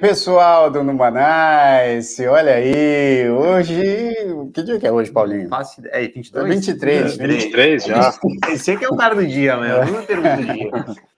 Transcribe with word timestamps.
Pessoal 0.00 0.70
do 0.70 0.82
Numanice, 0.82 2.26
olha 2.26 2.54
aí, 2.54 3.28
hoje, 3.28 4.50
que 4.54 4.62
dia 4.62 4.80
que 4.80 4.86
é 4.86 4.90
hoje, 4.90 5.10
Paulinho? 5.10 5.46
Faço, 5.46 5.82
é, 5.88 6.08
22? 6.08 6.48
23. 6.48 7.16
23 7.18 7.84
já. 7.84 8.18
Esse 8.48 8.70
aqui 8.70 8.86
é 8.86 8.88
o 8.88 8.96
cara 8.96 9.14
do 9.14 9.26
dia, 9.26 9.58
meu, 9.58 9.84
não 9.84 10.02
pergunta 10.02 10.36
do 10.36 10.52
dia. 10.54 10.70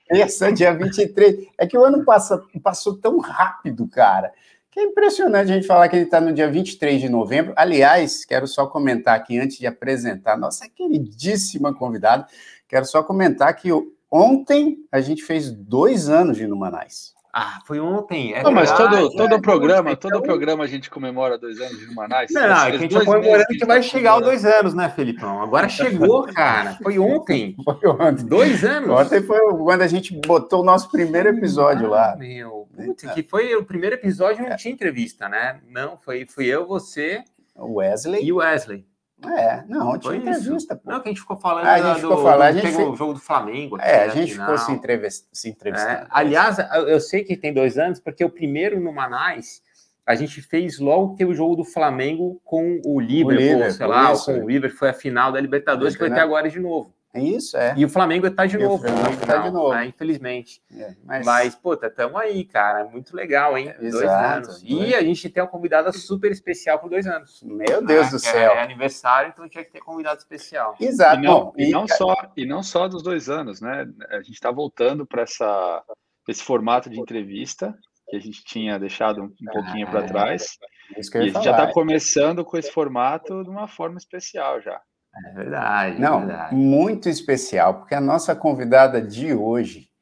É 0.09 0.51
dia 0.51 0.75
23, 0.75 1.47
é 1.57 1.65
que 1.65 1.79
o 1.79 1.85
ano 1.85 2.05
passa, 2.05 2.43
passou 2.61 2.99
tão 2.99 3.21
rápido, 3.21 3.87
cara, 3.87 4.33
que 4.69 4.81
é 4.81 4.83
impressionante 4.83 5.53
a 5.53 5.55
gente 5.55 5.67
falar 5.67 5.89
que 5.89 5.95
ele 5.95 6.07
está 6.07 6.21
no 6.21 6.33
dia 6.33 6.51
23 6.51 7.01
de 7.01 7.09
novembro. 7.09 7.53
Aliás, 7.55 8.25
quero 8.25 8.49
só 8.49 8.67
comentar 8.67 9.15
aqui, 9.15 9.39
antes 9.39 9.59
de 9.59 9.67
apresentar 9.67 10.33
a 10.33 10.37
nossa 10.37 10.69
queridíssima 10.69 11.73
convidada, 11.73 12.27
quero 12.69 12.85
só 12.85 13.01
comentar 13.05 13.55
que 13.55 13.69
ontem 14.11 14.79
a 14.91 15.01
gente 15.01 15.23
fez 15.23 15.53
dois 15.53 16.09
anos 16.09 16.37
de 16.37 16.49
Numanais. 16.49 17.12
Ah, 17.35 17.61
foi 17.65 17.81
ontem. 17.81 18.35
É 18.35 18.43
não, 18.43 18.53
mas 18.53 18.71
todo, 18.71 19.11
todo 19.17 19.35
é, 19.35 19.41
programa, 19.41 19.97
todo 19.97 20.11
então... 20.11 20.23
programa 20.23 20.65
a 20.65 20.67
gente 20.67 20.91
comemora 20.91 21.39
dois 21.39 21.59
anos 21.59 21.79
de 21.79 21.87
Humanais. 21.87 22.31
Não, 22.31 22.43
não, 22.43 22.49
é 22.49 22.53
a 22.53 22.77
gente 22.77 22.93
está 22.93 23.07
comemorando 23.07 23.47
que 23.47 23.65
vai 23.65 23.83
chegar 23.83 24.11
aos 24.13 24.23
dois 24.23 24.45
anos, 24.45 24.75
né, 24.75 24.91
Felipão? 24.91 25.41
Agora 25.41 25.67
chegou, 25.67 26.25
cara. 26.25 26.77
Foi 26.83 26.99
ontem. 26.99 27.57
Foi 27.65 27.89
ontem. 27.89 28.27
Dois 28.27 28.63
anos. 28.63 28.91
Ontem 28.91 29.23
foi 29.23 29.39
quando 29.57 29.81
a 29.81 29.87
gente 29.87 30.15
botou 30.15 30.61
o 30.61 30.65
nosso 30.65 30.91
primeiro 30.91 31.31
episódio 31.31 31.87
ah, 31.87 31.91
lá. 31.91 32.17
Meu, 32.17 32.69
putz, 32.77 33.11
que 33.13 33.23
foi 33.23 33.55
o 33.55 33.65
primeiro 33.65 33.97
episódio, 33.97 34.47
não 34.47 34.57
tinha 34.57 34.75
entrevista, 34.75 35.27
né? 35.29 35.61
Não, 35.71 35.97
foi, 35.97 36.27
fui 36.27 36.47
eu, 36.47 36.67
você. 36.67 37.25
O 37.57 37.77
Wesley. 37.77 38.25
E 38.25 38.33
o 38.33 38.37
Wesley. 38.37 38.85
É, 39.25 39.65
não, 39.69 39.99
tinha 39.99 40.17
entrevista. 40.17 40.77
Pô. 40.77 40.91
Não, 40.91 41.01
que 41.01 41.09
a 41.09 41.13
gente 41.13 41.21
ficou 41.21 41.37
falando 41.37 41.67
ah, 41.67 41.75
a 41.75 41.81
gente 41.81 42.01
ficou 42.01 42.23
falando, 42.23 42.43
a 42.43 42.53
gente 42.53 42.77
o 42.77 42.97
jogo 42.97 43.15
do 43.15 43.21
Flamengo. 43.21 43.77
Aqui, 43.77 43.89
é, 43.89 44.05
a 44.05 44.09
gente 44.09 44.33
ficou 44.33 44.59
se, 44.59 44.73
entrevist... 44.73 45.27
se 45.33 45.49
entrevistando. 45.49 46.03
É. 46.03 46.07
Aliás, 46.11 46.57
eu 46.89 47.01
sei 47.01 47.23
que 47.25 47.37
tem 47.37 47.53
dois 47.53 47.79
anos, 47.79 48.01
porque 48.01 48.25
o 48.25 48.31
primeiro 48.31 48.81
no 48.81 48.93
Manais, 48.93 49.63
a 50.05 50.15
gente 50.15 50.43
fez 50.43 50.79
logo 50.79 51.15
que 51.15 51.25
o 51.25 51.35
jogo 51.35 51.57
do 51.57 51.65
Flamengo 51.65 52.41
com 52.45 52.81
o 52.85 53.01
Liverpool, 53.01 53.33
o 53.33 53.37
Liverpool 53.37 53.71
sei 53.71 53.87
lá, 53.87 54.13
isso. 54.13 54.25
com 54.27 54.41
o 54.41 54.47
River, 54.47 54.75
foi 54.75 54.89
a 54.89 54.95
final 54.95 55.31
da 55.31 55.41
Libertadores, 55.41 55.95
que 55.95 56.01
vai 56.01 56.13
ter 56.13 56.21
agora 56.21 56.49
de 56.51 56.59
novo. 56.59 56.93
É 57.15 57.21
isso, 57.21 57.59
é. 57.59 57.75
E 57.77 57.85
o 57.85 57.91
Flamengo 57.91 58.27
está 58.27 58.47
de 58.47 58.57
novo. 58.57 58.77
O 58.77 58.89
Flamengo 58.89 59.23
está 59.23 59.37
de 59.37 59.51
novo. 59.51 59.75
Né, 59.75 59.87
infelizmente. 59.87 60.63
É, 60.75 60.95
mas... 61.05 61.27
mas, 61.27 61.55
pô, 61.55 61.75
estamos 61.75 62.17
aí, 62.17 62.43
cara. 62.45 62.85
Muito 62.87 63.15
legal, 63.15 63.57
hein? 63.59 63.69
É, 63.69 63.75
dois 63.79 63.95
exato, 63.95 64.35
anos. 64.37 64.63
Dois. 64.63 64.89
E 64.89 64.95
a 64.95 65.03
gente 65.03 65.29
tem 65.29 65.43
uma 65.43 65.49
convidada 65.49 65.93
super 65.93 66.33
especial 66.33 66.79
por 66.79 66.89
dois 66.89 67.07
anos. 67.07 67.43
Meu 67.43 67.85
Deus 67.85 68.07
ah, 68.07 68.11
do 68.11 68.19
céu. 68.19 68.53
É 68.53 68.63
aniversário, 68.63 69.31
então 69.31 69.47
tinha 69.47 69.63
que 69.63 69.71
ter 69.71 69.81
convidado 69.81 70.21
especial. 70.21 70.75
Exato. 70.81 71.19
E 71.19 71.23
não, 71.23 71.45
Bom, 71.45 71.53
e, 71.59 71.69
e 71.69 71.71
não 71.71 71.87
só, 71.87 72.15
e 72.35 72.47
não 72.47 72.63
só 72.63 72.89
dos 72.89 73.03
dois 73.03 73.29
anos, 73.29 73.61
né? 73.61 73.87
A 74.09 74.23
gente 74.23 74.33
está 74.33 74.51
voltando 74.51 75.05
para 75.05 75.23
esse 75.23 76.43
formato 76.43 76.89
de 76.89 76.99
entrevista 76.99 77.77
que 78.09 78.17
a 78.17 78.21
gente 78.21 78.43
tinha 78.43 78.79
deixado 78.79 79.23
um, 79.23 79.25
um 79.25 79.53
pouquinho 79.53 79.87
para 79.91 80.01
ah, 80.01 80.07
trás. 80.07 80.59
É, 80.97 80.97
e 80.97 81.01
a 81.01 81.23
gente 81.23 81.33
falar. 81.33 81.45
já 81.45 81.51
está 81.51 81.73
começando 81.73 82.43
com 82.43 82.57
esse 82.57 82.71
formato 82.71 83.43
de 83.43 83.51
uma 83.51 83.69
forma 83.69 83.99
especial 83.99 84.63
já. 84.63 84.81
É 85.15 85.31
verdade. 85.33 86.01
Não, 86.01 86.23
é 86.23 86.27
verdade. 86.27 86.55
muito 86.55 87.09
especial, 87.09 87.81
porque 87.81 87.95
a 87.95 88.01
nossa 88.01 88.35
convidada 88.35 89.01
de 89.01 89.35
hoje 89.35 89.93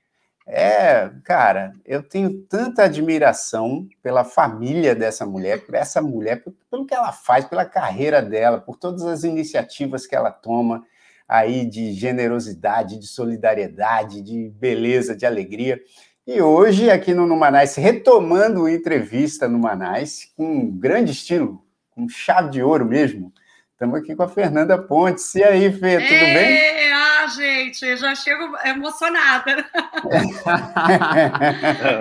é, 0.53 1.09
cara, 1.25 1.73
eu 1.87 2.03
tenho 2.03 2.43
tanta 2.49 2.83
admiração 2.83 3.87
pela 4.03 4.25
família 4.25 4.97
dessa 4.97 5.25
mulher, 5.25 5.65
por 5.65 5.77
essa 5.77 6.03
mulher, 6.03 6.43
pelo 6.69 6.85
que 6.85 6.93
ela 6.93 7.13
faz, 7.13 7.45
pela 7.45 7.65
carreira 7.65 8.21
dela, 8.21 8.61
por 8.61 8.77
todas 8.77 9.05
as 9.05 9.23
iniciativas 9.23 10.09
que 10.09 10.17
ela 10.17 10.33
toma 10.33 10.85
aí 11.29 11.65
de 11.65 11.93
generosidade, 11.93 12.99
de 12.99 13.07
solidariedade, 13.07 14.21
de 14.23 14.49
beleza, 14.59 15.15
de 15.15 15.25
alegria. 15.25 15.81
E 16.27 16.43
hoje, 16.43 16.91
aqui 16.91 17.15
no 17.15 17.29
Numanais, 17.29 17.77
retomando 17.77 18.69
entrevista 18.69 19.47
no 19.49 19.57
Manais, 19.57 20.33
com 20.37 20.45
um 20.45 20.69
grande 20.69 21.13
estilo, 21.13 21.65
com 21.91 22.09
chave 22.09 22.51
de 22.51 22.61
ouro 22.61 22.85
mesmo, 22.85 23.33
Estamos 23.81 23.99
aqui 23.99 24.15
com 24.15 24.25
a 24.25 24.29
Fernanda 24.29 24.77
Pontes. 24.77 25.35
E 25.35 25.43
aí, 25.43 25.73
Fê, 25.73 25.99
tudo 25.99 26.11
bem? 26.11 26.93
Ah, 26.93 27.27
gente, 27.29 27.83
eu 27.83 27.97
já 27.97 28.15
chego 28.15 28.55
emocionada 28.63 29.65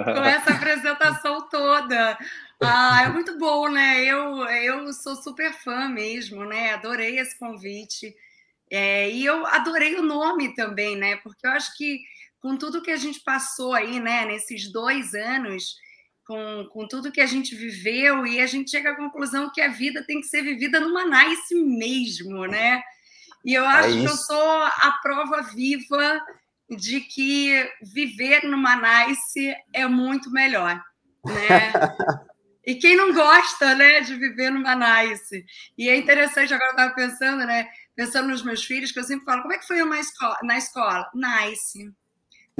com 0.04 0.24
essa 0.26 0.52
apresentação 0.52 1.48
toda. 1.48 2.18
Ah, 2.62 3.04
é 3.06 3.08
muito 3.08 3.38
bom, 3.38 3.70
né? 3.70 4.04
Eu, 4.04 4.44
eu 4.46 4.92
sou 4.92 5.16
super 5.16 5.54
fã 5.54 5.88
mesmo, 5.88 6.44
né? 6.44 6.74
Adorei 6.74 7.18
esse 7.18 7.40
convite. 7.40 8.14
É, 8.70 9.10
e 9.10 9.24
eu 9.24 9.46
adorei 9.46 9.96
o 9.96 10.04
nome 10.04 10.54
também, 10.56 10.98
né? 10.98 11.16
Porque 11.24 11.48
eu 11.48 11.52
acho 11.52 11.78
que 11.78 12.02
com 12.42 12.58
tudo 12.58 12.82
que 12.82 12.92
a 12.92 12.98
gente 12.98 13.22
passou 13.22 13.74
aí, 13.74 14.02
né, 14.02 14.26
nesses 14.26 14.70
dois 14.70 15.14
anos, 15.14 15.78
com, 16.30 16.64
com 16.72 16.88
tudo 16.88 17.12
que 17.12 17.22
a 17.22 17.26
gente 17.26 17.56
viveu 17.56 18.24
e 18.28 18.40
a 18.40 18.46
gente 18.46 18.70
chega 18.70 18.92
à 18.92 18.96
conclusão 18.96 19.52
que 19.52 19.60
a 19.60 19.68
vida 19.68 20.04
tem 20.06 20.22
que 20.22 20.28
ser 20.28 20.44
vivida 20.44 20.80
numa 20.80 21.04
nice 21.04 21.56
mesmo, 21.56 22.46
né? 22.46 22.84
E 23.44 23.56
eu 23.56 23.64
é 23.64 23.68
acho 23.68 23.98
é 23.98 24.02
que 24.02 24.06
eu 24.06 24.16
sou 24.16 24.62
a 24.62 25.00
prova 25.02 25.42
viva 25.42 26.22
de 26.70 27.02
que 27.02 27.68
viver 27.82 28.44
numa 28.44 28.76
nice 28.76 29.56
é 29.74 29.88
muito 29.88 30.30
melhor, 30.30 30.80
né? 31.26 31.74
E 32.64 32.76
quem 32.76 32.96
não 32.96 33.12
gosta, 33.12 33.74
né, 33.74 34.02
de 34.02 34.14
viver 34.14 34.52
numa 34.52 34.76
nice? 34.76 35.44
E 35.76 35.90
é 35.90 35.98
interessante, 35.98 36.54
agora 36.54 36.70
eu 36.70 36.76
estava 36.76 36.94
pensando, 36.94 37.44
né, 37.44 37.68
pensando 37.96 38.28
nos 38.28 38.44
meus 38.44 38.64
filhos, 38.64 38.92
que 38.92 39.00
eu 39.00 39.04
sempre 39.04 39.26
falo, 39.26 39.42
como 39.42 39.56
é 39.56 39.58
que 39.58 39.66
foi 39.66 39.82
uma 39.82 39.98
escola, 39.98 40.38
na 40.44 40.60
escola? 40.60 41.10
Nice. 41.16 41.92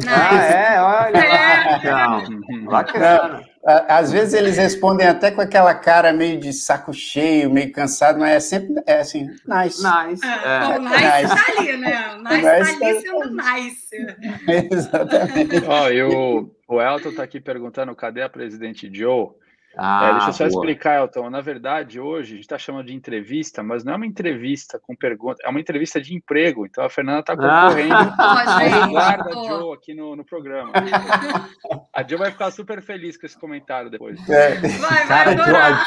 Ah, 0.08 0.36
é? 0.36 0.82
Olha. 0.82 1.20
É. 1.70 1.78
Então, 1.78 2.66
bacana. 2.66 3.44
Às 3.88 4.12
vezes 4.12 4.34
eles 4.34 4.58
respondem 4.58 5.06
até 5.06 5.30
com 5.32 5.42
aquela 5.42 5.76
cara 5.76 6.12
meio 6.12 6.40
de 6.40 6.52
saco 6.54 6.94
cheio, 6.94 7.52
meio 7.52 7.72
cansado, 7.72 8.18
mas 8.20 8.32
é 8.32 8.40
sempre 8.40 8.82
é 8.86 9.00
assim, 9.00 9.28
nice. 9.46 9.84
Nice. 9.84 10.26
É, 10.26 10.46
é. 10.46 10.60
Bom, 10.62 10.80
nice 10.80 11.04
é. 11.04 11.28
tá 11.28 11.46
ali, 11.58 11.78
né? 11.78 12.18
Nice, 12.18 12.60
nice 12.60 12.80
tá 12.80 12.86
ali 12.86 13.02
sendo 13.02 13.36
nice. 13.36 14.72
Exatamente. 14.74 15.64
Ó, 15.68 15.90
e 15.90 16.04
o, 16.04 16.50
o 16.68 16.82
Elton 16.82 17.14
tá 17.14 17.24
aqui 17.24 17.40
perguntando 17.40 17.96
cadê 17.96 18.22
a 18.22 18.30
presidente 18.30 18.90
Joe? 18.92 19.30
Ah, 19.78 20.08
é, 20.08 20.12
deixa 20.14 20.30
eu 20.30 20.34
só 20.34 20.48
boa. 20.48 20.50
explicar, 20.50 21.00
Elton. 21.00 21.30
Na 21.30 21.42
verdade, 21.42 22.00
hoje 22.00 22.34
a 22.34 22.36
gente 22.36 22.42
está 22.42 22.58
chamando 22.58 22.88
de 22.88 22.94
entrevista, 22.94 23.62
mas 23.62 23.84
não 23.84 23.94
é 23.94 23.96
uma 23.96 24.06
entrevista 24.06 24.80
com 24.80 24.96
pergunta, 24.96 25.42
é 25.44 25.50
uma 25.50 25.60
entrevista 25.60 26.02
de 26.02 26.16
emprego. 26.16 26.66
Então 26.66 26.84
a 26.84 26.90
Fernanda 26.90 27.20
está 27.20 27.36
concorrendo 27.36 27.94
ah. 28.18 28.88
guarda 28.90 29.30
a 29.30 29.44
Joe 29.48 29.74
aqui 29.74 29.94
no, 29.94 30.16
no 30.16 30.26
programa. 30.26 30.72
a 31.94 32.04
Joe 32.04 32.18
vai 32.18 32.32
ficar 32.32 32.52
super 32.52 32.82
feliz 32.82 33.18
com 33.18 33.26
esse 33.26 33.38
comentário 33.38 33.90
depois. 33.90 34.20
É. 34.30 34.56
Vai, 34.56 35.06
vai 35.06 35.08
cara, 35.08 35.80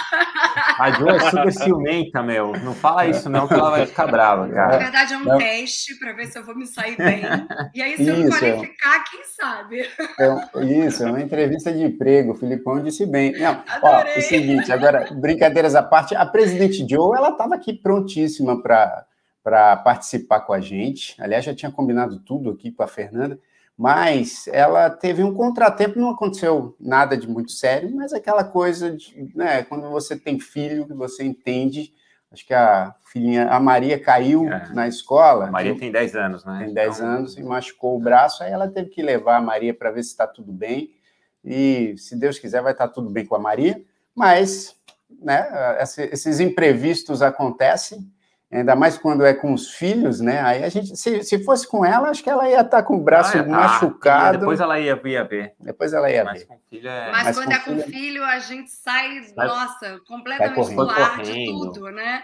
a 0.79 0.91
Joe 0.93 1.11
é 1.11 1.31
super 1.31 1.53
ciumenta, 1.53 2.23
meu. 2.23 2.53
Não 2.53 2.75
fala 2.75 3.07
isso, 3.07 3.29
não, 3.29 3.49
que 3.49 3.55
ela 3.55 3.71
vai 3.71 3.87
ficar 3.87 4.07
brava, 4.07 4.49
cara. 4.49 4.73
Na 4.73 4.79
verdade, 4.79 5.15
é 5.15 5.19
um 5.19 5.25
não. 5.25 5.39
teste 5.39 5.99
para 5.99 6.13
ver 6.13 6.27
se 6.27 6.39
eu 6.39 6.45
vou 6.45 6.55
me 6.55 6.67
sair 6.67 6.97
bem. 6.97 7.23
E 7.75 7.83
aí, 7.83 7.97
se 7.97 8.03
isso. 8.03 8.11
eu 8.11 8.17
me 8.17 8.31
qualificar, 8.31 9.05
quem 9.11 9.25
sabe? 9.25 9.81
É, 10.19 10.65
isso, 10.87 11.03
é 11.03 11.07
uma 11.07 11.21
entrevista 11.21 11.73
de 11.73 11.83
emprego. 11.83 12.33
O 12.33 12.35
Filipão 12.35 12.83
disse 12.83 13.07
bem. 13.07 13.33
Não, 13.33 13.63
Ó, 13.83 14.01
é 14.01 14.19
o 14.19 14.23
seguinte, 14.23 14.73
agora, 14.73 15.09
brincadeiras 15.13 15.75
à 15.75 15.83
parte, 15.83 16.15
a 16.15 16.25
presidente 16.25 16.87
Joe, 16.89 17.17
ela 17.17 17.31
estava 17.31 17.57
aqui 17.57 17.73
prontíssima 17.73 18.63
para 18.63 19.77
participar 19.79 20.41
com 20.41 20.53
a 20.53 20.61
gente. 20.61 21.21
Aliás, 21.21 21.45
já 21.45 21.53
tinha 21.55 21.71
combinado 21.71 22.21
tudo 22.21 22.51
aqui 22.51 22.71
com 22.71 22.85
a 22.85 22.87
Fernanda, 22.87 23.39
mas 23.77 24.47
ela 24.49 24.89
teve 24.89 25.25
um 25.25 25.35
contratempo, 25.35 25.99
não 25.99 26.11
aconteceu 26.11 26.77
nada 26.79 27.17
de 27.17 27.29
muito 27.29 27.51
sério, 27.51 27.91
mas 27.95 28.13
aquela 28.13 28.45
coisa 28.45 28.97
de, 28.97 29.33
né, 29.35 29.65
quando 29.65 29.91
você 29.91 30.17
tem 30.17 30.39
filho, 30.39 30.87
que 30.87 30.95
você 30.95 31.25
entende. 31.25 31.93
Acho 32.31 32.47
que 32.47 32.55
a 32.55 32.95
filhinha, 33.13 33.49
a 33.49 33.61
Maria 33.61 33.99
caiu 33.99 34.49
é. 34.49 34.69
na 34.73 34.89
escola. 34.89 35.49
A 35.49 35.51
Maria 35.51 35.77
tem 35.77 35.93
10 35.93 36.17
anos, 36.17 36.45
né? 36.47 36.63
Tem 36.65 36.73
10 36.73 36.97
então... 36.97 37.09
anos 37.09 37.37
e 37.37 37.43
machucou 37.43 37.97
o 37.97 38.01
braço, 38.01 38.43
aí 38.43 38.51
ela 38.51 38.69
teve 38.69 38.89
que 38.89 39.03
levar 39.03 39.37
a 39.37 39.43
Maria 39.43 39.75
para 39.75 39.91
ver 39.91 40.03
se 40.03 40.11
está 40.11 40.27
tudo 40.27 40.51
bem 40.51 40.91
e 41.45 41.95
se 41.99 42.17
Deus 42.17 42.39
quiser 42.39 42.63
vai 42.63 42.73
estar 42.73 42.89
tudo 42.89 43.11
bem 43.11 43.27
com 43.27 43.35
a 43.35 43.39
Maria, 43.39 43.83
mas 44.15 44.77
né, 45.21 45.79
esses 46.11 46.41
imprevistos 46.41 47.23
acontecem, 47.23 48.01
ainda 48.51 48.77
mais 48.77 48.99
quando 48.99 49.25
é 49.25 49.33
com 49.33 49.53
os 49.53 49.71
filhos, 49.71 50.21
né? 50.21 50.41
Aí 50.43 50.65
a 50.65 50.69
gente, 50.69 50.97
se, 50.97 51.23
se 51.23 51.43
fosse 51.43 51.67
com 51.67 51.85
ela, 51.85 52.11
acho 52.11 52.23
que 52.23 52.31
ela 52.31 52.49
ia 52.49 52.61
estar 52.61 52.83
com 52.83 52.97
o 52.97 53.01
braço 53.01 53.39
ah, 53.39 53.45
machucado. 53.45 54.39
depois 54.39 54.61
ela 54.61 54.79
ia, 54.79 55.01
ia 55.05 55.25
ver. 55.25 55.55
Depois 55.59 55.93
ela 55.93 56.11
ia 56.11 56.25
mas 56.25 56.41
ver. 56.41 56.47
Com 56.47 56.61
filho 56.69 56.89
é... 56.89 57.11
Mas, 57.11 57.25
mas 57.25 57.37
quando 57.37 57.47
com 57.47 57.53
é 57.53 57.59
com 57.59 57.71
filho, 57.83 57.93
filho, 57.93 58.25
a 58.25 58.39
gente 58.39 58.71
sai, 58.71 59.23
sai 59.23 59.47
nossa, 59.47 60.01
completamente 60.07 60.75
do 60.75 60.91
ar 60.91 61.23
de 61.23 61.45
tudo, 61.47 61.91
né? 61.91 62.23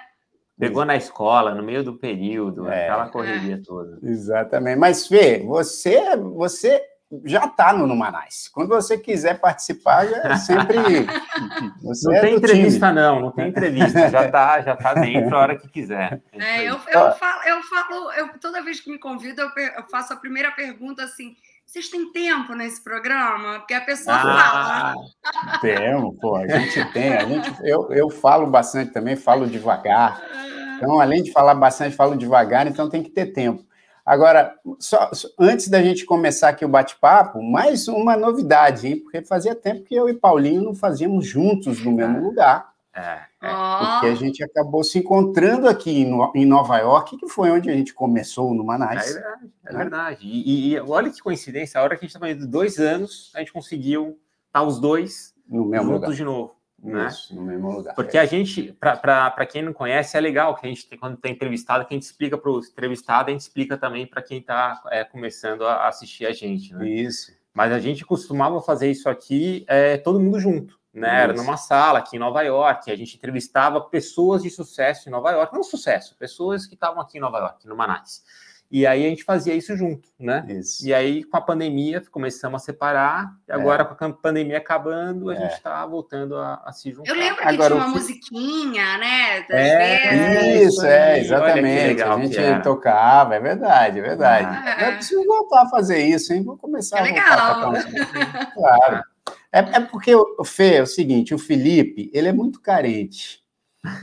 Pegou 0.59 0.85
na 0.85 0.97
escola, 0.97 1.55
no 1.55 1.63
meio 1.63 1.85
do 1.85 1.95
período, 1.95 2.69
é, 2.69 2.89
aquela 2.89 3.09
correria 3.11 3.55
é. 3.55 3.59
toda. 3.59 3.99
Exatamente. 4.03 4.77
Mas, 4.77 5.07
Fê, 5.07 5.39
você, 5.39 6.17
você 6.17 6.83
já 7.25 7.47
está 7.47 7.73
no 7.73 7.87
Numanais. 7.87 8.49
Quando 8.53 8.69
você 8.69 8.99
quiser 8.99 9.41
participar, 9.41 10.07
é 10.07 10.37
sempre. 10.37 10.77
não 12.03 12.15
é 12.15 12.21
tem 12.21 12.35
entrevista, 12.35 12.89
time. 12.89 13.01
não, 13.01 13.21
não 13.21 13.31
tem 13.31 13.49
entrevista. 13.49 14.11
Já 14.11 14.27
está 14.27 14.61
já 14.61 14.77
tá 14.77 14.95
dentro 14.95 15.35
a 15.35 15.41
hora 15.41 15.57
que 15.57 15.69
quiser. 15.69 16.21
É, 16.33 16.63
eu, 16.63 16.79
eu, 16.89 17.13
falo, 17.13 17.43
eu 17.45 17.63
falo, 17.63 18.13
eu, 18.13 18.39
toda 18.39 18.63
vez 18.63 18.81
que 18.81 18.91
me 18.91 18.99
convido, 18.99 19.41
eu, 19.41 19.49
eu 19.77 19.85
faço 19.85 20.13
a 20.13 20.17
primeira 20.17 20.51
pergunta 20.51 21.03
assim: 21.03 21.35
Vocês 21.65 21.89
têm 21.89 22.13
tempo 22.13 22.55
nesse 22.55 22.85
programa? 22.85 23.61
Porque 23.61 23.75
a 23.75 23.81
pessoa 23.81 24.17
ah, 24.17 24.95
fala. 25.33 25.61
Temos, 25.61 26.15
pô, 26.21 26.37
a 26.37 26.47
gente 26.47 26.93
tem. 26.93 27.15
A 27.15 27.25
gente, 27.25 27.51
eu, 27.63 27.91
eu 27.91 28.11
falo 28.11 28.47
bastante 28.47 28.93
também, 28.93 29.17
falo 29.17 29.47
devagar. 29.47 30.21
Então, 30.79 31.01
além 31.01 31.25
de 31.25 31.33
falar 31.33 31.57
bastante, 31.57 31.97
falo 31.97 32.17
devagar, 32.17 32.69
então 32.69 32.89
tem 32.89 33.03
que 33.03 33.11
ter 33.11 33.33
tempo. 33.33 33.68
Agora, 34.09 34.55
só, 34.79 35.11
antes 35.39 35.69
da 35.69 35.83
gente 35.83 36.07
começar 36.07 36.49
aqui 36.49 36.65
o 36.65 36.69
bate-papo, 36.69 37.43
mais 37.43 37.89
uma 37.89 38.17
novidade, 38.17 38.87
hein? 38.87 39.01
Porque 39.01 39.21
fazia 39.21 39.55
tempo 39.55 39.85
que 39.85 39.95
eu 39.95 40.09
e 40.09 40.15
Paulinho 40.15 40.63
não 40.63 40.75
fazíamos 40.75 41.27
juntos 41.27 41.85
no 41.85 41.93
mesmo 41.93 42.19
lugar. 42.19 42.73
É, 42.95 43.21
é. 43.43 43.51
Porque 43.51 44.07
a 44.07 44.15
gente 44.15 44.43
acabou 44.43 44.83
se 44.83 44.99
encontrando 44.99 45.69
aqui 45.69 46.11
em 46.35 46.47
Nova 46.47 46.79
York, 46.79 47.19
que 47.19 47.29
foi 47.29 47.51
onde 47.51 47.69
a 47.69 47.75
gente 47.75 47.93
começou 47.93 48.55
no 48.55 48.65
Manais. 48.65 49.11
É 49.11 49.13
verdade. 49.13 49.51
É 49.67 49.73
né? 49.73 49.79
verdade. 49.79 50.19
E, 50.23 50.73
e, 50.73 50.81
olha 50.81 51.11
que 51.11 51.21
coincidência, 51.21 51.79
a 51.79 51.85
hora 51.85 51.95
que 51.95 52.07
a 52.07 52.07
gente 52.07 52.17
estava 52.17 52.31
indo 52.31 52.47
dois 52.47 52.79
anos, 52.79 53.31
a 53.35 53.41
gente 53.41 53.53
conseguiu 53.53 54.19
estar 54.47 54.63
os 54.63 54.81
dois 54.81 55.35
no 55.47 55.67
mesmo 55.67 55.89
juntos 55.89 56.01
lugar. 56.01 56.17
de 56.17 56.25
novo. 56.25 56.58
Né? 56.83 57.09
No 57.31 57.43
mesmo 57.43 57.71
lugar. 57.71 57.95
Porque 57.95 58.17
a 58.17 58.25
gente, 58.25 58.73
para 58.73 59.47
quem 59.47 59.63
não 59.63 59.73
conhece, 59.73 60.17
é 60.17 60.21
legal 60.21 60.55
que 60.55 60.67
a 60.67 60.69
gente, 60.69 60.97
quando 60.97 61.17
tem 61.17 61.33
entrevistado, 61.33 61.85
que 61.85 61.95
a 61.95 61.97
gente 61.97 62.05
explica 62.05 62.39
para 62.39 62.51
o 62.51 62.61
entrevistado, 62.61 63.31
a 63.31 63.33
gente 63.33 63.41
explica 63.41 63.77
também 63.77 64.07
para 64.07 64.23
quem 64.23 64.39
está 64.39 64.81
é, 64.91 65.05
começando 65.05 65.67
a 65.67 65.89
assistir 65.89 66.27
a 66.27 66.33
gente. 66.33 66.73
Né? 66.75 66.89
Isso. 66.89 67.33
Mas 67.53 67.73
a 67.73 67.79
gente 67.81 68.05
costumava 68.05 68.61
fazer 68.61 68.91
isso 68.91 69.09
aqui, 69.09 69.65
é, 69.67 69.97
todo 69.97 70.21
mundo 70.21 70.39
junto 70.39 70.79
né? 70.99 71.23
Era 71.23 71.33
numa 71.33 71.57
sala 71.57 72.01
aqui 72.01 72.17
em 72.17 72.19
Nova 72.19 72.43
York, 72.43 72.91
a 72.91 72.97
gente 72.97 73.17
entrevistava 73.17 73.81
pessoas 73.81 74.43
de 74.43 74.51
sucesso 74.51 75.09
em 75.09 75.13
Nova 75.13 75.31
York, 75.31 75.55
não 75.55 75.63
sucesso, 75.63 76.17
pessoas 76.17 76.67
que 76.67 76.75
estavam 76.75 77.01
aqui 77.01 77.19
em 77.19 77.21
Nova 77.21 77.39
York, 77.39 77.67
no 77.67 77.77
Manais. 77.77 78.25
E 78.71 78.87
aí 78.87 79.07
a 79.07 79.09
gente 79.09 79.25
fazia 79.25 79.55
isso 79.55 79.75
junto, 79.77 80.11
né? 80.21 80.45
Isso. 80.49 80.87
E 80.87 80.93
aí 80.93 81.25
com 81.25 81.39
a 81.39 81.41
pandemia 81.41 82.03
começamos 82.11 82.61
a 82.61 82.65
separar, 82.65 83.31
e 83.49 83.53
agora 83.53 83.83
é. 83.83 83.87
com 83.87 84.05
a 84.05 84.13
pandemia 84.13 84.59
acabando, 84.59 85.31
a 85.31 85.35
é. 85.35 85.41
gente 85.41 85.55
está 85.55 85.87
voltando 85.87 86.37
a, 86.37 86.63
a, 86.65 86.73
se 86.73 86.93
juntar. 86.93 87.11
Eu 87.11 87.17
lembro 87.17 87.41
que 87.41 87.49
agora, 87.49 87.75
tinha 87.75 87.87
uma 87.87 87.95
musiquinha, 87.95 88.99
né? 88.99 89.47
É, 89.51 90.63
isso, 90.63 90.85
é, 90.85 91.19
exatamente. 91.21 91.89
Legal 91.89 92.19
a 92.19 92.21
gente 92.21 92.63
tocava, 92.63 93.37
é 93.37 93.41
verdade, 93.41 94.01
é 94.01 94.03
verdade. 94.03 94.49
Ah, 94.51 94.87
Eu 94.87 94.93
preciso 94.97 95.25
voltar 95.25 95.63
a 95.63 95.69
fazer 95.71 96.03
isso, 96.05 96.35
hein? 96.35 96.43
Vou 96.43 96.59
começar 96.59 96.99
é 96.99 97.01
a 97.01 97.05
voltar 97.05 97.71
legal. 97.71 98.23
a 98.43 98.47
Claro. 98.53 99.05
É, 99.51 99.61
é 99.61 99.81
porque, 99.81 100.15
o 100.15 100.45
Fê, 100.45 100.75
é 100.75 100.83
o 100.83 100.87
seguinte, 100.87 101.35
o 101.35 101.39
Felipe, 101.39 102.11
ele 102.13 102.29
é 102.29 102.33
muito 102.33 102.61
carente. 102.61 103.43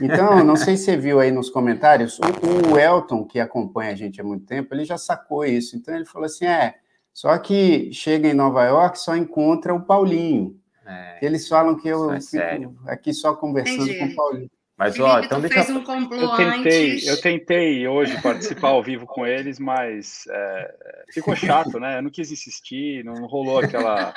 Então, 0.00 0.44
não 0.44 0.56
sei 0.56 0.76
se 0.76 0.84
você 0.84 0.96
viu 0.96 1.20
aí 1.20 1.30
nos 1.30 1.50
comentários, 1.50 2.18
o, 2.18 2.72
o, 2.72 2.78
Elton, 2.78 3.24
que 3.24 3.40
acompanha 3.40 3.92
a 3.92 3.96
gente 3.96 4.20
há 4.20 4.24
muito 4.24 4.46
tempo, 4.46 4.74
ele 4.74 4.84
já 4.84 4.98
sacou 4.98 5.44
isso. 5.44 5.76
Então, 5.76 5.94
ele 5.94 6.04
falou 6.04 6.26
assim, 6.26 6.46
é, 6.46 6.74
só 7.12 7.36
que 7.38 7.92
chega 7.92 8.28
em 8.28 8.34
Nova 8.34 8.64
York, 8.64 8.98
só 8.98 9.16
encontra 9.16 9.74
o 9.74 9.82
Paulinho. 9.82 10.58
É, 10.86 11.18
eles 11.22 11.48
falam 11.48 11.76
que 11.76 11.88
eu 11.88 12.12
é 12.12 12.20
fico 12.20 12.76
aqui 12.86 13.12
só 13.12 13.34
conversando 13.34 13.90
Entendi. 13.90 13.98
com 13.98 14.06
o 14.06 14.14
Paulinho. 14.14 14.50
Mas, 14.76 14.94
Felipe, 14.94 15.10
ó, 15.10 15.20
então 15.20 15.40
deixa... 15.40 15.72
Um 15.72 15.78
eu 16.12 16.36
tentei, 16.36 16.92
antes. 16.92 17.06
eu 17.06 17.20
tentei 17.20 17.88
hoje 17.88 18.20
participar 18.20 18.68
ao 18.68 18.82
vivo 18.82 19.06
com 19.06 19.26
eles, 19.26 19.58
mas 19.58 20.24
é, 20.28 20.74
ficou 21.14 21.34
chato, 21.34 21.80
né? 21.80 21.96
Eu 21.96 22.02
não 22.02 22.10
quis 22.10 22.30
insistir, 22.30 23.02
não 23.02 23.26
rolou 23.26 23.58
aquela, 23.58 24.12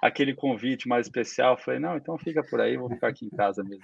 aquele 0.00 0.32
convite 0.32 0.86
mais 0.86 1.06
especial. 1.06 1.58
falei, 1.58 1.80
não, 1.80 1.96
então 1.96 2.16
fica 2.16 2.44
por 2.44 2.60
aí, 2.60 2.76
vou 2.76 2.88
ficar 2.88 3.08
aqui 3.08 3.26
em 3.26 3.36
casa 3.36 3.64
mesmo. 3.64 3.82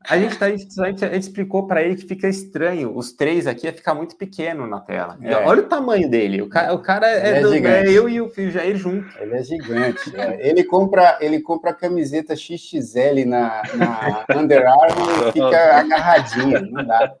A 0.00 0.16
gente, 0.16 0.38
tá, 0.38 0.46
a 0.46 0.50
gente, 0.56 0.80
a 0.80 1.12
gente 1.12 1.22
explicou 1.22 1.66
para 1.66 1.82
ele 1.82 1.96
que 1.96 2.06
fica 2.06 2.28
estranho, 2.28 2.96
os 2.96 3.12
três 3.12 3.46
aqui 3.46 3.66
ia 3.66 3.72
ficar 3.72 3.94
muito 3.94 4.16
pequeno 4.16 4.66
na 4.66 4.80
tela. 4.80 5.18
É. 5.20 5.34
Olha 5.44 5.62
o 5.62 5.68
tamanho 5.68 6.08
dele. 6.08 6.40
O 6.40 6.48
cara, 6.48 6.72
o 6.72 6.78
cara 6.78 7.10
é, 7.10 7.38
é, 7.38 7.40
do, 7.40 7.54
é, 7.54 7.90
eu 7.90 8.08
e 8.08 8.20
o 8.20 8.30
Jair 8.50 8.76
junto. 8.76 9.06
Ele 9.18 9.34
é 9.34 9.42
gigante. 9.42 10.16
É. 10.16 10.48
Ele 10.48 10.62
compra 10.64 11.18
ele 11.20 11.40
compra 11.40 11.72
a 11.72 11.74
camiseta 11.74 12.36
XXL 12.36 13.26
na, 13.26 13.62
na 13.74 14.24
Under 14.36 14.66
Armour 14.66 15.28
e 15.28 15.32
fica 15.32 15.76
agarradinho. 15.78 16.70
Não 16.70 16.86
dá. 16.86 17.14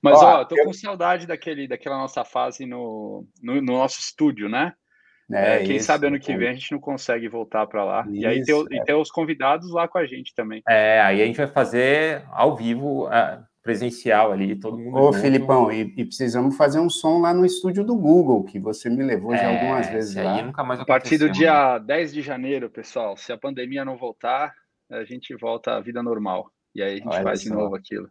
Mas, 0.00 0.22
ó, 0.22 0.40
ó 0.40 0.44
tô 0.44 0.56
eu... 0.56 0.64
com 0.64 0.72
saudade 0.72 1.26
daquele, 1.26 1.66
daquela 1.66 1.98
nossa 1.98 2.24
fase 2.24 2.64
no, 2.64 3.26
no, 3.42 3.56
no 3.56 3.72
nosso 3.72 3.98
estúdio, 3.98 4.48
né? 4.48 4.72
É, 5.32 5.56
é, 5.56 5.64
quem 5.64 5.76
isso, 5.76 5.86
sabe 5.86 6.06
ano 6.06 6.20
que 6.20 6.36
vem 6.36 6.48
a 6.48 6.52
gente 6.52 6.72
não 6.72 6.78
consegue 6.78 7.28
voltar 7.28 7.66
para 7.66 7.84
lá. 7.84 8.02
Isso, 8.02 8.14
e 8.14 8.26
aí 8.26 8.42
ter, 8.44 8.52
é. 8.52 8.76
e 8.76 8.84
ter 8.84 8.94
os 8.94 9.10
convidados 9.10 9.70
lá 9.72 9.88
com 9.88 9.98
a 9.98 10.06
gente 10.06 10.34
também. 10.34 10.62
É, 10.68 11.00
aí 11.00 11.20
a 11.20 11.26
gente 11.26 11.36
vai 11.36 11.48
fazer 11.48 12.24
ao 12.30 12.56
vivo, 12.56 13.12
é, 13.12 13.42
presencial 13.66 14.30
ali, 14.30 14.54
todo 14.54 14.78
mundo. 14.78 14.96
Ô, 14.96 15.12
junto. 15.12 15.18
Filipão, 15.18 15.72
e, 15.72 15.92
e, 15.96 16.04
precisamos 16.04 16.56
fazer 16.56 16.78
um 16.78 16.88
som 16.88 17.18
lá 17.18 17.34
no 17.34 17.44
estúdio 17.44 17.82
do 17.82 17.96
Google, 17.96 18.44
que 18.44 18.60
você 18.60 18.88
me 18.88 19.02
levou 19.02 19.32
já 19.32 19.42
é, 19.42 19.56
algumas 19.56 19.88
vezes 19.88 20.14
lá. 20.14 20.40
nunca 20.40 20.62
mais 20.62 20.78
a 20.78 20.84
partir 20.84 21.18
do 21.18 21.28
dia 21.28 21.78
10 21.78 22.12
de 22.14 22.22
janeiro, 22.22 22.70
pessoal, 22.70 23.16
se 23.16 23.32
a 23.32 23.36
pandemia 23.36 23.84
não 23.84 23.96
voltar, 23.96 24.54
a 24.88 25.04
gente 25.04 25.34
volta 25.34 25.72
à 25.72 25.80
vida 25.80 26.00
normal. 26.00 26.48
E 26.72 26.80
aí 26.80 26.92
a 26.92 26.96
gente 26.96 27.08
Olha 27.08 27.22
faz 27.24 27.40
de 27.40 27.50
novo 27.50 27.74
aquilo. 27.74 28.08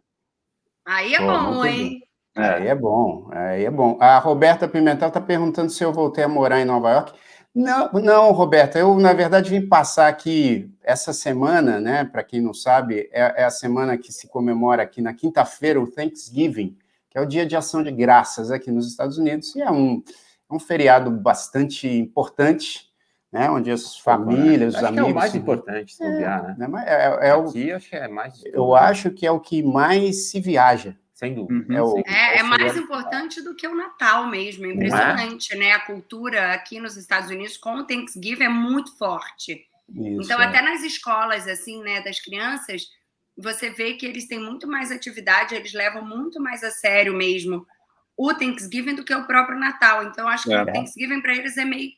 Aí 0.84 1.14
é 1.14 1.18
Pô, 1.18 1.26
bom, 1.26 1.64
hein? 1.64 2.00
Bom. 2.00 2.06
É. 2.36 2.48
Aí 2.48 2.68
é 2.68 2.74
bom, 2.74 3.28
aí 3.32 3.64
é 3.64 3.70
bom. 3.70 3.96
A 3.98 4.18
Roberta 4.18 4.68
Pimentel 4.68 5.08
está 5.08 5.20
perguntando 5.20 5.70
se 5.70 5.82
eu 5.82 5.92
voltei 5.92 6.22
a 6.22 6.28
morar 6.28 6.60
em 6.60 6.66
Nova 6.66 6.90
York. 6.90 7.12
Não, 7.54 7.90
não, 7.94 8.32
Roberta, 8.32 8.78
eu 8.78 8.94
na 8.96 9.14
verdade 9.14 9.48
vim 9.48 9.66
passar 9.66 10.08
aqui 10.08 10.70
essa 10.82 11.14
semana, 11.14 11.80
né? 11.80 12.04
Para 12.04 12.22
quem 12.22 12.42
não 12.42 12.52
sabe, 12.52 13.08
é, 13.10 13.42
é, 13.42 13.44
a 13.44 13.50
semana 13.50 13.96
que 13.96 14.12
se 14.12 14.28
comemora 14.28 14.82
aqui 14.82 15.00
na 15.00 15.14
quinta-feira 15.14 15.80
o 15.80 15.90
Thanksgiving, 15.90 16.76
que 17.08 17.16
é 17.16 17.20
o 17.22 17.26
Dia 17.26 17.46
de 17.46 17.56
Ação 17.56 17.82
de 17.82 17.90
Graças 17.90 18.50
aqui 18.50 18.70
nos 18.70 18.86
Estados 18.86 19.16
Unidos, 19.16 19.56
e 19.56 19.62
é 19.62 19.70
um, 19.70 20.02
é 20.50 20.54
um 20.54 20.58
feriado 20.58 21.10
bastante 21.10 21.88
importante, 21.88 22.90
né? 23.32 23.50
Onde 23.50 23.70
as 23.70 23.96
famílias, 23.96 24.74
os 24.74 24.84
amigos. 24.84 25.08
é 25.08 25.10
o 25.10 25.14
mais 25.14 25.34
importante, 25.34 25.94
se 25.94 26.04
é, 26.04 26.20
né? 26.20 26.56
né 26.58 26.84
é, 26.86 26.92
é, 26.92 27.28
é, 27.28 27.30
aqui, 27.30 27.72
o, 27.72 27.76
acho 27.76 27.88
que 27.88 27.96
é 27.96 28.08
mais. 28.08 28.42
Eu 28.44 28.74
acho 28.74 29.10
que 29.10 29.26
é 29.26 29.30
o 29.30 29.40
que 29.40 29.62
mais 29.62 30.28
se 30.28 30.38
viaja 30.38 30.94
sem 31.16 31.34
dúvida. 31.34 31.72
Uhum. 31.72 31.76
É, 31.76 31.82
o, 31.82 32.02
é, 32.06 32.38
é, 32.40 32.42
mais 32.42 32.76
importante 32.76 33.40
do 33.40 33.54
que 33.54 33.66
o 33.66 33.74
Natal 33.74 34.26
mesmo. 34.26 34.66
É 34.66 34.74
impressionante, 34.74 35.56
né? 35.56 35.72
A 35.72 35.80
cultura 35.80 36.52
aqui 36.52 36.78
nos 36.78 36.94
Estados 36.98 37.30
Unidos 37.30 37.56
com 37.56 37.76
o 37.76 37.84
Thanksgiving 37.84 38.44
é 38.44 38.48
muito 38.50 38.94
forte. 38.98 39.66
Isso, 39.88 40.20
então, 40.22 40.38
é. 40.38 40.44
até 40.44 40.60
nas 40.60 40.82
escolas, 40.82 41.48
assim, 41.48 41.82
né, 41.82 42.02
das 42.02 42.20
crianças, 42.20 42.88
você 43.34 43.70
vê 43.70 43.94
que 43.94 44.04
eles 44.04 44.28
têm 44.28 44.38
muito 44.38 44.68
mais 44.68 44.92
atividade, 44.92 45.54
eles 45.54 45.72
levam 45.72 46.04
muito 46.04 46.38
mais 46.38 46.62
a 46.62 46.70
sério 46.70 47.14
mesmo 47.14 47.66
o 48.14 48.34
Thanksgiving 48.34 48.94
do 48.94 49.04
que 49.04 49.14
o 49.14 49.26
próprio 49.26 49.58
Natal. 49.58 50.04
Então, 50.04 50.28
acho 50.28 50.44
que 50.44 50.54
é. 50.54 50.62
o 50.62 50.66
Thanksgiving 50.66 51.22
para 51.22 51.34
eles 51.34 51.56
é 51.56 51.64
meio 51.64 51.92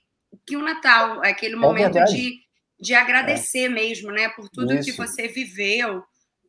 que 0.46 0.56
o 0.56 0.62
Natal, 0.62 1.24
é 1.24 1.30
aquele 1.30 1.54
é 1.54 1.58
momento 1.58 2.04
de, 2.04 2.38
de 2.80 2.94
agradecer 2.94 3.68
mesmo, 3.68 4.12
né, 4.12 4.28
por 4.28 4.48
tudo 4.48 4.74
Isso. 4.74 4.84
que 4.84 4.96
você 4.96 5.26
viveu. 5.26 6.04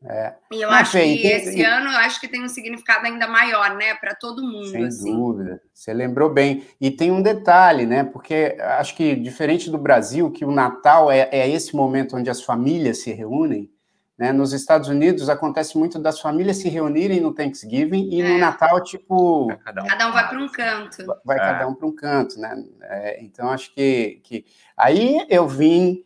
É. 0.05 0.33
E 0.51 0.61
eu 0.61 0.69
Não, 0.69 0.77
acho 0.77 0.91
que 0.91 0.97
tem, 0.97 1.27
esse 1.27 1.55
tem... 1.55 1.65
ano 1.65 1.89
eu 1.89 1.97
acho 1.97 2.21
que 2.21 2.27
tem 2.27 2.43
um 2.43 2.47
significado 2.47 3.05
ainda 3.05 3.27
maior, 3.27 3.75
né, 3.75 3.93
para 3.95 4.15
todo 4.15 4.41
mundo. 4.41 4.69
Sem 4.69 4.85
assim. 4.85 5.13
dúvida. 5.13 5.61
Você 5.73 5.93
lembrou 5.93 6.29
bem. 6.29 6.63
E 6.79 6.89
tem 6.89 7.11
um 7.11 7.21
detalhe, 7.21 7.85
né? 7.85 8.03
Porque 8.03 8.55
acho 8.77 8.95
que 8.95 9.15
diferente 9.15 9.69
do 9.69 9.77
Brasil, 9.77 10.31
que 10.31 10.45
o 10.45 10.51
Natal 10.51 11.11
é, 11.11 11.27
é 11.31 11.49
esse 11.49 11.75
momento 11.75 12.15
onde 12.15 12.29
as 12.29 12.41
famílias 12.41 13.01
se 13.01 13.11
reúnem. 13.11 13.69
Né? 14.17 14.33
Nos 14.33 14.51
Estados 14.51 14.89
Unidos 14.89 15.29
acontece 15.29 15.77
muito 15.77 15.97
das 15.97 16.19
famílias 16.19 16.57
se 16.57 16.67
reunirem 16.67 17.21
no 17.21 17.33
Thanksgiving 17.33 18.09
e 18.09 18.21
é. 18.21 18.27
no 18.27 18.37
Natal, 18.37 18.83
tipo. 18.83 19.47
Cada 19.63 19.83
um, 19.83 19.87
cada 19.87 20.09
um 20.09 20.11
vai 20.11 20.27
para 20.27 20.39
um 20.39 20.49
canto. 20.49 21.05
Vai 21.25 21.37
é. 21.37 21.39
cada 21.39 21.67
um 21.67 21.73
para 21.73 21.87
um 21.87 21.95
canto, 21.95 22.39
né? 22.39 22.53
É, 22.83 23.23
então 23.23 23.49
acho 23.49 23.73
que, 23.73 24.19
que. 24.23 24.45
Aí 24.75 25.25
eu 25.29 25.47
vim 25.47 26.03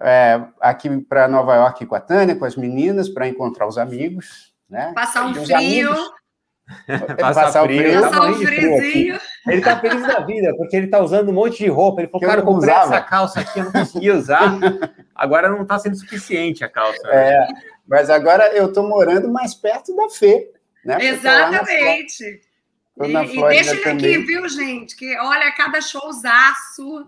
é, 0.00 0.40
aqui 0.60 1.00
para 1.02 1.28
Nova 1.28 1.54
York 1.56 1.86
com 1.86 1.94
a 1.94 2.00
Tânia, 2.00 2.36
com 2.36 2.44
as 2.44 2.56
meninas, 2.56 3.08
para 3.08 3.28
encontrar 3.28 3.66
os 3.66 3.78
amigos. 3.78 4.52
Né? 4.68 4.92
Passar 4.94 5.26
um 5.26 5.34
frio. 5.34 5.94
Passar, 7.18 7.44
Passar 7.44 7.64
frio. 7.64 7.82
frio. 7.82 8.00
Passar 8.00 8.30
um 8.30 8.34
friozinho. 8.34 9.20
Ele 9.46 9.58
está 9.58 9.78
feliz 9.78 10.02
da 10.02 10.20
vida, 10.20 10.54
porque 10.56 10.76
ele 10.76 10.86
está 10.86 11.00
usando 11.00 11.28
um 11.28 11.32
monte 11.32 11.58
de 11.58 11.68
roupa. 11.68 12.00
Ele 12.00 12.08
falou, 12.08 12.20
que 12.20 12.26
cara, 12.26 12.40
eu 12.40 12.44
comprei 12.44 12.74
usava. 12.74 12.94
essa 12.94 13.04
calça 13.04 13.40
aqui, 13.40 13.58
eu 13.58 13.64
não 13.64 13.72
consegui 13.72 14.10
usar. 14.10 14.58
Agora 15.14 15.48
não 15.48 15.62
está 15.62 15.78
sendo 15.78 15.96
suficiente 15.96 16.64
a 16.64 16.68
calça. 16.68 17.02
Né? 17.06 17.32
É, 17.32 17.48
mas 17.86 18.08
agora 18.08 18.48
eu 18.54 18.66
estou 18.66 18.88
morando 18.88 19.30
mais 19.30 19.54
perto 19.54 19.94
da 19.94 20.08
Fê. 20.08 20.50
Né? 20.84 20.96
Exatamente. 21.00 22.40
E, 23.02 23.06
e 23.06 23.48
deixa 23.48 23.74
ele 23.74 23.90
aqui, 23.90 24.18
viu, 24.18 24.48
gente? 24.48 24.96
Que 24.96 25.18
olha, 25.18 25.52
cada 25.52 25.80
showzaço 25.80 27.06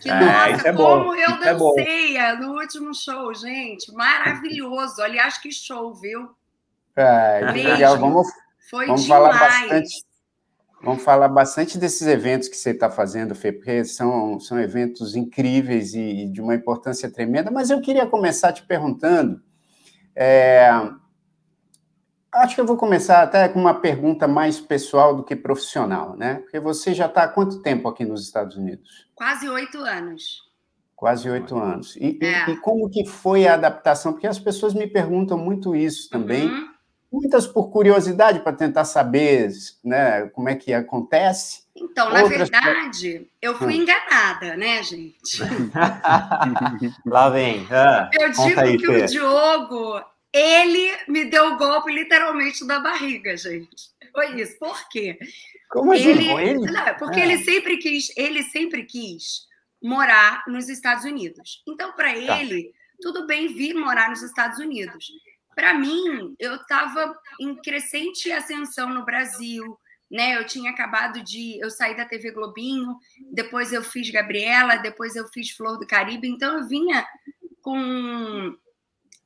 que, 0.00 0.10
é, 0.10 0.20
nossa, 0.20 0.68
é 0.68 0.72
como 0.72 1.04
bom. 1.04 1.14
eu 1.14 1.30
é 1.30 1.38
dancei 1.38 2.16
é 2.16 2.36
no 2.36 2.52
último 2.58 2.94
show, 2.94 3.34
gente. 3.34 3.92
Maravilhoso. 3.92 5.02
Aliás, 5.02 5.38
que 5.38 5.50
show, 5.50 5.94
viu? 5.94 6.30
É, 6.94 7.50
legal. 7.52 7.98
Vamos, 7.98 8.28
Foi 8.70 8.86
vamos 8.86 9.06
falar 9.06 9.38
bastante. 9.38 10.04
Vamos 10.84 11.02
falar 11.04 11.28
bastante 11.28 11.78
desses 11.78 12.06
eventos 12.08 12.48
que 12.48 12.56
você 12.56 12.70
está 12.70 12.90
fazendo, 12.90 13.36
Fê, 13.36 13.52
porque 13.52 13.84
são, 13.84 14.40
são 14.40 14.60
eventos 14.60 15.14
incríveis 15.14 15.94
e, 15.94 16.24
e, 16.24 16.28
de 16.28 16.40
uma 16.40 16.56
importância 16.56 17.08
tremenda. 17.08 17.52
Mas 17.52 17.70
eu 17.70 17.80
queria 17.80 18.04
começar 18.04 18.52
te 18.52 18.64
perguntando: 18.64 19.40
é, 20.14 20.68
Acho 22.34 22.54
que 22.54 22.60
eu 22.62 22.66
vou 22.66 22.78
começar 22.78 23.22
até 23.22 23.46
com 23.46 23.60
uma 23.60 23.74
pergunta 23.74 24.26
mais 24.26 24.58
pessoal 24.58 25.14
do 25.14 25.22
que 25.22 25.36
profissional, 25.36 26.16
né? 26.16 26.36
Porque 26.36 26.58
você 26.58 26.94
já 26.94 27.04
está 27.04 27.24
há 27.24 27.28
quanto 27.28 27.60
tempo 27.60 27.86
aqui 27.86 28.06
nos 28.06 28.22
Estados 28.22 28.56
Unidos? 28.56 29.06
Quase 29.14 29.46
oito 29.50 29.78
anos. 29.78 30.50
Quase 30.96 31.28
oito 31.28 31.58
anos. 31.58 31.94
E, 31.96 32.18
é. 32.22 32.48
e, 32.48 32.52
e, 32.52 32.56
como 32.56 32.88
que 32.88 33.04
foi 33.04 33.46
a 33.46 33.54
adaptação? 33.54 34.12
Porque 34.12 34.26
as 34.26 34.38
pessoas 34.38 34.72
me 34.72 34.86
perguntam 34.86 35.36
muito 35.36 35.76
isso 35.76 36.08
também. 36.08 36.48
Uhum. 36.48 36.68
Muitas 37.12 37.46
por 37.46 37.68
curiosidade, 37.68 38.40
para 38.40 38.54
tentar 38.54 38.86
saber 38.86 39.50
né, 39.84 40.28
como 40.28 40.48
é 40.48 40.54
que 40.54 40.72
acontece. 40.72 41.64
Então, 41.76 42.08
na 42.08 42.24
verdade, 42.24 43.28
eu 43.42 43.54
fui 43.56 43.74
hum. 43.74 43.82
enganada, 43.82 44.56
né, 44.56 44.82
gente? 44.82 45.42
Lá 47.04 47.28
vem. 47.28 47.66
Ah, 47.70 48.08
eu 48.14 48.30
digo 48.30 48.60
aí, 48.60 48.78
que 48.78 48.86
Fê. 48.86 49.04
o 49.04 49.06
Diogo 49.06 50.11
ele 50.32 50.96
me 51.08 51.24
deu 51.24 51.52
o 51.52 51.58
golpe 51.58 51.92
literalmente 51.92 52.66
da 52.66 52.80
barriga, 52.80 53.36
gente. 53.36 53.92
Foi 54.12 54.40
isso. 54.40 54.58
Por 54.58 54.88
quê? 54.88 55.18
Como 55.68 55.92
assim? 55.92 56.08
Ele, 56.08 56.30
ele? 56.30 56.70
Não, 56.70 56.94
porque 56.98 57.20
é. 57.20 57.24
ele 57.24 57.44
sempre 57.44 57.76
quis, 57.78 58.12
ele 58.16 58.42
sempre 58.42 58.84
quis 58.84 59.46
morar 59.82 60.44
nos 60.46 60.68
Estados 60.68 61.04
Unidos. 61.04 61.62
Então, 61.66 61.92
para 61.92 62.12
tá. 62.12 62.40
ele, 62.40 62.72
tudo 63.00 63.26
bem 63.26 63.48
vir 63.48 63.74
morar 63.74 64.10
nos 64.10 64.22
Estados 64.22 64.58
Unidos. 64.58 65.10
Para 65.54 65.74
mim, 65.74 66.34
eu 66.38 66.56
estava 66.56 67.14
em 67.40 67.54
crescente 67.56 68.32
ascensão 68.32 68.88
no 68.88 69.04
Brasil, 69.04 69.78
né? 70.10 70.36
Eu 70.36 70.46
tinha 70.46 70.70
acabado 70.70 71.22
de, 71.22 71.58
eu 71.62 71.70
saí 71.70 71.96
da 71.96 72.06
TV 72.06 72.30
Globinho, 72.30 72.96
depois 73.32 73.72
eu 73.72 73.82
fiz 73.82 74.08
Gabriela, 74.10 74.76
depois 74.76 75.16
eu 75.16 75.26
fiz 75.28 75.50
Flor 75.50 75.78
do 75.78 75.86
Caribe, 75.86 76.28
então 76.28 76.58
eu 76.58 76.68
vinha 76.68 77.06
com 77.60 78.56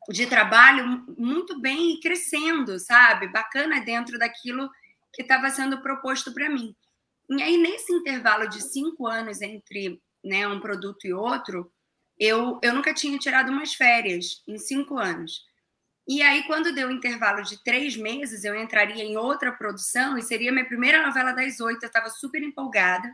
de 0.09 0.27
trabalho 0.27 1.05
muito 1.19 1.61
bem 1.61 1.95
e 1.95 2.01
crescendo, 2.01 2.79
sabe? 2.79 3.29
Bacana 3.29 3.81
dentro 3.81 4.19
daquilo 4.19 4.71
que 5.13 5.23
estava 5.23 5.51
sendo 5.51 5.81
proposto 5.83 6.33
para 6.33 6.49
mim. 6.49 6.75
E 7.29 7.43
aí, 7.43 7.57
nesse 7.57 7.93
intervalo 7.93 8.49
de 8.49 8.63
cinco 8.63 9.07
anos 9.07 9.41
entre 9.43 10.01
né, 10.25 10.47
um 10.47 10.61
produto 10.61 11.07
e 11.07 11.13
outro, 11.13 11.73
eu, 12.19 12.61
eu 12.63 12.73
nunca 12.73 12.95
tinha 12.95 13.19
tirado 13.19 13.51
umas 13.51 13.75
férias 13.75 14.43
em 14.47 14.59
cinco 14.59 14.97
anos. 14.97 15.45
E 16.09 16.23
aí, 16.23 16.45
quando 16.45 16.73
deu 16.73 16.89
o 16.89 16.93
intervalo 16.93 17.43
de 17.43 17.63
três 17.65 17.97
meses, 17.97 18.45
eu 18.45 18.55
entraria 18.55 19.03
em 19.03 19.17
outra 19.17 19.51
produção 19.51 20.17
e 20.17 20.23
seria 20.23 20.53
minha 20.53 20.65
primeira 20.65 21.05
novela 21.05 21.33
das 21.33 21.59
oito. 21.59 21.83
Eu 21.83 21.89
estava 21.89 22.09
super 22.11 22.43
empolgada. 22.43 23.09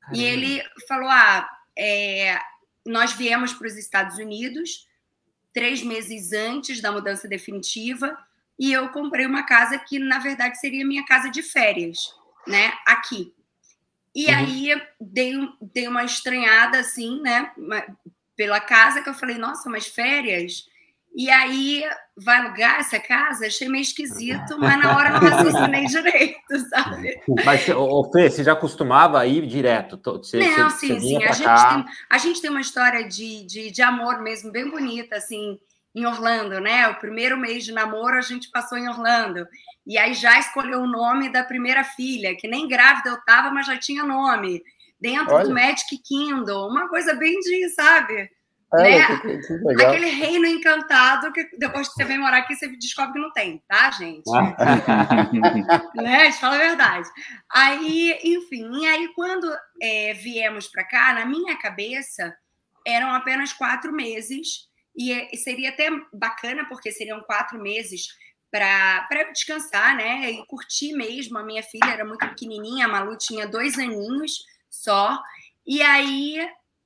Caramba. 0.00 0.18
E 0.18 0.24
ele 0.24 0.62
falou: 0.88 1.10
Ah, 1.10 1.46
é, 1.78 2.40
nós 2.86 3.12
viemos 3.12 3.52
para 3.52 3.66
os 3.66 3.76
Estados 3.76 4.16
Unidos 4.16 4.86
três 5.52 5.82
meses 5.82 6.32
antes 6.32 6.80
da 6.80 6.90
mudança 6.90 7.28
definitiva 7.28 8.16
e 8.58 8.72
eu 8.72 8.88
comprei 8.90 9.26
uma 9.26 9.42
casa 9.42 9.78
que, 9.78 9.98
na 9.98 10.18
verdade, 10.18 10.58
seria 10.60 10.86
minha 10.86 11.04
casa 11.04 11.28
de 11.28 11.42
férias, 11.42 11.98
né? 12.46 12.72
Aqui. 12.86 13.34
E 14.14 14.26
uhum. 14.26 14.36
aí 14.36 14.82
dei, 15.00 15.32
dei 15.60 15.88
uma 15.88 16.04
estranhada, 16.04 16.78
assim, 16.78 17.20
né? 17.22 17.50
Pela 18.36 18.60
casa, 18.60 19.02
que 19.02 19.08
eu 19.08 19.14
falei, 19.14 19.36
nossa, 19.38 19.68
mas 19.70 19.86
férias? 19.86 20.68
E 21.14 21.30
aí, 21.30 21.84
vai 22.16 22.38
alugar 22.38 22.80
essa 22.80 22.98
casa? 22.98 23.46
Achei 23.46 23.68
meio 23.68 23.82
esquisito, 23.82 24.58
mas 24.58 24.82
na 24.82 24.96
hora 24.96 25.10
não 25.10 25.20
raciocinei 25.20 25.84
direito, 25.84 26.40
sabe? 26.70 27.20
Mas, 27.44 27.68
ô, 27.68 28.10
Fê, 28.10 28.30
você 28.30 28.42
já 28.42 28.56
costumava 28.56 29.26
ir 29.26 29.46
direto? 29.46 30.00
Você, 30.02 30.38
não, 30.38 30.70
você, 30.70 30.86
sim, 30.86 31.00
você 31.00 31.00
sim. 31.00 31.24
A 31.24 31.32
gente, 31.32 31.68
tem, 31.68 31.94
a 32.08 32.18
gente 32.18 32.40
tem 32.40 32.50
uma 32.50 32.60
história 32.60 33.06
de, 33.06 33.44
de, 33.44 33.70
de 33.70 33.82
amor 33.82 34.22
mesmo, 34.22 34.50
bem 34.50 34.70
bonita, 34.70 35.16
assim, 35.16 35.58
em 35.94 36.06
Orlando, 36.06 36.60
né? 36.60 36.88
O 36.88 36.98
primeiro 36.98 37.36
mês 37.36 37.64
de 37.64 37.72
namoro 37.72 38.16
a 38.16 38.22
gente 38.22 38.50
passou 38.50 38.78
em 38.78 38.88
Orlando. 38.88 39.46
E 39.86 39.98
aí 39.98 40.14
já 40.14 40.38
escolheu 40.38 40.80
o 40.80 40.86
nome 40.86 41.30
da 41.30 41.44
primeira 41.44 41.84
filha, 41.84 42.34
que 42.36 42.48
nem 42.48 42.66
grávida 42.66 43.10
eu 43.10 43.20
tava, 43.24 43.50
mas 43.50 43.66
já 43.66 43.76
tinha 43.76 44.02
nome. 44.02 44.62
Dentro 44.98 45.34
Olha. 45.34 45.44
do 45.44 45.54
Magic 45.54 45.98
Kingdom, 45.98 46.68
uma 46.68 46.88
coisa 46.88 47.12
bem 47.14 47.38
de, 47.40 47.68
sabe? 47.70 48.30
Né? 48.72 49.18
Que, 49.20 49.38
que 49.38 49.84
Aquele 49.84 50.06
reino 50.06 50.46
encantado 50.46 51.32
que 51.32 51.48
depois 51.58 51.88
que 51.88 51.94
você 51.94 52.04
vem 52.04 52.18
morar 52.18 52.38
aqui, 52.38 52.54
você 52.54 52.68
descobre 52.68 53.14
que 53.14 53.18
não 53.18 53.32
tem, 53.32 53.62
tá, 53.68 53.90
gente? 53.90 54.24
né? 55.94 56.30
Te 56.30 56.38
fala 56.38 56.56
a 56.56 56.58
verdade. 56.58 57.08
Aí, 57.50 58.18
enfim, 58.24 58.82
e 58.82 58.86
aí 58.86 59.08
quando 59.14 59.50
é, 59.80 60.14
viemos 60.14 60.68
para 60.68 60.84
cá, 60.84 61.12
na 61.12 61.26
minha 61.26 61.58
cabeça, 61.58 62.34
eram 62.86 63.14
apenas 63.14 63.52
quatro 63.52 63.92
meses, 63.92 64.68
e, 64.96 65.12
e 65.32 65.36
seria 65.36 65.70
até 65.70 65.88
bacana, 66.12 66.66
porque 66.68 66.92
seriam 66.92 67.20
quatro 67.22 67.60
meses 67.60 68.08
para 68.50 69.32
descansar, 69.32 69.96
né? 69.96 70.30
E 70.30 70.46
curtir 70.46 70.92
mesmo. 70.92 71.38
A 71.38 71.42
minha 71.42 71.62
filha 71.62 71.90
era 71.90 72.04
muito 72.04 72.26
pequenininha, 72.28 72.84
a 72.84 72.88
Malu 72.88 73.16
tinha 73.16 73.46
dois 73.46 73.78
aninhos 73.78 74.44
só. 74.68 75.18
E 75.66 75.80
aí 75.80 76.36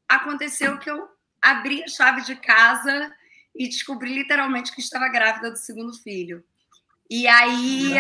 aconteceu 0.09 0.79
que 0.79 0.89
eu 0.89 1.09
abri 1.51 1.83
a 1.83 1.89
chave 1.89 2.23
de 2.23 2.37
casa 2.37 3.13
e 3.55 3.67
descobri 3.67 4.13
literalmente 4.13 4.75
que 4.75 4.81
estava 4.81 5.09
grávida 5.09 5.51
do 5.51 5.57
segundo 5.57 5.93
filho. 5.95 6.45
E 7.09 7.27
aí, 7.27 7.93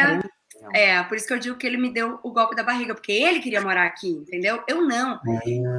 é, 0.72 1.02
por 1.04 1.16
isso 1.16 1.26
que 1.26 1.32
eu 1.32 1.38
digo 1.38 1.56
que 1.56 1.66
ele 1.66 1.76
me 1.76 1.92
deu 1.92 2.18
o 2.22 2.30
golpe 2.30 2.56
da 2.56 2.62
barriga, 2.62 2.94
porque 2.94 3.12
ele 3.12 3.40
queria 3.40 3.60
morar 3.60 3.86
aqui, 3.86 4.08
entendeu? 4.08 4.62
Eu 4.68 4.82
não. 4.82 5.20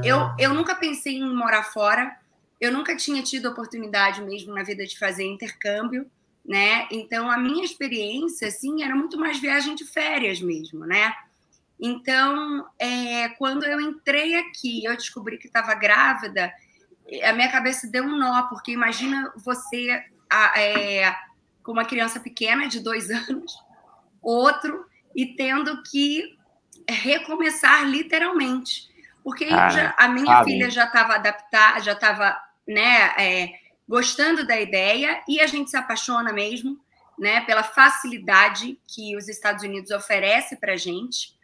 Eu, 0.03 0.31
eu 0.39 0.53
nunca 0.53 0.75
pensei 0.75 1.17
em 1.17 1.35
morar 1.35 1.63
fora, 1.63 2.15
eu 2.59 2.71
nunca 2.71 2.95
tinha 2.95 3.21
tido 3.21 3.49
oportunidade 3.49 4.21
mesmo 4.21 4.53
na 4.53 4.63
vida 4.63 4.85
de 4.85 4.97
fazer 4.97 5.25
intercâmbio, 5.25 6.09
né? 6.45 6.87
Então, 6.89 7.29
a 7.29 7.37
minha 7.37 7.65
experiência, 7.65 8.47
assim, 8.47 8.81
era 8.83 8.95
muito 8.95 9.19
mais 9.19 9.39
viagem 9.39 9.75
de 9.75 9.85
férias 9.85 10.41
mesmo, 10.41 10.85
né? 10.85 11.13
Então, 11.79 12.65
é, 12.79 13.29
quando 13.37 13.63
eu 13.65 13.79
entrei 13.79 14.35
aqui, 14.35 14.83
eu 14.83 14.95
descobri 14.95 15.37
que 15.37 15.47
estava 15.47 15.75
grávida, 15.75 16.51
a 17.23 17.33
minha 17.33 17.51
cabeça 17.51 17.87
deu 17.87 18.03
um 18.03 18.17
nó, 18.17 18.43
porque 18.43 18.71
imagina 18.71 19.31
você 19.37 20.03
é, 20.55 21.15
com 21.63 21.71
uma 21.71 21.85
criança 21.85 22.19
pequena 22.19 22.67
de 22.67 22.79
dois 22.79 23.09
anos, 23.29 23.53
outro, 24.21 24.85
e 25.15 25.35
tendo 25.35 25.81
que 25.83 26.37
recomeçar 26.89 27.83
literalmente. 27.85 28.87
Porque 29.23 29.45
ah, 29.45 29.69
já, 29.69 29.95
a 29.97 30.07
minha 30.07 30.37
sabe. 30.37 30.51
filha 30.51 30.69
já 30.69 30.85
estava 30.85 31.15
adaptada, 31.15 31.79
já 31.81 31.93
estava 31.93 32.37
né, 32.67 33.13
é, 33.17 33.53
gostando 33.87 34.45
da 34.45 34.59
ideia, 34.59 35.21
e 35.27 35.39
a 35.39 35.47
gente 35.47 35.69
se 35.69 35.77
apaixona 35.77 36.31
mesmo 36.31 36.79
né, 37.17 37.41
pela 37.41 37.63
facilidade 37.63 38.79
que 38.87 39.17
os 39.17 39.27
Estados 39.27 39.63
Unidos 39.63 39.91
oferece 39.91 40.55
para 40.57 40.73
a 40.73 40.77
gente. 40.77 41.35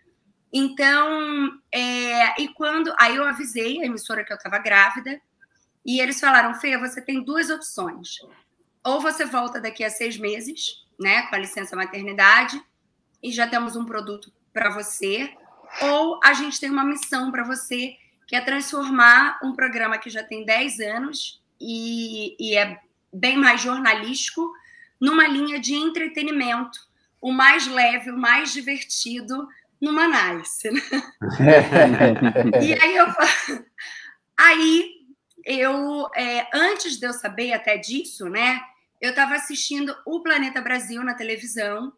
Então, 0.51 1.60
é, 1.74 2.41
e 2.41 2.48
quando. 2.50 2.93
Aí 3.00 3.15
eu 3.15 3.25
avisei 3.25 3.82
a 3.82 3.86
emissora 3.86 4.24
que 4.24 4.32
eu 4.32 4.38
estava 4.38 4.60
grávida, 4.60 5.20
e 5.86 6.00
eles 6.00 6.20
falaram, 6.20 6.54
Fê, 6.56 6.78
você 6.78 7.02
tem 7.02 7.24
duas 7.24 7.50
opções. 7.50 8.18
Ou 8.84 9.02
você 9.02 9.25
volta 9.25 9.60
daqui 9.60 9.84
a 9.84 9.90
seis 9.90 10.18
meses, 10.18 10.86
né, 11.00 11.24
com 11.24 11.36
a 11.36 11.40
licença 11.40 11.75
maternidade, 11.75 12.62
e 13.22 13.32
já 13.32 13.48
temos 13.48 13.75
um 13.75 13.86
produto 13.86 14.32
para 14.54 14.70
você, 14.70 15.34
ou 15.82 16.20
a 16.24 16.34
gente 16.34 16.60
tem 16.60 16.70
uma 16.70 16.84
missão 16.84 17.32
para 17.32 17.44
você, 17.44 17.96
que 18.28 18.36
é 18.36 18.42
transformar 18.42 19.40
um 19.44 19.54
programa 19.54 19.98
que 19.98 20.10
já 20.10 20.24
tem 20.24 20.46
10 20.46 20.80
anos 20.80 21.42
e, 21.60 22.36
e 22.40 22.58
é 22.58 22.80
bem 23.12 23.38
mais 23.38 23.62
jornalístico, 23.62 24.52
numa 25.00 25.28
linha 25.28 25.60
de 25.60 25.75
entretenimento, 25.75 26.80
o 27.22 27.32
mais 27.32 27.68
leve, 27.68 28.12
o 28.12 28.18
mais 28.18 28.54
divertido, 28.54 29.48
numa. 29.80 30.08
Né? 30.08 30.42
e 32.62 32.74
aí 32.74 32.96
eu 32.96 33.08
aí 34.38 35.02
eu, 35.46 36.10
é, 36.16 36.48
antes 36.54 36.98
de 36.98 37.06
eu 37.06 37.14
saber 37.14 37.54
até 37.54 37.78
disso, 37.78 38.30
né, 38.30 38.62
eu 39.02 39.10
estava 39.10 39.36
assistindo 39.36 39.96
o 40.06 40.22
Planeta 40.22 40.62
Brasil 40.62 41.04
na 41.04 41.14
televisão 41.14 41.94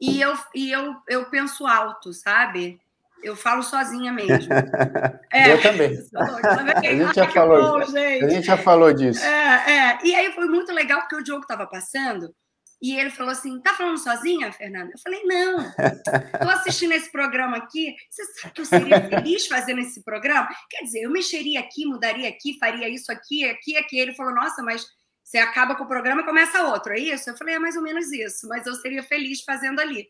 e 0.00 0.20
eu, 0.20 0.34
e 0.54 0.70
eu, 0.70 0.94
eu 1.08 1.24
penso 1.30 1.66
alto, 1.66 2.12
sabe? 2.12 2.78
Eu 3.22 3.34
falo 3.34 3.62
sozinha 3.62 4.12
mesmo. 4.12 4.52
É, 5.32 5.52
eu 5.52 5.60
também. 5.60 5.98
A 6.16 6.82
gente, 6.82 7.14
já 7.14 7.28
falou, 7.28 7.80
bom, 7.80 7.84
gente. 7.84 8.24
a 8.24 8.28
gente 8.30 8.46
já 8.46 8.56
falou 8.56 8.90
disso. 8.92 9.22
É, 9.22 9.70
é. 9.70 9.98
E 10.02 10.14
aí 10.14 10.32
foi 10.32 10.46
muito 10.46 10.72
legal 10.72 11.00
porque 11.00 11.16
o 11.16 11.22
Diogo 11.22 11.42
estava 11.42 11.66
passando 11.66 12.34
e 12.80 12.98
ele 12.98 13.10
falou 13.10 13.32
assim: 13.32 13.60
tá 13.60 13.74
falando 13.74 13.98
sozinha, 13.98 14.52
Fernanda? 14.52 14.92
Eu 14.92 14.98
falei: 14.98 15.22
não, 15.24 15.60
estou 16.34 16.50
assistindo 16.50 16.92
esse 16.92 17.10
programa 17.10 17.56
aqui. 17.56 17.94
Você 18.10 18.24
sabe 18.24 18.54
que 18.54 18.60
eu 18.60 18.64
seria 18.66 19.08
feliz 19.08 19.46
fazendo 19.46 19.80
esse 19.80 20.02
programa? 20.02 20.48
Quer 20.70 20.84
dizer, 20.84 21.02
eu 21.02 21.10
mexeria 21.10 21.60
aqui, 21.60 21.86
mudaria 21.86 22.28
aqui, 22.28 22.58
faria 22.58 22.88
isso 22.88 23.10
aqui, 23.10 23.44
aqui, 23.48 23.76
aqui. 23.76 23.98
Ele 23.98 24.14
falou: 24.14 24.34
nossa, 24.34 24.62
mas 24.62 24.84
você 25.24 25.38
acaba 25.38 25.74
com 25.74 25.84
o 25.84 25.88
programa 25.88 26.22
e 26.22 26.26
começa 26.26 26.62
outro, 26.64 26.92
é 26.92 26.98
isso? 26.98 27.30
Eu 27.30 27.36
falei: 27.36 27.54
é 27.54 27.58
mais 27.58 27.76
ou 27.76 27.82
menos 27.82 28.12
isso, 28.12 28.46
mas 28.48 28.66
eu 28.66 28.74
seria 28.74 29.02
feliz 29.02 29.42
fazendo 29.42 29.80
ali. 29.80 30.06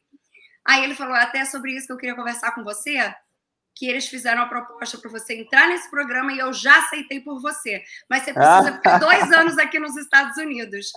Aí 0.66 0.82
ele 0.82 0.96
falou: 0.96 1.14
até 1.14 1.44
sobre 1.44 1.72
isso 1.72 1.86
que 1.86 1.92
eu 1.92 1.98
queria 1.98 2.16
conversar 2.16 2.52
com 2.52 2.64
você, 2.64 3.14
que 3.76 3.86
eles 3.86 4.08
fizeram 4.08 4.42
a 4.42 4.46
proposta 4.46 4.98
para 4.98 5.10
você 5.10 5.40
entrar 5.40 5.68
nesse 5.68 5.88
programa 5.88 6.32
e 6.32 6.38
eu 6.38 6.52
já 6.52 6.78
aceitei 6.78 7.20
por 7.20 7.40
você. 7.40 7.82
Mas 8.10 8.24
você 8.24 8.32
precisa 8.32 8.72
ficar 8.72 8.98
dois 8.98 9.30
anos 9.30 9.56
aqui 9.58 9.78
nos 9.78 9.96
Estados 9.96 10.36
Unidos. 10.38 10.90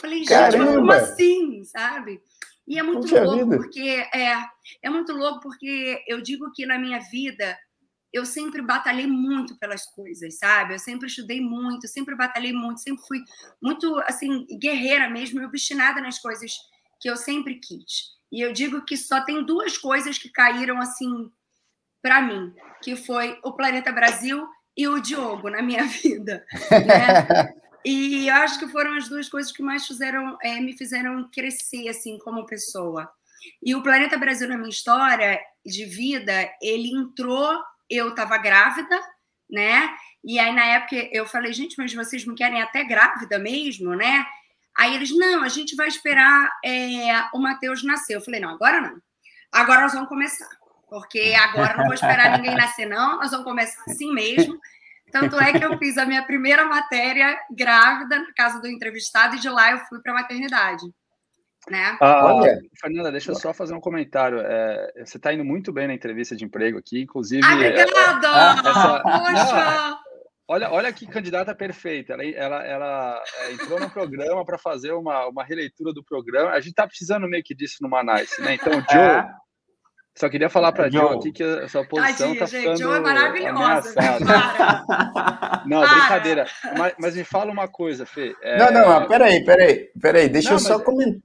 Falei, 0.00 0.18
gente, 0.20 0.28
Caramba. 0.28 0.74
como 0.74 0.92
assim, 0.92 1.64
sabe? 1.64 2.22
E 2.66 2.78
é 2.78 2.82
muito 2.82 3.02
Puxa 3.02 3.22
louco 3.24 3.44
vida. 3.44 3.56
porque 3.56 4.06
é, 4.14 4.34
é 4.82 4.88
muito 4.90 5.12
louco 5.12 5.40
porque 5.40 6.02
eu 6.06 6.20
digo 6.22 6.50
que 6.52 6.64
na 6.64 6.78
minha 6.78 7.00
vida 7.00 7.58
eu 8.12 8.24
sempre 8.24 8.62
batalhei 8.62 9.06
muito 9.06 9.56
pelas 9.58 9.84
coisas, 9.86 10.38
sabe? 10.38 10.74
Eu 10.74 10.78
sempre 10.78 11.06
estudei 11.06 11.40
muito, 11.40 11.86
sempre 11.86 12.16
batalhei 12.16 12.52
muito, 12.52 12.80
sempre 12.80 13.04
fui 13.06 13.18
muito 13.62 13.96
assim 14.00 14.46
guerreira 14.58 15.08
mesmo, 15.08 15.44
obstinada 15.44 16.00
nas 16.00 16.18
coisas 16.18 16.52
que 17.00 17.08
eu 17.10 17.16
sempre 17.16 17.56
quis. 17.56 18.10
E 18.32 18.40
eu 18.40 18.52
digo 18.52 18.84
que 18.84 18.96
só 18.96 19.20
tem 19.24 19.44
duas 19.44 19.76
coisas 19.76 20.18
que 20.18 20.30
caíram 20.30 20.78
assim 20.78 21.30
para 22.02 22.22
mim, 22.22 22.54
que 22.82 22.96
foi 22.96 23.38
o 23.44 23.52
Planeta 23.52 23.92
Brasil 23.92 24.46
e 24.76 24.88
o 24.88 25.00
Diogo 25.00 25.50
na 25.50 25.62
minha 25.62 25.84
vida. 26.02 26.44
Né? 26.70 27.54
e 27.84 28.28
eu 28.28 28.34
acho 28.34 28.58
que 28.58 28.68
foram 28.68 28.94
as 28.94 29.08
duas 29.08 29.28
coisas 29.28 29.52
que 29.52 29.62
mais 29.62 29.86
fizeram, 29.86 30.36
é, 30.42 30.60
me 30.60 30.76
fizeram 30.76 31.28
crescer 31.30 31.88
assim 31.88 32.18
como 32.18 32.46
pessoa. 32.46 33.10
E 33.62 33.74
o 33.74 33.82
Planeta 33.82 34.18
Brasil 34.18 34.48
na 34.48 34.56
minha 34.56 34.68
história 34.68 35.40
de 35.64 35.84
vida, 35.84 36.50
ele 36.60 36.90
entrou, 36.90 37.58
eu 37.88 38.10
estava 38.10 38.36
grávida, 38.38 39.00
né? 39.50 39.88
E 40.22 40.38
aí 40.38 40.54
na 40.54 40.64
época 40.64 40.96
eu 41.12 41.26
falei, 41.26 41.52
gente, 41.52 41.76
mas 41.78 41.94
vocês 41.94 42.24
me 42.26 42.34
querem 42.34 42.60
até 42.60 42.84
grávida 42.84 43.38
mesmo, 43.38 43.94
né? 43.94 44.26
Aí 44.76 44.94
eles, 44.94 45.10
não, 45.10 45.42
a 45.42 45.48
gente 45.48 45.74
vai 45.74 45.88
esperar 45.88 46.50
é, 46.64 47.28
o 47.34 47.38
Matheus 47.38 47.82
nascer. 47.82 48.16
Eu 48.16 48.20
falei, 48.20 48.40
não, 48.40 48.50
agora 48.50 48.80
não. 48.80 49.00
Agora 49.50 49.82
nós 49.82 49.92
vamos 49.92 50.08
começar. 50.08 50.48
Porque 50.88 51.34
agora 51.38 51.76
não 51.76 51.84
vou 51.84 51.94
esperar 51.94 52.36
ninguém 52.36 52.54
nascer, 52.54 52.86
não. 52.86 53.18
Nós 53.18 53.30
vamos 53.30 53.44
começar 53.44 53.82
assim 53.88 54.12
mesmo. 54.12 54.58
Tanto 55.10 55.40
é 55.40 55.58
que 55.58 55.64
eu 55.64 55.76
fiz 55.78 55.98
a 55.98 56.06
minha 56.06 56.22
primeira 56.22 56.64
matéria 56.64 57.38
grávida 57.50 58.18
na 58.18 58.32
casa 58.32 58.60
do 58.60 58.68
entrevistado 58.68 59.36
e 59.36 59.40
de 59.40 59.48
lá 59.48 59.72
eu 59.72 59.78
fui 59.80 60.00
para 60.00 60.12
a 60.12 60.16
maternidade. 60.16 60.84
Né? 61.68 61.96
Ah, 62.00 62.34
Olha, 62.34 62.58
Fernanda, 62.80 63.12
deixa 63.12 63.32
eu 63.32 63.36
só 63.36 63.52
fazer 63.52 63.74
um 63.74 63.80
comentário. 63.80 64.40
É, 64.40 65.04
você 65.04 65.18
está 65.18 65.32
indo 65.32 65.44
muito 65.44 65.72
bem 65.72 65.86
na 65.86 65.94
entrevista 65.94 66.34
de 66.34 66.44
emprego 66.44 66.78
aqui, 66.78 67.02
inclusive. 67.02 67.44
Ah, 67.44 67.54
obrigada! 67.54 68.28
É, 68.28 68.70
essa, 68.70 69.02
Poxa! 69.02 69.98
olha, 70.48 70.70
olha 70.70 70.92
que 70.92 71.06
candidata 71.06 71.54
perfeita. 71.54 72.14
Ela, 72.14 72.24
ela, 72.24 72.64
ela 72.64 73.22
é, 73.40 73.52
entrou 73.52 73.78
no 73.78 73.90
programa 73.90 74.44
para 74.44 74.56
fazer 74.56 74.92
uma, 74.92 75.26
uma 75.26 75.44
releitura 75.44 75.92
do 75.92 76.02
programa. 76.02 76.52
A 76.52 76.60
gente 76.60 76.70
está 76.70 76.86
precisando 76.86 77.28
meio 77.28 77.44
que 77.44 77.54
disso 77.54 77.76
no 77.82 77.90
Manaus, 77.90 78.38
né? 78.38 78.54
Então, 78.54 78.72
Joe, 78.90 79.00
é. 79.00 79.28
Só 80.16 80.28
queria 80.28 80.50
falar 80.50 80.72
para 80.72 80.86
a 80.86 80.90
Jo 80.90 81.08
aqui 81.08 81.32
que 81.32 81.42
a 81.42 81.68
sua 81.68 81.86
posição 81.86 82.32
está 82.32 82.46
ficando 82.46 82.78
Jo 82.78 82.92
é 82.92 83.00
maravilhosa. 83.00 83.94
Não, 85.66 85.80
para. 85.80 85.94
brincadeira. 85.94 86.46
Mas, 86.76 86.94
mas, 86.98 87.16
me 87.16 87.24
fala 87.24 87.50
uma 87.50 87.68
coisa, 87.68 88.04
Fê. 88.04 88.34
É... 88.42 88.58
Não, 88.58 88.70
não, 88.72 89.06
peraí, 89.06 89.44
peraí, 89.44 89.90
peraí. 90.00 90.28
Deixa 90.28 90.50
não, 90.50 90.56
eu 90.56 90.60
só 90.60 90.76
é 90.76 90.82
comentar. 90.82 91.20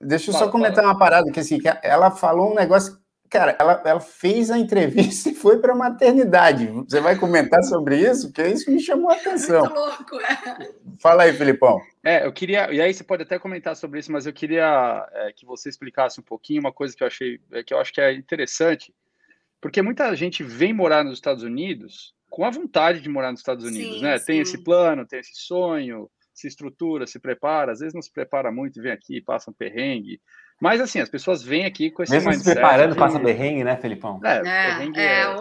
Deixa 0.00 0.30
eu 0.30 0.34
fala, 0.34 0.44
só 0.44 0.50
comentar 0.50 0.76
fala. 0.76 0.88
uma 0.88 0.98
parada, 0.98 1.30
que 1.30 1.40
assim, 1.40 1.58
que 1.58 1.68
ela 1.82 2.10
falou 2.10 2.52
um 2.52 2.54
negócio 2.54 2.98
Cara, 3.34 3.56
ela, 3.58 3.82
ela 3.84 4.00
fez 4.00 4.48
a 4.48 4.56
entrevista 4.56 5.28
e 5.30 5.34
foi 5.34 5.58
para 5.58 5.72
a 5.72 5.76
maternidade. 5.76 6.68
Você 6.88 7.00
vai 7.00 7.16
comentar 7.16 7.64
sobre 7.64 7.98
isso? 7.98 8.28
Porque 8.28 8.48
isso 8.48 8.70
me 8.70 8.78
chamou 8.78 9.10
a 9.10 9.14
atenção. 9.14 9.62
Muito 9.62 9.74
louco, 9.74 10.20
é. 10.20 10.68
Fala 11.00 11.24
aí, 11.24 11.32
Filipão. 11.32 11.80
É, 12.04 12.26
eu 12.26 12.32
queria, 12.32 12.70
e 12.70 12.80
aí 12.80 12.92
você 12.92 13.02
pode 13.02 13.22
até 13.22 13.38
comentar 13.38 13.74
sobre 13.74 13.98
isso, 13.98 14.12
mas 14.12 14.26
eu 14.26 14.32
queria 14.32 15.08
é, 15.12 15.32
que 15.32 15.46
você 15.46 15.70
explicasse 15.70 16.20
um 16.20 16.22
pouquinho 16.22 16.60
uma 16.60 16.72
coisa 16.72 16.94
que 16.94 17.02
eu 17.02 17.06
achei, 17.06 17.40
é, 17.50 17.62
que 17.62 17.72
eu 17.72 17.78
acho 17.78 17.92
que 17.92 18.00
é 18.00 18.12
interessante, 18.12 18.94
porque 19.60 19.80
muita 19.80 20.14
gente 20.14 20.42
vem 20.42 20.74
morar 20.74 21.02
nos 21.02 21.14
Estados 21.14 21.42
Unidos 21.42 22.14
com 22.28 22.44
a 22.44 22.50
vontade 22.50 23.00
de 23.00 23.08
morar 23.08 23.30
nos 23.30 23.40
Estados 23.40 23.64
Unidos, 23.64 23.96
sim, 23.96 24.02
né? 24.02 24.18
Sim. 24.18 24.26
Tem 24.26 24.40
esse 24.40 24.62
plano, 24.62 25.06
tem 25.06 25.20
esse 25.20 25.34
sonho, 25.34 26.10
se 26.34 26.46
estrutura, 26.46 27.06
se 27.06 27.18
prepara, 27.18 27.72
às 27.72 27.78
vezes 27.78 27.94
não 27.94 28.02
se 28.02 28.12
prepara 28.12 28.52
muito, 28.52 28.82
vem 28.82 28.92
aqui, 28.92 29.20
passa 29.22 29.50
um 29.50 29.54
perrengue, 29.54 30.20
mas 30.60 30.80
assim, 30.80 31.00
as 31.00 31.08
pessoas 31.08 31.42
vêm 31.42 31.64
aqui 31.64 31.90
com 31.90 32.02
esse 32.02 32.12
Mesmo 32.12 32.30
mindset. 32.30 32.48
se 32.48 32.54
preparando, 32.54 32.92
de... 32.92 32.98
passa 32.98 33.18
berrengue, 33.18 33.64
né, 33.64 33.76
Felipão? 33.76 34.20
É, 34.24 34.38
é, 34.38 34.42
berrengue 34.42 35.00
é, 35.00 35.22
é... 35.22 35.36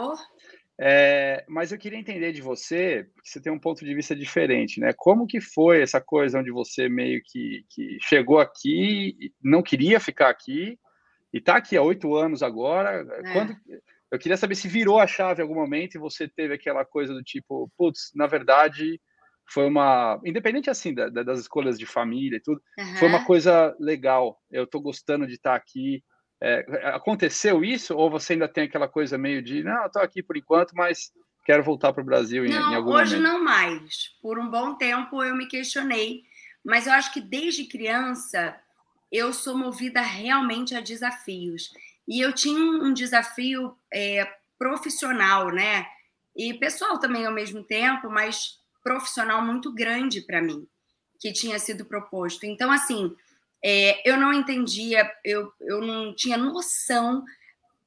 É, 0.86 1.46
mas 1.48 1.72
eu 1.72 1.78
queria 1.78 1.98
entender 1.98 2.34
de 2.34 2.42
você, 2.42 3.08
porque 3.16 3.30
você 3.30 3.40
tem 3.40 3.54
um 3.54 3.60
ponto 3.60 3.86
de 3.86 3.96
vista 3.96 4.14
diferente, 4.14 4.82
né? 4.82 4.92
Como 4.98 5.26
que 5.26 5.40
foi 5.40 5.82
essa 5.82 6.02
coisa 6.02 6.40
onde 6.40 6.52
você 6.52 6.90
meio 6.90 7.22
que, 7.24 7.66
que 7.70 7.98
chegou 8.02 8.38
aqui, 8.38 9.32
não 9.42 9.64
queria 9.64 9.98
ficar 9.98 10.28
aqui, 10.28 10.78
e 11.34 11.38
está 11.38 11.56
aqui 11.56 11.78
há 11.78 11.82
oito 11.82 12.14
anos 12.14 12.44
agora. 12.44 13.08
É. 13.10 13.32
Quando, 13.32 13.56
eu 14.12 14.20
queria 14.20 14.36
saber 14.36 14.56
se 14.56 14.68
virou 14.68 15.00
a 15.00 15.08
chave 15.08 15.42
em 15.42 15.44
algum 15.44 15.56
momento 15.56 15.96
e 15.96 16.00
você 16.00 16.28
teve 16.28 16.54
aquela 16.54 16.84
coisa 16.84 17.14
do 17.14 17.24
tipo, 17.24 17.72
putz, 17.78 18.12
na 18.14 18.28
verdade, 18.28 19.00
foi 19.50 19.66
uma. 19.66 20.20
Independente 20.26 20.70
assim 20.70 20.94
da, 20.94 21.08
da, 21.08 21.24
das 21.24 21.40
escolhas 21.40 21.80
de 21.80 21.86
família 21.86 22.36
e 22.36 22.42
tudo, 22.42 22.62
uhum. 22.78 22.96
foi 22.98 23.08
uma 23.08 23.24
coisa 23.24 23.74
legal. 23.80 24.38
Eu 24.52 24.66
estou 24.66 24.82
gostando 24.82 25.26
de 25.26 25.36
estar 25.36 25.56
aqui. 25.56 26.04
É, 26.46 26.90
aconteceu 26.90 27.64
isso? 27.64 27.96
Ou 27.96 28.10
você 28.10 28.34
ainda 28.34 28.50
tem 28.50 28.66
aquela 28.66 28.88
coisa 28.88 29.18
meio 29.18 29.42
de, 29.42 29.64
não, 29.64 29.86
estou 29.86 30.02
aqui 30.02 30.22
por 30.22 30.36
enquanto, 30.36 30.74
mas 30.74 31.14
quero 31.46 31.64
voltar 31.64 31.94
para 31.94 32.02
o 32.02 32.06
Brasil 32.06 32.46
em, 32.46 32.50
não, 32.50 32.74
em 32.74 32.76
algum 32.76 32.92
hoje 32.92 33.16
momento? 33.16 33.32
não 33.32 33.42
mais. 33.42 34.10
Por 34.22 34.38
um 34.38 34.50
bom 34.50 34.76
tempo 34.76 35.24
eu 35.24 35.34
me 35.36 35.48
questionei. 35.48 36.24
Mas 36.62 36.86
eu 36.86 36.92
acho 36.92 37.14
que 37.14 37.22
desde 37.22 37.64
criança 37.64 38.58
eu 39.10 39.32
sou 39.32 39.58
movida 39.58 40.02
realmente 40.02 40.76
a 40.76 40.82
desafios. 40.82 41.72
E 42.06 42.20
eu 42.20 42.34
tinha 42.34 42.60
um 42.60 42.94
desafio 42.94 43.78
é, 43.94 44.28
profissional, 44.60 45.50
né? 45.50 45.86
E 46.36 46.54
pessoal 46.56 47.00
também 47.00 47.26
ao 47.26 47.32
mesmo 47.32 47.64
tempo, 47.64 48.10
mas 48.10 48.60
profissional 48.84 49.42
muito 49.42 49.74
grande 49.74 50.20
para 50.20 50.42
mim 50.42 50.68
que 51.20 51.32
tinha 51.32 51.58
sido 51.58 51.86
proposto. 51.86 52.46
Então, 52.46 52.70
assim, 52.70 53.16
é, 53.64 54.02
eu 54.10 54.18
não 54.18 54.34
entendia, 54.34 55.10
eu, 55.24 55.52
eu 55.62 55.80
não 55.80 56.14
tinha 56.14 56.38
noção 56.38 57.24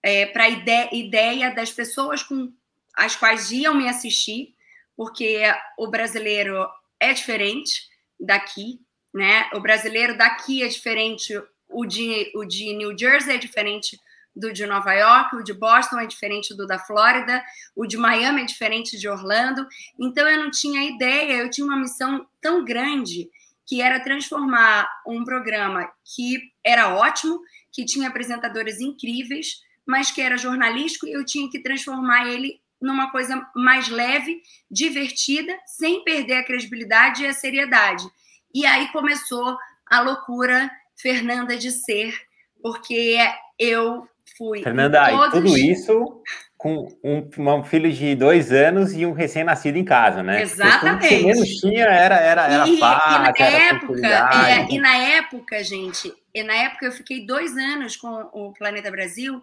é, 0.03 0.25
para 0.27 0.45
a 0.45 0.49
ideia, 0.49 0.89
ideia 0.93 1.55
das 1.55 1.71
pessoas 1.71 2.23
com 2.23 2.51
as 2.95 3.15
quais 3.15 3.51
iam 3.51 3.75
me 3.75 3.89
assistir, 3.89 4.55
porque 4.97 5.43
o 5.77 5.89
brasileiro 5.89 6.67
é 6.99 7.13
diferente 7.13 7.89
daqui, 8.19 8.81
né? 9.13 9.51
O 9.53 9.61
brasileiro 9.61 10.17
daqui 10.17 10.63
é 10.63 10.69
diferente, 10.69 11.39
o 11.69 11.85
de, 11.85 12.33
o 12.35 12.45
de 12.45 12.73
New 12.73 12.97
Jersey 12.99 13.35
é 13.35 13.39
diferente 13.39 14.01
do 14.35 14.53
de 14.53 14.67
Nova 14.67 14.95
York, 14.95 15.37
o 15.37 15.43
de 15.43 15.53
Boston 15.53 15.99
é 15.99 16.07
diferente 16.07 16.55
do 16.55 16.67
da 16.67 16.79
Flórida, 16.79 17.43
o 17.75 17.87
de 17.87 17.99
Miami 17.99 18.43
é 18.43 18.47
diferente 18.47 18.99
de 18.99 19.09
Orlando. 19.09 19.67
Então 19.99 20.27
eu 20.27 20.43
não 20.43 20.51
tinha 20.51 20.85
ideia, 20.85 21.35
eu 21.35 21.51
tinha 21.51 21.67
uma 21.67 21.79
missão 21.79 22.27
tão 22.41 22.65
grande 22.65 23.31
que 23.67 23.83
era 23.83 24.01
transformar 24.01 24.89
um 25.07 25.25
programa 25.25 25.91
que 26.15 26.41
era 26.65 26.95
ótimo, 26.95 27.41
que 27.73 27.85
tinha 27.85 28.09
apresentadores 28.09 28.81
incríveis, 28.81 29.61
mas 29.85 30.11
que 30.11 30.21
era 30.21 30.37
jornalístico, 30.37 31.07
e 31.07 31.13
eu 31.13 31.25
tinha 31.25 31.51
que 31.51 31.63
transformar 31.63 32.27
ele 32.29 32.61
numa 32.81 33.11
coisa 33.11 33.45
mais 33.55 33.89
leve, 33.89 34.41
divertida, 34.71 35.57
sem 35.67 36.05
perder 36.05 36.35
a 36.35 36.45
credibilidade 36.45 37.23
e 37.23 37.27
a 37.27 37.33
seriedade. 37.33 38.07
E 38.55 38.65
aí 38.67 38.91
começou 38.93 39.57
a 39.87 40.01
loucura 40.01 40.71
Fernanda 40.97 41.57
de 41.57 41.71
ser, 41.71 42.15
porque 42.63 43.19
eu 43.59 44.07
fui. 44.37 44.63
Fernanda, 44.63 45.11
todos... 45.11 45.33
tudo 45.33 45.59
isso 45.59 46.23
com 46.57 46.89
um, 47.05 47.29
um, 47.39 47.65
filho 47.65 47.93
de 47.93 48.15
dois 48.15 48.51
anos 48.51 48.95
e 48.95 49.05
um 49.05 49.13
recém-nascido 49.13 49.77
em 49.77 49.85
casa, 49.85 50.23
né? 50.23 50.41
Exatamente. 50.43 51.05
O 51.05 51.09
que 51.09 51.25
menos 51.25 51.49
tinha 51.61 51.85
era, 51.85 52.17
era, 52.17 52.47
era 52.47 52.69
e, 52.69 52.79
paz, 52.79 53.03
e 53.05 53.19
na 53.19 53.47
era 53.47 53.75
época, 53.75 54.07
é, 54.07 54.67
E 54.71 54.79
na 54.79 54.97
época, 54.97 55.63
gente, 55.63 56.13
e 56.35 56.43
na 56.43 56.55
época 56.55 56.87
eu 56.87 56.93
fiquei 56.93 57.27
dois 57.27 57.57
anos 57.57 57.97
com 57.97 58.09
o 58.33 58.55
Planeta 58.55 58.91
Brasil, 58.91 59.43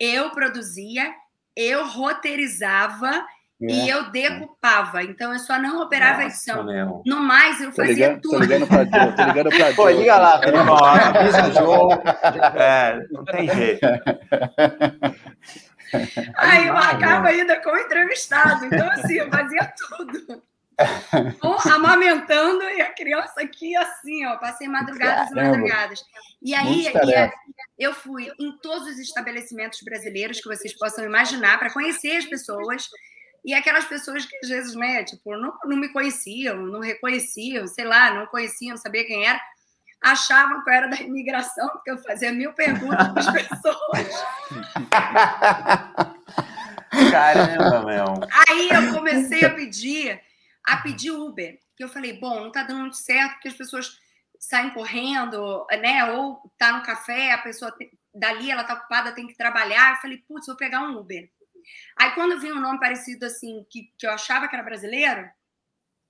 eu 0.00 0.30
produzia, 0.30 1.12
eu 1.54 1.86
roteirizava 1.86 3.24
e 3.60 3.88
eu 3.88 4.10
decupava, 4.10 5.02
então 5.02 5.32
eu 5.32 5.38
só 5.40 5.60
não 5.60 5.82
operava 5.82 6.22
Nossa, 6.22 6.24
a 6.24 6.26
edição. 6.26 6.64
Meu. 6.64 7.02
No 7.04 7.20
mais, 7.20 7.60
eu 7.60 7.72
fazia 7.72 7.92
ligando, 7.92 8.20
tudo. 8.20 8.32
Tô 8.32 8.38
ligando 8.40 8.66
pra 8.66 8.84
Joe, 8.84 9.16
tô 9.16 9.24
ligando 9.24 9.48
pra 9.48 9.58
Joe. 9.58 9.74
Pô, 9.74 9.88
liga 9.90 10.16
lá, 10.16 10.34
avisa 10.34 11.52
Joe. 11.52 11.98
É, 12.56 13.00
não 13.10 13.24
tem 13.24 13.48
jeito. 13.48 13.86
Aí 16.36 16.66
eu 16.66 16.76
acaba 16.76 17.28
ainda 17.28 17.60
com 17.60 17.70
o 17.70 17.78
entrevistado, 17.78 18.64
então 18.66 18.88
assim, 18.90 19.14
eu 19.14 19.30
fazia 19.30 19.72
tudo. 19.76 20.42
amamentando 21.72 22.62
e 22.62 22.80
a 22.80 22.92
criança 22.92 23.40
aqui 23.40 23.74
assim, 23.76 24.24
ó, 24.26 24.36
passei 24.36 24.68
madrugadas 24.68 25.28
Caramba. 25.30 25.40
e 25.40 25.50
madrugadas. 25.50 26.04
E 26.40 26.54
aí 26.54 26.86
e 26.86 27.82
eu 27.82 27.92
fui 27.92 28.30
em 28.38 28.56
todos 28.58 28.86
os 28.86 28.98
estabelecimentos 28.98 29.80
brasileiros 29.82 30.40
que 30.40 30.48
vocês 30.48 30.76
possam 30.76 31.04
imaginar 31.04 31.58
para 31.58 31.72
conhecer 31.72 32.16
as 32.16 32.26
pessoas 32.26 32.88
e 33.44 33.54
aquelas 33.54 33.84
pessoas 33.86 34.24
que 34.24 34.36
às 34.42 34.48
vezes, 34.48 34.74
né, 34.74 35.04
tipo, 35.04 35.36
não, 35.36 35.52
não 35.64 35.76
me 35.76 35.88
conheciam, 35.88 36.56
não 36.56 36.80
reconheciam, 36.80 37.66
sei 37.66 37.84
lá, 37.84 38.12
não 38.12 38.26
conheciam, 38.26 38.70
não 38.70 38.76
sabia 38.76 39.06
quem 39.06 39.26
era, 39.26 39.40
achavam 40.02 40.62
que 40.62 40.70
eu 40.70 40.74
era 40.74 40.88
da 40.88 40.96
imigração, 40.96 41.68
porque 41.70 41.90
eu 41.90 41.98
fazia 41.98 42.32
mil 42.32 42.52
perguntas 42.52 43.08
para 43.08 43.20
as 43.20 43.48
pessoas. 43.48 44.24
Caramba, 47.10 47.84
meu. 47.84 48.14
Aí 48.48 48.68
eu 48.70 48.94
comecei 48.94 49.44
a 49.44 49.54
pedir, 49.54 50.20
a 50.64 50.78
pedir 50.78 51.10
Uber. 51.10 51.58
Que 51.76 51.84
eu 51.84 51.88
falei, 51.88 52.18
bom, 52.18 52.40
não 52.40 52.48
está 52.48 52.62
dando 52.64 52.80
muito 52.80 52.96
certo, 52.96 53.34
porque 53.34 53.48
as 53.48 53.54
pessoas 53.54 53.98
saem 54.38 54.70
correndo, 54.70 55.66
né? 55.80 56.12
Ou 56.12 56.40
tá 56.56 56.72
no 56.72 56.82
café, 56.82 57.32
a 57.32 57.38
pessoa 57.38 57.74
dali 58.14 58.50
ela 58.50 58.64
tá 58.64 58.74
ocupada, 58.74 59.12
tem 59.12 59.26
que 59.26 59.36
trabalhar. 59.36 59.92
Eu 59.92 60.00
falei, 60.00 60.18
putz, 60.26 60.46
vou 60.46 60.56
pegar 60.56 60.82
um 60.82 60.98
Uber. 60.98 61.30
Aí 61.96 62.12
quando 62.12 62.40
vi 62.40 62.50
um 62.52 62.60
nome 62.60 62.80
parecido 62.80 63.26
assim, 63.26 63.64
que, 63.70 63.92
que 63.98 64.06
eu 64.06 64.10
achava 64.10 64.48
que 64.48 64.56
era 64.56 64.64
brasileiro, 64.64 65.28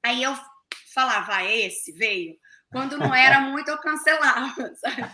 aí 0.05 0.23
eu 0.23 0.35
falava, 0.95 1.37
ah, 1.37 1.45
esse 1.45 1.93
veio. 1.93 2.37
Quando 2.71 2.99
não 2.99 3.15
era 3.15 3.41
muito, 3.41 3.69
eu 3.71 3.79
cancelava, 3.79 4.73
sabe? 4.77 5.11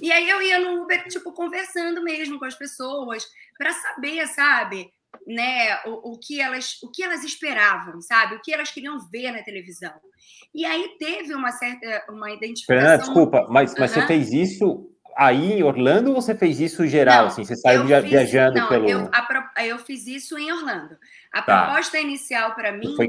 E 0.00 0.12
aí 0.12 0.28
eu 0.28 0.42
ia 0.42 0.58
no 0.58 0.82
Uber, 0.82 1.04
tipo, 1.08 1.32
conversando 1.32 2.02
mesmo 2.02 2.38
com 2.38 2.44
as 2.44 2.54
pessoas, 2.54 3.26
para 3.56 3.72
saber, 3.72 4.26
sabe? 4.28 4.90
Né, 5.26 5.74
o, 5.86 6.12
o, 6.12 6.18
que 6.18 6.40
elas, 6.40 6.78
o 6.82 6.90
que 6.90 7.02
elas 7.02 7.24
esperavam, 7.24 8.02
sabe? 8.02 8.34
O 8.34 8.42
que 8.42 8.52
elas 8.52 8.70
queriam 8.70 8.98
ver 9.10 9.32
na 9.32 9.42
televisão. 9.42 9.94
E 10.54 10.64
aí 10.64 10.96
teve 10.98 11.34
uma 11.34 11.50
certa 11.52 12.04
uma 12.10 12.30
identificação. 12.30 12.82
Fernanda, 12.82 13.02
desculpa, 13.02 13.46
mas, 13.48 13.74
mas 13.78 13.94
uhum. 13.94 14.00
você 14.00 14.06
fez 14.06 14.32
isso 14.32 14.90
aí 15.16 15.54
em 15.54 15.62
Orlando 15.62 16.10
ou 16.10 16.20
você 16.20 16.34
fez 16.34 16.60
isso 16.60 16.86
geral? 16.86 17.22
Não, 17.22 17.26
assim, 17.28 17.44
você 17.44 17.56
saiu 17.56 17.86
fiz, 17.86 18.10
viajando 18.10 18.58
não, 18.58 18.68
pelo. 18.68 18.88
Eu, 18.88 19.10
a, 19.12 19.64
eu 19.64 19.78
fiz 19.78 20.06
isso 20.06 20.38
em 20.38 20.52
Orlando. 20.52 20.96
A 21.32 21.42
tá. 21.42 21.64
proposta 21.64 21.98
inicial 21.98 22.54
para 22.54 22.72
mim 22.72 22.94
Foi... 22.94 23.08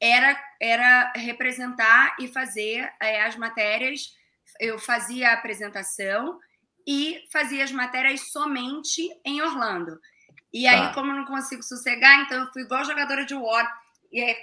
era, 0.00 0.38
era 0.60 1.12
representar 1.14 2.16
e 2.20 2.28
fazer 2.28 2.90
é, 3.00 3.22
as 3.22 3.36
matérias. 3.36 4.14
Eu 4.60 4.78
fazia 4.78 5.30
a 5.30 5.34
apresentação 5.34 6.38
e 6.86 7.20
fazia 7.32 7.64
as 7.64 7.72
matérias 7.72 8.30
somente 8.30 9.08
em 9.24 9.42
Orlando. 9.42 9.98
E 10.52 10.66
aí, 10.66 10.80
tá. 10.80 10.94
como 10.94 11.10
eu 11.10 11.16
não 11.16 11.24
consigo 11.24 11.62
sossegar, 11.62 12.22
então 12.22 12.38
eu 12.38 12.52
fui 12.52 12.62
igual 12.62 12.84
jogadora 12.84 13.24
de 13.24 13.34
War 13.34 13.70
é, 14.14 14.36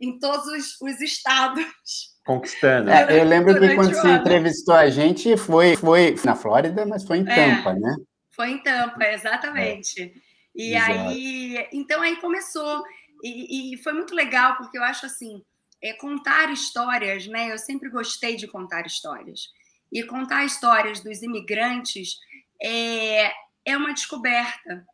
em 0.00 0.18
todos 0.18 0.46
os, 0.46 0.80
os 0.80 1.00
estados 1.00 2.10
conquistando. 2.30 2.90
É, 2.90 3.20
eu 3.20 3.24
lembro 3.24 3.58
que 3.58 3.74
quando 3.74 3.94
você 3.94 4.08
entrevistou 4.12 4.74
a 4.74 4.88
gente 4.88 5.36
foi, 5.36 5.76
foi 5.76 6.14
na 6.24 6.36
Flórida, 6.36 6.86
mas 6.86 7.04
foi 7.04 7.18
em 7.18 7.28
é, 7.28 7.34
Tampa, 7.34 7.70
é, 7.70 7.74
né? 7.74 7.96
Foi 8.30 8.50
em 8.50 8.58
Tampa, 8.62 9.04
exatamente. 9.06 10.02
É. 10.02 10.30
E 10.54 10.74
Exato. 10.74 10.92
aí, 10.92 11.68
então 11.72 12.02
aí 12.02 12.16
começou. 12.16 12.82
E, 13.22 13.74
e, 13.74 13.76
foi 13.78 13.92
muito 13.92 14.14
legal, 14.14 14.56
porque 14.56 14.78
eu 14.78 14.82
acho 14.82 15.06
assim, 15.06 15.42
é, 15.82 15.92
contar 15.94 16.52
histórias, 16.52 17.26
né? 17.26 17.52
Eu 17.52 17.58
sempre 17.58 17.88
gostei 17.88 18.36
de 18.36 18.46
contar 18.46 18.86
histórias. 18.86 19.48
E 19.92 20.02
contar 20.04 20.44
histórias 20.44 21.00
dos 21.00 21.22
imigrantes 21.22 22.18
é, 22.62 23.32
é 23.64 23.76
uma 23.76 23.92
descoberta. 23.92 24.86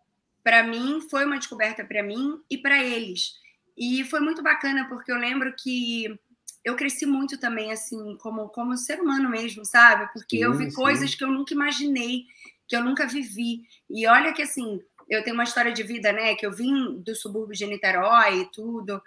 Para 0.43 0.63
mim, 0.63 1.01
foi 1.11 1.25
uma 1.25 1.39
descoberta 1.39 1.85
para 1.85 2.03
mim 2.03 2.41
e 2.51 2.57
para 2.57 2.83
eles. 2.83 3.33
E 3.77 4.05
foi 4.05 4.21
muito 4.21 4.43
bacana, 4.43 4.89
porque 4.89 5.13
eu 5.13 5.17
lembro 5.17 5.55
que 5.59 6.19
eu 6.65 6.75
cresci 6.75 7.07
muito 7.07 7.39
também, 7.39 7.71
assim, 7.71 8.17
como, 8.19 8.49
como 8.49 8.77
ser 8.77 9.01
humano 9.01 9.29
mesmo, 9.29 9.65
sabe? 9.65 10.11
Porque 10.13 10.39
sim, 10.39 10.43
eu 10.43 10.55
vi 10.55 10.71
sim. 10.71 10.77
coisas 10.77 11.15
que 11.15 11.23
eu 11.23 11.31
nunca 11.31 11.55
imaginei, 11.55 12.25
que 12.67 12.75
eu 12.75 12.83
nunca 12.83 13.07
vivi. 13.07 13.63
E 13.89 14.07
olha 14.07 14.33
que, 14.33 14.43
assim, 14.43 14.81
eu 15.09 15.23
tenho 15.23 15.35
uma 15.35 15.45
história 15.45 15.73
de 15.73 15.83
vida, 15.83 16.13
né? 16.13 16.35
Que 16.35 16.47
eu 16.47 16.53
vim 16.53 17.01
do 17.01 17.15
subúrbio 17.15 17.57
de 17.57 17.67
Niterói 17.67 18.41
e 18.41 18.51
tudo. 18.51 19.01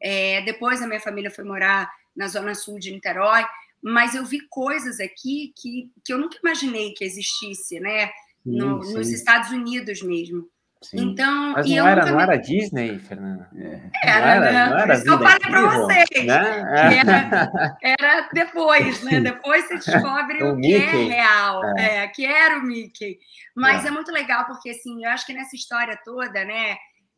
É, 0.00 0.42
depois 0.42 0.82
a 0.82 0.86
minha 0.86 1.00
família 1.00 1.30
foi 1.30 1.44
morar 1.44 1.90
na 2.14 2.28
zona 2.28 2.54
sul 2.54 2.78
de 2.78 2.92
Niterói. 2.92 3.44
Mas 3.82 4.14
eu 4.14 4.24
vi 4.24 4.40
coisas 4.48 5.00
aqui 5.00 5.52
que, 5.56 5.90
que 6.04 6.12
eu 6.12 6.18
nunca 6.18 6.38
imaginei 6.42 6.92
que 6.92 7.04
existisse, 7.04 7.78
né? 7.80 8.10
No, 8.44 8.78
nos 8.78 9.10
Estados 9.10 9.50
Unidos 9.50 10.02
mesmo. 10.02 10.48
Sim. 10.90 11.10
Então, 11.10 11.52
Mas 11.52 11.68
não, 11.68 11.88
era, 11.88 12.06
não 12.06 12.20
era 12.20 12.36
Disney, 12.36 13.00
Fernanda? 13.00 13.48
É. 13.56 13.90
Era, 14.04 14.20
não 14.20 14.30
era, 14.30 14.52
né? 14.52 14.66
Não 14.68 14.78
era 14.78 14.94
Isso 14.94 15.08
eu 15.08 15.18
falei 15.18 15.38
para 15.40 15.68
vocês. 15.68 16.26
Né? 16.26 17.00
Era, 17.02 17.78
era, 17.82 18.28
depois, 18.32 19.02
né? 19.02 19.20
Depois 19.20 19.66
você 19.66 19.78
descobre 19.78 20.42
o, 20.44 20.54
o 20.54 20.60
que 20.60 20.74
é 20.76 20.78
real, 20.78 21.64
é. 21.76 22.04
é. 22.04 22.08
que 22.08 22.24
era 22.24 22.58
o 22.58 22.62
Mickey. 22.62 23.18
Mas 23.54 23.84
é. 23.84 23.88
é. 23.88 23.90
muito 23.90 24.12
legal, 24.12 24.46
porque 24.46 24.70
assim, 24.70 25.04
eu 25.04 25.10
acho 25.10 25.26
que 25.26 25.34
nessa 25.34 25.56
história 25.56 25.98
toda, 26.04 26.44
né? 26.44 26.76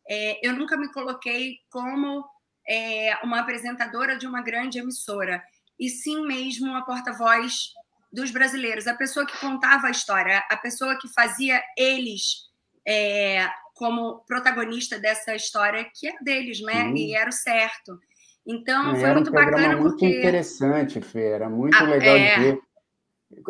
É, 0.09 0.40
eu 0.42 0.54
nunca 0.54 0.74
me 0.78 0.90
coloquei 0.90 1.57
como 1.70 2.24
é, 2.66 3.18
uma 3.22 3.40
apresentadora 3.40 4.16
de 4.16 4.26
uma 4.26 4.40
grande 4.40 4.78
emissora, 4.78 5.42
e 5.78 5.90
sim 5.90 6.26
mesmo 6.26 6.74
a 6.74 6.81
porta-voz 6.81 7.74
dos 8.11 8.31
brasileiros, 8.31 8.87
a 8.87 8.94
pessoa 8.94 9.26
que 9.26 9.37
contava 9.37 9.88
a 9.88 9.90
história, 9.90 10.42
a 10.48 10.57
pessoa 10.57 10.98
que 10.98 11.12
fazia 11.12 11.62
eles 11.76 12.48
é, 12.88 13.46
como 13.74 14.24
protagonista 14.27 14.98
dessa 14.98 15.37
história 15.37 15.87
que 15.94 16.09
é 16.09 16.14
deles, 16.22 16.61
né? 16.62 16.85
Sim. 16.85 16.94
E 16.94 17.14
era 17.14 17.29
o 17.29 17.33
certo. 17.33 18.01
Então, 18.46 18.96
foi 18.96 19.12
muito 19.12 19.29
um 19.29 19.35
bacana 19.35 19.77
muito 19.77 19.90
porque... 19.90 20.07
interessante, 20.07 21.01
Fê, 21.03 21.24
era 21.24 21.51
muito 21.51 21.77
ah, 21.77 21.83
legal 21.83 22.16
é... 22.16 22.35
de 22.35 22.40
ver. 22.40 22.61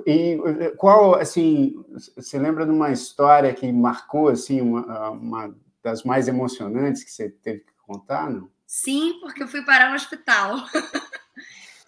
E 0.05 0.37
qual, 0.77 1.15
assim, 1.15 1.73
você 2.17 2.37
lembra 2.37 2.67
de 2.67 2.73
uma 2.73 2.91
história 2.91 3.55
que 3.55 3.71
marcou, 3.71 4.29
assim, 4.29 4.61
uma, 4.61 5.11
uma 5.11 5.57
das 5.85 6.03
mais 6.03 6.27
emocionantes 6.27 7.05
que 7.05 7.13
você 7.13 7.31
teve 7.31 7.61
que 7.61 7.73
contar, 7.87 8.29
não? 8.29 8.51
Sim, 8.67 9.21
porque 9.21 9.45
eu 9.45 9.47
fui 9.47 9.65
parar 9.65 9.91
no 9.91 9.95
hospital. 9.95 10.57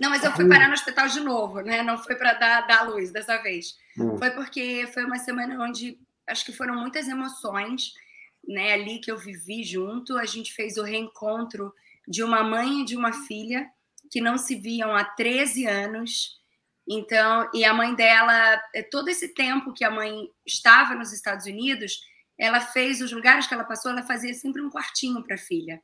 Não, 0.01 0.09
mas 0.09 0.25
eu 0.25 0.33
fui 0.33 0.49
parar 0.49 0.69
no 0.69 0.73
hospital 0.73 1.09
de 1.09 1.21
novo, 1.21 1.61
né? 1.61 1.83
Não 1.83 1.99
foi 1.99 2.17
para 2.17 2.33
dar, 2.33 2.67
dar 2.67 2.89
luz 2.89 3.11
dessa 3.11 3.37
vez. 3.37 3.77
Hum. 3.99 4.17
Foi 4.17 4.31
porque 4.31 4.89
foi 4.95 5.05
uma 5.05 5.19
semana 5.19 5.63
onde 5.63 5.99
acho 6.31 6.45
que 6.45 6.53
foram 6.53 6.75
muitas 6.75 7.09
emoções, 7.09 7.93
né, 8.47 8.73
ali 8.73 9.01
que 9.01 9.11
eu 9.11 9.19
vivi 9.19 9.65
junto. 9.65 10.17
A 10.17 10.25
gente 10.25 10.53
fez 10.53 10.77
o 10.77 10.83
reencontro 10.83 11.75
de 12.07 12.23
uma 12.23 12.43
mãe 12.43 12.81
e 12.81 12.85
de 12.85 12.97
uma 12.97 13.13
filha 13.13 13.69
que 14.11 14.21
não 14.21 14.39
se 14.39 14.57
viam 14.57 14.95
há 14.95 15.05
13 15.05 15.67
anos. 15.67 16.41
Então, 16.89 17.49
e 17.55 17.65
a 17.65 17.73
mãe 17.73 17.95
dela, 17.95 18.61
é, 18.75 18.83
todo 18.83 19.09
esse 19.09 19.29
tempo 19.29 19.73
que 19.73 19.85
a 19.85 19.91
mãe 19.91 20.29
estava 20.45 20.95
nos 20.95 21.13
Estados 21.13 21.47
Unidos, 21.47 22.01
ela 22.37 22.61
fez 22.61 23.01
os 23.01 23.13
lugares 23.13 23.47
que 23.47 23.55
ela 23.55 23.65
passou, 23.65 23.93
ela 23.93 24.03
fazia 24.03 24.35
sempre 24.35 24.63
um 24.63 24.71
quartinho 24.71 25.23
para 25.23 25.37
a 25.37 25.39
filha. 25.39 25.81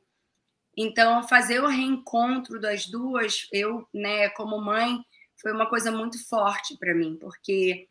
Então, 0.75 1.27
fazer 1.27 1.61
o 1.61 1.67
reencontro 1.67 2.59
das 2.59 2.85
duas, 2.85 3.47
eu, 3.51 3.87
né, 3.93 4.29
como 4.29 4.61
mãe, 4.61 5.03
foi 5.41 5.51
uma 5.51 5.67
coisa 5.67 5.91
muito 5.91 6.23
forte 6.27 6.77
para 6.77 6.93
mim, 6.93 7.15
porque 7.19 7.87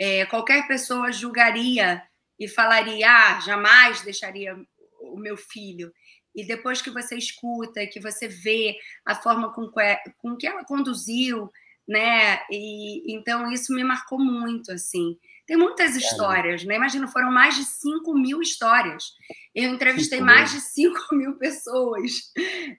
é, 0.00 0.24
qualquer 0.24 0.66
pessoa 0.66 1.12
julgaria 1.12 2.02
e 2.38 2.48
falaria: 2.48 3.06
ah, 3.06 3.40
jamais 3.40 4.00
deixaria 4.00 4.56
o 5.02 5.18
meu 5.18 5.36
filho. 5.36 5.92
E 6.34 6.46
depois 6.46 6.80
que 6.80 6.90
você 6.90 7.16
escuta, 7.16 7.86
que 7.86 8.00
você 8.00 8.26
vê 8.26 8.76
a 9.04 9.14
forma 9.14 9.52
com 9.52 9.70
que, 9.70 9.96
com 10.18 10.36
que 10.36 10.46
ela 10.46 10.64
conduziu, 10.64 11.50
né? 11.86 12.40
E 12.50 13.14
então 13.14 13.52
isso 13.52 13.74
me 13.74 13.84
marcou 13.84 14.18
muito, 14.18 14.72
assim. 14.72 15.18
Tem 15.46 15.56
muitas 15.56 15.96
histórias, 15.96 16.64
né? 16.64 16.76
Imagina, 16.76 17.08
foram 17.08 17.30
mais 17.30 17.56
de 17.56 17.64
5 17.64 18.14
mil 18.14 18.40
histórias. 18.40 19.12
Eu 19.52 19.68
entrevistei 19.74 20.20
mais 20.20 20.52
de 20.52 20.60
5 20.60 20.96
mil 21.12 21.36
pessoas. 21.36 22.32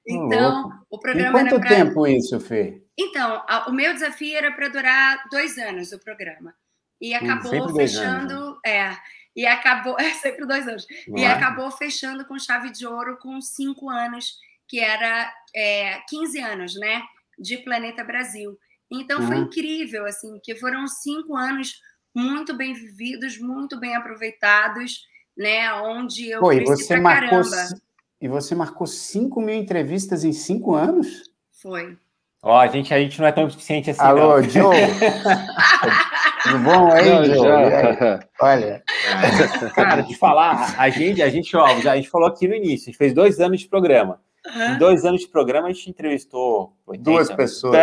Então, 0.08 0.72
o 0.90 0.98
programa. 0.98 1.42
Em 1.42 1.50
quanto 1.50 1.60
pra... 1.60 1.70
tempo 1.70 2.08
isso, 2.08 2.40
Fê? 2.40 2.82
Então, 2.98 3.44
o 3.68 3.74
meu 3.74 3.94
desafio 3.94 4.38
era 4.38 4.52
para 4.54 4.70
durar 4.70 5.28
dois 5.30 5.58
anos 5.58 5.92
o 5.92 6.00
programa 6.00 6.56
e 7.02 7.14
acabou 7.16 7.70
hum, 7.70 7.76
fechando. 7.76 8.34
Anos, 8.34 8.60
né? 8.64 8.72
É, 8.72 8.98
e 9.36 9.46
acabou. 9.46 9.98
É 10.00 10.14
sempre 10.14 10.46
dois 10.46 10.68
anos. 10.68 10.86
e 11.08 11.26
acabou 11.26 11.72
fechando 11.72 12.26
com 12.26 12.38
chave 12.38 12.72
de 12.72 12.86
ouro 12.86 13.18
com 13.18 13.42
cinco 13.42 13.90
anos, 13.90 14.38
que 14.68 14.80
era 14.80 15.34
é, 15.56 16.00
15 16.08 16.40
anos, 16.40 16.76
né? 16.76 17.02
De 17.40 17.58
Planeta 17.58 18.04
Brasil. 18.04 18.58
Então 18.90 19.20
uhum. 19.22 19.28
foi 19.28 19.38
incrível, 19.38 20.06
assim, 20.06 20.40
que 20.44 20.56
foram 20.56 20.88
cinco 20.88 21.36
anos 21.36 21.82
muito 22.14 22.56
bem 22.56 22.74
vividos, 22.74 23.40
muito 23.40 23.80
bem 23.80 23.96
aproveitados, 23.96 25.08
né? 25.36 25.74
Onde 25.74 26.30
eu 26.30 26.42
Pô, 26.42 26.52
e 26.52 26.64
você 26.64 27.00
marcou 27.00 27.42
caramba. 27.42 27.82
E 28.20 28.28
você 28.28 28.54
marcou 28.54 28.86
5 28.86 29.42
mil 29.42 29.56
entrevistas 29.56 30.24
em 30.24 30.32
cinco 30.32 30.76
anos? 30.76 31.24
Foi. 31.52 31.98
Ó, 32.43 32.58
a 32.58 32.67
gente, 32.67 32.91
a 32.93 32.99
gente 32.99 33.19
não 33.19 33.27
é 33.27 33.32
tão 33.32 33.47
eficiente 33.47 33.91
assim. 33.91 34.01
Alô, 34.01 34.38
não. 34.38 34.49
Joe! 34.49 34.75
Tudo 36.43 36.58
bom 36.60 36.91
aí, 36.91 37.08
Não, 37.08 37.25
Joe? 37.25 38.19
Olha. 38.41 38.84
Cara, 39.75 40.01
de 40.01 40.17
falar, 40.17 40.73
a 40.75 40.89
gente, 40.89 41.21
a 41.21 41.30
gente, 41.30 41.56
ó, 41.56 41.80
já, 41.80 41.91
a 41.91 41.95
gente 41.95 42.10
falou 42.10 42.27
aqui 42.27 42.47
no 42.47 42.56
início, 42.56 42.86
a 42.86 42.91
gente 42.91 42.97
fez 42.97 43.13
dois 43.13 43.39
anos 43.39 43.60
de 43.60 43.69
programa. 43.69 44.19
Em 44.43 44.77
dois 44.80 45.06
anos 45.06 45.21
de 45.21 45.27
programa, 45.27 45.67
a 45.67 45.71
gente 45.71 45.91
entrevistou 45.91 46.75
80, 46.88 47.04
duas 47.04 47.32
pessoas. 47.32 47.77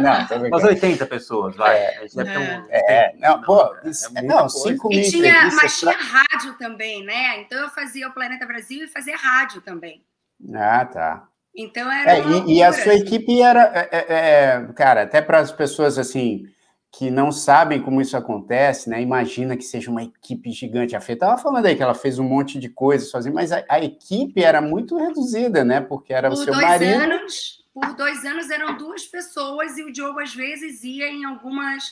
não, 0.00 0.48
Umas 0.48 0.64
80 0.64 1.06
pessoas, 1.06 1.54
vai. 1.54 1.76
É, 1.76 1.94
é, 1.94 2.38
um, 2.38 2.66
é, 2.70 3.14
não, 3.18 3.40
pô, 3.42 3.72
é, 4.16 4.22
não, 4.22 4.48
5 4.48 4.88
mil. 4.88 4.98
E 4.98 5.08
tinha, 5.08 5.48
mas 5.54 5.78
tinha 5.78 5.96
rádio 5.96 6.54
também, 6.58 7.04
né? 7.04 7.40
Então 7.42 7.56
eu 7.60 7.68
fazia 7.70 8.08
o 8.08 8.12
Planeta 8.12 8.44
Brasil 8.46 8.84
e 8.84 8.88
fazia 8.88 9.16
rádio 9.16 9.60
também. 9.60 10.04
Ah, 10.52 10.84
tá. 10.84 11.27
Então 11.58 11.90
era. 11.90 12.18
É, 12.18 12.20
e, 12.20 12.58
e, 12.58 12.62
a 12.62 12.72
sua 12.72 12.94
equipe 12.94 13.42
era, 13.42 13.64
é, 13.74 13.88
é, 13.90 14.04
é 14.08 14.72
cara, 14.76 15.02
até 15.02 15.20
para 15.20 15.40
as 15.40 15.50
pessoas 15.50 15.98
assim 15.98 16.46
que 16.90 17.10
não 17.10 17.30
sabem 17.30 17.82
como 17.82 18.00
isso 18.00 18.16
acontece, 18.16 18.88
né? 18.88 19.02
Imagina 19.02 19.56
que 19.56 19.64
seja 19.64 19.90
uma 19.90 20.02
equipe 20.02 20.50
gigante. 20.52 20.96
A 20.96 21.00
Fê 21.00 21.12
estava 21.12 21.36
falando 21.36 21.66
aí 21.66 21.76
que 21.76 21.82
ela 21.82 21.94
fez 21.94 22.18
um 22.18 22.24
monte 22.24 22.58
de 22.58 22.68
coisas 22.68 23.10
sozinha, 23.10 23.34
mas 23.34 23.52
a, 23.52 23.62
a, 23.68 23.80
equipe 23.80 24.42
era 24.42 24.62
muito 24.62 24.96
reduzida, 24.96 25.64
né? 25.64 25.80
Porque 25.80 26.14
era 26.14 26.28
por 26.28 26.34
o 26.34 26.36
seu 26.44 26.54
dois 26.54 26.64
marido. 26.64 27.02
Anos, 27.02 27.64
por 27.74 27.94
dois 27.94 28.24
anos 28.24 28.50
eram 28.50 28.76
duas 28.76 29.04
pessoas 29.04 29.76
e 29.76 29.82
o 29.82 29.92
Diogo 29.92 30.20
às 30.20 30.34
vezes 30.34 30.82
ia 30.84 31.08
em 31.08 31.24
algumas 31.24 31.84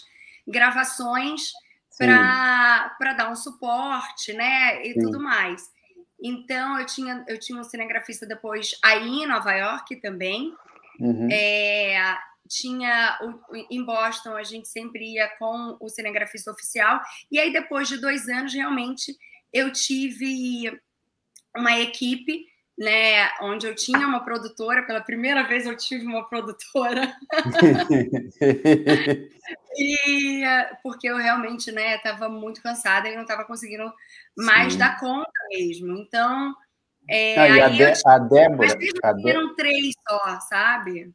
gravações 0.47 1.53
para 1.99 3.13
dar 3.17 3.31
um 3.31 3.37
suporte, 3.37 4.33
né? 4.33 4.81
E 4.87 4.95
Sim. 4.95 5.01
tudo 5.01 5.21
mais. 5.21 5.76
Então 6.23 6.79
eu 6.79 6.87
tinha 6.87 7.25
eu 7.29 7.39
tinha 7.39 7.61
um 7.61 7.65
cinegrafista 7.65 8.27
depois 8.27 8.71
aí 8.83 9.07
em 9.07 9.27
Nova 9.27 9.53
York 9.53 9.97
também. 10.01 10.55
Uhum. 10.99 11.29
É, 11.31 12.17
tinha 12.49 13.19
em 13.71 13.85
Boston 13.85 14.35
a 14.35 14.43
gente 14.43 14.69
sempre 14.69 15.15
ia 15.15 15.29
com 15.39 15.77
o 15.81 15.89
cinegrafista 15.89 16.51
oficial 16.51 17.01
e 17.31 17.39
aí 17.39 17.53
depois 17.53 17.89
de 17.89 18.01
dois 18.01 18.29
anos 18.29 18.55
realmente 18.55 19.17
eu 19.53 19.73
tive 19.73 20.81
uma 21.57 21.79
equipe 21.79 22.47
né, 22.79 23.31
onde 23.41 23.67
eu 23.67 23.75
tinha 23.75 24.07
uma 24.07 24.23
produtora, 24.23 24.83
pela 24.83 25.01
primeira 25.01 25.43
vez 25.45 25.67
eu 25.67 25.77
tive 25.77 26.07
uma 26.07 26.29
produtora. 26.29 27.17
e 29.79 30.43
porque 30.83 31.09
eu 31.09 31.17
realmente, 31.17 31.73
né, 31.73 31.97
estava 31.97 32.29
muito 32.29 32.63
cansada 32.63 33.09
e 33.09 33.15
não 33.15 33.23
estava 33.23 33.45
conseguindo 33.45 33.91
mais 34.37 34.75
Sim. 34.75 34.79
dar 34.79 35.01
conta 35.01 35.31
mesmo. 35.51 35.97
Então, 35.97 36.55
é, 37.09 37.39
ah, 37.39 37.67
a, 37.67 37.69
De 37.69 37.85
a 37.85 38.19
Débora, 38.19 38.79
a 39.03 39.13
Débora, 39.13 39.55
três 39.57 39.95
só, 40.07 40.41
sabe? 40.41 41.15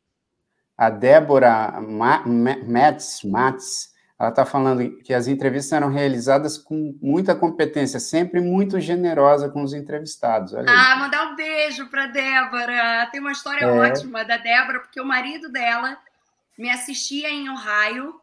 A 0.78 0.90
Débora 0.90 1.80
Mats, 1.80 3.22
Mats 3.24 3.91
ela 4.22 4.30
está 4.30 4.46
falando 4.46 4.98
que 4.98 5.16
as 5.16 5.28
entrevistas 5.28 5.72
eram 5.72 5.90
realizadas 5.90 6.56
com 6.56 6.96
muita 7.02 7.34
competência, 7.34 8.00
sempre 8.00 8.40
muito 8.40 8.80
generosa 8.80 9.50
com 9.50 9.64
os 9.64 9.74
entrevistados. 9.74 10.54
Ah, 10.54 10.96
mandar 10.96 11.32
um 11.32 11.36
beijo 11.36 11.90
para 11.90 12.06
Débora. 12.06 13.10
Tem 13.12 13.20
uma 13.20 13.32
história 13.32 13.66
é. 13.66 13.72
ótima 13.72 14.24
da 14.24 14.38
Débora, 14.38 14.82
porque 14.82 15.02
o 15.02 15.06
marido 15.06 15.50
dela 15.50 15.98
me 16.56 16.70
assistia 16.70 17.32
em 17.32 17.50
Ohio 17.50 18.14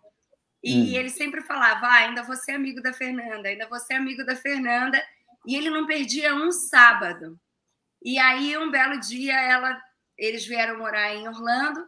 e 0.63 0.93
hum. 0.93 0.97
ele 0.97 1.11
sempre 1.11 1.41
falava: 1.41 1.87
ah, 1.87 1.95
ainda 1.95 2.23
você 2.23 2.53
é 2.53 2.55
amigo 2.55 2.81
da 2.81 2.93
Fernanda, 2.93 3.49
ainda 3.49 3.67
você 3.67 3.95
é 3.95 3.97
amigo 3.97 4.25
da 4.25 4.37
Fernanda. 4.37 5.03
E 5.45 5.57
ele 5.57 5.69
não 5.69 5.85
perdia 5.85 6.33
um 6.33 6.53
sábado. 6.53 7.37
E 8.05 8.21
aí, 8.21 8.57
um 8.57 8.71
belo 8.71 9.01
dia, 9.01 9.35
ela, 9.35 9.77
eles 10.17 10.47
vieram 10.47 10.79
morar 10.79 11.13
em 11.13 11.27
Orlando 11.27 11.85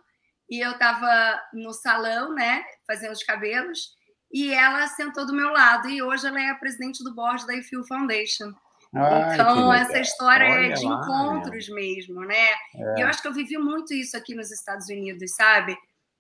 e 0.51 0.59
eu 0.59 0.73
estava 0.73 1.40
no 1.53 1.73
salão, 1.73 2.35
né, 2.35 2.64
fazendo 2.85 3.12
os 3.12 3.23
cabelos 3.23 4.00
e 4.33 4.53
ela 4.53 4.87
sentou 4.87 5.27
do 5.27 5.35
meu 5.35 5.51
lado. 5.51 5.88
E 5.88 6.03
hoje 6.03 6.27
ela 6.27 6.40
é 6.40 6.51
a 6.51 6.55
presidente 6.55 7.03
do 7.03 7.14
board 7.14 7.47
da 7.47 7.57
IFIL 7.57 7.85
Foundation. 7.85 8.53
Ai, 8.95 9.35
então, 9.35 9.73
essa 9.73 10.01
história 10.01 10.45
é 10.45 10.53
Olha 10.53 10.66
é 10.66 10.73
de 10.73 10.85
lá, 10.85 10.95
encontros 10.95 11.69
mesmo, 11.69 12.21
né? 12.25 12.49
É. 12.75 12.99
E 12.99 13.01
eu 13.03 13.07
acho 13.07 13.23
que 13.23 13.29
eu 13.29 13.33
vivi 13.33 13.57
muito 13.57 13.95
isso 13.95 14.16
aqui 14.16 14.35
nos 14.35 14.51
Estados 14.51 14.88
Unidos, 14.88 15.33
sabe? 15.35 15.77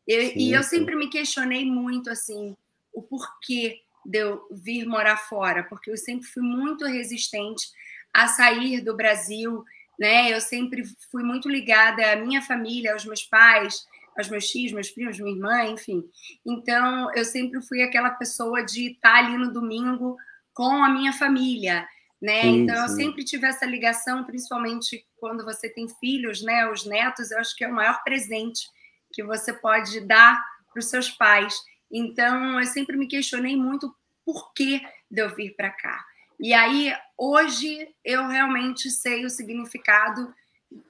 Eu, 0.06 0.28
sim, 0.28 0.32
e 0.36 0.52
eu 0.52 0.62
sim. 0.62 0.78
sempre 0.78 0.94
me 0.94 1.08
questionei 1.08 1.64
muito, 1.64 2.10
assim, 2.10 2.56
o 2.92 3.02
porquê 3.02 3.80
de 4.04 4.18
eu 4.18 4.46
vir 4.50 4.86
morar 4.86 5.16
fora, 5.16 5.64
porque 5.64 5.90
eu 5.90 5.96
sempre 5.96 6.26
fui 6.26 6.42
muito 6.42 6.86
resistente 6.86 7.66
a 8.14 8.28
sair 8.28 8.80
do 8.80 8.96
Brasil, 8.96 9.64
né? 9.98 10.32
Eu 10.32 10.40
sempre 10.40 10.82
fui 11.10 11.22
muito 11.22 11.48
ligada 11.48 12.12
à 12.12 12.16
minha 12.16 12.40
família, 12.40 12.92
aos 12.92 13.04
meus 13.04 13.22
pais, 13.22 13.86
aos 14.20 14.28
meus 14.28 14.48
tios, 14.48 14.72
meus 14.72 14.90
primos, 14.90 15.18
minha 15.18 15.34
irmã, 15.34 15.64
enfim. 15.64 16.04
Então, 16.46 17.12
eu 17.14 17.24
sempre 17.24 17.60
fui 17.62 17.82
aquela 17.82 18.10
pessoa 18.10 18.62
de 18.62 18.92
estar 18.92 19.16
ali 19.16 19.36
no 19.36 19.52
domingo 19.52 20.16
com 20.52 20.84
a 20.84 20.88
minha 20.88 21.12
família, 21.12 21.86
né? 22.20 22.42
Sim, 22.42 22.62
então, 22.62 22.76
sim. 22.76 22.82
eu 22.82 22.88
sempre 22.88 23.24
tive 23.24 23.46
essa 23.46 23.66
ligação, 23.66 24.24
principalmente 24.24 25.04
quando 25.18 25.44
você 25.44 25.68
tem 25.68 25.88
filhos, 25.88 26.42
né? 26.42 26.68
Os 26.68 26.84
netos, 26.84 27.30
eu 27.30 27.38
acho 27.38 27.56
que 27.56 27.64
é 27.64 27.68
o 27.68 27.74
maior 27.74 28.02
presente 28.04 28.68
que 29.12 29.22
você 29.22 29.52
pode 29.52 30.00
dar 30.00 30.42
para 30.72 30.78
os 30.80 30.86
seus 30.86 31.10
pais. 31.10 31.54
Então, 31.90 32.60
eu 32.60 32.66
sempre 32.66 32.96
me 32.96 33.08
questionei 33.08 33.56
muito 33.56 33.94
por 34.24 34.52
que 34.52 34.80
de 35.10 35.22
eu 35.22 35.34
vir 35.34 35.56
para 35.56 35.70
cá. 35.70 36.04
E 36.38 36.54
aí, 36.54 36.94
hoje, 37.18 37.88
eu 38.04 38.26
realmente 38.26 38.90
sei 38.90 39.24
o 39.24 39.30
significado 39.30 40.32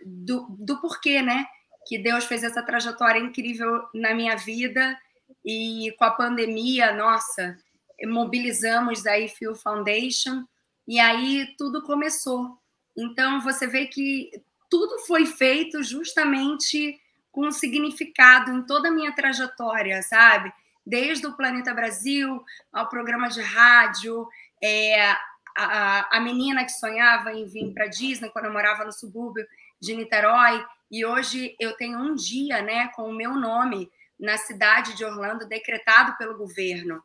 do, 0.05 0.47
do 0.59 0.81
porquê, 0.81 1.23
né? 1.23 1.47
Que 1.91 1.99
Deus 1.99 2.25
fez 2.25 2.45
essa 2.45 2.63
trajetória 2.63 3.19
incrível 3.19 3.83
na 3.93 4.15
minha 4.15 4.37
vida 4.37 4.97
e 5.45 5.93
com 5.99 6.05
a 6.05 6.13
pandemia, 6.13 6.93
nossa, 6.93 7.59
mobilizamos 8.05 9.05
a 9.09 9.19
IFIL 9.19 9.57
Foundation 9.57 10.45
e 10.87 11.01
aí 11.01 11.53
tudo 11.59 11.83
começou. 11.83 12.57
Então 12.97 13.41
você 13.41 13.67
vê 13.67 13.87
que 13.87 14.31
tudo 14.71 15.01
foi 15.01 15.27
feito 15.27 15.83
justamente 15.83 16.97
com 17.33 17.51
significado 17.51 18.53
em 18.53 18.63
toda 18.63 18.87
a 18.87 18.93
minha 18.93 19.13
trajetória, 19.13 20.01
sabe? 20.01 20.53
Desde 20.87 21.27
o 21.27 21.37
Planeta 21.37 21.75
Brasil 21.75 22.41
ao 22.73 22.89
programa 22.89 23.29
de 23.29 23.41
rádio, 23.41 24.29
é, 24.63 25.11
a, 25.57 26.19
a 26.19 26.21
menina 26.21 26.65
que 26.65 26.71
sonhava 26.71 27.33
em 27.33 27.47
vir 27.47 27.75
para 27.75 27.89
Disney 27.89 28.31
quando 28.31 28.45
eu 28.45 28.53
morava 28.53 28.85
no 28.85 28.93
subúrbio 28.93 29.45
de 29.81 29.93
Niterói, 29.97 30.65
e 30.91 31.05
hoje 31.05 31.55
eu 31.61 31.77
tenho 31.77 31.99
um 31.99 32.15
dia 32.15 32.61
né, 32.63 32.89
com 32.95 33.03
o 33.03 33.15
meu 33.15 33.35
nome 33.35 33.91
na 34.19 34.37
cidade 34.37 34.97
de 34.97 35.05
Orlando 35.05 35.47
decretado 35.47 36.17
pelo 36.19 36.37
governo. 36.37 37.03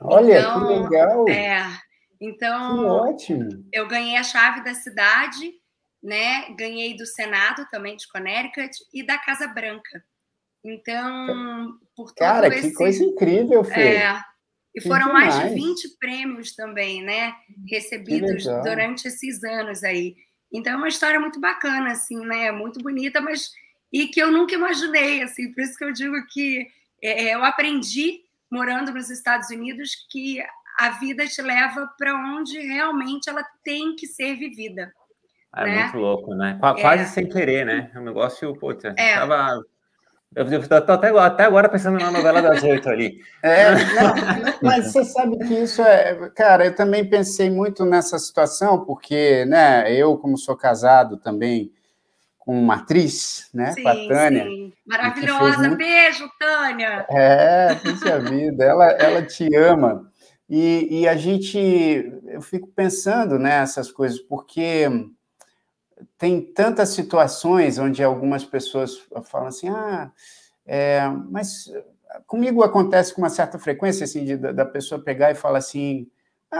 Olha, 0.00 0.38
então, 0.38 0.66
que 0.66 0.82
legal! 0.82 1.28
É, 1.28 1.80
então, 2.20 2.76
que 2.76 2.84
ótimo! 2.84 3.68
Eu 3.72 3.88
ganhei 3.88 4.16
a 4.16 4.22
chave 4.22 4.62
da 4.62 4.74
cidade, 4.74 5.52
né? 6.02 6.50
Ganhei 6.56 6.96
do 6.96 7.06
Senado 7.06 7.66
também 7.70 7.96
de 7.96 8.06
Connecticut 8.08 8.76
e 8.92 9.04
da 9.04 9.18
Casa 9.18 9.48
Branca. 9.48 10.04
Então, 10.64 11.78
por 11.96 12.12
todo 12.12 12.16
Cara, 12.16 12.48
esse... 12.48 12.70
que 12.70 12.74
coisa 12.74 13.02
incrível, 13.02 13.64
Fê! 13.64 13.96
É, 13.96 14.20
e 14.74 14.80
foram 14.80 15.12
mais 15.12 15.38
de 15.38 15.54
20 15.54 15.98
prêmios 15.98 16.54
também, 16.54 17.02
né? 17.02 17.32
Recebidos 17.70 18.44
durante 18.64 19.06
esses 19.06 19.42
anos 19.44 19.84
aí. 19.84 20.16
Então 20.54 20.74
é 20.74 20.76
uma 20.76 20.88
história 20.88 21.18
muito 21.18 21.40
bacana, 21.40 21.90
assim, 21.90 22.24
né? 22.24 22.52
Muito 22.52 22.78
bonita, 22.80 23.20
mas 23.20 23.52
e 23.92 24.06
que 24.06 24.20
eu 24.20 24.30
nunca 24.30 24.54
imaginei, 24.54 25.20
assim. 25.22 25.52
Por 25.52 25.62
isso 25.62 25.76
que 25.76 25.84
eu 25.84 25.92
digo 25.92 26.14
que 26.28 26.66
é, 27.02 27.24
é 27.24 27.34
eu 27.34 27.44
aprendi 27.44 28.22
morando 28.48 28.92
nos 28.92 29.10
Estados 29.10 29.50
Unidos 29.50 30.06
que 30.08 30.40
a 30.78 30.90
vida 30.90 31.26
te 31.26 31.42
leva 31.42 31.92
para 31.98 32.14
onde 32.14 32.58
realmente 32.60 33.28
ela 33.28 33.44
tem 33.64 33.96
que 33.96 34.06
ser 34.06 34.36
vivida. 34.36 34.92
É 35.56 35.64
né? 35.64 35.82
muito 35.82 35.98
louco, 35.98 36.34
né? 36.34 36.58
Quase 36.80 37.02
é. 37.02 37.06
sem 37.06 37.28
querer, 37.28 37.66
né? 37.66 37.90
É 37.92 37.98
um 37.98 38.04
negócio, 38.04 38.52
puta, 38.54 38.94
é. 38.96 39.14
tava 39.14 39.60
eu 40.34 40.60
estou 40.60 40.76
até, 40.76 41.08
até 41.18 41.44
agora 41.44 41.68
pensando 41.68 41.98
na 41.98 42.10
novela 42.10 42.42
das 42.42 42.62
oito 42.62 42.88
ali. 42.88 43.20
É, 43.42 43.72
não, 43.72 44.14
mas 44.62 44.86
você 44.86 45.04
sabe 45.04 45.36
que 45.38 45.54
isso 45.54 45.82
é. 45.82 46.30
Cara, 46.34 46.64
eu 46.64 46.74
também 46.74 47.08
pensei 47.08 47.50
muito 47.50 47.84
nessa 47.84 48.18
situação, 48.18 48.84
porque 48.84 49.44
né, 49.44 49.92
eu, 49.92 50.16
como 50.16 50.38
sou 50.38 50.56
casado 50.56 51.18
também 51.18 51.70
com 52.38 52.58
uma 52.58 52.76
atriz, 52.76 53.48
né, 53.54 53.72
sim, 53.72 53.82
com 53.82 53.88
a 53.88 53.94
Tânia. 53.94 54.44
Sim. 54.44 54.72
Maravilhosa, 54.86 55.58
muito... 55.58 55.76
beijo, 55.76 56.28
Tânia! 56.38 57.06
É, 57.10 57.74
puxa 57.74 58.18
vida, 58.18 58.64
ela, 58.64 58.86
ela 58.92 59.22
te 59.22 59.54
ama. 59.54 60.10
E, 60.48 61.00
e 61.00 61.08
a 61.08 61.16
gente, 61.16 61.58
eu 62.26 62.42
fico 62.42 62.68
pensando 62.68 63.38
nessas 63.38 63.90
coisas, 63.90 64.18
porque 64.20 64.88
tem 66.18 66.40
tantas 66.40 66.90
situações 66.90 67.78
onde 67.78 68.02
algumas 68.02 68.44
pessoas 68.44 68.98
falam 69.24 69.48
assim, 69.48 69.68
ah, 69.68 70.12
é, 70.66 71.08
mas 71.30 71.70
comigo 72.26 72.62
acontece 72.62 73.14
com 73.14 73.22
uma 73.22 73.30
certa 73.30 73.58
frequência, 73.58 74.04
assim, 74.04 74.24
de, 74.24 74.36
da 74.36 74.64
pessoa 74.64 75.02
pegar 75.02 75.30
e 75.30 75.34
falar 75.34 75.58
assim, 75.58 76.08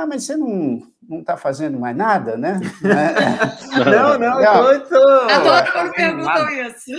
ah, 0.02 0.06
mas 0.06 0.24
você 0.24 0.36
não 0.36 0.82
não 1.08 1.20
está 1.20 1.36
fazendo 1.36 1.78
mais 1.78 1.96
nada, 1.96 2.36
né? 2.36 2.60
não, 3.84 4.18
não, 4.18 4.40
não. 4.40 4.80
Tô, 4.80 4.88
tô... 4.88 5.08
Adoro 5.30 5.72
quando 5.72 5.92
perguntam 5.92 6.48
isso. 6.50 6.90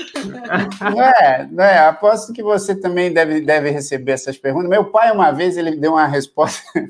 É, 1.18 1.50
é, 1.58 1.78
aposto 1.80 2.34
que 2.34 2.44
você 2.44 2.76
também 2.76 3.12
deve, 3.12 3.42
deve 3.42 3.70
receber 3.70 4.12
essas 4.12 4.38
perguntas. 4.38 4.70
Meu 4.70 4.92
pai, 4.92 5.12
uma 5.12 5.32
vez, 5.32 5.58
ele 5.58 5.76
deu 5.76 5.94
uma 5.94 6.06
resposta. 6.06 6.64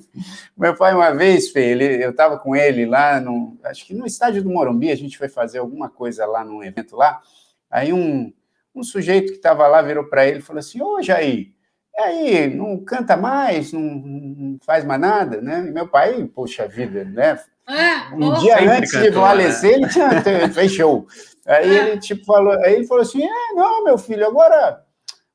Meu 0.58 0.76
pai, 0.76 0.94
uma 0.94 1.14
vez, 1.14 1.50
Fê, 1.50 1.72
ele, 1.72 2.04
eu 2.04 2.12
estava 2.12 2.38
com 2.38 2.56
ele 2.56 2.86
lá, 2.86 3.20
no, 3.20 3.58
acho 3.64 3.86
que 3.86 3.94
no 3.94 4.06
estádio 4.06 4.44
do 4.44 4.50
Morumbi, 4.50 4.92
a 4.92 4.98
gente 4.98 5.18
foi 5.18 5.30
fazer 5.30 5.60
alguma 5.60 5.90
coisa 5.90 6.26
lá 6.26 6.44
num 6.44 6.64
evento 6.64 6.96
lá. 6.96 7.22
Aí 7.70 7.94
um, 7.94 8.32
um 8.74 8.84
sujeito 8.84 9.32
que 9.32 9.38
estava 9.38 9.68
lá 9.68 9.82
virou 9.82 10.06
para 10.06 10.28
ele 10.28 10.40
e 10.40 10.42
falou 10.42 10.60
assim: 10.60 10.82
Ô, 10.82 11.02
Jair, 11.02 11.55
aí, 12.04 12.54
não 12.54 12.78
canta 12.84 13.16
mais, 13.16 13.72
não, 13.72 13.82
não 13.82 14.60
faz 14.66 14.84
mais 14.84 15.00
nada, 15.00 15.42
né? 15.42 15.66
E 15.68 15.72
meu 15.72 15.88
pai, 15.88 16.30
poxa 16.34 16.68
vida, 16.68 17.04
né? 17.06 17.40
É, 17.68 18.14
um 18.14 18.34
dia 18.36 18.78
antes 18.78 18.92
cantou, 18.92 19.10
de 19.10 19.16
falecer, 19.16 19.80
né? 19.80 19.88
ele 19.88 20.22
tinha 20.22 20.50
fez 20.50 20.72
show. 20.72 21.08
Aí 21.48 21.78
é. 21.78 21.90
ele 21.90 22.00
tipo 22.00 22.24
falou, 22.26 22.54
aí 22.64 22.76
ele 22.76 22.86
falou 22.86 23.02
assim: 23.02 23.24
é, 23.24 23.54
não, 23.54 23.84
meu 23.84 23.98
filho, 23.98 24.26
agora 24.26 24.82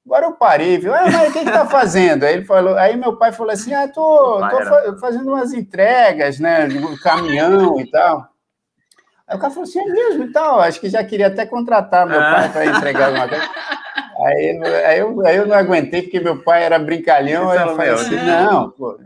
agora 0.07 0.27
eu 0.27 0.33
parei, 0.33 0.79
viu? 0.79 0.95
Ah, 0.95 1.11
mas 1.11 1.29
o 1.29 1.33
que, 1.33 1.45
que 1.45 1.51
tá 1.51 1.67
fazendo? 1.67 2.25
Aí 2.25 2.35
ele 2.35 2.45
falou, 2.45 2.77
aí 2.77 2.97
meu 2.97 3.17
pai 3.17 3.33
falou 3.33 3.53
assim: 3.53 3.75
ah, 3.75 3.89
tô, 3.89 4.41
tô 4.49 4.99
fazendo 4.99 5.29
umas 5.29 5.53
entregas, 5.53 6.39
né? 6.39 6.69
De 6.69 7.01
caminhão 7.01 7.81
e 7.81 7.91
tal. 7.91 8.29
Aí 9.27 9.37
o 9.37 9.41
cara 9.41 9.53
falou 9.53 9.69
assim: 9.69 9.81
é 9.81 9.85
mesmo 9.85 10.25
e 10.25 10.33
tal, 10.33 10.61
acho 10.61 10.81
que 10.81 10.89
já 10.89 11.03
queria 11.03 11.29
até 11.29 11.45
contratar 11.47 12.07
meu 12.07 12.21
pai 12.21 12.49
para 12.53 12.67
entregar 12.67 13.13
uma 13.13 13.29
coisa. 13.29 13.45
Aí, 14.27 14.61
aí, 14.85 14.99
eu, 14.99 15.27
aí 15.27 15.37
eu 15.37 15.47
não 15.47 15.57
aguentei, 15.57 16.03
porque 16.03 16.21
meu 16.21 16.43
pai 16.43 16.65
era 16.65 16.79
brincalhão, 16.79 17.51
aí 17.51 17.59
eu 17.59 17.77
falei 17.77 17.91
assim, 17.91 18.17
não, 18.17 18.71
pô, 18.71 18.99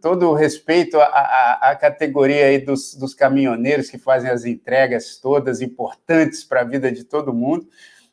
todo 0.00 0.30
o 0.30 0.34
respeito 0.34 0.98
à, 0.98 1.04
à, 1.04 1.70
à, 1.70 1.76
categoria 1.76 2.46
aí 2.46 2.58
dos, 2.58 2.94
dos 2.94 3.14
caminhoneiros 3.14 3.90
que 3.90 3.98
fazem 3.98 4.30
as 4.30 4.44
entregas 4.44 5.18
todas 5.18 5.60
importantes 5.60 6.44
para 6.44 6.62
a 6.62 6.64
vida 6.64 6.90
de 6.90 7.04
todo 7.04 7.34
mundo, 7.34 7.66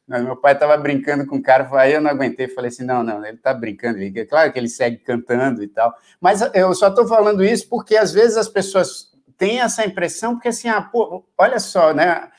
mas 0.08 0.23
meu 0.23 0.36
pai 0.36 0.54
estava 0.54 0.75
brincando 0.77 1.25
com 1.25 1.38
o 1.38 1.41
cara, 1.41 1.69
aí 1.73 1.93
eu 1.93 2.01
não 2.01 2.10
aguentei, 2.10 2.47
falei 2.47 2.69
assim, 2.69 2.84
não, 2.84 3.04
não, 3.04 3.25
ele 3.25 3.38
está 3.38 3.54
brincando, 3.54 3.99
é 3.99 4.25
claro 4.25 4.51
que 4.51 4.60
ele 4.60 4.67
segue 4.67 4.97
cantando 4.97 5.63
e 5.63 5.67
tal, 5.67 5.93
mas 6.19 6.41
eu 6.54 6.73
só 6.73 6.89
estou 6.89 7.08
falando 7.08 7.43
isso 7.43 7.69
porque 7.69 7.95
às 7.95 8.12
vezes 8.12 8.36
as 8.36 8.49
pessoas 8.49 9.12
têm 9.38 9.62
essa 9.62 9.86
impressão, 9.86 10.34
porque 10.34 10.49
assim, 10.49 10.67
ah, 10.67 10.82
pô, 10.82 11.23
olha 11.38 11.60
só, 11.60 11.93
né, 11.93 12.30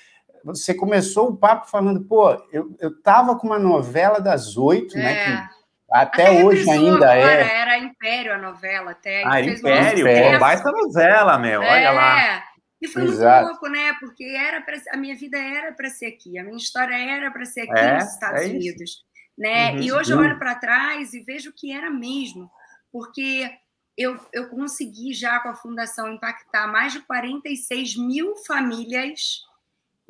você 0.44 0.74
começou 0.74 1.28
o 1.28 1.37
papo 1.37 1.70
falando, 1.70 2.05
pô, 2.05 2.31
eu, 2.52 2.76
eu 2.81 3.00
tava 3.02 3.37
com 3.38 3.46
uma 3.46 3.59
novela 3.59 4.20
das 4.20 4.57
oito, 4.57 4.96
é. 4.96 5.02
né, 5.02 5.24
que 5.24 5.31
é. 5.31 5.48
até, 5.90 6.22
até 6.26 6.44
hoje 6.44 6.68
ainda 6.70 7.14
é. 7.14 7.22
agora, 7.22 7.40
é. 7.40 7.61
Era 7.61 7.78
Império 7.78 8.35
a 8.35 8.38
novela, 8.38 8.90
até. 8.92 9.22
Ah, 9.24 9.40
Império, 9.40 10.07
pô, 10.07 10.38
baita 10.38 10.70
novela, 10.70 11.38
meu, 11.38 11.61
olha 11.61 11.90
lá. 11.92 12.22
É. 12.22 12.42
E 12.81 12.88
foi 12.88 13.05
Exato. 13.05 13.44
muito 13.44 13.52
louco, 13.52 13.68
né? 13.68 13.92
Porque 14.00 14.24
era 14.24 14.61
pra, 14.61 14.76
a 14.92 14.96
minha 14.96 15.14
vida 15.14 15.38
era 15.38 15.72
para 15.72 15.88
ser 15.88 16.07
aqui, 16.07 16.37
a 16.37 16.42
minha 16.42 16.57
história 16.57 16.94
era 16.94 17.31
para 17.31 17.44
ser 17.44 17.61
aqui 17.61 17.78
é, 17.78 17.94
nos 17.94 18.12
Estados 18.12 18.42
é 18.42 18.46
Unidos, 18.46 19.05
né? 19.38 19.72
Uhum, 19.72 19.83
e 19.83 19.92
hoje 19.92 20.12
eu 20.12 20.18
olho 20.18 20.37
para 20.37 20.57
trás 20.57 21.14
e 21.14 21.20
vejo 21.20 21.52
que 21.57 21.72
era 21.72 21.88
mesmo, 21.88 22.50
porque 22.90 23.48
eu, 23.96 24.18
eu 24.33 24.48
consegui 24.48 25.12
já 25.12 25.38
com 25.40 25.48
a 25.48 25.55
fundação 25.55 26.12
impactar 26.12 26.66
mais 26.66 26.92
de 26.92 27.00
46 27.00 27.96
mil 27.96 28.35
famílias. 28.46 29.42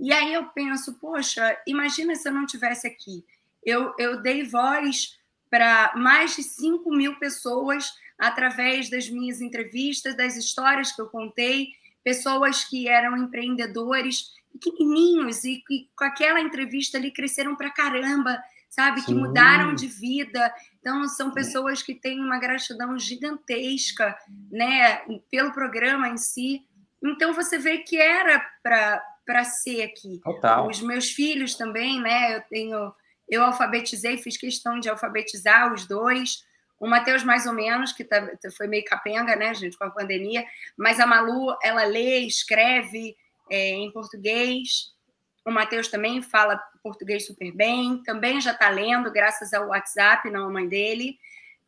E 0.03 0.13
aí 0.13 0.35
eu 0.35 0.47
penso, 0.47 0.95
poxa, 0.95 1.57
imagina 1.65 2.17
se 2.17 2.29
eu 2.29 2.33
não 2.33 2.45
tivesse 2.45 2.89
aqui. 2.89 3.25
Eu, 3.65 3.95
eu 3.97 4.21
dei 4.21 4.43
voz 4.43 5.17
para 5.49 5.93
mais 5.95 6.35
de 6.35 6.43
5 6.43 6.91
mil 6.91 7.21
pessoas 7.21 7.95
através 8.19 8.91
das 8.91 9.09
minhas 9.09 9.41
entrevistas, 9.41 10.17
das 10.17 10.37
histórias 10.37 10.91
que 10.91 11.01
eu 11.01 11.07
contei 11.07 11.69
pessoas 12.03 12.65
que 12.65 12.89
eram 12.89 13.17
empreendedores 13.17 14.33
pequenininhos 14.61 15.45
e 15.45 15.63
que 15.65 15.89
com 15.97 16.05
aquela 16.05 16.41
entrevista 16.41 16.99
ali 16.99 17.13
cresceram 17.13 17.55
para 17.55 17.71
caramba, 17.71 18.43
sabe? 18.69 19.03
Sim. 19.03 19.07
Que 19.07 19.15
mudaram 19.15 19.73
de 19.73 19.87
vida. 19.87 20.53
Então, 20.81 21.07
são 21.07 21.31
pessoas 21.31 21.81
que 21.81 21.95
têm 21.95 22.19
uma 22.19 22.41
gratidão 22.41 22.99
gigantesca, 22.99 24.19
né, 24.51 25.03
pelo 25.31 25.53
programa 25.53 26.09
em 26.09 26.17
si. 26.17 26.67
Então, 27.01 27.33
você 27.33 27.57
vê 27.57 27.79
que 27.79 27.97
era 27.97 28.41
para 28.65 29.01
ser 29.45 29.83
aqui. 29.83 30.21
Total. 30.23 30.69
Os 30.69 30.81
meus 30.81 31.11
filhos 31.11 31.55
também, 31.55 32.01
né? 32.01 32.37
Eu 32.37 32.43
tenho. 32.43 32.93
Eu 33.29 33.45
alfabetizei, 33.45 34.19
fiz 34.19 34.37
questão 34.37 34.79
de 34.79 34.89
alfabetizar 34.89 35.73
os 35.73 35.87
dois. 35.87 36.45
O 36.79 36.87
Matheus, 36.87 37.23
mais 37.23 37.47
ou 37.47 37.53
menos, 37.53 37.93
que 37.93 38.03
tá, 38.03 38.29
foi 38.57 38.67
meio 38.67 38.85
capenga, 38.85 39.37
né, 39.37 39.55
gente, 39.55 39.79
com 39.79 39.85
a 39.85 39.91
pandemia. 39.91 40.45
Mas 40.77 40.99
a 40.99 41.07
Malu, 41.07 41.57
ela 41.63 41.85
lê, 41.85 42.19
escreve 42.21 43.17
é, 43.49 43.71
em 43.71 43.91
português. 43.93 44.93
O 45.47 45.51
Matheus 45.51 45.89
também 45.89 46.21
fala 46.23 46.61
português 46.83 47.27
super 47.27 47.53
bem. 47.53 48.03
Também 48.03 48.41
já 48.41 48.53
está 48.53 48.69
lendo, 48.69 49.13
graças 49.13 49.55
ao 49.55 49.69
WhatsApp, 49.69 50.29
não 50.31 50.47
a 50.47 50.51
mãe 50.51 50.69
dele. 50.69 51.19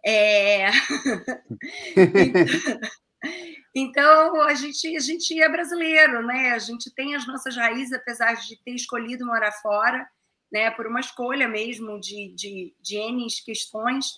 É... 0.05 0.67
então, 3.75 4.43
a 4.43 4.55
gente, 4.55 4.97
a 4.97 5.01
gente 5.01 5.41
é 5.41 5.49
brasileiro, 5.49 6.25
né? 6.25 6.53
A 6.53 6.59
gente 6.59 6.95
tem 6.95 7.15
as 7.15 7.27
nossas 7.27 7.57
raízes, 7.57 7.93
apesar 7.93 8.35
de 8.35 8.57
ter 8.63 8.73
escolhido 8.73 9.27
morar 9.27 9.53
fora, 9.53 10.09
né? 10.53 10.71
Por 10.71 10.87
uma 10.87 11.01
escolha 11.01 11.49
mesmo 11.49 11.99
de, 11.99 12.35
de, 12.35 12.75
de 12.81 12.97
N 12.97 13.27
questões 13.45 14.15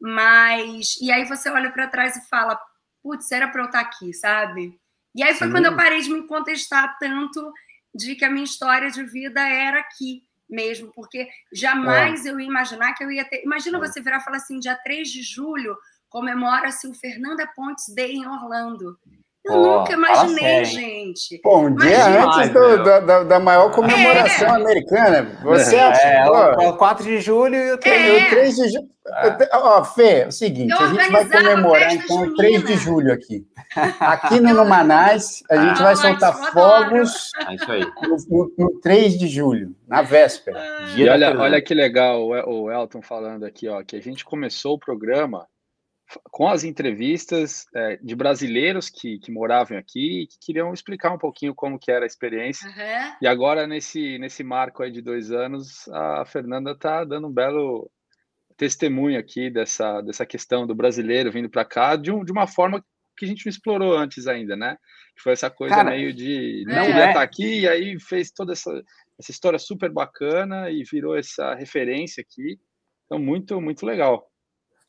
mas. 0.00 0.96
E 1.00 1.10
aí 1.10 1.24
você 1.24 1.48
olha 1.50 1.70
para 1.70 1.88
trás 1.88 2.16
e 2.16 2.28
fala: 2.28 2.58
putz, 3.02 3.30
era 3.32 3.48
para 3.48 3.62
eu 3.62 3.66
estar 3.66 3.82
tá 3.82 3.86
aqui, 3.86 4.12
sabe? 4.12 4.78
E 5.14 5.22
aí 5.22 5.34
foi 5.34 5.46
Sim. 5.46 5.52
quando 5.52 5.66
eu 5.66 5.76
parei 5.76 6.00
de 6.00 6.10
me 6.10 6.26
contestar 6.26 6.98
tanto 6.98 7.52
de 7.94 8.14
que 8.14 8.24
a 8.24 8.30
minha 8.30 8.44
história 8.44 8.90
de 8.90 9.02
vida 9.04 9.40
era 9.40 9.80
aqui 9.80 10.22
mesmo, 10.48 10.92
porque 10.94 11.28
jamais 11.52 12.26
é. 12.26 12.30
eu 12.30 12.38
ia 12.38 12.46
imaginar 12.46 12.92
que 12.94 13.02
eu 13.02 13.10
ia 13.10 13.24
ter. 13.24 13.42
Imagina 13.42 13.78
é. 13.78 13.80
você 13.80 14.00
virar 14.00 14.18
e 14.18 14.24
falar 14.24 14.36
assim: 14.36 14.58
dia 14.58 14.76
3 14.76 15.08
de 15.08 15.22
julho 15.22 15.76
comemora-se 16.08 16.88
o 16.88 16.94
Fernanda 16.94 17.46
Pontes 17.54 17.94
Day 17.94 18.12
em 18.12 18.26
Orlando. 18.26 18.96
Eu 19.46 19.54
oh, 19.54 19.78
nunca 19.78 19.92
imaginei, 19.92 20.64
gente. 20.64 21.38
Pô, 21.38 21.58
um 21.60 21.76
dia 21.76 22.24
antes 22.24 22.50
do, 22.50 22.82
da, 22.82 23.22
da, 23.22 23.38
maior 23.38 23.70
comemoração 23.70 24.48
é. 24.48 24.60
americana. 24.60 25.38
Você 25.44 25.76
é, 25.76 26.26
é 26.26 26.28
o 26.28 26.76
4 26.76 27.04
de 27.04 27.20
julho 27.20 27.54
e 27.54 27.72
o 27.72 27.78
3, 27.78 28.22
é. 28.22 28.26
o 28.26 28.30
3 28.30 28.56
de 28.56 28.68
julho. 28.70 28.88
Ó, 29.52 29.84
Fê, 29.84 30.22
é 30.22 30.26
o 30.26 30.32
seguinte, 30.32 30.72
a 30.72 30.88
gente 30.88 31.12
vai 31.12 31.28
comemorar 31.28 31.94
então 31.94 32.22
o 32.22 32.34
3 32.34 32.64
de 32.64 32.74
julho 32.76 33.12
aqui. 33.12 33.46
Aqui 34.00 34.40
no 34.40 34.54
Numanais, 34.54 35.42
a 35.50 35.56
gente 35.56 35.80
ah, 35.80 35.84
vai 35.84 35.96
soltar 35.96 36.32
fogos 36.52 37.30
é. 37.38 38.08
No, 38.28 38.52
no, 38.58 38.80
3 38.80 39.18
de 39.18 39.28
julho, 39.28 39.76
na 39.86 40.02
véspera. 40.02 40.60
E 40.96 41.08
olha, 41.08 41.38
olha 41.38 41.62
que 41.62 41.74
legal 41.74 42.26
o 42.26 42.70
Elton 42.70 43.02
falando 43.02 43.44
aqui, 43.44 43.68
ó, 43.68 43.82
que 43.84 43.94
a 43.94 44.00
gente 44.00 44.24
começou 44.24 44.74
o 44.74 44.78
programa 44.78 45.46
com 46.30 46.48
as 46.48 46.64
entrevistas 46.64 47.66
é, 47.74 47.96
de 47.96 48.14
brasileiros 48.14 48.88
que, 48.88 49.18
que 49.18 49.32
moravam 49.32 49.76
aqui 49.76 50.22
e 50.22 50.26
que 50.26 50.38
queriam 50.40 50.72
explicar 50.72 51.12
um 51.12 51.18
pouquinho 51.18 51.54
como 51.54 51.78
que 51.78 51.90
era 51.90 52.04
a 52.04 52.06
experiência. 52.06 52.68
Uhum. 52.68 53.16
E 53.20 53.26
agora, 53.26 53.66
nesse, 53.66 54.18
nesse 54.18 54.44
marco 54.44 54.82
aí 54.82 54.90
de 54.90 55.02
dois 55.02 55.32
anos, 55.32 55.88
a 55.88 56.24
Fernanda 56.24 56.72
está 56.72 57.04
dando 57.04 57.26
um 57.26 57.32
belo 57.32 57.90
testemunho 58.56 59.18
aqui 59.18 59.50
dessa, 59.50 60.00
dessa 60.00 60.24
questão 60.24 60.66
do 60.66 60.74
brasileiro 60.74 61.30
vindo 61.30 61.50
para 61.50 61.64
cá 61.64 61.96
de, 61.96 62.10
um, 62.10 62.24
de 62.24 62.32
uma 62.32 62.46
forma 62.46 62.82
que 63.16 63.24
a 63.24 63.28
gente 63.28 63.44
não 63.46 63.50
explorou 63.50 63.96
antes 63.96 64.26
ainda, 64.26 64.56
né? 64.56 64.76
Que 65.16 65.22
foi 65.22 65.32
essa 65.32 65.50
coisa 65.50 65.74
Cara, 65.74 65.90
meio 65.90 66.12
de 66.12 66.64
não 66.66 66.84
queria 66.84 67.04
é. 67.04 67.08
estar 67.08 67.14
tá 67.14 67.22
aqui 67.22 67.60
e 67.60 67.68
aí 67.68 67.98
fez 67.98 68.30
toda 68.30 68.52
essa, 68.52 68.70
essa 69.18 69.30
história 69.30 69.58
super 69.58 69.90
bacana 69.90 70.70
e 70.70 70.82
virou 70.84 71.16
essa 71.16 71.54
referência 71.54 72.20
aqui. 72.20 72.58
Então, 73.06 73.18
muito, 73.18 73.60
muito 73.60 73.86
legal. 73.86 74.30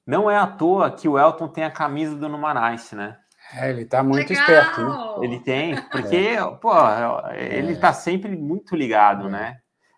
Não 0.07 0.31
é 0.31 0.37
à 0.37 0.47
toa 0.47 0.89
que 0.89 1.09
o 1.09 1.19
Elton 1.19 1.49
tem 1.49 1.65
a 1.65 1.69
camisa 1.69 2.15
do 2.15 2.29
Numanice, 2.29 2.95
né? 2.95 3.17
É, 3.53 3.69
ele 3.69 3.83
tá 3.83 4.01
muito 4.01 4.29
Legal. 4.29 4.43
esperto, 4.43 4.81
né? 4.81 5.25
Ele 5.25 5.39
tem, 5.39 5.75
porque, 5.91 6.15
é. 6.15 6.45
pô, 6.61 6.71
ele 7.33 7.73
é. 7.73 7.75
tá 7.75 7.91
sempre 7.91 8.35
muito 8.37 8.73
ligado, 8.73 9.29
né? 9.29 9.57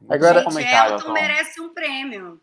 Agora, 0.10 0.42
Gente, 0.42 0.64
Elton, 0.64 0.96
Elton 0.96 1.14
merece 1.14 1.62
um 1.62 1.74
prêmio. 1.74 2.42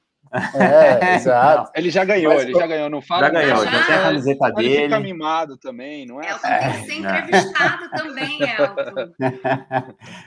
É, 0.54 1.14
exato. 1.14 1.70
ele 1.74 1.88
já 1.88 2.04
ganhou, 2.04 2.34
Mas, 2.34 2.42
ele 2.42 2.52
já 2.52 2.66
ganhou, 2.66 2.90
não 2.90 3.00
fala? 3.00 3.26
Já 3.26 3.30
ganhou, 3.30 3.64
já, 3.64 3.70
já 3.70 3.86
tem 3.86 3.94
a 3.94 4.02
camiseta 4.02 4.50
dele. 4.52 4.68
Ele 4.68 4.82
fica 4.84 5.00
mimado 5.00 5.56
também, 5.56 6.06
não 6.06 6.20
é? 6.20 6.30
Elton 6.30 6.48
tem 6.48 6.72
que 6.72 6.86
ser 6.86 6.98
entrevistado 6.98 7.90
também, 7.90 8.38
Elton. 8.42 9.12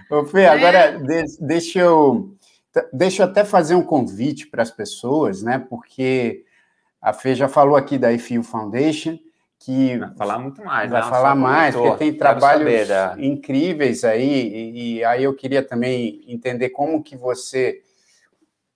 Ô, 0.16 0.26
Fê, 0.26 0.46
agora 0.48 0.78
é. 0.78 0.98
deixa 1.42 1.80
eu, 1.80 2.36
deixa 2.94 3.24
eu 3.24 3.28
até 3.28 3.44
fazer 3.46 3.76
um 3.76 3.84
convite 3.84 4.48
para 4.48 4.64
as 4.64 4.72
pessoas, 4.72 5.44
né? 5.44 5.60
Porque 5.60 6.46
a 7.02 7.14
Fê 7.14 7.36
já 7.36 7.48
falou 7.48 7.76
aqui 7.76 7.98
da 7.98 8.12
IFIU 8.12 8.44
Foundation, 8.44 9.18
que 9.60 9.98
vai 9.98 10.16
falar 10.16 10.40
muito 10.40 10.64
mais. 10.64 10.90
Vai 10.90 11.02
né? 11.02 11.10
falar 11.10 11.36
mais, 11.36 11.76
porque 11.76 11.98
tem 11.98 12.14
trabalhos 12.14 12.90
incríveis 13.18 14.04
aí, 14.04 14.24
e, 14.24 14.98
e, 14.98 15.04
aí 15.04 15.24
eu 15.24 15.36
queria 15.36 15.62
também 15.62 16.24
entender 16.28 16.70
como 16.70 17.04
que 17.04 17.16
você 17.16 17.82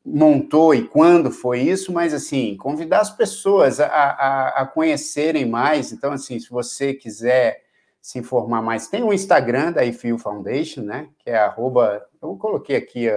montou 0.06 0.76
e 0.76 0.86
quando 0.86 1.32
foi 1.32 1.62
isso, 1.62 1.94
mas 1.94 2.14
assim, 2.14 2.58
convidar 2.58 3.00
as 3.00 3.10
pessoas 3.10 3.80
a, 3.80 3.88
a, 3.88 4.48
a 4.62 4.66
conhecerem 4.66 5.46
mais. 5.46 5.94
Então, 5.94 6.12
assim, 6.12 6.40
se 6.40 6.50
você 6.50 6.93
quiser 6.93 7.64
se 8.02 8.20
informar 8.20 8.62
mais, 8.62 8.89
tem 8.89 9.02
o 9.02 9.14
Instagram 9.14 9.72
da 9.72 9.86
IFIU 9.86 10.18
Foundation, 10.18 10.82
né? 10.82 11.08
Que 11.20 11.30
é 11.30 11.38
arroba, 11.38 12.06
eu 12.22 12.36
coloquei 12.36 12.76
aqui 12.76 13.08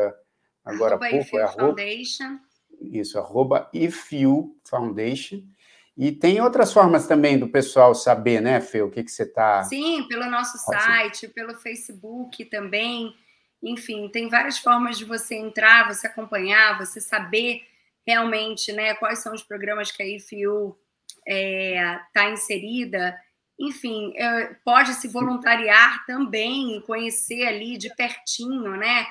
agora 0.65 0.95
há 0.95 0.99
pouco, 0.99 1.39
é 1.39 1.43
arroba, 1.43 1.67
Foundation. 1.67 2.39
Isso, 2.81 3.19
arroba 3.19 3.69
IFU 3.73 4.57
Foundation. 4.65 5.43
E 5.97 6.13
tem 6.13 6.41
outras 6.41 6.73
formas 6.73 7.07
também 7.07 7.39
do 7.39 7.49
pessoal 7.49 7.95
saber, 7.95 8.41
né, 8.41 8.61
Fê, 8.61 8.83
o 8.83 8.91
que, 8.91 9.03
que 9.03 9.11
você 9.11 9.23
está... 9.23 9.63
Sim, 9.65 10.07
pelo 10.07 10.31
nosso 10.31 10.59
site, 10.59 11.27
pelo 11.29 11.55
Facebook 11.55 12.45
também. 12.47 13.15
Enfim, 13.63 14.09
tem 14.09 14.29
várias 14.29 14.59
formas 14.59 14.99
de 14.99 15.07
você 15.07 15.35
entrar, 15.35 15.89
você 15.89 16.07
acompanhar, 16.07 16.79
você 16.79 17.01
saber 17.01 17.63
realmente 18.07 18.73
né, 18.73 18.95
quais 18.95 19.21
são 19.21 19.35
os 19.35 19.43
programas 19.43 19.91
que 19.91 20.03
a 20.03 20.07
IFU 20.07 20.77
está 21.27 21.35
é, 21.35 22.01
tá 22.13 22.31
inserida. 22.31 23.19
Enfim, 23.59 24.13
é, 24.17 24.55
pode 24.65 24.93
se 24.95 25.09
voluntariar 25.09 26.05
também, 26.05 26.81
conhecer 26.87 27.47
ali 27.47 27.79
de 27.79 27.89
pertinho, 27.95 28.77
né? 28.77 29.07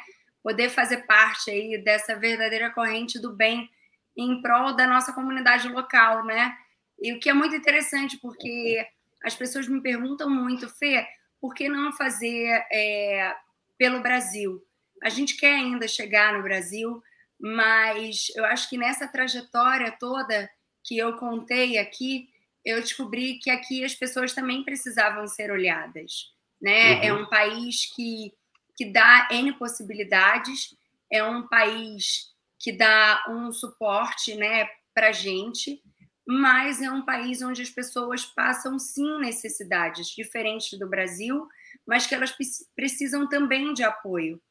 Poder 0.46 0.70
fazer 0.70 1.08
parte 1.08 1.50
aí 1.50 1.76
dessa 1.76 2.16
verdadeira 2.16 2.70
corrente 2.70 3.18
do 3.18 3.34
bem 3.34 3.68
em 4.16 4.44
prol 4.44 4.76
da 4.76 4.86
nossa 4.86 5.12
comunidade 5.12 5.68
local, 5.68 6.24
né? 6.24 6.56
E 7.02 7.12
o 7.14 7.20
que 7.20 7.32
é 7.32 7.34
muito 7.34 7.56
interessante, 7.56 8.16
porque 8.18 8.88
as 9.24 9.36
pessoas 9.36 9.68
me 9.68 9.82
perguntam 9.82 10.30
muito, 10.30 10.70
Fê, 10.70 11.04
por 11.42 11.56
que 11.56 11.68
não 11.68 11.92
fazer 11.94 12.64
é, 12.72 13.36
pelo 13.76 14.02
Brasil? 14.02 14.64
A 15.02 15.10
gente 15.10 15.36
quer 15.36 15.56
ainda 15.56 15.88
chegar 15.88 16.34
no 16.34 16.44
Brasil, 16.44 17.02
mas 17.40 18.28
eu 18.36 18.46
acho 18.46 18.70
que 18.70 18.78
nessa 18.78 19.08
trajetória 19.08 19.98
toda 20.00 20.48
que 20.84 20.96
eu 20.96 21.18
contei 21.18 21.80
aqui, 21.80 22.30
eu 22.64 22.80
descobri 22.82 23.40
que 23.40 23.50
aqui 23.50 23.84
as 23.84 23.96
pessoas 23.96 24.32
também 24.32 24.64
precisavam 24.64 25.28
ser 25.28 25.50
olhadas, 25.52 26.32
né? 26.62 27.04
É 27.04 27.12
uhum. 27.12 27.18
É 27.18 27.24
um 27.24 27.26
país 27.30 27.92
que 27.96 28.32
que 28.76 28.92
dá 28.92 29.28
N 29.32 29.54
possibilidades, 29.54 30.76
é 31.12 31.24
um 31.24 31.48
país 31.48 32.34
que 32.60 32.72
dá 32.72 33.24
um 33.30 33.52
suporte, 33.52 34.36
né, 34.36 34.68
para 34.94 35.12
gente, 35.12 35.82
mas 36.28 36.82
é 36.82 36.90
um 36.90 37.06
país 37.06 37.42
onde 37.42 37.62
as 37.62 37.70
pessoas 37.70 38.26
passam 38.26 38.80
sim 38.80 39.20
necessidades 39.20 40.08
diferentes 40.08 40.78
do 40.80 40.90
Brasil, 40.90 41.48
mas 41.86 42.08
que 42.08 42.16
elas 42.16 42.36
precisam 42.76 43.28
também 43.28 43.74
de 43.74 43.84
apoio 43.84 44.42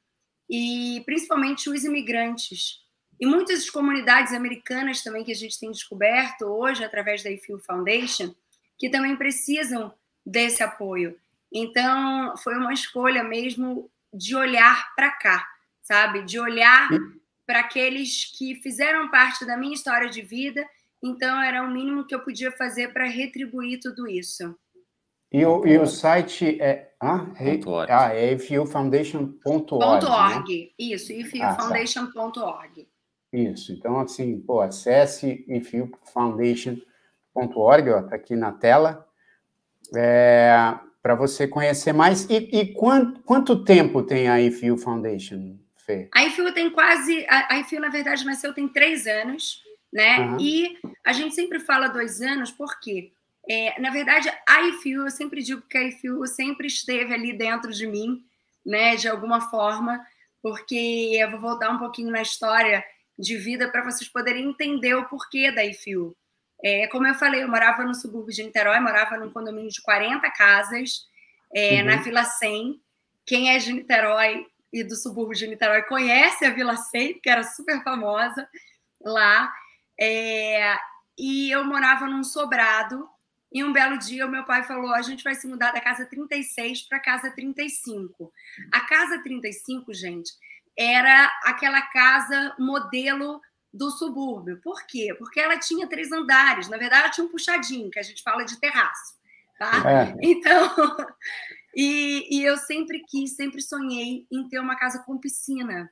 e 0.48 1.02
principalmente 1.06 1.70
os 1.70 1.84
imigrantes 1.84 2.84
e 3.20 3.26
muitas 3.26 3.70
comunidades 3.70 4.32
americanas 4.32 5.02
também 5.02 5.24
que 5.24 5.32
a 5.32 5.36
gente 5.36 5.58
tem 5.58 5.70
descoberto 5.70 6.42
hoje 6.42 6.84
através 6.84 7.22
da 7.22 7.30
IFIL 7.30 7.58
Foundation, 7.60 8.34
que 8.78 8.90
também 8.90 9.16
precisam 9.16 9.94
desse 10.26 10.62
apoio. 10.62 11.16
Então, 11.52 12.36
foi 12.38 12.56
uma 12.56 12.72
escolha 12.72 13.22
mesmo 13.22 13.90
de 14.14 14.36
olhar 14.36 14.94
para 14.94 15.10
cá, 15.10 15.44
sabe? 15.82 16.22
De 16.22 16.38
olhar 16.38 16.88
para 17.46 17.60
aqueles 17.60 18.24
que 18.38 18.54
fizeram 18.56 19.10
parte 19.10 19.44
da 19.44 19.54
minha 19.56 19.74
história 19.74 20.08
de 20.08 20.22
vida. 20.22 20.64
Então, 21.02 21.42
era 21.42 21.62
o 21.62 21.70
mínimo 21.70 22.06
que 22.06 22.14
eu 22.14 22.20
podia 22.20 22.52
fazer 22.52 22.92
para 22.92 23.06
retribuir 23.06 23.80
tudo 23.80 24.08
isso. 24.08 24.56
E 25.30 25.44
o, 25.44 25.66
e 25.66 25.76
o 25.76 25.86
site 25.86 26.58
é, 26.60 26.92
ah, 27.00 27.26
é, 27.40 27.60
ah, 27.92 28.14
é 28.14 28.32
ifufoundation.org. 28.34 30.60
Né? 30.60 30.68
Isso, 30.78 31.12
ifufoundation.org. 31.12 32.80
Ah, 32.80 32.84
isso, 33.36 33.72
então 33.72 33.98
assim, 33.98 34.40
pô, 34.40 34.60
acesse 34.60 35.44
infielfoundation.org, 35.48 37.90
ó, 37.90 38.02
tá 38.02 38.14
aqui 38.14 38.36
na 38.36 38.52
tela, 38.52 39.04
é, 39.96 40.78
para 41.04 41.14
você 41.14 41.46
conhecer 41.46 41.92
mais. 41.92 42.24
E, 42.30 42.36
e 42.50 42.72
quanto, 42.72 43.20
quanto, 43.24 43.62
tempo 43.62 44.02
tem 44.02 44.26
a 44.26 44.40
Infiel 44.40 44.78
Foundation, 44.78 45.58
Fê? 45.84 46.08
A 46.14 46.24
Infiel 46.24 46.54
tem 46.54 46.70
quase, 46.70 47.26
a, 47.28 47.54
a 47.54 47.58
Infiel, 47.58 47.82
na 47.82 47.90
verdade, 47.90 48.24
nasceu 48.24 48.54
tem 48.54 48.66
três 48.66 49.06
anos, 49.06 49.62
né? 49.92 50.20
Uhum. 50.20 50.38
E 50.40 50.78
a 51.04 51.12
gente 51.12 51.34
sempre 51.34 51.60
fala 51.60 51.88
dois 51.88 52.22
anos, 52.22 52.50
porque, 52.50 53.12
é, 53.46 53.78
na 53.82 53.90
verdade, 53.90 54.32
a 54.48 54.62
Infiel, 54.62 55.02
eu 55.02 55.10
sempre 55.10 55.42
digo 55.42 55.60
que 55.68 55.76
a 55.76 55.84
Infiel 55.86 56.26
sempre 56.26 56.68
esteve 56.68 57.12
ali 57.12 57.36
dentro 57.36 57.70
de 57.70 57.86
mim, 57.86 58.24
né, 58.64 58.96
de 58.96 59.06
alguma 59.06 59.42
forma, 59.50 60.02
porque 60.42 61.18
eu 61.20 61.30
vou 61.32 61.40
voltar 61.40 61.68
um 61.68 61.78
pouquinho 61.78 62.10
na 62.10 62.22
história 62.22 62.82
de 63.18 63.36
vida 63.36 63.68
para 63.68 63.84
vocês 63.84 64.08
poderem 64.08 64.48
entender 64.48 64.94
o 64.94 65.06
porquê 65.06 65.52
da 65.52 65.62
IFIU. 65.66 66.16
É, 66.62 66.86
como 66.88 67.06
eu 67.06 67.14
falei, 67.14 67.42
eu 67.42 67.48
morava 67.48 67.84
no 67.84 67.94
subúrbio 67.94 68.34
de 68.34 68.42
Niterói, 68.42 68.80
morava 68.80 69.16
num 69.16 69.30
condomínio 69.30 69.70
de 69.70 69.82
40 69.82 70.30
casas, 70.30 71.06
é, 71.54 71.80
uhum. 71.80 71.84
na 71.86 71.96
Vila 71.96 72.24
100. 72.24 72.80
Quem 73.26 73.54
é 73.54 73.58
de 73.58 73.72
Niterói 73.72 74.46
e 74.72 74.82
do 74.82 74.96
subúrbio 74.96 75.36
de 75.36 75.46
Niterói 75.46 75.82
conhece 75.82 76.44
a 76.44 76.50
Vila 76.50 76.76
100, 76.76 77.20
que 77.20 77.30
era 77.30 77.42
super 77.42 77.82
famosa 77.82 78.48
lá. 79.00 79.52
É, 80.00 80.76
e 81.18 81.50
eu 81.50 81.64
morava 81.64 82.06
num 82.06 82.24
sobrado. 82.24 83.08
E 83.52 83.62
um 83.62 83.72
belo 83.72 83.96
dia, 83.96 84.26
o 84.26 84.30
meu 84.30 84.44
pai 84.44 84.64
falou: 84.64 84.92
a 84.92 85.02
gente 85.02 85.22
vai 85.22 85.34
se 85.34 85.46
mudar 85.46 85.70
da 85.70 85.80
casa 85.80 86.04
36 86.06 86.88
para 86.88 86.98
a 86.98 87.02
casa 87.02 87.30
35. 87.30 88.32
A 88.72 88.80
casa 88.80 89.22
35, 89.22 89.94
gente, 89.94 90.32
era 90.76 91.26
aquela 91.44 91.80
casa 91.82 92.54
modelo 92.58 93.40
do 93.74 93.90
subúrbio. 93.90 94.60
Por 94.62 94.86
quê? 94.86 95.12
Porque 95.18 95.40
ela 95.40 95.58
tinha 95.58 95.88
três 95.88 96.12
andares. 96.12 96.68
Na 96.68 96.76
verdade, 96.76 97.02
ela 97.02 97.10
tinha 97.10 97.26
um 97.26 97.30
puxadinho, 97.30 97.90
que 97.90 97.98
a 97.98 98.02
gente 98.02 98.22
fala 98.22 98.44
de 98.44 98.58
terraço. 98.60 99.16
Tá? 99.58 99.82
É. 99.90 100.14
Então, 100.22 100.70
e, 101.76 102.38
e 102.38 102.44
eu 102.44 102.56
sempre 102.56 103.00
quis, 103.00 103.34
sempre 103.34 103.60
sonhei 103.60 104.26
em 104.30 104.48
ter 104.48 104.60
uma 104.60 104.76
casa 104.76 105.02
com 105.04 105.18
piscina. 105.18 105.90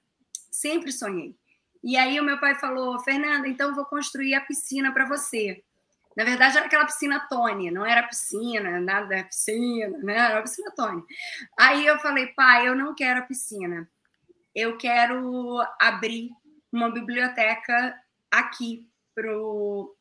Sempre 0.50 0.92
sonhei. 0.92 1.34
E 1.82 1.96
aí 1.96 2.20
o 2.20 2.24
meu 2.24 2.38
pai 2.38 2.54
falou, 2.54 3.00
Fernanda, 3.00 3.48
então 3.48 3.70
eu 3.70 3.74
vou 3.74 3.84
construir 3.84 4.34
a 4.34 4.40
piscina 4.40 4.92
para 4.92 5.04
você. 5.04 5.64
Na 6.16 6.24
verdade, 6.24 6.56
era 6.56 6.66
aquela 6.66 6.84
piscina 6.84 7.26
Tony, 7.28 7.70
não 7.70 7.84
era 7.84 8.06
piscina, 8.06 8.78
nada 8.78 9.06
da 9.06 9.24
piscina, 9.24 9.98
né? 9.98 10.14
Era 10.14 10.38
a 10.38 10.42
piscina 10.42 10.70
Tony. 10.76 11.02
Aí 11.58 11.86
eu 11.86 11.98
falei, 11.98 12.28
pai, 12.28 12.68
eu 12.68 12.76
não 12.76 12.94
quero 12.94 13.20
a 13.20 13.22
piscina 13.22 13.88
eu 14.54 14.76
quero 14.76 15.60
abrir 15.80 16.30
uma 16.72 16.90
biblioteca 16.90 17.94
aqui 18.30 18.88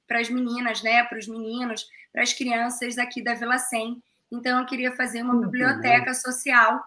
para 0.07 0.19
as 0.19 0.29
meninas, 0.29 0.81
né, 0.81 1.03
para 1.03 1.17
os 1.17 1.27
meninos, 1.27 1.85
para 2.13 2.23
as 2.23 2.33
crianças 2.33 2.97
aqui 2.97 3.21
da 3.21 3.33
Vila 3.33 3.57
100. 3.57 4.01
Então, 4.31 4.59
eu 4.59 4.65
queria 4.65 4.95
fazer 4.95 5.21
uma 5.21 5.35
biblioteca 5.35 6.13
social. 6.13 6.81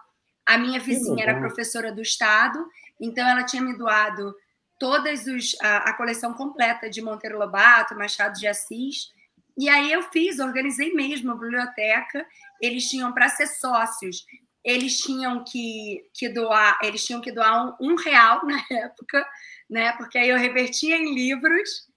A 0.45 0.57
minha 0.57 0.79
vizinha 0.79 1.23
era 1.23 1.39
professora 1.39 1.91
do 1.91 2.01
Estado, 2.01 2.65
então 2.99 3.27
ela 3.27 3.43
tinha 3.43 3.61
me 3.61 3.77
doado 3.77 4.35
todas 4.79 5.27
os, 5.27 5.55
a, 5.61 5.89
a 5.89 5.93
coleção 5.93 6.33
completa 6.33 6.89
de 6.89 7.01
Monteiro 7.01 7.37
Lobato, 7.37 7.95
Machado 7.95 8.39
de 8.39 8.47
Assis. 8.47 9.11
E 9.57 9.69
aí 9.69 9.91
eu 9.91 10.01
fiz, 10.11 10.39
organizei 10.39 10.93
mesmo 10.93 11.31
a 11.31 11.35
biblioteca. 11.35 12.25
Eles 12.61 12.89
tinham 12.89 13.13
para 13.13 13.29
ser 13.29 13.47
sócios 13.47 14.25
eles 14.65 14.97
tinham 14.97 15.43
que, 15.43 16.09
que 16.11 16.27
doar, 16.27 16.79
eles 16.81 17.05
tinham 17.05 17.21
que 17.21 17.31
doar 17.31 17.77
um, 17.79 17.91
um, 17.91 17.95
real 17.95 18.43
na 18.43 18.59
época, 18.71 19.25
né? 19.69 19.91
Porque 19.93 20.17
aí 20.17 20.29
eu 20.29 20.37
revertia 20.37 20.97
em 20.97 21.13
livros 21.13 21.87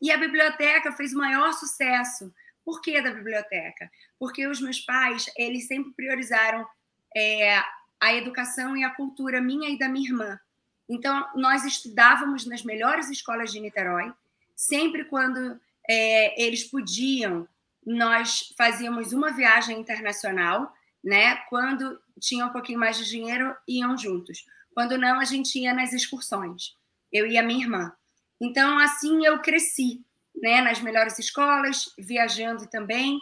e 0.00 0.10
a 0.10 0.18
biblioteca 0.18 0.92
fez 0.92 1.12
o 1.12 1.18
maior 1.18 1.52
sucesso. 1.52 2.32
Por 2.64 2.80
que 2.80 3.00
da 3.00 3.12
biblioteca? 3.12 3.90
Porque 4.18 4.46
os 4.46 4.60
meus 4.60 4.80
pais, 4.80 5.30
eles 5.36 5.66
sempre 5.66 5.92
priorizaram 5.92 6.66
é, 7.14 7.62
a 8.00 8.14
educação 8.14 8.76
e 8.76 8.84
a 8.84 8.90
cultura 8.90 9.40
minha 9.40 9.68
e 9.68 9.78
da 9.78 9.88
minha 9.88 10.08
irmã. 10.08 10.40
Então, 10.88 11.26
nós 11.34 11.64
estudávamos 11.64 12.46
nas 12.46 12.62
melhores 12.62 13.08
escolas 13.08 13.50
de 13.52 13.60
Niterói. 13.60 14.12
Sempre 14.54 15.04
quando 15.04 15.58
é, 15.88 16.42
eles 16.42 16.64
podiam, 16.64 17.48
nós 17.86 18.52
fazíamos 18.56 19.12
uma 19.12 19.32
viagem 19.32 19.78
internacional, 19.78 20.72
né? 21.02 21.36
Quando 21.48 21.98
tinha 22.20 22.46
um 22.46 22.50
pouquinho 22.50 22.78
mais 22.78 22.96
de 22.96 23.08
dinheiro, 23.08 23.54
iam 23.66 23.96
juntos. 23.96 24.46
Quando 24.74 24.98
não, 24.98 25.20
a 25.20 25.24
gente 25.24 25.58
ia 25.58 25.72
nas 25.72 25.92
excursões. 25.92 26.76
Eu 27.14 27.26
e 27.26 27.38
a 27.38 27.42
minha 27.42 27.64
irmã. 27.64 27.92
Então, 28.40 28.78
assim 28.78 29.24
eu 29.24 29.40
cresci, 29.40 30.04
né, 30.34 30.60
nas 30.60 30.80
melhores 30.80 31.18
escolas, 31.18 31.94
viajando 31.96 32.66
também 32.66 33.20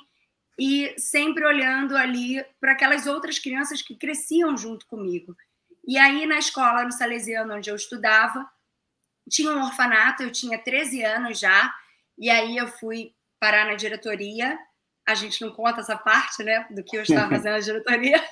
e 0.58 0.94
sempre 0.98 1.44
olhando 1.44 1.96
ali 1.96 2.44
para 2.58 2.72
aquelas 2.72 3.06
outras 3.06 3.38
crianças 3.38 3.82
que 3.82 3.94
cresciam 3.94 4.56
junto 4.56 4.86
comigo. 4.86 5.36
E 5.86 5.98
aí 5.98 6.26
na 6.26 6.38
escola 6.38 6.84
no 6.84 6.92
Salesiano 6.92 7.54
onde 7.54 7.70
eu 7.70 7.76
estudava, 7.76 8.48
tinha 9.28 9.52
um 9.52 9.62
orfanato, 9.62 10.22
eu 10.22 10.32
tinha 10.32 10.58
13 10.58 11.04
anos 11.04 11.38
já, 11.38 11.72
e 12.18 12.30
aí 12.30 12.56
eu 12.56 12.68
fui 12.68 13.14
parar 13.38 13.66
na 13.66 13.74
diretoria 13.74 14.58
a 15.06 15.14
gente 15.14 15.44
não 15.44 15.50
conta 15.50 15.80
essa 15.80 15.96
parte, 15.96 16.44
né, 16.44 16.66
do 16.70 16.84
que 16.84 16.96
eu 16.96 17.02
estava 17.02 17.28
fazendo 17.28 17.54
na 17.54 17.58
diretoria. 17.58 18.18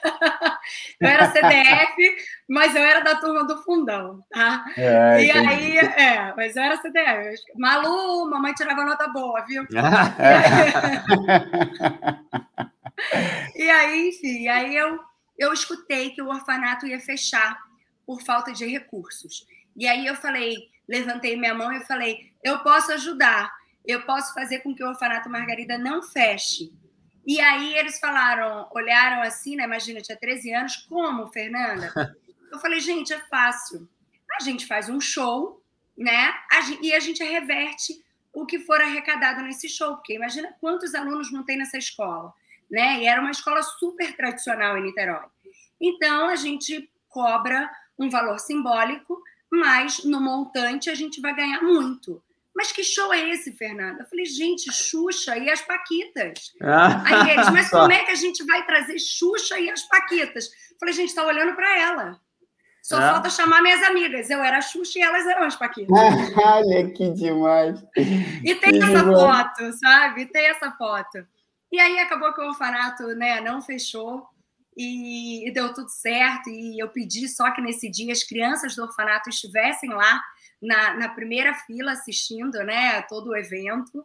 eu 1.00 1.08
era 1.08 1.30
CDF, 1.30 2.16
mas 2.48 2.74
eu 2.74 2.82
era 2.82 3.00
da 3.00 3.16
turma 3.16 3.44
do 3.44 3.62
fundão, 3.62 4.24
tá? 4.30 4.64
É, 4.76 5.24
e 5.24 5.30
aí, 5.30 5.78
é, 5.78 6.34
mas 6.36 6.54
eu 6.54 6.62
era 6.62 6.76
CDF. 6.76 7.42
Malu, 7.56 8.30
mamãe 8.30 8.54
tirava 8.54 8.84
nota 8.84 9.08
boa, 9.08 9.44
viu? 9.46 9.66
e 13.56 13.68
aí, 13.68 14.10
enfim, 14.10 14.46
aí 14.48 14.76
eu, 14.76 15.00
eu 15.36 15.52
escutei 15.52 16.10
que 16.10 16.22
o 16.22 16.28
orfanato 16.28 16.86
ia 16.86 17.00
fechar 17.00 17.58
por 18.06 18.22
falta 18.22 18.52
de 18.52 18.64
recursos. 18.66 19.44
E 19.76 19.88
aí 19.88 20.06
eu 20.06 20.14
falei, 20.14 20.68
levantei 20.88 21.36
minha 21.36 21.54
mão 21.54 21.72
e 21.72 21.80
falei, 21.80 22.30
eu 22.44 22.60
posso 22.60 22.92
ajudar 22.92 23.52
eu 23.85 24.03
posso 24.03 24.35
fazer 24.35 24.61
com 24.61 24.74
que 24.74 24.83
o 24.83 24.89
orfanato 24.89 25.28
Margarida 25.28 25.78
não 25.78 26.03
feche. 26.03 26.72
E 27.26 27.41
aí 27.41 27.76
eles 27.76 27.99
falaram, 27.99 28.68
olharam 28.72 29.22
assim, 29.22 29.57
né? 29.57 29.64
Imagina, 29.64 30.01
tinha 30.01 30.18
13 30.18 30.53
anos, 30.55 30.76
como, 30.76 31.26
Fernanda? 31.28 31.93
Eu 32.51 32.59
falei, 32.59 32.81
gente, 32.81 33.12
é 33.12 33.18
fácil. 33.28 33.89
A 34.39 34.43
gente 34.43 34.66
faz 34.66 34.89
um 34.89 35.01
show, 35.01 35.62
né? 35.97 36.35
e 36.83 36.93
a 36.93 36.99
gente 36.99 37.22
reverte 37.22 38.03
o 38.33 38.47
que 38.47 38.59
for 38.61 38.81
arrecadado 38.81 39.43
nesse 39.43 39.68
show, 39.68 39.95
porque 39.97 40.14
imagina 40.14 40.55
quantos 40.61 40.95
alunos 40.95 41.31
não 41.33 41.45
tem 41.45 41.57
nessa 41.57 41.78
escola, 41.78 42.33
né? 42.70 43.01
E 43.01 43.07
era 43.07 43.20
uma 43.20 43.31
escola 43.31 43.62
super 43.62 44.16
tradicional 44.16 44.76
em 44.76 44.83
Niterói. 44.83 45.26
Então 45.81 46.28
a 46.28 46.37
gente 46.37 46.91
cobra 47.09 47.70
um 47.99 48.09
valor 48.09 48.39
simbólico, 48.39 49.20
mas 49.51 50.05
no 50.05 50.20
montante 50.20 50.91
a 50.91 50.95
gente 50.95 51.20
vai 51.20 51.35
ganhar 51.35 51.62
muito. 51.62 52.22
Mas 52.61 52.72
que 52.72 52.84
show 52.84 53.11
é 53.11 53.30
esse, 53.30 53.52
Fernanda? 53.52 54.02
Eu 54.02 54.06
falei, 54.06 54.26
gente, 54.26 54.70
Xuxa 54.70 55.34
e 55.38 55.48
as 55.48 55.62
Paquitas. 55.62 56.52
Ah, 56.61 57.02
Aí 57.06 57.30
eles, 57.30 57.48
mas 57.48 57.70
como 57.72 57.90
é 57.90 58.04
que 58.04 58.11
a 58.11 58.14
gente 58.14 58.44
vai 58.44 58.66
trazer 58.66 58.98
Xuxa 58.98 59.58
e 59.58 59.70
as 59.70 59.80
Paquitas? 59.84 60.50
Eu 60.70 60.76
falei, 60.78 60.92
gente, 60.92 61.08
está 61.08 61.24
olhando 61.24 61.54
para 61.56 61.80
ela. 61.80 62.20
Só 62.82 63.00
é. 63.00 63.12
falta 63.12 63.30
chamar 63.30 63.62
minhas 63.62 63.82
amigas. 63.82 64.28
Eu 64.28 64.42
era 64.42 64.58
a 64.58 64.61
Xuxa 64.61 64.98
e 64.98 65.02
elas 65.02 65.26
eram 65.26 65.44
as 65.44 65.56
Paquitas. 65.56 65.88
Olha 66.36 66.90
que 66.90 67.08
demais. 67.14 67.82
E 67.96 68.54
tem 68.56 68.72
que 68.72 68.84
essa 68.84 69.04
demais. 69.04 69.20
foto, 69.20 69.72
sabe? 69.78 70.26
Tem 70.26 70.44
essa 70.48 70.70
foto. 70.72 71.26
E 71.72 71.80
aí 71.80 71.98
acabou 71.98 72.34
que 72.34 72.42
o 72.42 72.48
orfanato 72.48 73.06
né, 73.14 73.40
não 73.40 73.62
fechou 73.62 74.22
e 74.76 75.50
deu 75.54 75.72
tudo 75.72 75.88
certo. 75.88 76.50
E 76.50 76.78
eu 76.78 76.90
pedi 76.90 77.26
só 77.26 77.50
que 77.52 77.62
nesse 77.62 77.90
dia 77.90 78.12
as 78.12 78.22
crianças 78.22 78.76
do 78.76 78.82
orfanato 78.82 79.30
estivessem 79.30 79.88
lá 79.88 80.20
na, 80.61 80.94
na 80.94 81.08
primeira 81.08 81.54
fila 81.54 81.92
assistindo 81.92 82.62
né, 82.64 83.02
todo 83.02 83.30
o 83.30 83.36
evento. 83.36 84.04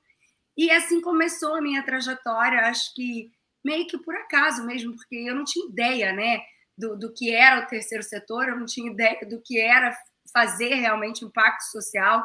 E 0.57 0.71
assim 0.71 1.01
começou 1.01 1.55
a 1.55 1.61
minha 1.61 1.83
trajetória, 1.83 2.67
acho 2.67 2.93
que 2.93 3.31
meio 3.63 3.87
que 3.87 3.97
por 3.97 4.15
acaso 4.15 4.65
mesmo, 4.65 4.95
porque 4.95 5.15
eu 5.15 5.35
não 5.35 5.43
tinha 5.43 5.67
ideia 5.67 6.13
né, 6.13 6.39
do, 6.77 6.95
do 6.95 7.13
que 7.13 7.33
era 7.33 7.61
o 7.61 7.67
terceiro 7.67 8.03
setor, 8.03 8.47
eu 8.47 8.57
não 8.57 8.65
tinha 8.65 8.91
ideia 8.91 9.19
do 9.27 9.41
que 9.41 9.59
era 9.59 9.95
fazer 10.31 10.75
realmente 10.75 11.25
impacto 11.25 11.63
social. 11.63 12.23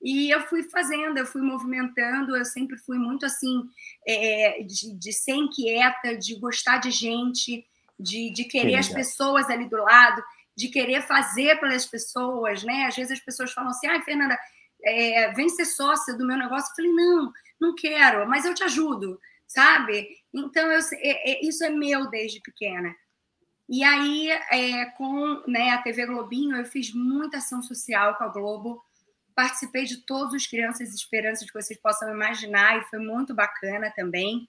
E 0.00 0.30
eu 0.30 0.40
fui 0.42 0.62
fazendo, 0.64 1.18
eu 1.18 1.26
fui 1.26 1.42
movimentando, 1.42 2.36
eu 2.36 2.44
sempre 2.44 2.78
fui 2.78 2.98
muito 2.98 3.26
assim, 3.26 3.64
é, 4.06 4.62
de, 4.62 4.94
de 4.96 5.12
ser 5.12 5.34
inquieta, 5.34 6.16
de 6.16 6.38
gostar 6.38 6.78
de 6.78 6.90
gente, 6.90 7.66
de, 7.98 8.30
de 8.32 8.44
querer 8.44 8.72
Sim, 8.72 8.78
as 8.78 8.88
pessoas 8.88 9.50
ali 9.50 9.68
do 9.68 9.78
lado, 9.78 10.22
de 10.56 10.68
querer 10.68 11.02
fazer 11.02 11.60
pelas 11.60 11.84
pessoas, 11.84 12.62
né? 12.62 12.86
Às 12.86 12.96
vezes 12.96 13.12
as 13.12 13.20
pessoas 13.20 13.52
falam 13.52 13.70
assim, 13.70 13.86
ai, 13.86 14.00
Fernanda, 14.02 14.38
é, 14.82 15.32
vem 15.32 15.48
ser 15.48 15.66
sócia 15.66 16.14
do 16.14 16.26
meu 16.26 16.36
negócio. 16.36 16.70
Eu 16.70 16.76
falei, 16.76 16.92
não, 16.92 17.32
não 17.60 17.74
quero, 17.74 18.26
mas 18.28 18.44
eu 18.44 18.54
te 18.54 18.64
ajudo, 18.64 19.20
sabe? 19.46 20.08
Então, 20.32 20.70
eu, 20.72 20.80
é, 20.94 21.32
é, 21.32 21.46
isso 21.46 21.62
é 21.62 21.68
meu 21.68 22.08
desde 22.08 22.40
pequena. 22.40 22.94
E 23.68 23.82
aí, 23.84 24.30
é, 24.30 24.86
com 24.96 25.42
né, 25.46 25.70
a 25.70 25.82
TV 25.82 26.06
Globinho, 26.06 26.56
eu 26.56 26.64
fiz 26.64 26.92
muita 26.94 27.38
ação 27.38 27.62
social 27.62 28.14
com 28.16 28.24
a 28.24 28.28
Globo, 28.28 28.80
participei 29.34 29.84
de 29.84 29.98
todos 29.98 30.32
os 30.32 30.46
Crianças 30.46 30.94
Esperanças 30.94 31.50
que 31.50 31.60
vocês 31.60 31.78
possam 31.78 32.10
imaginar, 32.10 32.78
e 32.78 32.84
foi 32.84 33.00
muito 33.00 33.34
bacana 33.34 33.92
também. 33.94 34.48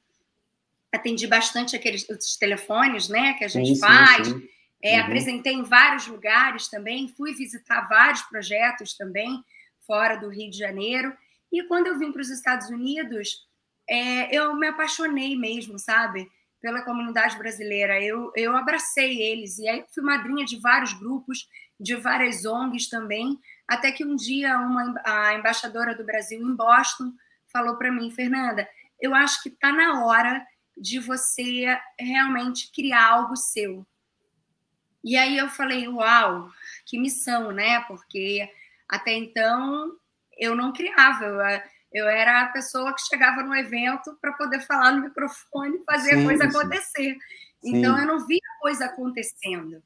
Atendi 0.93 1.27
bastante 1.27 1.75
aqueles 1.75 2.05
telefones 2.39 3.09
né, 3.09 3.33
que 3.33 3.43
a 3.43 3.47
gente 3.47 3.75
sim, 3.75 3.81
faz. 3.81 4.27
Sim, 4.27 4.39
sim. 4.39 4.56
É, 4.81 4.97
uhum. 4.97 5.05
Apresentei 5.05 5.53
em 5.53 5.63
vários 5.63 6.07
lugares 6.07 6.67
também, 6.67 7.07
fui 7.07 7.33
visitar 7.33 7.87
vários 7.87 8.21
projetos 8.23 8.95
também, 8.95 9.43
fora 9.85 10.15
do 10.17 10.29
Rio 10.29 10.51
de 10.51 10.57
Janeiro. 10.57 11.15
E 11.51 11.63
quando 11.63 11.87
eu 11.87 11.97
vim 11.97 12.11
para 12.11 12.21
os 12.21 12.29
Estados 12.29 12.69
Unidos, 12.69 13.47
é, 13.89 14.35
eu 14.35 14.53
me 14.55 14.67
apaixonei 14.67 15.35
mesmo, 15.37 15.79
sabe? 15.79 16.29
Pela 16.61 16.83
comunidade 16.83 17.37
brasileira. 17.37 18.01
Eu, 18.01 18.31
eu 18.35 18.55
abracei 18.55 19.21
eles. 19.21 19.57
E 19.57 19.67
aí 19.67 19.85
fui 19.93 20.03
madrinha 20.03 20.45
de 20.45 20.59
vários 20.59 20.93
grupos, 20.93 21.47
de 21.79 21.95
várias 21.95 22.45
ONGs 22.45 22.89
também. 22.89 23.39
Até 23.67 23.91
que 23.91 24.03
um 24.03 24.15
dia 24.15 24.57
uma, 24.59 24.93
a 25.05 25.33
embaixadora 25.35 25.95
do 25.95 26.03
Brasil 26.03 26.39
em 26.39 26.55
Boston 26.55 27.13
falou 27.51 27.77
para 27.77 27.91
mim, 27.91 28.11
Fernanda, 28.11 28.67
eu 28.99 29.15
acho 29.15 29.41
que 29.41 29.49
está 29.49 29.71
na 29.71 30.05
hora 30.05 30.45
de 30.75 30.99
você 30.99 31.65
realmente 31.99 32.71
criar 32.71 33.07
algo 33.07 33.35
seu. 33.35 33.85
E 35.03 35.15
aí 35.15 35.37
eu 35.37 35.49
falei, 35.49 35.87
uau, 35.87 36.49
que 36.85 36.99
missão, 36.99 37.51
né? 37.51 37.81
Porque 37.81 38.49
até 38.87 39.13
então 39.13 39.91
eu 40.37 40.55
não 40.55 40.71
criava, 40.71 41.25
eu, 41.25 42.03
eu 42.03 42.09
era 42.09 42.41
a 42.41 42.47
pessoa 42.47 42.93
que 42.93 43.07
chegava 43.07 43.41
no 43.43 43.55
evento 43.55 44.17
para 44.21 44.33
poder 44.33 44.61
falar 44.61 44.91
no 44.91 45.03
microfone 45.03 45.77
e 45.77 45.83
fazer 45.83 46.15
sim, 46.15 46.21
a 46.21 46.25
coisa 46.25 46.43
sim. 46.43 46.57
acontecer. 46.57 47.17
Então 47.63 47.95
sim. 47.95 48.01
eu 48.01 48.07
não 48.07 48.27
via 48.27 48.39
a 48.55 48.61
coisa 48.61 48.85
acontecendo. 48.85 49.81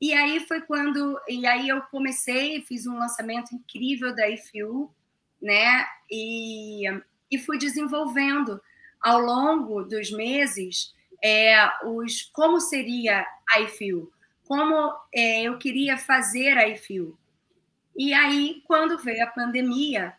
E 0.00 0.12
aí 0.12 0.40
foi 0.46 0.60
quando 0.60 1.20
e 1.28 1.46
aí 1.46 1.68
eu 1.68 1.82
comecei, 1.82 2.62
fiz 2.62 2.86
um 2.86 2.98
lançamento 2.98 3.54
incrível 3.54 4.14
da 4.14 4.28
IFU, 4.28 4.94
né? 5.42 5.86
E, 6.10 6.84
e 7.30 7.38
fui 7.38 7.58
desenvolvendo 7.58 8.60
ao 9.00 9.20
longo 9.20 9.82
dos 9.82 10.10
meses 10.10 10.94
é, 11.22 11.68
os 11.84 12.22
como 12.32 12.60
seria 12.60 13.26
a 13.50 13.60
IFU, 13.60 14.10
como 14.48 14.96
é, 15.14 15.42
eu 15.42 15.58
queria 15.58 15.98
fazer 15.98 16.56
a 16.56 16.66
IFU. 16.66 17.18
E 17.94 18.14
aí, 18.14 18.62
quando 18.66 18.98
veio 18.98 19.22
a 19.22 19.26
pandemia, 19.26 20.14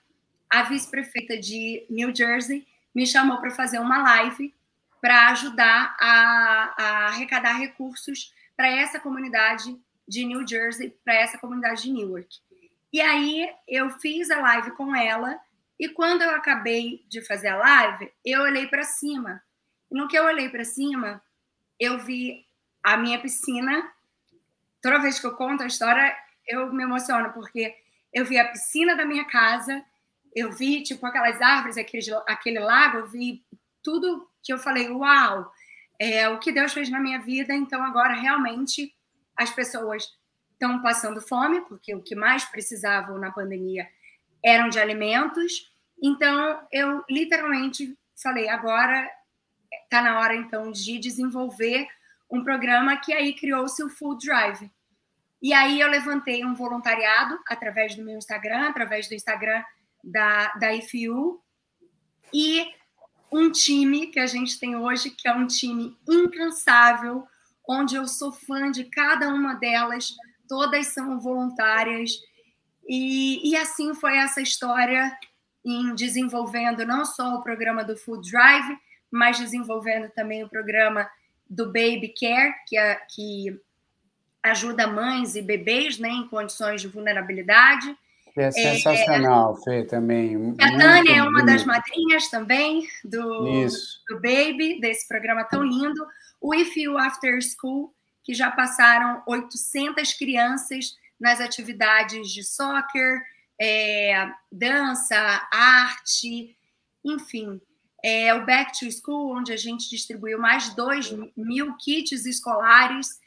a 0.48 0.62
vice-prefeita 0.64 1.36
de 1.36 1.84
New 1.90 2.16
Jersey 2.16 2.68
me 2.94 3.08
chamou 3.08 3.40
para 3.42 3.50
fazer 3.50 3.80
uma 3.80 4.04
live 4.04 4.54
para 5.02 5.30
ajudar 5.30 5.96
a, 6.00 6.74
a, 6.78 7.06
arrecadar 7.08 7.54
recursos 7.54 8.32
para 8.56 8.68
essa 8.68 9.00
comunidade 9.00 9.76
de 10.08 10.26
New 10.26 10.46
Jersey, 10.48 10.96
para 11.04 11.16
essa 11.16 11.38
comunidade 11.40 11.84
de 11.84 11.92
Newark. 11.92 12.38
E 12.94 13.02
aí 13.02 13.50
eu 13.68 13.90
fiz 13.90 14.30
a 14.30 14.40
live 14.42 14.72
com 14.72 14.96
ela 14.96 15.40
e 15.80 15.90
quando 15.90 16.22
eu 16.22 16.32
acabei 16.32 17.04
de 17.08 17.22
fazer 17.22 17.48
a 17.48 17.58
live, 17.58 18.12
eu 18.24 18.42
olhei 18.42 18.68
para 18.68 18.84
cima. 18.84 19.42
No 19.90 20.08
que 20.08 20.18
eu 20.18 20.26
olhei 20.26 20.50
para 20.50 20.66
cima, 20.66 21.20
eu 21.80 21.98
vi 21.98 22.46
a 22.84 22.98
minha 22.98 23.20
piscina. 23.20 23.90
Toda 24.82 25.00
vez 25.00 25.20
que 25.20 25.28
eu 25.28 25.36
conto 25.36 25.64
a 25.64 25.68
história, 25.68 26.16
eu 26.48 26.72
me 26.72 26.84
emociono, 26.84 27.32
porque 27.34 27.76
eu 28.14 28.26
vi 28.26 28.38
a 28.38 28.48
piscina 28.48 28.96
da 28.96 29.06
minha 29.06 29.26
casa, 29.26 29.84
eu 30.36 30.52
vi, 30.52 30.84
tipo, 30.84 31.06
aquelas 31.06 31.42
árvores, 31.42 31.78
aquele, 31.78 32.04
aquele 32.28 32.60
lago, 32.60 33.00
eu 33.00 33.08
vi 33.08 33.44
tudo 33.84 34.30
que 34.44 34.54
eu 34.54 34.58
falei, 34.58 34.90
uau, 34.90 35.52
é 36.00 36.30
o 36.30 36.40
que 36.40 36.52
Deus 36.52 36.74
fez 36.74 36.90
na 36.90 37.00
minha 37.00 37.20
vida, 37.20 37.54
então 37.54 37.84
agora 37.84 38.14
realmente 38.14 38.94
as 39.36 39.50
pessoas 39.50 40.18
estão 40.52 40.82
passando 40.82 41.22
fome, 41.22 41.62
porque 41.62 41.94
o 41.94 42.02
que 42.02 42.16
mais 42.16 42.46
precisavam 42.46 43.18
na 43.18 43.32
pandemia 43.32 43.88
eram 44.44 44.70
de 44.70 44.80
alimentos, 44.80 45.72
então 46.02 46.66
eu 46.72 47.04
literalmente 47.10 47.98
falei, 48.22 48.48
agora 48.48 49.10
está 49.84 50.02
na 50.02 50.20
hora 50.20 50.36
então 50.36 50.72
de 50.72 50.98
desenvolver 50.98 51.88
um 52.30 52.44
programa 52.44 52.98
que 52.98 53.14
aí 53.14 53.34
criou-se 53.34 53.84
o 53.84 53.90
Food 53.90 54.26
Drive, 54.26 54.72
e 55.42 55.54
aí 55.54 55.80
eu 55.80 55.88
levantei 55.88 56.44
um 56.44 56.54
voluntariado 56.54 57.40
através 57.48 57.96
do 57.96 58.04
meu 58.04 58.18
Instagram, 58.18 58.68
através 58.68 59.08
do 59.08 59.16
Instagram 59.16 59.64
da, 60.04 60.54
da 60.54 60.74
IFU, 60.74 61.42
e 62.34 62.66
um 63.32 63.52
time 63.52 64.08
que 64.08 64.20
a 64.20 64.28
gente 64.28 64.60
tem 64.60 64.76
hoje, 64.76 65.12
que 65.12 65.28
é 65.28 65.34
um 65.34 65.48
time 65.48 65.98
incansável, 66.08 67.26
onde 67.68 67.96
eu 67.96 68.08
sou 68.08 68.32
fã 68.32 68.70
de 68.72 68.86
cada 68.86 69.30
uma 69.30 69.54
delas, 69.54 70.10
todas 70.48 70.88
são 70.88 71.20
voluntárias, 71.20 72.12
e, 72.88 73.52
e 73.52 73.56
assim 73.56 73.94
foi 73.94 74.18
essa 74.18 74.42
história 74.42 75.16
em 75.64 75.94
desenvolvendo 75.94 76.86
não 76.86 77.06
só 77.06 77.36
o 77.36 77.44
programa 77.44 77.84
do 77.84 77.96
Food 77.96 78.30
Drive, 78.30 78.78
mas 79.12 79.38
desenvolvendo 79.38 80.10
também 80.12 80.44
o 80.44 80.50
programa 80.50 81.10
do 81.50 81.66
Baby 81.68 82.14
Care, 82.20 82.54
que, 82.68 82.78
é, 82.78 82.95
que 83.14 83.60
ajuda 84.43 84.88
mães 84.88 85.36
e 85.36 85.41
bebês 85.41 85.97
né, 85.97 86.10
em 86.10 86.28
condições 86.28 86.82
de 86.82 86.88
vulnerabilidade. 86.88 87.95
É 88.38 88.52
sensacional, 88.52 89.58
é, 89.58 89.64
Fê, 89.64 89.84
também. 89.84 90.56
A 90.62 90.78
Tânia 90.78 91.18
é 91.18 91.24
uma 91.24 91.43
das 91.43 91.66
madrinhas 91.66 92.30
também 92.30 92.88
do, 93.04 93.43
do 94.08 94.16
Baby, 94.16 94.80
desse 94.80 95.08
programa 95.08 95.43
tão 95.43 95.64
lindo. 95.64 96.06
O 96.39 96.54
If 96.54 96.78
You 96.78 96.97
After 96.97 97.38
School, 97.41 97.93
que 98.24 98.34
já 98.34 98.50
passaram 98.52 99.22
800 99.28 100.14
crianças 100.14 100.95
nas 101.20 101.41
atividades 101.41 102.30
de 102.32 102.43
soccer, 102.43 103.22
é, 103.60 104.32
dança, 104.50 105.18
arte, 105.52 106.56
enfim. 107.04 107.60
É, 108.04 108.34
o 108.34 108.45
Back 108.45 108.80
to 108.80 108.89
School, 108.91 109.38
onde 109.38 109.52
a 109.52 109.58
gente 109.58 109.89
distribuiu 109.89 110.39
mais 110.39 110.70
de 110.70 110.76
2 110.76 111.12
mil 111.36 111.76
kits 111.78 112.26
escolares 112.26 113.20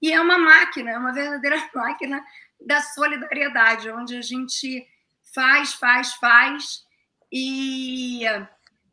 e 0.00 0.12
é 0.12 0.20
uma 0.20 0.38
máquina, 0.38 0.90
é 0.90 0.98
uma 0.98 1.12
verdadeira 1.12 1.56
máquina 1.74 2.24
da 2.60 2.80
solidariedade, 2.80 3.90
onde 3.90 4.16
a 4.16 4.22
gente 4.22 4.86
faz, 5.34 5.74
faz, 5.74 6.14
faz. 6.14 6.84
E 7.30 8.22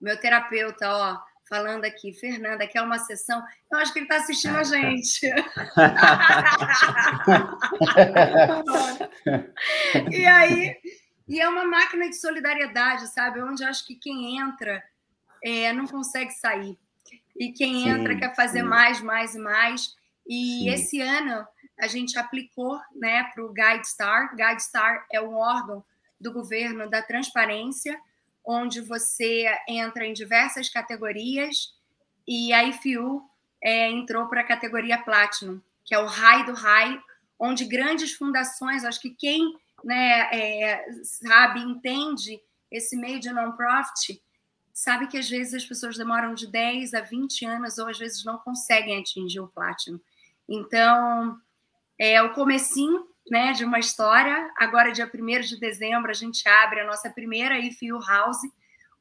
meu 0.01 0.19
terapeuta, 0.19 0.89
ó, 0.89 1.17
falando 1.47 1.85
aqui, 1.85 2.11
Fernanda, 2.13 2.67
que 2.67 2.77
é 2.77 2.81
uma 2.81 2.99
sessão. 2.99 3.41
Eu 3.71 3.77
acho 3.77 3.93
que 3.93 3.99
ele 3.99 4.05
está 4.05 4.17
assistindo 4.17 4.57
a 4.57 4.63
gente. 4.63 5.25
e 10.11 10.25
aí, 10.25 10.75
e 11.27 11.39
é 11.39 11.47
uma 11.47 11.65
máquina 11.65 12.09
de 12.09 12.15
solidariedade, 12.15 13.07
sabe? 13.13 13.39
Onde 13.41 13.63
acho 13.63 13.85
que 13.85 13.95
quem 13.95 14.39
entra 14.39 14.83
é, 15.43 15.73
não 15.73 15.85
consegue 15.85 16.31
sair. 16.31 16.77
E 17.37 17.51
quem 17.51 17.81
sim, 17.81 17.89
entra 17.89 18.17
quer 18.17 18.35
fazer 18.35 18.61
sim. 18.61 18.67
mais, 18.67 19.01
mais 19.01 19.35
e 19.35 19.39
mais. 19.39 19.95
E 20.27 20.59
Sim. 20.59 20.69
esse 20.69 21.01
ano 21.01 21.45
a 21.77 21.87
gente 21.87 22.17
aplicou 22.17 22.79
né, 22.95 23.23
para 23.33 23.43
o 23.43 23.53
GuideStar. 23.53 24.35
GuideStar 24.35 25.05
é 25.11 25.19
um 25.19 25.35
órgão 25.35 25.83
do 26.19 26.31
governo 26.31 26.89
da 26.89 27.01
transparência, 27.01 27.99
onde 28.45 28.79
você 28.79 29.45
entra 29.67 30.05
em 30.05 30.13
diversas 30.13 30.69
categorias 30.69 31.73
e 32.27 32.53
a 32.53 32.63
IFU 32.63 33.21
é, 33.61 33.89
entrou 33.89 34.27
para 34.27 34.41
a 34.41 34.45
categoria 34.45 35.01
Platinum, 35.01 35.61
que 35.83 35.93
é 35.93 35.99
o 35.99 36.05
high 36.05 36.45
do 36.45 36.53
high, 36.53 37.01
onde 37.37 37.65
grandes 37.65 38.13
fundações, 38.13 38.85
acho 38.85 39.01
que 39.01 39.09
quem 39.09 39.53
né, 39.83 40.29
é, 40.31 40.85
sabe, 41.03 41.59
entende 41.59 42.41
esse 42.71 42.95
meio 42.95 43.19
de 43.19 43.31
non-profit, 43.31 44.21
sabe 44.73 45.07
que 45.07 45.17
às 45.17 45.29
vezes 45.29 45.53
as 45.53 45.65
pessoas 45.65 45.97
demoram 45.97 46.33
de 46.33 46.47
10 46.47 46.93
a 46.95 47.01
20 47.01 47.45
anos 47.45 47.77
ou 47.77 47.87
às 47.87 47.97
vezes 47.97 48.25
não 48.25 48.37
conseguem 48.39 48.99
atingir 48.99 49.39
o 49.39 49.47
Platinum. 49.47 49.99
Então, 50.49 51.37
é 51.99 52.21
o 52.21 52.33
comecinho 52.33 53.05
né, 53.29 53.53
de 53.53 53.63
uma 53.63 53.79
história. 53.79 54.51
Agora, 54.57 54.91
dia 54.91 55.09
1 55.13 55.41
de 55.41 55.59
dezembro, 55.59 56.09
a 56.09 56.13
gente 56.13 56.47
abre 56.49 56.79
a 56.79 56.85
nossa 56.85 57.09
primeira 57.09 57.59
IFU 57.59 57.99
House, 58.05 58.41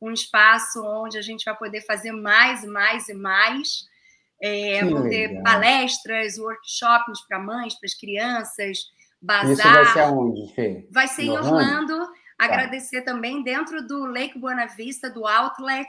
um 0.00 0.12
espaço 0.12 0.84
onde 0.84 1.16
a 1.16 1.22
gente 1.22 1.44
vai 1.44 1.56
poder 1.56 1.80
fazer 1.82 2.12
mais, 2.12 2.64
mais 2.64 3.08
e 3.08 3.14
mais. 3.14 3.90
É, 4.40 4.84
vão 4.84 5.08
ter 5.08 5.40
palestras, 5.42 6.36
workshops 6.36 7.20
para 7.28 7.38
mães, 7.38 7.74
para 7.74 7.86
as 7.86 7.94
crianças, 7.94 8.78
bazar. 9.20 9.52
Isso 9.52 9.62
vai 9.62 9.86
ser 9.86 10.00
aonde, 10.00 10.54
Fê? 10.54 10.88
Vai 10.90 11.08
ser 11.08 11.22
em 11.22 11.30
Orlando. 11.30 11.92
Orlando. 11.92 12.12
Tá. 12.42 12.54
Agradecer 12.54 13.02
também 13.02 13.42
dentro 13.42 13.86
do 13.86 14.04
Lake 14.04 14.36
Buena 14.36 14.66
Vista, 14.66 15.08
do 15.08 15.26
Outlet. 15.26 15.86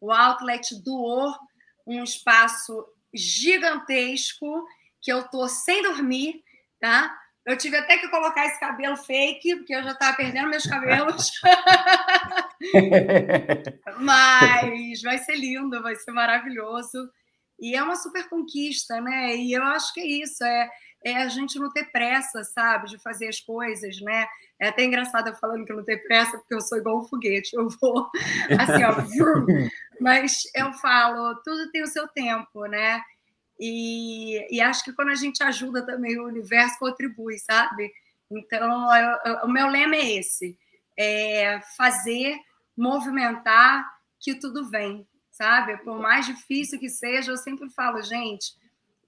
O 0.00 0.12
Outlet 0.12 0.80
doou 0.84 1.34
um 1.84 2.04
espaço 2.04 2.86
gigantesco 3.12 4.64
que 5.02 5.12
eu 5.12 5.24
tô 5.24 5.48
sem 5.48 5.82
dormir, 5.82 6.44
tá? 6.80 7.12
Eu 7.44 7.56
tive 7.56 7.76
até 7.76 7.98
que 7.98 8.08
colocar 8.08 8.46
esse 8.46 8.58
cabelo 8.58 8.96
fake, 8.96 9.56
porque 9.56 9.74
eu 9.74 9.82
já 9.82 9.92
estava 9.92 10.16
perdendo 10.16 10.48
meus 10.48 10.64
cabelos. 10.64 11.30
Mas 13.98 15.02
vai 15.02 15.18
ser 15.18 15.36
lindo, 15.36 15.82
vai 15.82 15.96
ser 15.96 16.12
maravilhoso. 16.12 17.10
E 17.60 17.74
é 17.74 17.82
uma 17.82 17.96
super 17.96 18.28
conquista, 18.28 19.00
né? 19.00 19.36
E 19.36 19.52
eu 19.52 19.62
acho 19.62 19.92
que 19.94 20.00
é 20.00 20.06
isso, 20.06 20.44
é, 20.44 20.68
é 21.06 21.22
a 21.22 21.28
gente 21.28 21.56
não 21.56 21.70
ter 21.70 21.84
pressa, 21.92 22.42
sabe, 22.42 22.88
de 22.88 22.98
fazer 22.98 23.28
as 23.28 23.38
coisas, 23.38 24.00
né? 24.00 24.26
É 24.58 24.68
até 24.68 24.84
engraçado 24.84 25.28
eu 25.28 25.36
falando 25.36 25.64
que 25.64 25.70
eu 25.70 25.76
não 25.76 25.84
tenho 25.84 26.02
pressa, 26.02 26.36
porque 26.36 26.54
eu 26.54 26.60
sou 26.60 26.78
igual 26.78 26.98
um 26.98 27.04
foguete, 27.04 27.54
eu 27.54 27.68
vou 27.68 28.10
assim, 28.58 28.82
ó. 28.82 28.92
mas 30.00 30.42
eu 30.52 30.72
falo, 30.74 31.36
tudo 31.44 31.70
tem 31.70 31.84
o 31.84 31.86
seu 31.86 32.08
tempo, 32.08 32.66
né? 32.66 33.00
E, 33.58 34.54
e 34.54 34.60
acho 34.60 34.82
que 34.82 34.92
quando 34.92 35.10
a 35.10 35.14
gente 35.14 35.44
ajuda 35.44 35.86
também, 35.86 36.18
o 36.18 36.26
universo 36.26 36.76
contribui, 36.80 37.38
sabe? 37.38 37.92
Então, 38.28 38.94
eu, 38.96 39.18
eu, 39.24 39.36
o 39.44 39.48
meu 39.48 39.68
lema 39.68 39.94
é 39.94 40.16
esse: 40.16 40.58
é 40.98 41.60
fazer, 41.76 42.36
movimentar, 42.76 43.88
que 44.18 44.34
tudo 44.34 44.68
vem, 44.68 45.06
sabe? 45.30 45.76
Por 45.84 46.00
mais 46.00 46.26
difícil 46.26 46.80
que 46.80 46.90
seja, 46.90 47.30
eu 47.30 47.36
sempre 47.36 47.70
falo, 47.70 48.02
gente, 48.02 48.56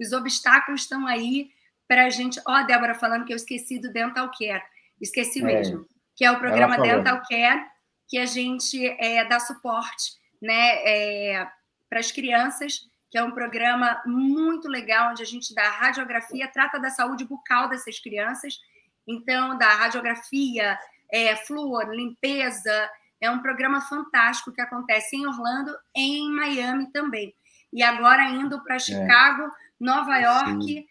os 0.00 0.12
obstáculos 0.12 0.82
estão 0.82 1.04
aí 1.08 1.50
para 1.88 2.04
a 2.04 2.10
gente. 2.10 2.40
Ó, 2.46 2.60
oh, 2.60 2.66
Débora 2.66 2.94
falando 2.94 3.24
que 3.24 3.32
eu 3.32 3.36
esqueci 3.36 3.80
do 3.80 3.92
Dental 3.92 4.30
Care, 4.38 4.62
esqueci 5.00 5.40
é. 5.40 5.42
mesmo, 5.42 5.86
que 6.14 6.24
é 6.24 6.30
o 6.30 6.38
programa 6.38 6.78
Dental 6.78 7.20
Care, 7.28 7.64
que 8.06 8.18
a 8.18 8.26
gente 8.26 8.86
é, 9.00 9.24
dá 9.24 9.40
suporte 9.40 10.12
né, 10.40 10.76
é, 10.84 11.48
para 11.88 11.98
as 11.98 12.12
crianças 12.12 12.88
que 13.10 13.16
é 13.16 13.24
um 13.24 13.30
programa 13.30 14.00
muito 14.04 14.68
legal, 14.68 15.10
onde 15.10 15.22
a 15.22 15.26
gente 15.26 15.54
dá 15.54 15.68
radiografia, 15.70 16.46
trata 16.48 16.78
da 16.78 16.90
saúde 16.90 17.24
bucal 17.24 17.68
dessas 17.68 17.98
crianças. 17.98 18.58
Então, 19.06 19.56
da 19.56 19.68
radiografia, 19.74 20.78
é, 21.10 21.34
flúor, 21.36 21.88
limpeza. 21.90 22.90
É 23.20 23.30
um 23.30 23.40
programa 23.40 23.80
fantástico 23.80 24.52
que 24.52 24.60
acontece 24.60 25.16
em 25.16 25.26
Orlando, 25.26 25.74
em 25.96 26.30
Miami 26.30 26.92
também. 26.92 27.34
E 27.72 27.82
agora 27.82 28.28
indo 28.28 28.62
para 28.62 28.76
é. 28.76 28.78
Chicago. 28.78 29.50
Nova 29.80 30.18
York 30.18 30.64
Sim. 30.64 30.86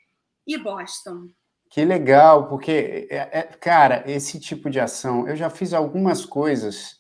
E 0.48 0.58
Boston. 0.58 1.28
Que 1.70 1.84
legal, 1.84 2.48
porque, 2.48 3.08
é, 3.12 3.40
é, 3.40 3.42
cara, 3.44 4.04
esse 4.08 4.40
tipo 4.40 4.70
de 4.70 4.80
ação, 4.80 5.28
eu 5.28 5.36
já 5.36 5.50
fiz 5.50 5.74
algumas 5.74 6.26
coisas, 6.26 6.96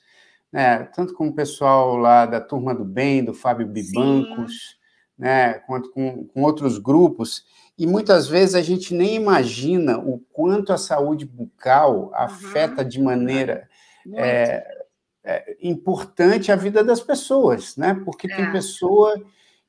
né, 0.51 0.83
tanto 0.93 1.13
com 1.13 1.29
o 1.29 1.33
pessoal 1.33 1.95
lá 1.95 2.25
da 2.25 2.41
Turma 2.41 2.75
do 2.75 2.83
Bem, 2.83 3.23
do 3.23 3.33
Fábio 3.33 3.65
Bibancos, 3.65 4.77
né, 5.17 5.53
quanto 5.59 5.89
com, 5.91 6.25
com 6.25 6.41
outros 6.43 6.77
grupos, 6.77 7.45
e 7.77 7.87
muitas 7.87 8.27
vezes 8.27 8.55
a 8.55 8.61
gente 8.61 8.93
nem 8.93 9.15
imagina 9.15 9.97
o 9.99 10.19
quanto 10.33 10.73
a 10.73 10.77
saúde 10.77 11.25
bucal 11.25 12.07
uhum. 12.07 12.15
afeta 12.15 12.83
de 12.83 12.99
maneira 12.99 13.69
é, 14.15 14.85
é, 15.23 15.57
importante 15.61 16.51
a 16.51 16.55
vida 16.55 16.83
das 16.83 17.01
pessoas, 17.01 17.77
né? 17.77 17.93
Porque 18.03 18.31
é. 18.31 18.35
tem 18.35 18.51
pessoa 18.51 19.13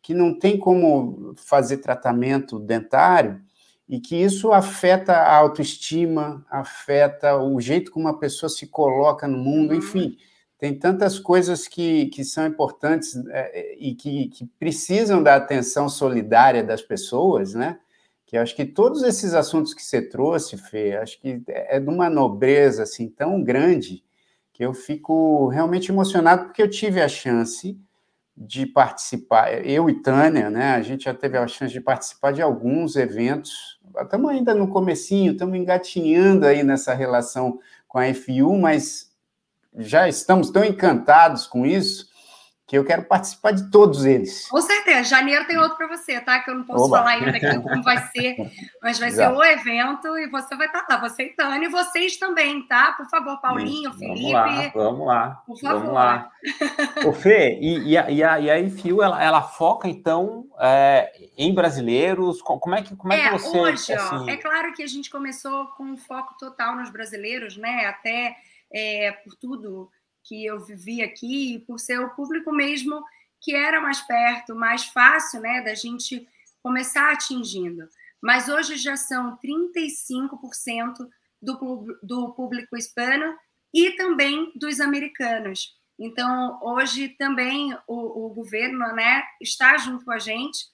que 0.01 0.15
não 0.15 0.39
tem 0.39 0.59
como 0.59 1.35
fazer 1.37 1.79
tratamento 1.79 2.59
dentário 2.59 3.43
e 3.89 4.01
que 4.01 4.17
isso 4.17 4.53
afeta 4.53 5.13
a 5.13 5.37
autoestima, 5.37 6.45
afeta 6.51 7.37
o 7.37 7.61
jeito 7.61 7.91
como 7.91 8.07
uma 8.07 8.19
pessoa 8.19 8.51
se 8.51 8.67
coloca 8.67 9.27
no 9.27 9.39
mundo, 9.39 9.71
uhum. 9.71 9.79
enfim 9.79 10.17
tem 10.59 10.77
tantas 10.77 11.21
coisas 11.21 11.69
que, 11.69 12.07
que 12.07 12.25
são 12.25 12.45
importantes 12.45 13.17
é, 13.31 13.77
e 13.79 13.95
que, 13.95 14.29
que, 14.29 14.45
precisam 14.59 15.23
da 15.23 15.37
atenção 15.37 15.89
solidária 15.89 16.65
das 16.65 16.83
pessoas, 16.83 17.55
né? 17.55 17.79
Que 18.27 18.37
acho 18.37 18.57
que 18.57 18.67
todos 18.67 19.05
esses 19.05 19.35
assuntos 19.35 19.73
que 19.73 19.83
você 19.83 20.03
trouxe, 20.03 20.59
Fê, 20.59 20.97
acho 20.97 21.21
que 21.21 21.41
é 21.47 21.79
de 21.79 21.89
uma 21.89 22.11
nobreza 22.11 22.83
assim 22.83 23.09
tão 23.09 23.43
grande 23.43 24.05
que 24.53 24.65
eu 24.65 24.75
fico 24.75 25.47
realmente 25.47 25.93
emocionado 25.93 26.47
porque 26.47 26.61
eu 26.61 26.69
tive 26.69 27.01
a 27.01 27.09
chance 27.09 27.81
de 28.37 28.67
participar, 28.67 29.65
eu 29.65 29.89
e 29.89 30.03
Tânia, 30.03 30.51
né? 30.51 30.75
A 30.75 30.83
gente 30.83 31.05
já 31.05 31.15
teve 31.15 31.39
a 31.39 31.47
chance 31.47 31.73
de 31.73 31.81
participar 31.81 32.33
de 32.33 32.43
alguns 32.43 32.97
eventos. 32.97 33.78
Estamos 34.01 34.31
ainda 34.31 34.55
no 34.55 34.69
comecinho, 34.69 35.33
estamos 35.33 35.57
engatinhando 35.57 36.47
aí 36.47 36.63
nessa 36.63 36.95
relação 36.95 37.59
com 37.87 37.99
a 37.99 38.13
FU, 38.15 38.57
mas 38.59 39.11
já 39.77 40.09
estamos 40.09 40.51
tão 40.51 40.65
encantados 40.65 41.47
com 41.47 41.67
isso 41.67 42.08
que 42.69 42.77
eu 42.77 42.85
quero 42.85 43.03
participar 43.05 43.53
de 43.53 43.71
todos 43.71 44.05
eles. 44.05 44.47
Com 44.47 44.61
certeza. 44.61 45.05
Janeiro 45.05 45.47
tem 45.47 45.57
outro 45.57 45.79
para 45.79 45.89
você, 45.89 46.21
tá? 46.21 46.41
Que 46.41 46.51
eu 46.51 46.55
não 46.55 46.65
posso 46.65 46.85
Oba. 46.85 46.99
falar 46.99 47.13
ainda 47.13 47.31
aqui 47.31 47.63
como 47.63 47.83
vai 47.83 47.97
ser, 48.09 48.37
mas 48.83 48.99
vai 48.99 49.09
Exato. 49.09 49.35
ser 49.35 49.41
o 49.41 49.43
evento 49.43 50.19
e 50.19 50.29
você 50.29 50.55
vai 50.55 50.67
estar 50.67 50.85
lá. 50.87 50.99
Você 50.99 51.23
e 51.25 51.29
Tânia, 51.31 51.67
e 51.67 51.71
vocês 51.71 52.19
também, 52.19 52.63
tá? 52.69 52.93
Por 52.93 53.09
favor, 53.09 53.41
Paulinho. 53.41 53.91
Felipe. 53.95 54.33
Vamos 54.33 54.33
lá, 54.33 54.71
vamos 54.75 55.07
lá. 55.07 55.43
Por 55.47 55.59
favor. 55.59 55.81
Vamos 55.81 55.95
lá. 55.95 56.31
Ô, 57.07 57.13
Fê, 57.15 57.59
e, 57.59 57.93
e, 57.93 57.97
a, 57.97 58.11
e 58.11 58.23
a, 58.23 58.39
e 58.39 58.51
a 58.51 58.59
IFIU, 58.61 59.03
ela, 59.03 59.25
ela 59.25 59.41
foca, 59.41 59.89
então, 59.89 60.45
é, 60.61 61.11
em 61.39 61.55
brasileiros? 61.55 62.43
Como 62.43 62.75
é 62.75 62.83
que, 62.83 62.95
como 62.95 63.15
é, 63.15 63.21
é 63.21 63.25
que 63.31 63.39
você... 63.39 63.59
Hoje, 63.59 63.95
assim... 63.95 64.25
ó, 64.27 64.29
é 64.29 64.37
claro 64.37 64.75
que 64.75 64.83
a 64.83 64.87
gente 64.87 65.09
começou 65.09 65.69
com 65.69 65.85
um 65.85 65.97
foco 65.97 66.37
total 66.39 66.77
nos 66.77 66.91
brasileiros, 66.91 67.57
né? 67.57 67.87
Até 67.87 68.37
é, 68.71 69.13
por 69.25 69.35
tudo 69.37 69.91
que 70.29 70.45
eu 70.45 70.61
vivi 70.61 71.03
aqui 71.03 71.55
e 71.55 71.59
por 71.61 71.81
ser 71.81 71.99
o 72.01 72.11
público 72.11 72.53
mesmo 72.53 73.03
que 73.41 73.55
era 73.55 73.81
mais 73.81 74.01
perto, 74.01 74.55
mais 74.55 74.85
fácil 74.87 75.41
né, 75.41 75.63
da 75.63 75.75
gente 75.75 76.29
começar 76.63 77.13
atingindo. 77.13 77.89
Mas 78.21 78.49
hoje 78.49 78.77
já 78.77 78.97
são 78.97 79.39
35% 79.39 81.09
do, 81.41 81.99
do 82.03 82.33
público 82.35 82.77
hispano 82.77 83.37
e 83.73 83.93
também 83.93 84.53
dos 84.57 84.81
americanos. 84.81 85.77
Então, 85.99 86.59
hoje 86.63 87.09
também 87.11 87.77
o, 87.87 88.27
o 88.27 88.35
governo 88.35 88.93
né, 88.93 89.23
está 89.41 89.79
junto 89.79 90.05
com 90.05 90.13
a 90.13 90.19
gente, 90.19 90.67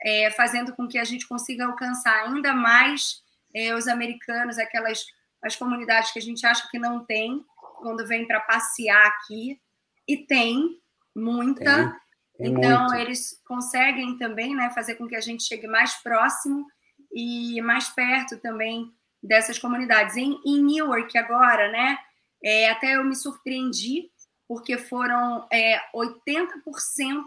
é, 0.00 0.30
fazendo 0.30 0.74
com 0.74 0.88
que 0.88 0.98
a 0.98 1.04
gente 1.04 1.26
consiga 1.26 1.66
alcançar 1.66 2.26
ainda 2.26 2.52
mais 2.54 3.22
é, 3.54 3.74
os 3.74 3.86
americanos, 3.86 4.58
aquelas 4.58 5.04
as 5.42 5.56
comunidades 5.56 6.12
que 6.12 6.20
a 6.20 6.22
gente 6.22 6.46
acha 6.46 6.68
que 6.70 6.78
não 6.78 7.04
tem 7.04 7.44
quando 7.82 8.06
vem 8.06 8.26
para 8.26 8.40
passear 8.40 9.06
aqui, 9.08 9.60
e 10.08 10.16
tem 10.16 10.80
muita. 11.14 11.90
Tem, 12.36 12.54
tem 12.54 12.58
então, 12.58 12.84
muito. 12.84 12.96
eles 12.96 13.40
conseguem 13.46 14.16
também 14.16 14.54
né, 14.54 14.70
fazer 14.70 14.94
com 14.94 15.06
que 15.06 15.16
a 15.16 15.20
gente 15.20 15.42
chegue 15.42 15.66
mais 15.66 15.94
próximo 16.02 16.66
e 17.12 17.60
mais 17.60 17.88
perto 17.88 18.38
também 18.38 18.90
dessas 19.22 19.58
comunidades. 19.58 20.16
Em, 20.16 20.40
em 20.44 20.62
Newark, 20.62 21.16
agora, 21.16 21.70
né, 21.70 21.98
é, 22.42 22.70
até 22.70 22.96
eu 22.96 23.04
me 23.04 23.14
surpreendi, 23.14 24.10
porque 24.48 24.76
foram 24.78 25.46
é, 25.52 25.78
80% 25.94 27.22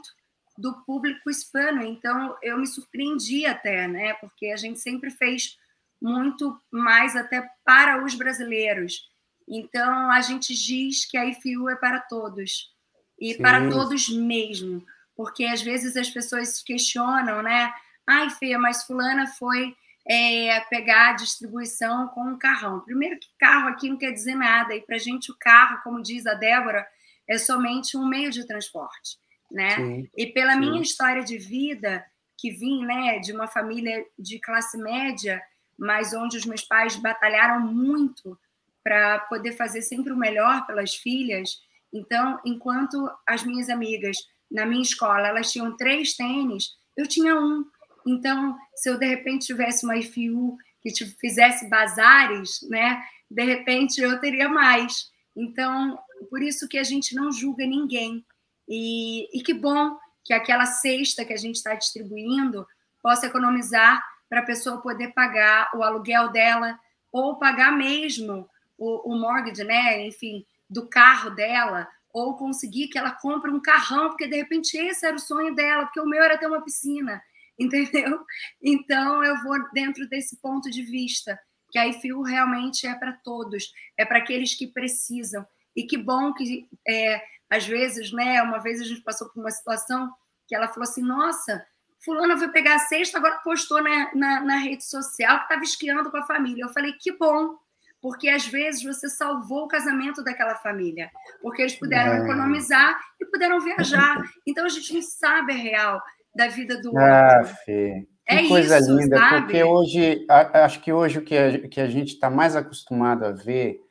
do 0.58 0.74
público 0.86 1.30
hispano, 1.30 1.84
então 1.84 2.38
eu 2.42 2.58
me 2.58 2.66
surpreendi 2.66 3.46
até, 3.46 3.88
né, 3.88 4.14
porque 4.16 4.48
a 4.48 4.58
gente 4.58 4.80
sempre 4.80 5.12
fez 5.12 5.58
muito 6.02 6.60
mais 6.72 7.16
até 7.16 7.50
para 7.64 8.04
os 8.04 8.16
brasileiros. 8.16 9.10
Então, 9.48 10.12
a 10.12 10.22
gente 10.22 10.54
diz 10.54 11.06
que 11.06 11.18
a 11.18 11.26
IFU 11.26 11.70
é 11.70 11.76
para 11.76 12.00
todos, 12.00 12.74
e 13.20 13.34
Sim. 13.34 13.42
para 13.42 13.70
todos 13.70 14.10
mesmo, 14.10 14.86
porque 15.16 15.46
às 15.46 15.62
vezes 15.62 15.96
as 15.96 16.10
pessoas 16.10 16.62
questionam, 16.62 17.42
né? 17.42 17.72
Ai, 18.08 18.30
Fê, 18.30 18.58
mas 18.58 18.84
fulana 18.84 19.28
foi 19.28 19.76
é, 20.08 20.60
pegar 20.70 21.10
a 21.10 21.14
distribuição 21.14 22.08
com 22.10 22.22
um 22.22 22.38
carrão. 22.38 22.82
Primeiro 22.82 23.20
que 23.20 23.28
carro 23.40 23.70
aqui 23.70 23.90
não 23.90 23.98
quer 23.98 24.12
dizer 24.12 24.36
nada, 24.36 24.76
e 24.76 24.82
para 24.82 24.96
a 24.96 25.00
gente 25.00 25.32
o 25.32 25.38
carro, 25.40 25.82
como 25.84 26.02
diz 26.02 26.26
a 26.28 26.34
Débora, 26.34 26.86
é 27.28 27.38
somente 27.38 27.98
um 27.98 28.08
meio 28.08 28.32
de 28.32 28.46
transporte, 28.46 29.18
né? 29.52 29.76
Sim. 29.76 30.10
E 30.16 30.28
pela 30.28 30.54
Sim. 30.54 30.60
minha 30.60 30.82
história 30.82 31.24
de 31.24 31.38
vida, 31.38 32.06
que 32.38 32.52
vim, 32.52 32.86
né, 32.86 33.20
de 33.20 33.32
uma 33.32 33.48
família 33.48 34.06
de 34.20 34.40
classe 34.40 34.78
média, 34.78 35.42
mas 35.78 36.14
onde 36.14 36.38
os 36.38 36.46
meus 36.46 36.62
pais 36.62 36.96
batalharam 36.96 37.60
muito 37.60 38.38
para 38.86 39.18
poder 39.22 39.54
fazer 39.54 39.82
sempre 39.82 40.14
o 40.14 40.18
melhor 40.18 40.68
pelas 40.68 40.94
filhas. 40.94 41.58
Então, 41.92 42.40
enquanto 42.46 43.10
as 43.28 43.44
minhas 43.44 43.68
amigas 43.68 44.16
na 44.52 44.64
minha 44.64 44.84
escola 44.84 45.28
elas 45.28 45.52
tinham 45.52 45.76
três 45.76 46.14
tênis, 46.14 46.70
eu 46.96 47.08
tinha 47.08 47.36
um. 47.36 47.66
Então, 48.06 48.56
se 48.76 48.88
eu 48.88 49.00
de 49.00 49.08
repente 49.08 49.48
tivesse 49.48 49.84
uma 49.84 49.98
IFU 49.98 50.56
que 50.84 50.94
fizesse 51.20 51.68
bazares, 51.68 52.60
né, 52.70 53.04
de 53.30 53.44
repente 53.44 54.00
eu 54.00 54.20
teria 54.20 54.48
mais. 54.48 55.10
Então, 55.36 55.98
por 56.30 56.44
isso 56.44 56.70
que 56.70 56.78
a 56.78 56.84
gente 56.84 57.16
não 57.16 57.32
julga 57.32 57.66
ninguém. 57.66 58.24
E, 58.70 59.36
e 59.36 59.42
que 59.42 59.54
bom 59.54 59.98
que 60.24 60.32
aquela 60.32 60.68
cesta 60.68 61.26
que 61.26 61.34
a 61.34 61.38
gente 61.38 61.56
está 61.56 61.74
distribuindo 61.74 62.68
possa 63.02 63.26
economizar 63.26 64.00
para 64.30 64.42
a 64.42 64.46
pessoa 64.46 64.82
poder 64.82 65.12
pagar 65.14 65.72
o 65.74 65.82
aluguel 65.82 66.32
dela 66.32 66.80
ou 67.12 67.40
pagar 67.40 67.72
mesmo 67.72 68.48
o, 68.78 69.14
o 69.14 69.20
mortgage, 69.20 69.64
né? 69.64 70.06
Enfim, 70.08 70.46
do 70.70 70.88
carro 70.88 71.30
dela, 71.30 71.88
ou 72.14 72.36
conseguir 72.38 72.88
que 72.88 72.98
ela 72.98 73.12
compre 73.12 73.52
um 73.52 73.62
carrão, 73.62 74.10
porque 74.10 74.28
de 74.28 74.38
repente 74.38 74.78
esse 74.78 75.06
era 75.06 75.16
o 75.16 75.20
sonho 75.20 75.54
dela, 75.54 75.86
porque 75.86 76.00
o 76.00 76.08
meu 76.08 76.24
era 76.24 76.38
ter 76.38 76.48
uma 76.48 76.64
piscina, 76.64 77.22
entendeu? 77.60 78.26
Então 78.62 79.24
eu 79.24 79.42
vou 79.44 79.58
dentro 79.74 80.08
desse 80.08 80.38
ponto 80.42 80.70
de 80.70 80.82
vista, 80.82 81.38
que 81.70 81.78
a 81.78 81.88
IFIU 81.88 82.22
realmente 82.22 82.88
é 82.88 82.96
para 82.96 83.12
todos, 83.12 83.74
é 83.98 84.06
para 84.06 84.20
aqueles 84.20 84.56
que 84.56 84.68
precisam. 84.68 85.46
E 85.76 85.84
que 85.84 85.98
bom 85.98 86.34
que, 86.34 86.70
é, 86.88 87.22
às 87.50 87.66
vezes, 87.68 88.14
né? 88.14 88.42
Uma 88.42 88.60
vez 88.60 88.80
a 88.80 88.86
gente 88.86 89.02
passou 89.02 89.30
por 89.30 89.42
uma 89.42 89.52
situação 89.52 90.10
que 90.48 90.56
ela 90.56 90.70
falou 90.70 90.84
assim: 90.84 91.02
nossa, 91.02 91.66
Fulana 92.00 92.38
foi 92.38 92.48
pegar 92.50 92.76
a 92.76 92.80
cesta, 92.80 93.18
agora 93.18 93.40
postou 93.40 93.84
na, 93.84 94.16
na, 94.16 94.40
na 94.42 94.56
rede 94.56 94.86
social 94.86 95.40
que 95.40 95.44
estava 95.44 95.64
esquiando 95.64 96.10
com 96.10 96.18
a 96.18 96.26
família. 96.26 96.64
Eu 96.64 96.70
falei: 96.70 96.94
que 96.94 97.12
bom, 97.12 97.58
porque 98.06 98.30
às 98.30 98.46
vezes 98.46 98.84
você 98.84 99.10
salvou 99.10 99.64
o 99.64 99.68
casamento 99.68 100.24
daquela 100.24 100.54
família, 100.54 101.10
porque 101.42 101.64
eles 101.64 101.74
puderam 101.74 102.14
é. 102.14 102.20
economizar 102.20 102.96
e 103.20 103.26
puderam 103.26 103.60
viajar. 103.60 104.22
Então 104.48 104.64
a 104.64 104.70
gente 104.70 104.94
não 104.94 105.02
sabe 105.02 105.54
a 105.54 105.56
real 105.56 106.00
da 106.36 106.48
vida 106.48 106.80
do 106.80 106.96
ah, 106.96 107.40
outro. 107.40 107.56
Fê. 107.66 108.06
Que 108.28 108.36
é 108.36 108.48
coisa 108.48 108.78
isso, 108.78 108.96
linda, 108.96 109.18
sabe? 109.18 109.42
porque 109.42 109.64
hoje, 109.64 110.24
acho 110.30 110.82
que 110.82 110.94
hoje 110.94 111.18
o 111.18 111.24
que 111.24 111.36
a, 111.36 111.68
que 111.68 111.82
a 111.82 111.88
gente 111.88 112.14
está 112.14 112.30
mais 112.30 112.56
acostumado 112.56 113.26
a 113.26 113.32
ver 113.32 113.82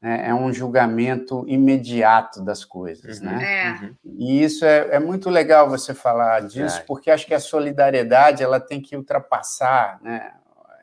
né, 0.00 0.24
é 0.26 0.34
um 0.34 0.52
julgamento 0.52 1.44
imediato 1.46 2.44
das 2.44 2.64
coisas, 2.64 3.20
uhum, 3.20 3.26
né? 3.26 3.44
É. 3.44 3.70
Uhum. 3.70 3.94
E 4.04 4.42
isso 4.42 4.64
é, 4.64 4.96
é, 4.96 4.98
muito 4.98 5.30
legal 5.30 5.70
você 5.70 5.94
falar 5.94 6.40
disso, 6.40 6.80
é. 6.80 6.82
porque 6.82 7.12
acho 7.12 7.28
que 7.28 7.34
a 7.34 7.38
solidariedade 7.38 8.42
ela 8.42 8.58
tem 8.58 8.82
que 8.82 8.96
ultrapassar, 8.96 10.00
né? 10.02 10.32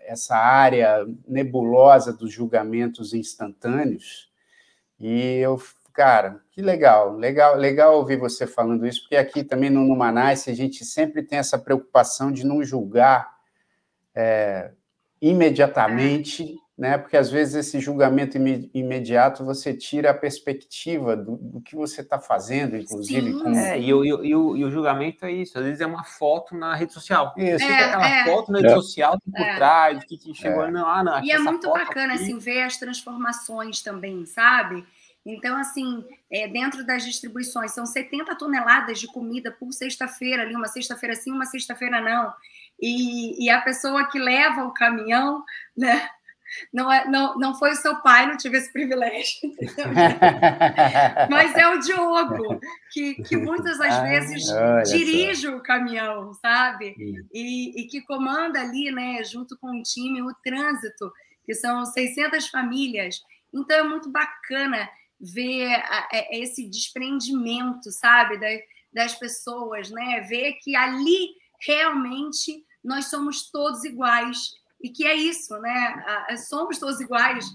Essa 0.10 0.36
área 0.36 1.06
nebulosa 1.28 2.12
dos 2.12 2.34
julgamentos 2.34 3.14
instantâneos. 3.14 4.32
E 5.00 5.38
eu, 5.38 5.62
cara, 5.94 6.42
que 6.52 6.64
legal, 6.64 7.16
legal, 7.16 7.56
legal 7.56 7.96
ouvir 7.96 8.18
você 8.18 8.48
falando 8.48 8.88
isso, 8.88 9.02
porque 9.02 9.16
aqui 9.16 9.44
também 9.44 9.70
no 9.70 9.86
Numanice 9.86 10.50
a 10.50 10.56
gente 10.56 10.84
sempre 10.84 11.22
tem 11.22 11.38
essa 11.38 11.60
preocupação 11.60 12.32
de 12.32 12.44
não 12.44 12.64
julgar 12.64 13.30
é, 14.16 14.72
imediatamente 15.22 16.58
né? 16.80 16.98
Porque 16.98 17.18
às 17.18 17.30
vezes 17.30 17.56
esse 17.56 17.78
julgamento 17.78 18.38
imediato 18.74 19.44
você 19.44 19.74
tira 19.74 20.12
a 20.12 20.14
perspectiva 20.14 21.14
do, 21.14 21.36
do 21.36 21.62
que 21.62 21.76
você 21.76 22.00
está 22.00 22.18
fazendo, 22.18 22.78
inclusive. 22.78 23.34
Com... 23.34 23.52
É, 23.52 23.78
e, 23.78 23.94
o, 23.94 24.06
e, 24.06 24.34
o, 24.34 24.56
e 24.56 24.64
o 24.64 24.72
julgamento 24.72 25.26
é 25.26 25.32
isso, 25.32 25.60
às 25.60 25.66
vezes 25.66 25.82
é 25.82 25.86
uma 25.86 26.06
foto 26.06 26.56
na 26.56 26.74
rede 26.74 26.94
social. 26.94 27.34
Isso. 27.36 27.66
É, 27.66 27.84
aquela 27.84 28.08
é. 28.08 28.24
foto 28.24 28.54
na 28.54 28.60
rede 28.60 28.72
é. 28.72 28.76
social 28.76 29.20
por 29.20 29.42
é. 29.42 29.56
trás, 29.58 30.06
que, 30.06 30.18
que 30.18 30.34
chegou. 30.34 30.64
É. 30.64 30.72
Não, 30.72 30.88
ah, 30.88 31.04
não, 31.04 31.22
e 31.22 31.32
é 31.32 31.38
muito 31.38 31.70
bacana 31.70 32.14
aqui... 32.14 32.24
assim, 32.24 32.40
ver 32.40 32.62
as 32.62 32.78
transformações 32.78 33.82
também, 33.82 34.26
sabe? 34.26 34.86
Então, 35.26 35.58
assim, 35.58 36.06
é, 36.32 36.48
dentro 36.48 36.86
das 36.86 37.04
distribuições, 37.04 37.74
são 37.74 37.86
70 37.86 38.38
toneladas 38.38 39.02
de 39.02 39.08
comida 39.08 39.52
por 39.52 39.74
sexta-feira, 39.74 40.44
ali, 40.44 40.56
uma 40.56 40.68
sexta-feira 40.68 41.14
sim, 41.14 41.34
uma 41.34 41.46
sexta-feira 41.46 42.00
não. 42.00 42.34
E, 42.82 43.46
e 43.46 43.50
a 43.50 43.60
pessoa 43.60 44.08
que 44.08 44.18
leva 44.18 44.64
o 44.64 44.74
caminhão, 44.74 45.44
né? 45.78 46.10
Não, 46.74 46.92
é, 46.92 47.06
não, 47.08 47.38
não 47.38 47.56
foi 47.56 47.72
o 47.72 47.76
seu 47.76 48.02
pai, 48.02 48.28
não 48.28 48.38
tive 48.38 48.58
esse 48.58 48.72
privilégio. 48.72 49.40
Mas 51.30 51.56
é 51.56 51.68
o 51.68 51.80
Diogo, 51.80 52.60
que, 52.92 53.16
que 53.24 53.38
muitas 53.38 53.78
das 53.78 54.02
vezes 54.02 54.44
dirige 54.90 55.48
só. 55.48 55.56
o 55.56 55.64
caminhão, 55.64 56.34
sabe? 56.36 56.96
E, 57.34 57.82
e, 57.82 57.88
que 57.88 58.02
comanda 58.02 58.60
ali, 58.62 58.92
né, 58.92 59.24
junto 59.24 59.58
com 59.58 59.80
o 59.80 59.84
time, 59.84 60.22
o 60.22 60.34
trânsito, 60.44 61.12
que 61.46 61.54
são 61.54 61.86
600 61.86 62.48
famílias. 62.48 63.22
Então 63.54 63.78
é 63.78 63.84
muito 63.84 64.12
bacana 64.12 64.90
ver 65.20 65.74
a, 65.74 66.08
é, 66.14 66.40
esse 66.40 66.70
desprendimento, 66.70 67.92
sabe, 67.92 68.40
das 68.94 69.16
pessoas, 69.16 69.90
né? 69.90 70.22
Ver 70.22 70.54
que 70.62 70.76
ali 70.76 71.30
realmente 71.66 72.64
nós 72.84 73.06
somos 73.06 73.50
todos 73.52 73.84
iguais 73.84 74.52
e 74.82 74.90
que 74.90 75.06
é 75.06 75.16
isso, 75.16 75.58
né? 75.60 76.04
Somos 76.48 76.80
todos 76.80 77.00
iguais 77.02 77.46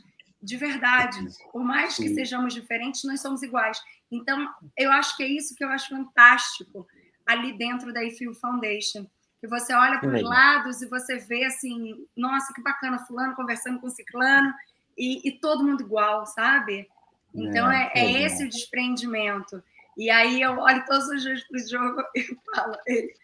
de 0.42 0.56
verdade. 0.56 1.18
Por 1.50 1.64
mais 1.64 1.96
que 1.96 2.08
Sim. 2.08 2.14
sejamos 2.14 2.52
diferentes, 2.52 3.02
nós 3.04 3.20
somos 3.20 3.42
iguais. 3.42 3.80
Então, 4.10 4.46
eu 4.76 4.92
acho 4.92 5.16
que 5.16 5.22
é 5.22 5.28
isso 5.28 5.54
que 5.54 5.64
eu 5.64 5.68
acho 5.70 5.88
fantástico 5.88 6.86
ali 7.26 7.56
dentro 7.56 7.92
da 7.92 8.04
IFIL 8.04 8.34
Foundation. 8.34 9.06
Que 9.40 9.48
você 9.48 9.72
olha 9.72 9.98
para 9.98 10.14
os 10.14 10.22
lados 10.22 10.82
e 10.82 10.86
você 10.86 11.18
vê 11.18 11.44
assim, 11.44 12.06
nossa, 12.16 12.52
que 12.52 12.62
bacana, 12.62 13.04
fulano 13.06 13.34
conversando 13.34 13.80
com 13.80 13.88
ciclano, 13.88 14.52
e, 14.96 15.26
e 15.28 15.32
todo 15.32 15.64
mundo 15.64 15.82
igual, 15.82 16.26
sabe? 16.26 16.88
Então, 17.34 17.70
é, 17.70 17.90
é, 17.94 18.00
é 18.04 18.22
esse 18.22 18.44
o 18.44 18.48
desprendimento. 18.48 19.62
E 19.96 20.10
aí 20.10 20.40
eu 20.40 20.58
olho 20.58 20.84
todos 20.86 21.08
os 21.08 21.22
dias 21.22 21.42
para 21.44 21.58
o 21.58 21.68
jogo 21.68 22.02
e 22.14 22.22
falo, 22.54 22.76
ele, 22.86 23.14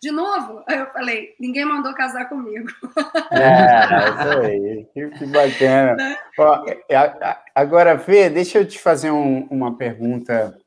de 0.00 0.10
novo? 0.10 0.62
Aí 0.66 0.78
eu 0.78 0.86
falei, 0.86 1.34
ninguém 1.38 1.64
mandou 1.64 1.94
casar 1.94 2.28
comigo. 2.28 2.68
É, 3.32 4.10
isso 4.10 4.38
aí, 4.40 4.86
que, 4.92 5.10
que 5.10 5.26
bacana. 5.26 5.94
Né? 5.94 6.18
Ó, 6.38 6.64
é, 6.88 7.38
agora, 7.54 7.98
Fê, 7.98 8.28
deixa 8.28 8.58
eu 8.58 8.66
te 8.66 8.78
fazer 8.78 9.10
um, 9.10 9.46
uma 9.50 9.76
pergunta 9.76 10.58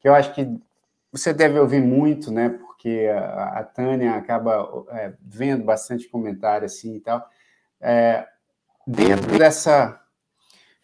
que 0.00 0.08
eu 0.08 0.14
acho 0.14 0.32
que 0.34 0.48
você 1.12 1.32
deve 1.32 1.58
ouvir 1.58 1.80
muito, 1.80 2.30
né? 2.30 2.48
Porque 2.48 3.06
a, 3.12 3.60
a 3.60 3.64
Tânia 3.64 4.14
acaba 4.14 4.86
é, 4.90 5.12
vendo 5.20 5.64
bastante 5.64 6.08
comentário 6.08 6.64
assim 6.64 6.96
e 6.96 7.00
tal. 7.00 7.28
É, 7.80 8.26
dentro 8.86 9.38
dessa, 9.38 10.00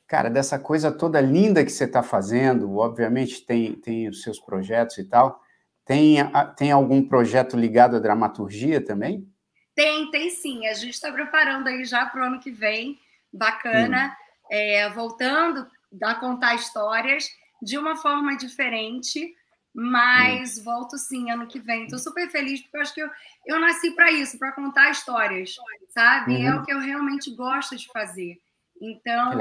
cara, 0.07 0.29
dessa 0.29 0.59
coisa 0.59 0.93
toda 0.93 1.21
linda 1.21 1.65
que 1.65 1.73
você 1.73 1.85
está 1.85 2.03
fazendo, 2.03 2.77
obviamente 2.77 3.47
tem, 3.47 3.75
tem 3.75 4.09
os 4.09 4.23
seus 4.23 4.39
projetos 4.39 4.99
e 4.99 5.05
tal, 5.05 5.42
tem, 5.85 6.17
tem 6.57 6.71
algum 6.71 7.07
projeto 7.07 7.57
ligado 7.57 7.97
à 7.97 7.99
dramaturgia 7.99 8.85
também? 8.85 9.27
Tem, 9.75 10.11
tem 10.11 10.31
sim. 10.31 10.67
A 10.67 10.75
gente 10.75 10.95
está 10.95 11.11
preparando 11.11 11.69
aí 11.69 11.85
já 11.85 12.07
para 12.07 12.23
o 12.23 12.25
ano 12.25 12.41
que 12.41 12.51
vem. 12.51 12.99
Bacana. 13.33 14.09
Hum. 14.09 14.23
É, 14.51 14.91
voltando 14.91 15.67
a 16.03 16.15
contar 16.15 16.55
histórias 16.55 17.27
de 17.63 17.79
uma 17.79 17.97
forma 17.97 18.37
diferente, 18.37 19.35
mas 19.75 20.59
hum. 20.59 20.65
volto 20.65 20.99
sim 20.99 21.31
ano 21.31 21.47
que 21.47 21.59
vem. 21.59 21.85
Estou 21.85 21.99
super 21.99 22.29
feliz 22.31 22.61
porque 22.61 22.77
eu 22.77 22.81
acho 22.81 22.95
que 22.95 23.01
eu, 23.01 23.11
eu 23.47 23.61
nasci 23.61 23.91
para 23.93 24.13
isso, 24.13 24.39
para 24.39 24.53
contar 24.53 24.91
histórias, 24.91 25.57
sabe? 25.89 26.35
Uhum. 26.35 26.47
É 26.47 26.55
o 26.55 26.63
que 26.63 26.73
eu 26.73 26.81
realmente 26.81 27.35
gosto 27.35 27.77
de 27.77 27.87
fazer. 27.89 28.39
Então, 28.81 29.39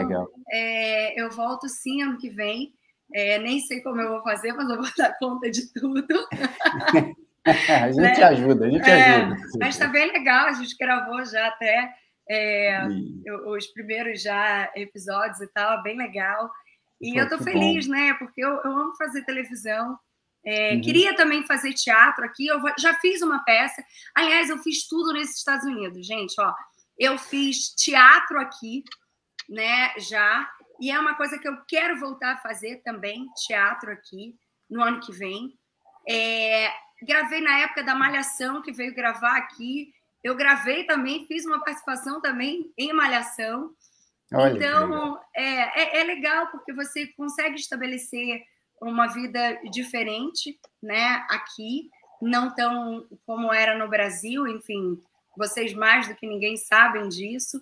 é, 0.52 1.20
eu 1.20 1.32
volto 1.32 1.68
sim 1.68 2.02
ano 2.04 2.18
que 2.18 2.30
vem. 2.30 2.74
É, 3.14 3.40
nem 3.40 3.60
sei 3.60 3.82
como 3.82 4.00
eu 4.00 4.10
vou 4.10 4.24
fazer, 4.24 4.54
mas 4.54 4.70
eu 4.70 4.78
vou 4.78 4.90
dar 4.98 5.18
conta 5.20 5.50
de 5.50 5.72
tudo. 5.74 6.28
a 7.46 7.92
gente 7.92 8.02
né? 8.02 8.24
ajuda, 8.24 8.66
a 8.66 8.70
gente 8.70 8.90
é, 8.90 9.16
ajuda. 9.16 9.38
Mas 9.60 9.76
está 9.76 9.88
bem 9.88 10.12
legal, 10.12 10.48
a 10.48 10.54
gente 10.54 10.76
gravou 10.78 11.26
já 11.26 11.48
até 11.48 11.94
é, 12.30 12.88
os 13.48 13.68
primeiros 13.68 14.22
já 14.22 14.72
episódios 14.76 15.42
e 15.42 15.48
tal, 15.48 15.82
bem 15.84 15.98
legal. 15.98 16.50
E 17.02 17.14
Pô, 17.14 17.20
eu 17.20 17.24
estou 17.24 17.40
feliz, 17.40 17.88
bom. 17.88 17.94
né? 17.94 18.14
Porque 18.14 18.44
eu, 18.44 18.50
eu, 18.50 18.72
amo 18.72 18.96
fazer 18.96 19.26
televisão. 19.26 19.98
É, 20.46 20.74
uhum. 20.74 20.82
Queria 20.82 21.16
também 21.16 21.46
fazer 21.46 21.74
teatro 21.74 22.24
aqui. 22.24 22.48
Eu 22.48 22.60
já 22.78 22.94
fiz 22.96 23.22
uma 23.22 23.44
peça. 23.44 23.84
Aliás, 24.16 24.50
eu 24.50 24.60
fiz 24.60 24.88
tudo 24.88 25.14
nesses 25.14 25.38
Estados 25.38 25.66
Unidos, 25.66 26.06
gente. 26.06 26.34
Ó, 26.40 26.54
eu 26.98 27.18
fiz 27.18 27.70
teatro 27.76 28.40
aqui, 28.40 28.84
né? 29.50 29.92
Já 29.98 30.48
e 30.82 30.90
é 30.90 31.00
uma 31.00 31.14
coisa 31.14 31.38
que 31.38 31.48
eu 31.48 31.58
quero 31.68 32.00
voltar 32.00 32.34
a 32.34 32.38
fazer 32.38 32.82
também, 32.84 33.28
teatro 33.46 33.92
aqui, 33.92 34.36
no 34.68 34.82
ano 34.82 35.00
que 35.00 35.12
vem. 35.12 35.54
É, 36.10 36.72
gravei 37.04 37.40
na 37.40 37.60
época 37.60 37.84
da 37.84 37.94
Malhação, 37.94 38.64
que 38.64 38.72
veio 38.72 38.96
gravar 38.96 39.38
aqui. 39.38 39.94
Eu 40.24 40.36
gravei 40.36 40.86
também, 40.86 41.28
fiz 41.28 41.46
uma 41.46 41.64
participação 41.64 42.20
também 42.20 42.74
em 42.76 42.92
Malhação. 42.94 43.76
Olha, 44.34 44.58
então, 44.58 45.22
é, 45.36 45.82
é, 45.82 46.00
é, 46.00 46.04
legal 46.04 46.48
porque 46.48 46.74
você 46.74 47.06
consegue 47.16 47.58
estabelecer 47.58 48.42
uma 48.82 49.06
vida 49.06 49.62
diferente 49.72 50.60
né, 50.82 51.24
aqui, 51.30 51.92
não 52.20 52.56
tão 52.56 53.06
como 53.24 53.54
era 53.54 53.78
no 53.78 53.88
Brasil, 53.88 54.48
enfim, 54.48 55.00
vocês 55.38 55.76
mais 55.76 56.08
do 56.08 56.16
que 56.16 56.26
ninguém 56.26 56.58
sabem 56.58 57.08
disso. 57.08 57.62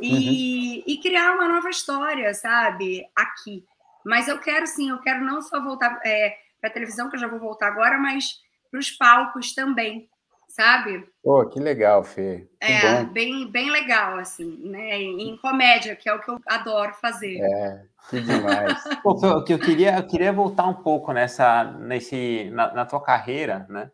E, 0.00 0.78
uhum. 0.78 0.82
e 0.86 1.00
criar 1.00 1.34
uma 1.34 1.48
nova 1.48 1.68
história, 1.70 2.32
sabe? 2.34 3.04
Aqui. 3.14 3.64
Mas 4.04 4.28
eu 4.28 4.38
quero 4.38 4.66
sim, 4.66 4.90
eu 4.90 5.00
quero 5.00 5.24
não 5.24 5.40
só 5.40 5.62
voltar 5.62 6.00
é, 6.04 6.36
para 6.60 6.70
a 6.70 6.72
televisão, 6.72 7.08
que 7.08 7.16
eu 7.16 7.20
já 7.20 7.26
vou 7.26 7.38
voltar 7.38 7.68
agora, 7.68 7.98
mas 7.98 8.36
para 8.70 8.80
os 8.80 8.90
palcos 8.90 9.54
também, 9.54 10.08
sabe? 10.48 11.08
Pô, 11.22 11.46
que 11.46 11.58
legal, 11.58 12.04
Fê. 12.04 12.48
Que 12.60 12.72
é, 12.72 13.04
bom. 13.04 13.12
bem, 13.12 13.50
bem 13.50 13.70
legal, 13.70 14.18
assim, 14.18 14.68
né? 14.68 15.00
Em 15.00 15.36
comédia, 15.38 15.96
que 15.96 16.08
é 16.08 16.14
o 16.14 16.20
que 16.20 16.30
eu 16.30 16.38
adoro 16.46 16.92
fazer. 16.94 17.38
É, 17.40 17.82
que 18.10 18.20
demais. 18.20 18.82
Pô, 19.02 19.18
eu, 19.22 19.44
eu, 19.48 19.58
queria, 19.58 19.96
eu 19.96 20.06
queria 20.06 20.32
voltar 20.32 20.66
um 20.66 20.74
pouco 20.74 21.12
nessa, 21.12 21.64
nesse, 21.64 22.50
na, 22.50 22.74
na 22.74 22.84
tua 22.84 23.00
carreira, 23.00 23.66
né? 23.68 23.90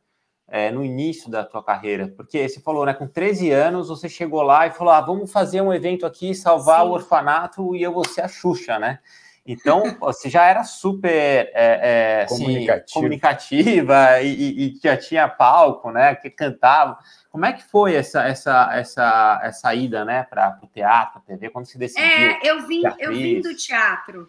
É, 0.53 0.68
no 0.68 0.84
início 0.84 1.30
da 1.30 1.44
tua 1.44 1.62
carreira, 1.62 2.12
porque 2.16 2.48
você 2.48 2.59
falou, 2.59 2.84
né, 2.84 2.92
com 2.92 3.07
13 3.07 3.53
anos 3.53 3.88
você 3.88 4.09
chegou 4.09 4.42
lá 4.42 4.66
e 4.66 4.72
falou, 4.72 4.92
ah, 4.92 5.01
vamos 5.01 5.30
fazer 5.30 5.61
um 5.61 5.72
evento 5.72 6.05
aqui, 6.05 6.34
salvar 6.34 6.82
Sim. 6.82 6.88
o 6.88 6.90
orfanato 6.90 7.76
e 7.76 7.82
eu 7.84 7.92
vou 7.92 8.05
ser 8.05 8.22
a 8.22 8.28
Xuxa, 8.28 8.76
né? 8.76 8.98
Então, 9.46 9.82
você 10.01 10.28
já 10.28 10.44
era 10.46 10.62
super 10.64 11.51
é, 11.53 11.53
é, 11.55 12.22
assim, 12.22 12.66
comunicativa 12.92 14.20
e, 14.22 14.74
e, 14.74 14.80
já 14.82 14.96
tinha 14.96 15.28
palco, 15.28 15.90
né? 15.90 16.14
Que 16.14 16.30
cantava. 16.30 16.98
Como 17.30 17.44
é 17.44 17.53
que 17.53 17.62
foi 17.64 17.94
essa 17.94 18.26
essa 18.26 18.70
essa 18.72 19.40
essa 19.42 19.74
ida, 19.74 20.05
né, 20.05 20.24
para 20.24 20.59
o 20.62 20.66
teatro, 20.66 21.20
TV, 21.26 21.51
quando 21.51 21.66
se 21.66 21.78
decidiu? 21.78 22.05
É, 22.05 22.40
eu 22.42 22.66
vim 22.66 22.82
eu 22.98 23.12
vim 23.12 23.40
do 23.40 23.55
teatro. 23.57 24.28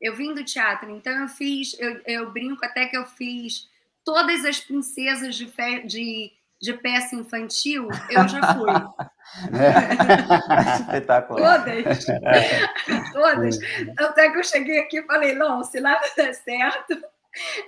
Eu 0.00 0.16
vim 0.16 0.32
do 0.32 0.42
teatro, 0.42 0.88
então 0.90 1.12
eu 1.12 1.28
fiz, 1.28 1.78
eu, 1.78 2.00
eu 2.06 2.32
brinco 2.32 2.64
até 2.64 2.86
que 2.86 2.96
eu 2.96 3.04
fiz 3.04 3.68
todas 4.12 4.44
as 4.44 4.58
princesas 4.58 5.36
de, 5.36 5.46
fe, 5.46 5.86
de 5.86 6.32
de 6.60 6.74
peça 6.74 7.16
infantil, 7.16 7.88
eu 8.10 8.28
já 8.28 8.54
fui. 8.54 8.70
É. 9.52 10.74
Espetacular. 10.74 11.60
Todas. 11.60 12.04
Todas. 13.14 13.58
Até 13.96 14.28
que 14.28 14.38
eu 14.38 14.42
cheguei 14.42 14.80
aqui 14.80 14.98
e 14.98 15.06
falei, 15.06 15.36
não, 15.36 15.62
se 15.62 15.80
nada 15.80 16.04
der 16.16 16.34
certo, 16.34 17.00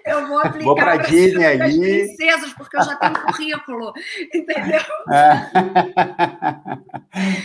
eu 0.05 0.27
vou 0.27 0.39
aplicar 0.39 0.65
vou 0.65 0.75
para 0.75 0.97
Disney 0.97 1.63
as 1.63 1.77
princesas, 1.77 2.53
porque 2.55 2.77
eu 2.77 2.83
já 2.83 2.97
tenho 2.97 3.15
currículo, 3.15 3.93
entendeu? 4.35 4.81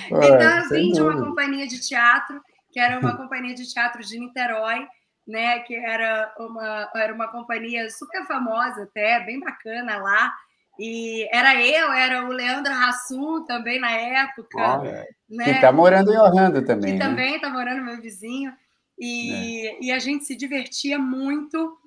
então, 0.10 0.58
eu 0.58 0.70
vim 0.70 0.92
de 0.94 1.00
uma 1.00 1.24
companhia 1.24 1.68
de 1.68 1.80
teatro, 1.80 2.42
que 2.72 2.80
era 2.80 3.00
uma 3.00 3.16
companhia 3.16 3.54
de 3.54 3.72
teatro 3.72 4.02
de 4.02 4.20
Niterói, 4.20 4.88
né, 5.28 5.60
que 5.60 5.76
era 5.76 6.34
uma, 6.40 6.90
era 6.96 7.14
uma 7.14 7.28
companhia 7.28 7.90
super 7.90 8.26
famosa 8.26 8.84
até, 8.84 9.20
bem 9.20 9.40
bacana 9.40 9.98
lá, 9.98 10.34
e 10.80 11.28
era 11.32 11.60
eu, 11.62 11.92
era 11.92 12.26
o 12.26 12.32
Leandro 12.32 12.72
Hassum 12.72 13.44
também 13.46 13.80
na 13.80 13.92
época. 13.92 14.58
Olha, 14.58 15.08
né? 15.28 15.44
Que 15.44 15.52
está 15.52 15.72
morando 15.72 16.14
em 16.14 16.18
Orlando 16.18 16.64
também. 16.64 16.94
Que 16.94 17.00
né? 17.00 17.06
também 17.06 17.36
está 17.36 17.50
morando 17.50 17.84
meu 17.84 18.00
vizinho. 18.00 18.54
E, 18.98 19.68
é. 19.68 19.78
e 19.82 19.92
a 19.92 20.00
gente 20.00 20.26
se 20.26 20.36
divertia 20.36 21.00
muito. 21.00 21.78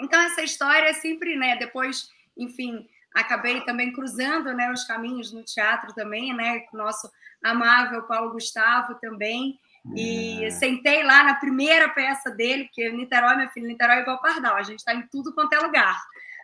Então, 0.00 0.20
essa 0.22 0.42
história 0.42 0.88
é 0.88 0.94
sempre, 0.94 1.36
né? 1.36 1.56
Depois, 1.56 2.08
enfim, 2.36 2.86
acabei 3.14 3.60
também 3.62 3.92
cruzando 3.92 4.52
né, 4.54 4.70
os 4.72 4.84
caminhos 4.84 5.32
no 5.32 5.42
teatro 5.44 5.94
também, 5.94 6.34
né? 6.34 6.60
Com 6.60 6.78
o 6.78 6.80
nosso 6.80 7.10
amável 7.42 8.02
Paulo 8.04 8.32
Gustavo 8.32 8.94
também. 8.94 9.58
E 9.92 10.44
é. 10.44 10.50
sentei 10.50 11.02
lá 11.02 11.24
na 11.24 11.34
primeira 11.34 11.88
peça 11.90 12.30
dele, 12.30 12.64
porque 12.64 12.90
Niterói, 12.90 13.36
minha 13.36 13.48
filha, 13.50 13.68
Niterói 13.68 13.98
é 13.98 14.00
igual 14.00 14.20
Pardal, 14.20 14.56
a 14.56 14.62
gente 14.62 14.78
está 14.78 14.94
em 14.94 15.02
tudo 15.08 15.34
quanto 15.34 15.52
é 15.52 15.58
lugar. 15.58 16.00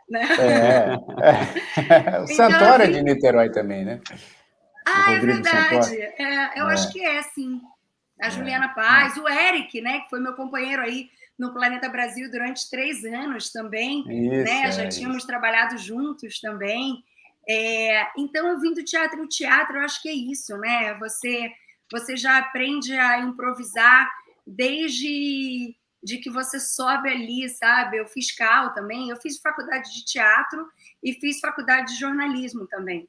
Né? 0.09 0.29
É, 0.39 0.97
é. 2.17 2.21
O 2.21 2.25
então, 2.25 2.27
Santoro 2.27 2.83
assim, 2.83 2.93
é 2.93 2.97
de 2.97 3.03
Niterói 3.03 3.51
também, 3.51 3.85
né? 3.85 4.01
Ah, 4.87 5.13
é 5.13 5.19
verdade. 5.21 5.97
É, 6.01 6.61
eu 6.61 6.69
é. 6.69 6.73
acho 6.73 6.93
que 6.93 7.05
é, 7.05 7.23
sim. 7.23 7.61
A. 8.21 8.29
Juliana 8.29 8.69
Paz, 8.75 9.17
o 9.17 9.27
Eric, 9.27 9.81
né, 9.81 10.01
que 10.01 10.11
foi 10.11 10.21
meu 10.21 10.35
companheiro 10.35 10.83
aí 10.83 11.09
no 11.39 11.55
Planeta 11.55 11.89
Brasil 11.89 12.31
durante 12.31 12.69
três 12.69 13.03
anos 13.03 13.51
também, 13.51 14.01
isso, 14.01 14.45
né? 14.45 14.71
Já 14.71 14.87
tínhamos 14.87 15.19
isso. 15.19 15.27
trabalhado 15.27 15.79
juntos 15.79 16.39
também. 16.39 17.03
Então 18.19 18.47
eu 18.47 18.61
vim 18.61 18.75
do 18.75 18.85
teatro, 18.85 19.23
o 19.23 19.27
teatro 19.27 19.79
eu 19.79 19.85
acho 19.85 20.03
que 20.03 20.09
é 20.11 20.13
isso, 20.13 20.55
né? 20.59 20.93
Você 21.01 21.51
você 21.93 22.17
já 22.17 22.39
aprende 22.39 22.93
a 22.93 23.21
improvisar 23.21 24.09
desde 24.47 25.75
de 26.03 26.17
que 26.17 26.31
você 26.31 26.59
sobe 26.59 27.11
ali, 27.11 27.49
sabe? 27.49 27.99
Eu 27.99 28.07
fiz 28.07 28.35
cal 28.35 28.73
também, 28.73 29.11
eu 29.11 29.17
fiz 29.17 29.39
faculdade 29.39 29.93
de 29.93 30.05
teatro 30.05 30.67
e 31.03 31.13
fiz 31.13 31.41
faculdade 31.41 31.93
de 31.93 32.01
jornalismo 32.01 32.67
também. 32.67 33.09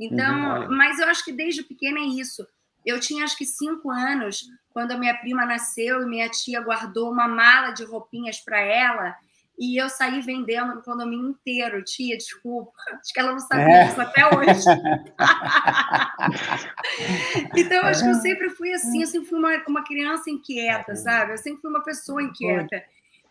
Então, 0.00 0.62
uhum. 0.62 0.76
mas 0.76 0.98
eu 0.98 1.08
acho 1.08 1.24
que 1.24 1.32
desde 1.32 1.62
pequena 1.62 2.00
é 2.00 2.04
isso. 2.04 2.46
Eu 2.84 2.98
tinha 2.98 3.24
acho 3.24 3.38
que 3.38 3.46
cinco 3.46 3.90
anos 3.90 4.44
quando 4.70 4.90
a 4.90 4.98
minha 4.98 5.14
prima 5.14 5.46
nasceu 5.46 6.02
e 6.02 6.06
minha 6.06 6.28
tia 6.28 6.60
guardou 6.60 7.10
uma 7.10 7.28
mala 7.28 7.70
de 7.70 7.84
roupinhas 7.84 8.40
para 8.40 8.60
ela 8.60 9.16
e 9.58 9.80
eu 9.80 9.88
saí 9.88 10.20
vendendo 10.20 10.74
no 10.74 10.82
condomínio 10.82 11.30
inteiro. 11.30 11.82
Tia, 11.84 12.16
desculpa, 12.16 12.72
acho 13.00 13.12
que 13.12 13.20
ela 13.20 13.32
não 13.32 13.38
sabe 13.38 13.62
é. 13.62 13.86
isso 13.86 14.00
até 14.00 14.26
hoje. 14.26 14.64
então, 17.56 17.78
eu 17.78 17.84
acho 17.84 18.02
que 18.02 18.10
eu 18.10 18.14
sempre 18.14 18.50
fui 18.50 18.72
assim, 18.72 19.02
eu 19.02 19.06
sempre 19.06 19.28
fui 19.28 19.38
uma, 19.38 19.62
uma 19.68 19.84
criança 19.84 20.28
inquieta, 20.28 20.96
sabe? 20.96 21.32
Eu 21.32 21.38
sempre 21.38 21.60
fui 21.60 21.70
uma 21.70 21.82
pessoa 21.82 22.22
inquieta. 22.22 22.82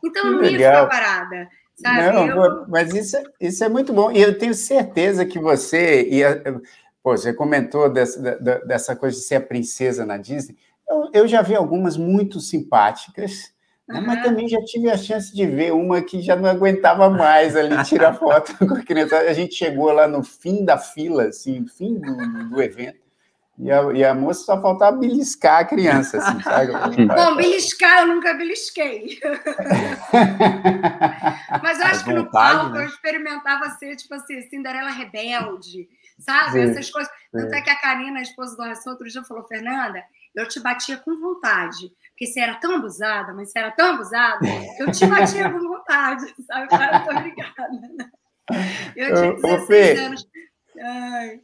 Então, 0.04 0.28
eu 0.28 0.34
não 0.34 0.44
ia 0.44 0.58
ficar 0.58 0.88
parada. 0.88 1.50
Sabe? 1.76 2.14
Não, 2.14 2.28
eu... 2.28 2.68
mas 2.68 2.94
isso, 2.94 3.18
é, 3.18 3.24
isso 3.42 3.64
é 3.64 3.70
muito 3.70 3.92
bom. 3.92 4.12
E 4.12 4.22
eu 4.22 4.38
tenho 4.38 4.54
certeza 4.54 5.26
que 5.26 5.40
você 5.40 6.08
ia. 6.08 6.42
Pô, 7.02 7.18
você 7.18 7.34
comentou 7.34 7.92
dessa, 7.92 8.22
dessa 8.66 8.96
coisa 8.96 9.18
de 9.18 9.24
ser 9.24 9.36
a 9.36 9.42
princesa 9.42 10.06
na 10.06 10.18
Disney. 10.18 10.56
Eu, 10.88 11.10
eu 11.14 11.28
já 11.28 11.42
vi 11.42 11.56
algumas 11.56 11.98
muito 11.98 12.40
simpáticas, 12.40 13.53
Uhum. 13.90 14.06
Mas 14.06 14.24
também 14.24 14.48
já 14.48 14.64
tive 14.64 14.90
a 14.90 14.98
chance 14.98 15.36
de 15.36 15.46
ver 15.46 15.74
uma 15.74 16.02
que 16.02 16.22
já 16.22 16.36
não 16.36 16.50
aguentava 16.50 17.10
mais 17.10 17.56
ali 17.56 17.84
tirar 17.84 18.14
foto 18.16 18.56
com 18.58 18.76
a 18.76 18.84
criança. 18.84 19.18
A 19.18 19.34
gente 19.34 19.56
chegou 19.56 19.92
lá 19.92 20.08
no 20.08 20.24
fim 20.24 20.64
da 20.64 20.78
fila, 20.78 21.26
assim, 21.26 21.60
no 21.60 21.68
fim 21.68 22.00
do, 22.00 22.50
do 22.50 22.62
evento, 22.62 23.04
e 23.60 23.72
a, 23.72 23.82
e 23.94 24.04
a, 24.04 24.16
moça 24.16 24.46
só 24.46 24.60
faltava 24.60 24.98
beliscar 24.98 25.60
a 25.60 25.66
criança, 25.66 26.18
assim, 26.18 26.42
sabe? 26.42 26.72
Bom, 27.06 27.36
beliscar 27.36 28.00
eu 28.00 28.08
nunca 28.08 28.34
belisquei. 28.34 29.20
Mas 31.62 31.80
eu 31.80 31.86
acho 31.86 32.04
que 32.04 32.14
no 32.14 32.32
palco 32.32 32.72
né? 32.72 32.84
eu 32.84 32.88
experimentava 32.88 33.70
ser, 33.72 33.96
tipo 33.96 34.16
assim, 34.16 34.42
Cinderela 34.50 34.90
rebelde, 34.90 35.88
sabe? 36.18 36.52
Sim, 36.52 36.62
Essas 36.62 36.90
coisas. 36.90 37.12
Tanto 37.32 37.54
é 37.54 37.62
que 37.62 37.70
a 37.70 37.80
Karina, 37.80 38.20
a 38.20 38.24
esposa 38.24 38.56
do 38.56 38.64
Arson, 38.64 38.90
outro 38.90 39.08
dia 39.08 39.24
falou, 39.24 39.44
Fernanda, 39.44 40.04
eu 40.36 40.48
te 40.48 40.60
batia 40.60 40.98
com 40.98 41.16
vontade 41.20 41.92
porque 42.24 42.28
você 42.28 42.40
era 42.40 42.56
tão 42.56 42.76
abusada, 42.76 43.34
mas 43.34 43.52
você 43.52 43.60
era 43.60 43.72
tão 43.72 43.96
abusada, 43.96 44.40
eu 44.80 44.92
te 44.92 45.06
batia 45.06 45.52
com 45.52 45.60
vontade, 45.60 46.34
sabe? 46.46 46.70
Cara, 46.70 47.00
tô 47.02 47.12
obrigada. 47.12 48.12
Eu 48.96 49.16
tinha 49.16 49.58
16 49.58 50.00
anos. 50.00 50.28
Ai. 50.80 51.42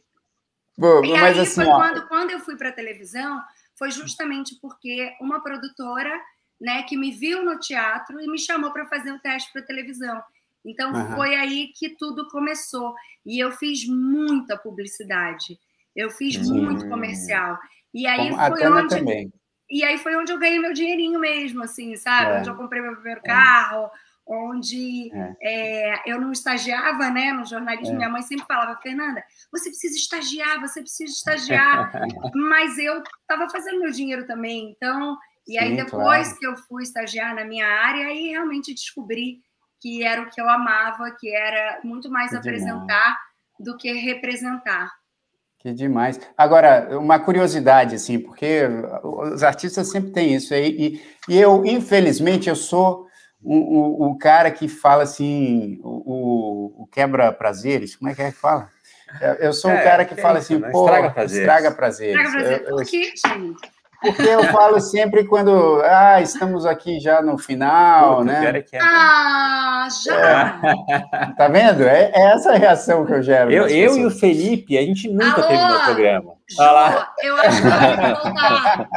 Bom, 0.76 1.04
e 1.04 1.12
mas 1.12 1.36
aí 1.36 1.40
assim, 1.40 1.54
foi 1.56 1.66
ó... 1.66 1.76
quando, 1.76 2.08
quando 2.08 2.30
eu 2.30 2.40
fui 2.40 2.56
para 2.56 2.70
a 2.70 2.72
televisão, 2.72 3.40
foi 3.76 3.90
justamente 3.90 4.58
porque 4.60 5.14
uma 5.20 5.42
produtora 5.42 6.18
né, 6.60 6.82
que 6.84 6.96
me 6.96 7.10
viu 7.10 7.44
no 7.44 7.58
teatro 7.58 8.20
e 8.20 8.30
me 8.30 8.38
chamou 8.38 8.70
para 8.72 8.86
fazer 8.86 9.12
um 9.12 9.18
teste 9.18 9.52
para 9.52 9.62
televisão. 9.62 10.22
Então 10.64 10.92
uhum. 10.92 11.16
foi 11.16 11.34
aí 11.34 11.68
que 11.74 11.90
tudo 11.90 12.28
começou. 12.28 12.94
E 13.24 13.38
eu 13.38 13.50
fiz 13.52 13.86
muita 13.86 14.56
publicidade. 14.56 15.58
Eu 15.94 16.10
fiz 16.10 16.36
muito 16.48 16.88
comercial. 16.88 17.58
E 17.92 18.06
aí 18.06 18.30
Como 18.30 18.46
foi 18.46 18.66
onde. 18.66 18.96
Também. 18.96 19.32
E 19.70 19.84
aí 19.84 19.98
foi 19.98 20.16
onde 20.16 20.32
eu 20.32 20.38
ganhei 20.38 20.58
meu 20.58 20.72
dinheirinho 20.72 21.20
mesmo, 21.20 21.62
assim, 21.62 21.96
sabe? 21.96 22.32
É. 22.32 22.38
Onde 22.38 22.50
eu 22.50 22.56
comprei 22.56 22.82
meu 22.82 22.94
primeiro 22.94 23.22
carro, 23.22 23.90
onde 24.26 25.10
é. 25.12 25.36
É, 25.42 26.02
eu 26.06 26.20
não 26.20 26.32
estagiava, 26.32 27.10
né, 27.10 27.32
no 27.32 27.44
jornalismo. 27.44 27.94
É. 27.94 27.96
Minha 27.96 28.08
mãe 28.08 28.22
sempre 28.22 28.46
falava, 28.46 28.80
Fernanda, 28.80 29.22
você 29.50 29.70
precisa 29.70 29.96
estagiar, 29.96 30.60
você 30.60 30.80
precisa 30.80 31.12
estagiar. 31.12 31.90
Mas 32.34 32.78
eu 32.78 33.02
estava 33.22 33.48
fazendo 33.50 33.80
meu 33.80 33.90
dinheiro 33.90 34.26
também, 34.26 34.70
então. 34.70 35.16
E 35.46 35.58
aí 35.58 35.76
depois 35.76 36.28
claro. 36.28 36.38
que 36.38 36.46
eu 36.46 36.56
fui 36.56 36.82
estagiar 36.82 37.34
na 37.34 37.44
minha 37.44 37.66
área, 37.66 38.06
aí 38.06 38.28
realmente 38.28 38.74
descobri 38.74 39.40
que 39.80 40.04
era 40.04 40.22
o 40.22 40.30
que 40.30 40.40
eu 40.40 40.48
amava, 40.48 41.10
que 41.18 41.34
era 41.34 41.80
muito 41.82 42.10
mais 42.10 42.34
apresentar 42.34 43.18
do 43.58 43.76
que 43.76 43.92
representar. 43.92 44.92
Que 45.60 45.72
demais. 45.72 46.18
Agora, 46.36 46.98
uma 46.98 47.18
curiosidade, 47.18 47.94
assim, 47.94 48.18
porque 48.18 48.62
os 49.02 49.42
artistas 49.42 49.90
sempre 49.90 50.10
têm 50.10 50.34
isso 50.34 50.54
aí, 50.54 51.00
e, 51.28 51.34
e 51.34 51.38
eu, 51.38 51.66
infelizmente, 51.66 52.48
eu 52.48 52.56
sou 52.56 53.06
o, 53.42 53.56
o, 53.56 54.10
o, 54.10 54.18
cara 54.18 54.50
que 54.50 54.68
fala 54.68 55.02
assim, 55.02 55.78
o, 55.82 56.82
o 56.82 56.86
quebra-prazeres, 56.86 57.94
como 57.94 58.10
é 58.10 58.14
que 58.14 58.22
é 58.22 58.30
que 58.30 58.38
fala? 58.38 58.70
Eu 59.38 59.52
sou 59.52 59.70
o 59.70 59.74
é, 59.74 59.82
cara 59.82 60.04
que 60.04 60.14
é 60.14 60.16
fala 60.16 60.38
assim, 60.38 60.58
né? 60.58 60.70
pô, 60.70 60.84
estraga 60.84 61.10
prazeres. 61.10 61.40
Estraga 61.40 61.70
prazeres. 61.72 62.16
Estraga 62.16 62.38
prazeres. 62.38 62.68
Por 62.68 62.84
quê, 62.84 63.12
gente? 63.16 63.79
Porque 64.00 64.22
eu 64.22 64.44
falo 64.44 64.80
sempre 64.80 65.24
quando, 65.24 65.82
ah, 65.84 66.20
estamos 66.22 66.64
aqui 66.64 66.98
já 66.98 67.20
no 67.20 67.36
final, 67.36 68.16
Pô, 68.16 68.24
né? 68.24 68.64
É 68.72 68.78
ah, 68.80 69.88
já! 70.04 70.60
É. 70.88 71.30
Tá 71.36 71.48
vendo? 71.48 71.82
É, 71.82 72.10
é, 72.14 72.32
essa 72.32 72.52
a 72.52 72.56
reação 72.56 73.04
que 73.04 73.12
eu 73.12 73.22
gero. 73.22 73.50
Eu, 73.50 73.66
eu 73.66 73.96
e 73.96 74.06
o 74.06 74.10
Felipe, 74.10 74.76
a 74.76 74.82
gente 74.82 75.08
nunca 75.08 75.42
Alô? 75.42 75.48
terminou 75.48 75.76
o 75.76 75.84
programa. 75.84 76.32
Ju, 76.48 76.62
eu 77.22 77.36
acho 77.36 77.62
que 77.62 77.68
vai 77.68 78.14
voltar. 78.14 78.88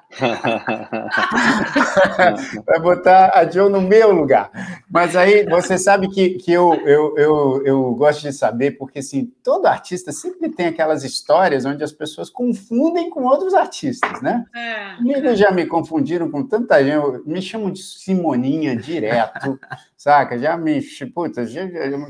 vai 2.66 2.80
botar 2.80 3.32
a 3.34 3.44
Jo 3.44 3.68
no 3.68 3.80
meu 3.80 4.12
lugar. 4.12 4.50
Mas 4.90 5.16
aí 5.16 5.44
você 5.44 5.78
sabe 5.78 6.08
que, 6.08 6.30
que 6.30 6.52
eu, 6.52 6.74
eu, 6.86 7.16
eu, 7.16 7.62
eu 7.64 7.94
gosto 7.94 8.22
de 8.22 8.32
saber, 8.32 8.72
porque 8.72 9.00
assim, 9.00 9.32
todo 9.42 9.66
artista 9.66 10.12
sempre 10.12 10.48
tem 10.48 10.66
aquelas 10.66 11.04
histórias 11.04 11.64
onde 11.64 11.82
as 11.82 11.92
pessoas 11.92 12.30
confundem 12.30 13.10
com 13.10 13.24
outros 13.24 13.54
artistas, 13.54 14.22
né? 14.22 14.44
É. 14.54 14.96
Comigo 14.96 15.34
já 15.34 15.50
me 15.50 15.66
confundiram 15.66 16.30
com 16.30 16.46
tanta 16.46 16.82
gente, 16.82 17.22
me 17.26 17.42
chamam 17.42 17.70
de 17.70 17.82
Simoninha 17.82 18.76
direto, 18.76 19.58
saca? 19.96 20.38
Já 20.38 20.56
me. 20.56 20.82
Puta, 21.14 21.46
já, 21.46 21.62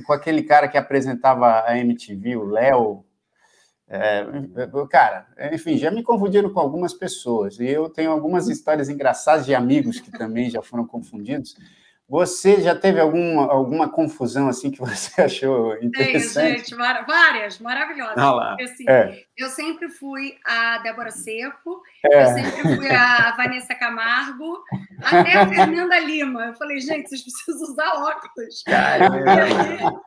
com 0.05 0.13
aquele 0.13 0.43
cara 0.43 0.69
que 0.69 0.77
apresentava 0.77 1.65
a 1.67 1.79
MTV, 1.79 2.37
o 2.37 2.45
Léo. 2.45 3.05
É, 3.87 4.25
cara, 4.91 5.27
enfim, 5.53 5.77
já 5.77 5.91
me 5.91 6.03
confundiram 6.03 6.51
com 6.51 6.59
algumas 6.59 6.95
pessoas 6.95 7.59
e 7.61 7.67
eu 7.67 7.89
tenho 7.89 8.11
algumas 8.11 8.49
histórias 8.49 8.89
engraçadas 8.89 9.45
de 9.45 9.55
amigos 9.55 10.01
que 10.01 10.11
também 10.11 10.49
já 10.51 10.63
foram 10.63 10.87
confundidos. 10.87 11.55
Você 12.07 12.61
já 12.61 12.75
teve 12.75 13.01
alguma, 13.01 13.51
alguma 13.51 13.89
confusão 13.89 14.47
assim 14.49 14.71
que 14.71 14.79
você 14.79 15.21
achou 15.23 15.75
interessante? 15.83 16.35
Tenho, 16.35 16.59
gente, 16.59 16.75
várias, 17.07 17.59
maravilhosas. 17.59 18.19
Ah 18.19 18.49
Porque, 18.51 18.63
assim, 18.65 18.85
é. 18.89 19.23
Eu 19.37 19.49
sempre 19.49 19.89
fui 19.89 20.37
a 20.47 20.79
Débora 20.79 21.11
Seco, 21.11 21.83
é. 22.05 22.23
eu 22.23 22.27
sempre 22.27 22.77
fui 22.77 22.91
a 22.91 23.35
Vanessa 23.37 23.75
Camargo, 23.75 24.63
até 25.03 25.33
a 25.33 25.49
Fernanda 25.49 25.99
Lima. 25.99 26.47
Eu 26.47 26.55
falei, 26.55 26.79
gente, 26.81 27.09
vocês 27.09 27.23
precisam 27.23 27.71
usar 27.71 27.89
óculos. 27.95 28.63
Caramba. 28.65 30.03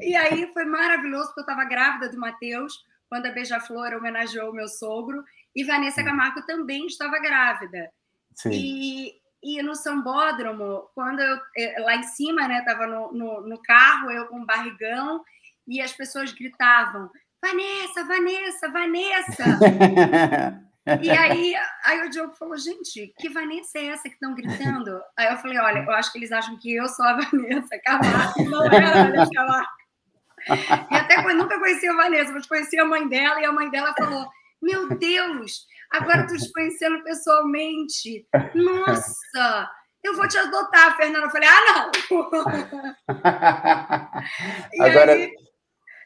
E 0.00 0.14
aí 0.14 0.50
foi 0.52 0.64
maravilhoso, 0.64 1.26
porque 1.26 1.40
eu 1.40 1.44
estava 1.44 1.64
grávida 1.64 2.08
do 2.08 2.18
Matheus, 2.18 2.74
quando 3.08 3.26
a 3.26 3.30
Beija-Flor 3.30 3.94
homenageou 3.94 4.50
o 4.50 4.54
meu 4.54 4.68
sogro, 4.68 5.22
e 5.54 5.64
Vanessa. 5.64 6.04
Camargo 6.04 6.42
também 6.46 6.86
estava 6.86 7.18
grávida. 7.18 7.90
Sim. 8.34 8.50
E, 8.52 9.12
e 9.42 9.62
no 9.62 9.74
Sambódromo, 9.74 10.88
quando 10.94 11.20
eu, 11.20 11.38
eh, 11.56 11.80
lá 11.80 11.96
em 11.96 12.02
cima, 12.02 12.46
né, 12.46 12.58
estava 12.58 12.86
no, 12.86 13.12
no, 13.12 13.40
no 13.42 13.62
carro, 13.62 14.10
eu 14.10 14.26
com 14.26 14.44
barrigão, 14.44 15.24
e 15.66 15.80
as 15.80 15.92
pessoas 15.92 16.32
gritavam: 16.32 17.10
Vanessa, 17.42 18.04
Vanessa, 18.04 18.68
Vanessa! 18.70 20.60
E 21.02 21.10
aí, 21.10 21.54
aí 21.84 22.06
o 22.06 22.10
Diogo 22.10 22.34
falou, 22.34 22.56
gente, 22.56 23.12
que 23.18 23.28
Vanessa 23.28 23.76
é 23.78 23.86
essa 23.86 24.04
que 24.04 24.14
estão 24.14 24.34
gritando? 24.34 25.02
Aí 25.16 25.32
eu 25.32 25.36
falei, 25.38 25.58
olha, 25.58 25.80
eu 25.80 25.90
acho 25.90 26.12
que 26.12 26.18
eles 26.18 26.30
acham 26.30 26.56
que 26.58 26.74
eu 26.74 26.88
sou 26.88 27.04
a 27.04 27.14
Vanessa 27.18 27.78
Camargo, 27.84 28.44
não 28.44 28.64
é 28.66 28.84
a 28.84 29.04
Vanessa 29.04 29.30
Camargo. 29.34 29.68
E 30.48 30.94
até 30.94 31.22
quando 31.22 31.38
nunca 31.38 31.58
conhecia 31.58 31.90
a 31.90 31.96
Vanessa, 31.96 32.32
mas 32.32 32.46
conhecia 32.46 32.82
a 32.82 32.86
mãe 32.86 33.08
dela, 33.08 33.40
e 33.40 33.44
a 33.44 33.52
mãe 33.52 33.68
dela 33.68 33.92
falou, 33.98 34.28
meu 34.62 34.88
Deus, 34.96 35.66
agora 35.90 36.20
estou 36.20 36.38
te 36.38 36.52
conhecendo 36.52 37.02
pessoalmente. 37.02 38.24
Nossa, 38.54 39.70
eu 40.04 40.14
vou 40.14 40.28
te 40.28 40.38
adotar, 40.38 40.96
Fernanda. 40.96 41.26
Eu 41.26 41.30
falei, 41.30 41.48
ah, 41.48 41.64
não! 41.74 41.90
e 44.72 44.82
agora... 44.82 45.12
aí... 45.12 45.34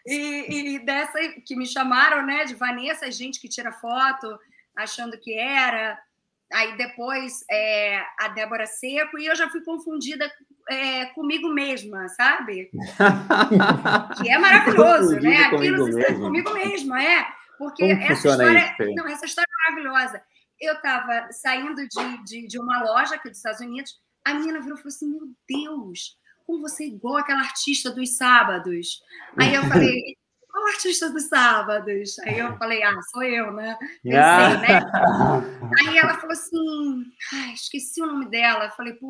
E, 0.06 0.76
e, 0.76 0.78
dessa 0.78 1.18
que 1.46 1.54
me 1.54 1.66
chamaram, 1.66 2.24
né, 2.24 2.46
de 2.46 2.54
Vanessa, 2.54 3.10
gente 3.10 3.38
que 3.38 3.50
tira 3.50 3.70
foto, 3.70 4.38
achando 4.82 5.18
que 5.18 5.34
era. 5.34 5.98
Aí 6.52 6.76
depois 6.76 7.44
é, 7.48 8.02
a 8.18 8.28
Débora 8.28 8.66
Seco, 8.66 9.18
e 9.18 9.26
eu 9.26 9.36
já 9.36 9.48
fui 9.48 9.62
confundida 9.62 10.30
é, 10.68 11.06
comigo 11.06 11.48
mesma, 11.48 12.08
sabe? 12.08 12.70
que 14.20 14.28
é 14.28 14.36
maravilhoso, 14.36 15.20
né? 15.20 15.44
Aquilo 15.44 15.84
mesmo. 15.86 16.20
comigo 16.20 16.52
mesma, 16.52 17.02
é. 17.02 17.26
Porque 17.56 17.84
essa 17.84 18.28
história, 18.28 18.76
isso, 18.80 18.94
não, 18.94 19.06
essa 19.06 19.26
história 19.26 19.46
é 19.48 19.70
maravilhosa. 19.70 20.22
Eu 20.58 20.74
estava 20.74 21.28
saindo 21.30 21.86
de, 21.86 22.24
de, 22.24 22.46
de, 22.48 22.58
uma 22.58 22.82
loja 22.82 23.14
aqui 23.14 23.28
dos 23.28 23.38
Estados 23.38 23.60
Unidos, 23.60 24.00
a 24.24 24.34
menina 24.34 24.60
virou 24.60 24.76
e 24.76 24.78
falou 24.78 24.88
assim: 24.88 25.10
Meu 25.10 25.28
Deus, 25.48 26.16
como 26.46 26.62
você 26.62 26.84
é 26.84 26.88
igual 26.88 27.18
aquela 27.18 27.40
artista 27.40 27.90
dos 27.90 28.16
sábados. 28.16 29.02
Aí 29.38 29.54
eu 29.54 29.62
falei: 29.64 30.16
qual 30.60 30.68
artista 30.68 31.10
dos 31.10 31.24
sábados? 31.24 32.18
Aí 32.20 32.38
eu 32.38 32.56
falei, 32.58 32.82
ah, 32.82 33.00
sou 33.10 33.22
eu, 33.22 33.50
né? 33.52 33.76
Pensei, 34.02 34.18
ah. 34.18 34.58
né? 34.58 34.80
Aí 35.88 35.98
ela 35.98 36.14
falou 36.14 36.32
assim, 36.32 37.04
ai, 37.32 37.52
esqueci 37.54 38.02
o 38.02 38.06
nome 38.06 38.28
dela. 38.28 38.66
Eu 38.66 38.70
falei, 38.72 38.92
pô, 38.94 39.08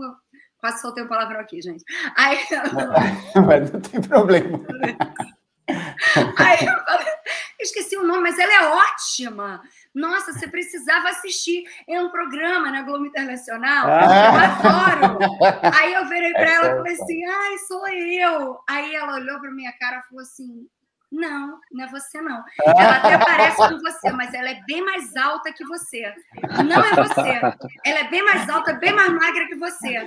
quase 0.58 0.80
soltei 0.80 1.02
um 1.02 1.08
palavrão 1.08 1.40
aqui, 1.40 1.60
gente. 1.60 1.84
Aí 2.16 2.38
ela... 2.50 2.94
Mas 3.46 3.70
não 3.72 3.80
tem 3.80 4.00
problema. 4.00 4.60
Aí 6.38 6.66
eu 6.66 6.84
falei, 6.84 7.06
esqueci 7.60 7.96
o 7.96 8.06
nome, 8.06 8.22
mas 8.22 8.38
ela 8.38 8.52
é 8.52 8.68
ótima. 8.68 9.62
Nossa, 9.94 10.32
você 10.32 10.48
precisava 10.48 11.08
assistir. 11.08 11.64
É 11.88 12.00
um 12.00 12.10
programa 12.10 12.70
na 12.70 12.82
Globo 12.82 13.06
Internacional. 13.06 13.88
Ah. 13.88 14.58
Eu 14.62 15.08
adoro. 15.08 15.18
Aí 15.76 15.92
eu 15.94 16.08
virei 16.08 16.32
para 16.32 16.50
ela 16.50 16.66
e 16.66 16.76
falei 16.76 16.92
assim: 16.94 17.24
ai, 17.24 17.58
sou 17.58 17.88
eu. 17.88 18.58
Aí 18.68 18.94
ela 18.94 19.14
olhou 19.14 19.40
para 19.40 19.50
minha 19.50 19.72
cara 19.72 19.98
e 19.98 20.08
falou 20.08 20.22
assim: 20.22 20.68
não, 21.10 21.58
não 21.72 21.84
é 21.84 21.88
você, 21.88 22.20
não. 22.22 22.44
Ela 22.64 22.96
até 22.96 23.18
parece 23.18 23.56
com 23.56 23.78
você, 23.78 24.12
mas 24.12 24.32
ela 24.32 24.50
é 24.50 24.60
bem 24.66 24.84
mais 24.84 25.16
alta 25.16 25.52
que 25.52 25.64
você. 25.64 26.14
Não 26.64 26.84
é 26.84 26.94
você. 26.94 27.40
Ela 27.84 27.98
é 27.98 28.08
bem 28.08 28.24
mais 28.24 28.48
alta, 28.48 28.74
bem 28.74 28.92
mais 28.92 29.12
magra 29.12 29.46
que 29.46 29.56
você. 29.56 30.06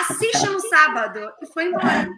Assiste 0.00 0.46
no 0.46 0.60
sábado. 0.60 1.32
E 1.42 1.46
foi 1.46 1.66
embora. 1.66 2.08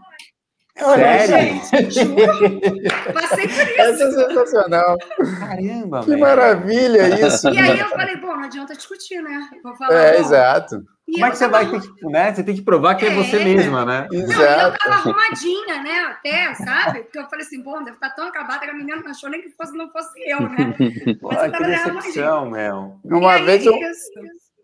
Sério? 0.76 1.60
Gente, 1.64 2.04
Passei 3.12 3.48
por 3.48 3.68
isso. 3.68 3.80
Essa 3.80 4.04
é 4.04 4.10
sensacional. 4.10 4.98
Caramba, 5.38 6.04
Que 6.04 6.16
maravilha 6.16 7.08
isso. 7.26 7.48
E 7.48 7.58
aí 7.58 7.78
eu 7.78 7.88
falei, 7.88 8.16
bom, 8.16 8.36
não 8.36 8.44
adianta 8.44 8.74
discutir, 8.74 9.22
né? 9.22 9.48
Vou 9.62 9.74
falar, 9.76 9.94
é, 9.94 10.20
exato. 10.20 10.84
Como 11.10 11.24
é 11.24 11.30
que 11.30 11.38
você 11.38 11.48
vai 11.48 11.70
ter 11.70 11.80
que, 11.80 12.06
né? 12.06 12.34
Você 12.34 12.42
tem 12.42 12.54
que 12.56 12.62
provar 12.62 12.96
que 12.96 13.06
é, 13.06 13.08
é 13.08 13.14
você 13.14 13.38
mesma, 13.38 13.84
né? 13.84 14.08
Não, 14.10 14.18
Exato. 14.18 14.74
eu 14.74 14.78
tava 14.78 14.94
arrumadinha, 14.96 15.82
né? 15.82 15.98
Até, 16.10 16.54
sabe? 16.54 17.04
Porque 17.04 17.18
eu 17.20 17.28
falei 17.28 17.46
assim, 17.46 17.62
bom, 17.62 17.78
deve 17.78 17.92
estar 17.92 18.08
tá 18.10 18.16
tão 18.16 18.26
acabada 18.26 18.64
que 18.64 18.70
a 18.70 18.74
menina 18.74 19.00
não 19.00 19.10
achou 19.10 19.30
nem 19.30 19.40
que 19.40 19.50
fosse, 19.50 19.72
não 19.76 19.88
fosse 19.88 20.18
eu, 20.28 20.40
né? 20.40 20.74
Pô, 21.20 21.28
Mas 21.32 21.44
eu 21.44 21.52
tava 21.52 21.64
que 21.64 21.70
decepção, 21.70 22.50
Mel. 22.50 22.98
Uma 23.04 23.34
aí, 23.34 23.44
vez, 23.44 23.64
eu, 23.64 23.74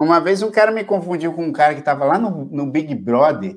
uma 0.01 0.21
vez 0.21 0.43
um 0.43 0.51
cara 0.51 0.73
me 0.73 0.83
confundiu 0.83 1.33
com 1.33 1.45
um 1.45 1.53
cara 1.53 1.75
que 1.75 1.81
estava 1.81 2.05
lá 2.05 2.19
no, 2.19 2.45
no 2.47 2.67
Big 2.67 2.93
Brother 2.97 3.57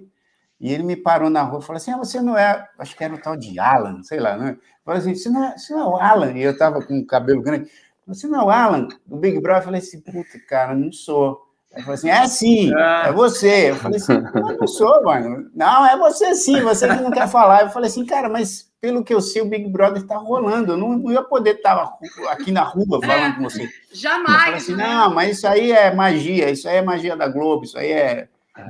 e 0.66 0.74
ele 0.74 0.82
me 0.82 0.95
parou 0.95 1.30
na 1.30 1.43
rua 1.43 1.59
e 1.59 1.63
falou 1.63 1.78
assim: 1.78 1.91
ah, 1.91 1.97
você 1.97 2.20
não 2.20 2.36
é. 2.36 2.68
Acho 2.80 2.97
que 2.97 3.03
era 3.03 3.13
o 3.13 3.22
tal 3.22 3.38
de 3.38 3.59
Alan, 3.59 4.01
sei 4.01 4.20
lá, 4.20 4.36
né? 4.36 4.57
Falou 4.84 4.99
assim: 4.99 5.13
você 5.13 5.30
não 5.30 5.43
é, 5.43 5.55
você 5.55 5.74
não 5.76 5.80
é 5.80 5.86
o 5.86 5.95
Alan. 5.97 6.32
E 6.32 6.41
eu 6.41 6.53
estava 6.53 6.82
com 6.82 6.97
o 6.97 7.05
cabelo 7.05 7.43
grande. 7.43 7.70
Você 8.07 8.28
não 8.28 8.41
é 8.41 8.43
o 8.45 8.49
Alan 8.49 8.88
do 9.05 9.16
Big 9.16 9.39
Brother? 9.39 9.61
Eu 9.61 9.66
falei 9.66 9.80
assim: 9.80 10.01
puta, 10.01 10.39
cara, 10.49 10.74
não 10.74 10.91
sou. 10.91 11.39
Ele 11.72 11.84
falou 11.84 11.93
assim: 11.93 12.09
é 12.09 12.28
sim, 12.28 12.72
é 12.76 13.11
você. 13.11 13.70
Eu 13.70 13.76
falei 13.76 13.97
assim: 13.97 14.13
eu 14.13 14.57
não 14.59 14.66
sou, 14.66 15.03
mano. 15.03 15.51
Não, 15.53 15.86
é 15.86 15.95
você 15.99 16.34
sim, 16.34 16.59
você 16.61 16.88
que 16.88 16.95
não 16.95 17.11
quer 17.11 17.28
falar. 17.28 17.61
Eu 17.61 17.70
falei 17.70 17.88
assim: 17.88 18.03
cara, 18.03 18.28
mas 18.28 18.68
pelo 18.82 19.03
que 19.03 19.13
eu 19.13 19.22
sei, 19.22 19.43
o 19.43 19.47
Big 19.47 19.70
Brother 19.70 20.01
está 20.01 20.18
rolando. 20.18 20.72
Eu 20.72 20.78
não, 20.78 20.97
não, 20.97 21.11
ia 21.11 21.22
poder 21.22 21.57
estar 21.57 21.95
aqui 22.30 22.51
na 22.51 22.63
rua 22.63 22.99
falando 23.05 23.34
é, 23.34 23.36
com 23.36 23.43
você. 23.43 23.70
Jamais. 23.93 24.34
Eu 24.34 24.39
falei 24.39 24.55
assim: 24.55 24.76
né? 24.76 24.84
não, 24.84 25.13
mas 25.13 25.38
isso 25.38 25.47
aí 25.47 25.72
é 25.72 25.93
magia, 25.93 26.49
isso 26.49 26.68
aí 26.68 26.78
é 26.78 26.82
magia 26.82 27.16
da 27.16 27.28
Globo, 27.28 27.66
isso 27.66 27.78
aí 27.78 27.91
é 27.91 28.30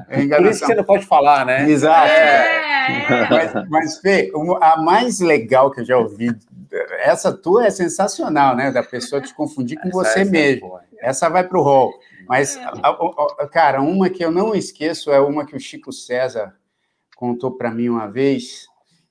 é 0.10 0.28
Por 0.28 0.46
isso 0.48 0.60
que 0.62 0.66
você 0.68 0.76
não 0.76 0.84
pode 0.84 1.06
falar, 1.06 1.46
né? 1.46 1.70
Exato. 1.70 2.12
É, 2.12 2.66
é. 3.12 3.30
Mas, 3.30 3.70
mas, 3.70 3.98
Fê, 4.00 4.32
a 4.62 4.78
mais 4.82 5.20
legal 5.20 5.72
que 5.72 5.82
eu 5.82 5.86
já 5.86 5.98
ouvi, 5.98 6.36
essa 7.00 7.32
tua 7.32 7.68
é 7.68 7.70
sensacional, 7.70 8.56
né? 8.56 8.72
Da 8.72 8.84
pessoa 8.84 9.22
te 9.22 9.34
confundir 9.34 9.80
com 9.80 9.88
essa, 9.88 9.98
você 9.98 10.20
essa 10.20 10.20
é 10.22 10.26
mesmo. 10.26 10.80
É 11.00 11.10
essa 11.10 11.30
vai 11.30 11.48
para 11.48 11.58
o 11.58 11.62
rol. 11.62 11.94
Mas, 12.28 12.58
é. 12.58 13.48
cara, 13.52 13.82
uma 13.82 14.10
que 14.10 14.24
eu 14.24 14.32
não 14.32 14.56
esqueço 14.56 15.12
é 15.12 15.20
uma 15.20 15.46
que 15.46 15.56
o 15.56 15.60
Chico 15.60 15.92
César 15.92 16.56
contou 17.16 17.52
para 17.52 17.72
mim 17.72 17.90
uma 17.90 18.08
vez, 18.08 18.66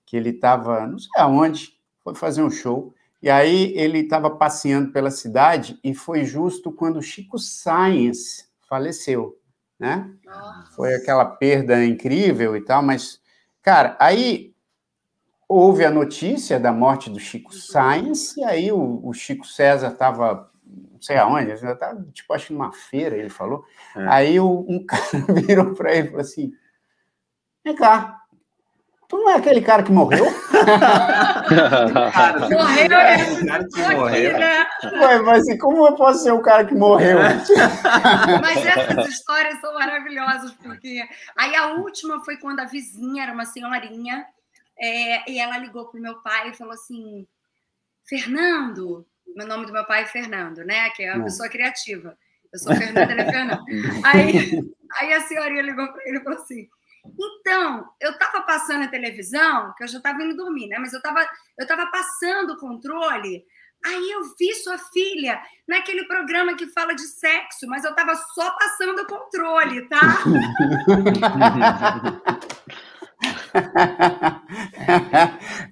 que 0.04 0.16
ele 0.16 0.30
estava, 0.30 0.86
não 0.86 0.98
sei 0.98 1.10
aonde, 1.16 1.72
foi 2.02 2.14
fazer 2.14 2.42
um 2.42 2.50
show, 2.50 2.92
e 3.22 3.30
aí 3.30 3.72
ele 3.76 4.00
estava 4.00 4.28
passeando 4.28 4.92
pela 4.92 5.10
cidade 5.10 5.78
e 5.82 5.94
foi 5.94 6.24
justo 6.24 6.70
quando 6.70 6.98
o 6.98 7.02
Chico 7.02 7.38
Sainz 7.38 8.46
faleceu 8.68 9.38
né? 9.78 10.10
Nossa. 10.24 10.72
Foi 10.72 10.94
aquela 10.94 11.24
perda 11.24 11.84
incrível 11.84 12.56
e 12.56 12.60
tal, 12.60 12.82
mas, 12.82 13.20
cara, 13.62 13.96
aí 13.98 14.54
houve 15.48 15.84
a 15.84 15.90
notícia 15.90 16.58
da 16.58 16.72
morte 16.72 17.10
do 17.10 17.20
Chico 17.20 17.52
uhum. 17.52 17.60
Sainz, 17.60 18.36
e 18.36 18.44
aí 18.44 18.72
o, 18.72 19.00
o 19.04 19.12
Chico 19.12 19.46
César 19.46 19.88
estava, 19.88 20.50
não 20.64 21.00
sei 21.00 21.16
aonde, 21.16 21.52
estava, 21.52 22.02
tipo, 22.12 22.32
acho 22.32 22.48
que 22.48 22.52
numa 22.52 22.72
feira, 22.72 23.16
ele 23.16 23.30
falou. 23.30 23.64
É. 23.96 24.06
Aí 24.08 24.40
o, 24.40 24.64
um 24.68 24.84
cara 24.86 25.02
virou 25.46 25.74
para 25.74 25.94
ele 25.94 26.08
e 26.08 26.10
falou 26.10 26.20
assim: 26.20 26.52
vem 27.64 27.74
cá, 27.76 28.23
Tu 29.08 29.16
não 29.16 29.30
é 29.30 29.36
aquele 29.36 29.60
cara 29.60 29.82
que 29.82 29.92
morreu? 29.92 30.24
morreu, 32.50 32.88
né? 32.88 33.46
Cara 33.46 33.64
que 33.68 33.82
morreu. 33.94 34.38
Né? 34.38 34.66
Ué, 34.94 35.18
mas 35.22 35.58
como 35.60 35.86
eu 35.86 35.94
posso 35.94 36.22
ser 36.22 36.32
o 36.32 36.42
cara 36.42 36.64
que 36.64 36.74
morreu? 36.74 37.18
mas 38.40 38.66
essas 38.66 39.08
histórias 39.08 39.60
são 39.60 39.74
maravilhosas, 39.74 40.52
porque 40.52 41.06
aí 41.36 41.54
a 41.54 41.74
última 41.74 42.24
foi 42.24 42.38
quando 42.38 42.60
a 42.60 42.64
vizinha 42.64 43.24
era 43.24 43.32
uma 43.32 43.44
senhorinha, 43.44 44.26
é, 44.78 45.30
e 45.30 45.38
ela 45.38 45.58
ligou 45.58 45.88
pro 45.88 46.00
meu 46.00 46.20
pai 46.22 46.50
e 46.50 46.56
falou 46.56 46.72
assim: 46.72 47.26
Fernando, 48.08 49.06
o 49.36 49.46
nome 49.46 49.66
do 49.66 49.72
meu 49.72 49.84
pai 49.84 50.02
é 50.02 50.06
Fernando, 50.06 50.64
né? 50.64 50.90
Que 50.90 51.04
é 51.04 51.12
uma 51.12 51.22
é. 51.22 51.24
pessoa 51.24 51.48
criativa. 51.48 52.16
Eu 52.52 52.58
sou 52.58 52.74
Fernanda, 52.74 53.12
ele 53.12 53.20
é 53.20 53.30
Fernando. 53.30 53.64
Aí, 54.04 54.62
aí 54.98 55.12
a 55.12 55.20
senhorinha 55.20 55.62
ligou 55.62 55.86
para 55.92 56.02
ele 56.06 56.18
e 56.18 56.22
falou 56.22 56.38
assim: 56.38 56.68
então, 57.18 57.88
eu 58.00 58.12
estava 58.12 58.42
passando 58.42 58.84
a 58.84 58.88
televisão, 58.88 59.74
que 59.76 59.84
eu 59.84 59.88
já 59.88 59.98
estava 59.98 60.22
indo 60.22 60.36
dormir, 60.36 60.68
né? 60.68 60.78
Mas 60.78 60.92
eu 60.92 60.98
estava 60.98 61.26
eu 61.58 61.66
tava 61.66 61.86
passando 61.86 62.52
o 62.54 62.58
controle. 62.58 63.44
Aí 63.84 64.10
eu 64.10 64.22
vi 64.38 64.54
sua 64.54 64.78
filha 64.78 65.42
naquele 65.68 66.06
programa 66.06 66.56
que 66.56 66.68
fala 66.68 66.94
de 66.94 67.02
sexo, 67.02 67.66
mas 67.68 67.84
eu 67.84 67.90
estava 67.90 68.14
só 68.14 68.56
passando 68.56 69.02
o 69.02 69.06
controle, 69.06 69.86
tá? 69.88 70.00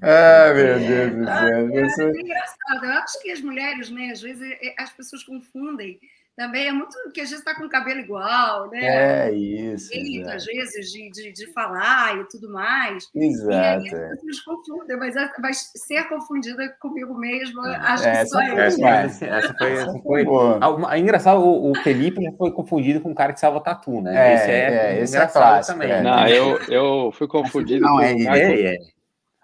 ah, 0.02 0.52
meu 0.54 0.78
Deus 0.78 1.16
do 1.16 1.24
céu. 1.24 2.08
É, 2.08 2.10
é 2.10 2.20
engraçado. 2.20 2.84
Eu 2.84 2.92
acho 2.92 3.18
que 3.22 3.30
as 3.30 3.40
mulheres, 3.40 3.88
né, 3.90 4.10
às 4.10 4.20
vezes 4.20 4.58
as 4.78 4.90
pessoas 4.90 5.24
confundem 5.24 5.98
também 6.36 6.68
é 6.68 6.72
muito 6.72 6.96
que 7.12 7.20
a 7.20 7.24
gente 7.24 7.38
está 7.38 7.54
com 7.54 7.64
o 7.64 7.68
cabelo 7.68 8.00
igual, 8.00 8.70
né? 8.70 9.26
É 9.26 9.32
isso. 9.32 9.92
Jeito, 9.92 10.30
às 10.30 10.44
vezes, 10.46 10.90
de, 10.90 11.10
de, 11.10 11.32
de, 11.32 11.52
falar 11.52 12.18
e 12.18 12.24
tudo 12.28 12.50
mais. 12.50 13.06
Exato. 13.14 13.52
E 13.52 13.54
aí 13.54 13.86
as 13.86 13.92
é. 13.92 14.08
pessoas 14.08 14.40
confundem, 14.40 14.96
mas 14.96 15.14
vai 15.14 15.52
ser 15.52 16.08
confundida 16.08 16.74
comigo 16.80 17.14
mesmo, 17.14 17.60
acho 17.60 18.04
que 18.04 18.26
só 18.26 18.42
eu. 18.42 18.58
Essa, 18.58 18.88
essa, 18.88 19.24
essa 19.26 19.54
foi. 19.54 19.72
Essa 19.72 19.92
foi, 19.98 20.24
foi 20.24 20.96
é 20.96 20.98
engraçado, 20.98 21.40
o, 21.40 21.70
o 21.70 21.74
Felipe 21.76 22.20
foi 22.38 22.50
confundido 22.50 23.00
com 23.00 23.10
um 23.10 23.14
cara 23.14 23.34
que 23.34 23.40
salva 23.40 23.60
tatu, 23.60 24.00
né? 24.00 24.16
É, 24.16 24.34
esse 24.34 24.50
é, 24.50 24.56
é 24.56 25.00
esse 25.02 25.16
é 25.16 25.26
clássico. 25.26 25.78
Também. 25.78 25.92
É. 25.92 26.02
Não, 26.02 26.26
eu, 26.28 26.58
eu 26.68 27.12
fui 27.12 27.28
confundido. 27.28 27.84
Não, 27.84 28.00
é, 28.00 28.12
é, 28.12 28.74
é. 28.74 28.78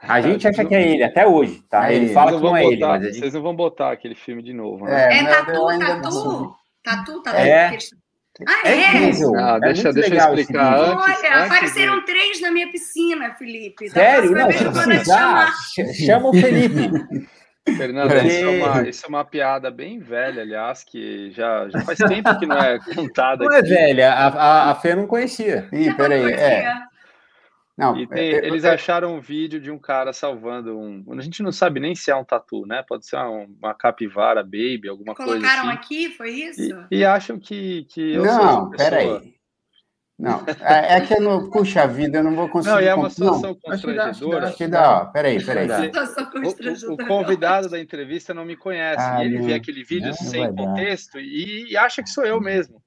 A 0.00 0.20
gente 0.20 0.46
acha 0.46 0.64
que 0.64 0.74
é 0.74 0.88
ele, 0.88 1.02
até 1.02 1.26
hoje, 1.26 1.60
tá? 1.68 1.92
Ele 1.92 2.14
fala 2.14 2.32
que 2.32 2.42
não 2.42 2.56
é 2.56 2.64
ele. 2.64 2.80
Mas 2.80 3.02
gente... 3.02 3.18
Vocês 3.18 3.34
não 3.34 3.42
vão 3.42 3.54
botar 3.54 3.92
aquele 3.92 4.14
filme 4.14 4.42
de 4.42 4.54
novo, 4.54 4.84
né? 4.86 5.12
É, 5.12 5.18
é 5.18 5.26
tatu, 5.26 5.66
tatu. 5.78 6.58
Tatu, 6.88 7.22
tatu. 7.22 7.36
É. 7.36 7.78
Ah, 8.46 8.60
é? 8.64 8.70
é 8.70 8.96
incrível. 8.96 9.34
Ah, 9.36 9.58
deixa, 9.58 9.88
é 9.88 9.92
deixa 9.92 10.14
eu 10.14 10.34
explicar 10.34 10.78
antes. 10.78 11.04
Olha, 11.04 11.38
antes 11.38 11.46
apareceram 11.46 11.98
de... 11.98 12.06
três 12.06 12.40
na 12.40 12.50
minha 12.50 12.70
piscina, 12.70 13.34
Felipe. 13.34 13.90
Sério? 13.90 14.30
Não, 14.30 14.50
se 14.50 14.64
precisar, 14.64 15.52
chama 16.06 16.28
o 16.30 16.32
Felipe. 16.32 17.28
Fernanda, 17.76 18.24
isso, 18.24 18.38
é 18.38 18.48
uma, 18.48 18.88
isso 18.88 19.04
é 19.04 19.08
uma 19.10 19.24
piada 19.26 19.70
bem 19.70 19.98
velha, 19.98 20.40
aliás, 20.40 20.82
que 20.82 21.30
já, 21.32 21.68
já 21.68 21.82
faz 21.82 21.98
tempo 21.98 22.38
que 22.38 22.46
não 22.46 22.56
é 22.56 22.78
contada. 22.94 23.44
Não 23.44 23.52
é 23.52 23.58
aqui. 23.58 23.74
é 23.74 23.76
velha, 23.76 24.12
a, 24.14 24.26
a, 24.28 24.70
a 24.70 24.74
Fê 24.76 24.94
não 24.94 25.06
conhecia. 25.06 25.68
Ih, 25.70 25.92
peraí, 25.92 26.32
é. 26.32 26.72
Não, 27.78 27.96
e 27.96 28.08
tem, 28.08 28.30
é, 28.32 28.44
eles 28.44 28.64
acharam 28.64 29.14
um 29.14 29.20
vídeo 29.20 29.60
de 29.60 29.70
um 29.70 29.78
cara 29.78 30.12
salvando 30.12 30.76
um. 30.76 31.04
A 31.16 31.20
gente 31.22 31.44
não 31.44 31.52
sabe 31.52 31.78
nem 31.78 31.94
se 31.94 32.10
é 32.10 32.16
um 32.16 32.24
tatu, 32.24 32.66
né? 32.66 32.82
Pode 32.82 33.06
ser 33.06 33.14
uma, 33.14 33.46
uma 33.62 33.72
capivara, 33.74 34.42
baby, 34.42 34.88
alguma 34.88 35.14
Colocaram 35.14 35.40
coisa. 35.40 35.46
Colocaram 35.46 35.68
assim. 35.68 35.78
aqui, 35.78 36.10
foi 36.16 36.30
isso? 36.30 36.86
E, 36.90 36.96
e, 36.96 37.04
acham 37.04 37.38
que, 37.38 37.84
que 37.84 38.14
eu 38.14 38.24
Não, 38.24 38.70
peraí. 38.70 39.32
Não, 40.18 40.44
é, 40.60 40.96
é 40.96 41.00
que 41.02 41.14
eu 41.14 41.20
não. 41.20 41.48
Puxa 41.50 41.86
vida, 41.86 42.18
eu 42.18 42.24
não 42.24 42.34
vou 42.34 42.48
conseguir. 42.48 42.74
Não, 42.74 42.80
é 42.80 42.92
uma 42.92 43.10
situação 43.10 43.50
não, 43.50 43.54
constrangedora. 43.54 44.48
Acho 44.48 44.56
que 44.56 44.66
dá, 44.66 45.04
peraí, 45.06 45.40
peraí. 45.40 45.68
O, 46.88 46.94
o, 46.94 47.06
convidado 47.06 47.68
da 47.68 47.78
entrevista 47.78 48.34
não 48.34 48.44
me 48.44 48.56
conhece. 48.56 49.00
Ah, 49.00 49.24
ele 49.24 49.40
vê 49.40 49.54
aquele 49.54 49.84
vídeo 49.84 50.12
sem 50.14 50.52
contexto 50.52 51.20
e, 51.20 51.70
e 51.70 51.76
acha 51.76 52.02
que 52.02 52.10
sou 52.10 52.26
eu 52.26 52.40
mesmo. 52.40 52.82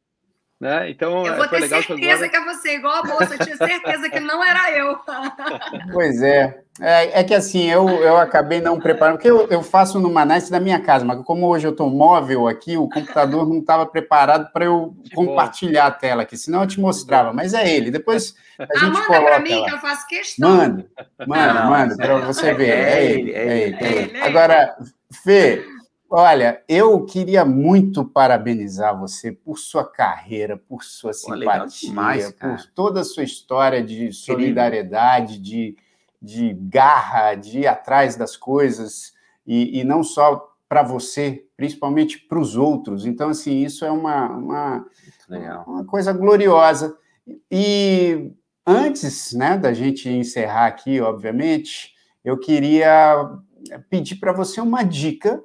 Né? 0.62 0.92
Então, 0.92 1.26
eu 1.26 1.36
vou 1.36 1.48
ter 1.48 1.68
certeza 1.68 1.96
que, 1.96 2.06
agora... 2.06 2.30
que 2.30 2.38
é 2.38 2.46
você, 2.46 2.76
igual 2.76 2.98
a 2.98 3.02
bolsa, 3.02 3.34
eu 3.34 3.40
tinha 3.40 3.58
certeza 3.58 4.08
que 4.12 4.20
não 4.20 4.44
era 4.44 4.72
eu. 4.78 4.96
Pois 5.92 6.22
é. 6.22 6.62
é. 6.80 7.20
É, 7.20 7.24
que 7.24 7.34
assim, 7.34 7.68
eu, 7.68 7.90
eu 7.90 8.16
acabei 8.18 8.62
não 8.62 8.80
preparando, 8.80 9.16
porque 9.16 9.32
eu, 9.32 9.48
eu 9.48 9.64
faço 9.64 10.00
no 10.00 10.14
Manaus 10.14 10.52
da 10.52 10.60
minha 10.60 10.80
casa, 10.80 11.04
mas 11.04 11.20
como 11.26 11.48
hoje 11.48 11.66
eu 11.66 11.72
estou 11.72 11.90
móvel 11.90 12.48
aqui, 12.48 12.78
o 12.78 12.88
computador 12.88 13.50
não 13.50 13.58
estava 13.58 13.88
preparado 13.88 14.52
para 14.54 14.66
eu 14.66 14.96
que 15.04 15.16
compartilhar 15.16 15.90
bom. 15.90 15.96
a 15.96 16.00
tela 16.00 16.22
aqui, 16.22 16.38
senão 16.38 16.62
eu 16.62 16.68
te 16.68 16.80
mostrava. 16.80 17.34
Mas 17.34 17.56
é 17.56 17.68
ele, 17.68 17.90
depois 17.90 18.36
a 18.60 18.64
ah, 18.64 18.78
gente 18.78 19.02
coloca. 19.08 19.14
Manda 19.14 19.26
para 19.32 19.40
mim, 19.40 19.60
lá. 19.62 19.66
que 19.66 19.74
eu 19.74 19.80
faço 19.80 20.08
questão. 20.08 20.48
Manda, 20.48 20.86
manda, 21.28 21.64
manda, 21.66 21.96
para 21.96 22.18
você 22.20 22.54
ver. 22.54 22.70
É, 22.70 23.04
ele, 23.04 23.32
é 23.32 23.62
ele. 23.62 23.78
É 23.80 23.92
ele. 23.94 24.22
Agora, 24.22 24.76
Fê, 25.24 25.66
Olha, 26.14 26.62
eu 26.68 27.06
queria 27.06 27.46
muito 27.46 28.04
parabenizar 28.04 29.00
você 29.00 29.32
por 29.32 29.58
sua 29.58 29.90
carreira, 29.90 30.58
por 30.58 30.84
sua 30.84 31.14
simpatia, 31.14 31.88
demais, 31.88 32.32
por 32.34 32.66
toda 32.76 33.00
a 33.00 33.06
sua 33.06 33.24
história 33.24 33.82
de 33.82 34.12
solidariedade, 34.12 35.40
de, 35.40 35.78
de 36.22 36.54
garra, 36.54 37.36
de 37.36 37.60
ir 37.60 37.68
atrás 37.68 38.18
das 38.18 38.36
coisas, 38.36 39.14
e, 39.48 39.80
e 39.80 39.86
não 39.86 40.04
só 40.04 40.54
para 40.68 40.84
você, 40.84 41.46
principalmente 41.56 42.20
para 42.20 42.40
os 42.40 42.58
outros. 42.58 43.06
Então, 43.06 43.30
assim, 43.30 43.64
isso 43.64 43.86
é 43.86 43.92
uma, 43.92 44.32
uma, 44.32 44.86
uma 45.66 45.86
coisa 45.86 46.12
gloriosa. 46.12 46.94
E 47.50 48.34
antes 48.68 49.32
né, 49.32 49.58
da 49.58 49.72
gente 49.72 50.10
encerrar 50.10 50.66
aqui, 50.66 51.00
obviamente, 51.00 51.94
eu 52.22 52.38
queria 52.38 53.32
pedir 53.90 54.18
para 54.18 54.34
você 54.34 54.60
uma 54.60 54.84
dica 54.84 55.42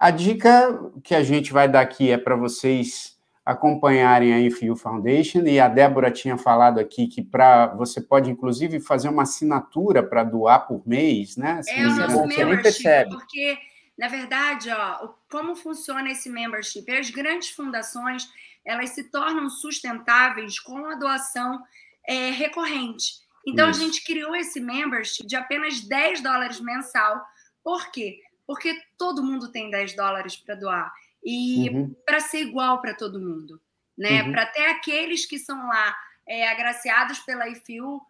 a 0.00 0.10
dica 0.10 0.90
que 1.04 1.14
a 1.14 1.22
gente 1.22 1.52
vai 1.52 1.68
dar 1.68 1.82
aqui 1.82 2.10
é 2.10 2.16
para 2.16 2.34
vocês 2.34 3.20
acompanharem 3.44 4.32
a 4.32 4.40
IFU 4.40 4.74
Foundation, 4.74 5.40
e 5.40 5.60
a 5.60 5.68
Débora 5.68 6.10
tinha 6.10 6.38
falado 6.38 6.78
aqui 6.78 7.06
que 7.06 7.22
para 7.22 7.66
você 7.74 8.00
pode, 8.00 8.30
inclusive, 8.30 8.80
fazer 8.80 9.10
uma 9.10 9.24
assinatura 9.24 10.02
para 10.02 10.24
doar 10.24 10.66
por 10.66 10.86
mês, 10.86 11.36
né? 11.36 11.58
Assim, 11.58 11.72
é 11.72 11.86
o 11.86 11.96
nosso 11.96 12.26
membership, 12.26 13.10
porque, 13.10 13.58
na 13.98 14.08
verdade, 14.08 14.70
ó, 14.70 15.10
como 15.30 15.54
funciona 15.54 16.10
esse 16.10 16.30
membership? 16.30 16.90
As 16.90 17.10
grandes 17.10 17.50
fundações, 17.50 18.26
elas 18.64 18.90
se 18.90 19.10
tornam 19.10 19.50
sustentáveis 19.50 20.58
com 20.58 20.86
a 20.86 20.94
doação 20.94 21.60
é, 22.06 22.30
recorrente. 22.30 23.14
Então, 23.46 23.68
Isso. 23.68 23.80
a 23.80 23.84
gente 23.84 24.04
criou 24.04 24.34
esse 24.34 24.60
membership 24.60 25.26
de 25.26 25.36
apenas 25.36 25.80
10 25.80 26.22
dólares 26.22 26.60
mensal. 26.60 27.20
Por 27.62 27.90
quê? 27.90 28.18
Porque 28.50 28.76
todo 28.98 29.22
mundo 29.22 29.52
tem 29.52 29.70
10 29.70 29.94
dólares 29.94 30.34
para 30.34 30.56
doar. 30.56 30.92
E 31.24 31.70
uhum. 31.70 31.94
para 32.04 32.18
ser 32.18 32.40
igual 32.40 32.80
para 32.80 32.92
todo 32.92 33.20
mundo, 33.20 33.60
né? 33.96 34.24
Uhum. 34.24 34.32
Para 34.32 34.42
até 34.42 34.72
aqueles 34.72 35.24
que 35.24 35.38
são 35.38 35.68
lá 35.68 35.96
é, 36.26 36.48
agraciados 36.48 37.20
pela 37.20 37.48
IFU 37.48 38.02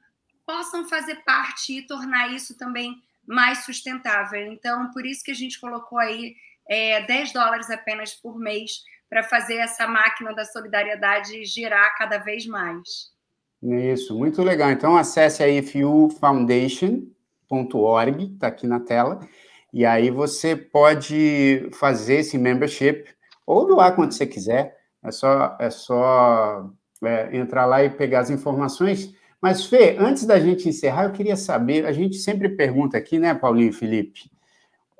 possam 0.47 0.89
fazer 0.89 1.17
parte 1.27 1.77
e 1.77 1.87
tornar 1.87 2.33
isso 2.33 2.57
também 2.57 3.03
mais 3.27 3.67
sustentável. 3.67 4.51
Então, 4.51 4.91
por 4.93 5.05
isso 5.05 5.23
que 5.23 5.31
a 5.31 5.35
gente 5.35 5.61
colocou 5.61 5.99
aí 5.99 6.35
é, 6.67 7.03
10 7.03 7.35
dólares 7.35 7.69
apenas 7.69 8.15
por 8.15 8.39
mês 8.39 8.83
para 9.11 9.23
fazer 9.23 9.57
essa 9.57 9.87
máquina 9.87 10.35
da 10.35 10.47
solidariedade 10.47 11.45
girar 11.45 11.95
cada 11.99 12.17
vez 12.17 12.47
mais. 12.47 13.12
Isso, 13.62 14.17
muito 14.17 14.43
legal. 14.43 14.71
Então, 14.71 14.97
acesse 14.97 15.43
a 15.43 15.49
ifufoundation.org, 15.51 18.33
está 18.33 18.47
aqui 18.47 18.67
na 18.67 18.81
tela, 18.81 19.21
e 19.73 19.87
aí 19.87 20.11
você 20.11 20.57
pode 20.57 21.69
fazer 21.73 22.17
esse 22.17 22.37
membership 22.37 23.05
ou 23.47 23.67
doar 23.67 23.95
quando 23.95 24.13
você 24.13 24.27
quiser. 24.27 24.77
É 25.03 25.11
só, 25.11 25.57
é 25.59 25.71
só 25.71 26.71
é, 27.03 27.37
entrar 27.37 27.67
lá 27.67 27.83
e 27.83 27.91
pegar 27.91 28.21
as 28.21 28.31
informações. 28.31 29.15
Mas, 29.41 29.65
Fê, 29.65 29.97
antes 29.99 30.27
da 30.27 30.39
gente 30.39 30.69
encerrar, 30.69 31.05
eu 31.05 31.13
queria 31.13 31.37
saber, 31.37 31.87
a 31.87 31.93
gente 31.93 32.17
sempre 32.17 32.51
pergunta 32.51 32.99
aqui, 32.99 33.19
né, 33.19 33.33
Paulinho 33.33 33.71
e 33.71 33.73
Felipe? 33.73 34.31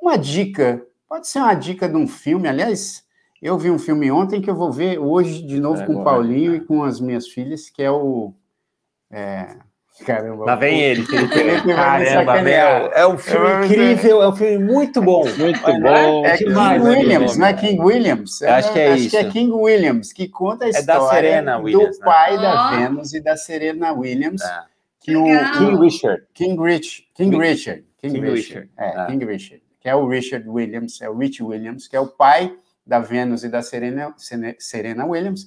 Uma 0.01 0.17
dica, 0.17 0.83
pode 1.07 1.29
ser 1.29 1.41
uma 1.41 1.53
dica 1.55 1.87
de 1.87 1.97
um 1.97 2.09
filme, 2.09 2.49
aliás, 2.49 3.05
eu 3.43 3.59
vi 3.59 3.71
um 3.71 3.79
filme 3.79 4.11
ontem 4.11 4.41
que 4.41 4.49
eu 4.49 4.55
vou 4.55 4.73
ver 4.73 4.99
hoje 4.99 5.43
de 5.43 5.61
novo 5.61 5.83
é, 5.83 5.87
com 5.87 5.97
o 5.97 6.05
Paulinho 6.05 6.55
e 6.55 6.61
com 6.61 6.83
as 6.83 7.01
minhas 7.01 7.29
filhas, 7.29 7.69
que 7.69 7.83
é 7.83 7.91
o... 7.91 8.33
É, 9.11 9.57
Caramba. 10.05 10.45
Lá 10.45 10.55
vem 10.55 10.81
ele, 10.81 11.05
Felipe. 11.05 11.75
Caramba, 11.75 12.43
velho. 12.43 12.91
É 12.93 13.07
um 13.07 13.19
filme 13.19 13.67
incrível, 13.67 14.23
é 14.23 14.29
um 14.29 14.37
filme 14.37 14.59
muito 14.59 15.03
bom. 15.03 15.25
Muito 15.37 15.63
bom. 15.63 16.25
É, 16.25 16.39
King 16.39 16.55
Williams, 16.55 17.37
não 17.37 17.47
é 17.47 17.53
King 17.53 17.81
Williams? 17.81 18.43
acho 18.43 18.73
que 18.73 18.79
é 18.79 18.93
acho 18.93 19.03
isso. 19.03 19.17
Acho 19.17 19.25
que 19.25 19.29
é 19.29 19.31
King 19.31 19.53
Williams, 19.53 20.13
que 20.13 20.29
conta 20.29 20.65
a 20.65 20.69
é 20.69 20.71
história 20.71 21.59
Williams, 21.59 21.99
do 21.99 22.01
né? 22.01 22.05
pai 22.05 22.37
da 22.39 22.71
Venus 22.71 23.15
e 23.15 23.21
da 23.21 23.37
Serena 23.37 23.93
Williams. 23.93 24.43
É. 24.43 24.63
Que 25.01 25.17
o 25.17 25.25
King 25.25 25.83
Richard. 25.83 26.23
King 26.35 26.63
Rich, 26.63 27.09
King 27.15 27.37
Richard. 27.37 27.85
King, 27.99 28.15
King 28.15 28.31
Richard. 28.31 28.37
Richard. 28.37 28.71
É, 28.79 29.01
ah. 29.01 29.07
King 29.07 29.25
Richard. 29.25 29.63
Que 29.81 29.89
é 29.89 29.95
o 29.95 30.07
Richard 30.07 30.49
Williams, 30.49 31.01
é 31.01 31.09
o 31.09 31.17
Rich 31.17 31.43
Williams, 31.43 31.89
que 31.89 31.97
é 31.97 32.01
o 32.01 32.07
pai 32.07 32.55
da 32.87 32.99
Venus 32.99 33.45
e 33.45 33.49
da 33.49 33.63
Serena, 33.63 34.15
Serena 34.59 35.07
Williams 35.07 35.47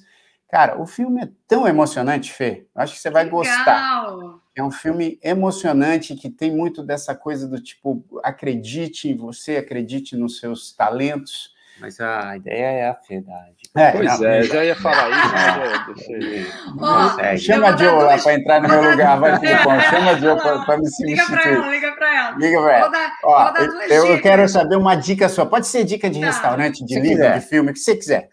Cara, 0.54 0.80
o 0.80 0.86
filme 0.86 1.20
é 1.20 1.28
tão 1.48 1.66
emocionante, 1.66 2.32
Fê. 2.32 2.64
Acho 2.76 2.94
que 2.94 3.00
você 3.00 3.10
vai 3.10 3.24
Legal. 3.24 3.38
gostar. 3.40 4.06
É 4.54 4.62
um 4.62 4.70
filme 4.70 5.18
emocionante 5.20 6.14
que 6.14 6.30
tem 6.30 6.48
muito 6.48 6.80
dessa 6.80 7.12
coisa 7.12 7.48
do 7.48 7.60
tipo, 7.60 8.04
acredite 8.22 9.08
em 9.08 9.16
você, 9.16 9.56
acredite 9.56 10.16
nos 10.16 10.38
seus 10.38 10.72
talentos. 10.72 11.52
Mas 11.80 11.98
a 11.98 12.36
ideia 12.36 12.66
é 12.66 12.88
a 12.88 12.92
verdade. 12.92 13.56
É, 13.74 13.90
pois 13.90 14.22
é, 14.22 14.42
eu 14.42 14.44
já 14.44 14.64
ia 14.64 14.76
falar 14.76 15.10
isso, 15.10 16.70
mas 16.78 17.18
eu, 17.18 17.38
Chama 17.38 17.70
a 17.70 17.76
Joe 17.76 18.04
lá 18.04 18.16
para 18.16 18.34
entrar 18.34 18.62
no 18.62 18.68
meu 18.68 18.90
lugar, 18.92 19.18
vai, 19.18 19.40
Filipão. 19.40 19.80
Chama 19.80 20.10
a 20.12 20.14
Joe 20.14 20.40
para 20.40 20.78
me 20.78 20.88
substituir. 20.88 21.16
Liga 21.16 21.26
para 21.26 21.50
ela, 21.50 21.68
liga 21.68 21.92
para 21.96 22.16
ela. 22.16 22.36
Liga 22.38 22.62
para 22.62 22.72
ela. 22.78 22.80
Vou 22.82 22.92
dar, 22.92 23.18
Ó, 23.24 23.42
vou 23.42 23.52
dar 23.54 23.66
duas 23.66 23.90
eu, 23.90 24.06
eu 24.06 24.22
quero 24.22 24.48
saber 24.48 24.76
uma 24.76 24.94
dica 24.94 25.28
sua. 25.28 25.46
Pode 25.46 25.66
ser 25.66 25.82
dica 25.82 26.08
de 26.08 26.20
tá. 26.20 26.26
restaurante, 26.26 26.84
de 26.84 27.00
livro, 27.00 27.28
de 27.32 27.40
filme, 27.40 27.72
o 27.72 27.74
que 27.74 27.80
você 27.80 27.96
quiser. 27.96 28.28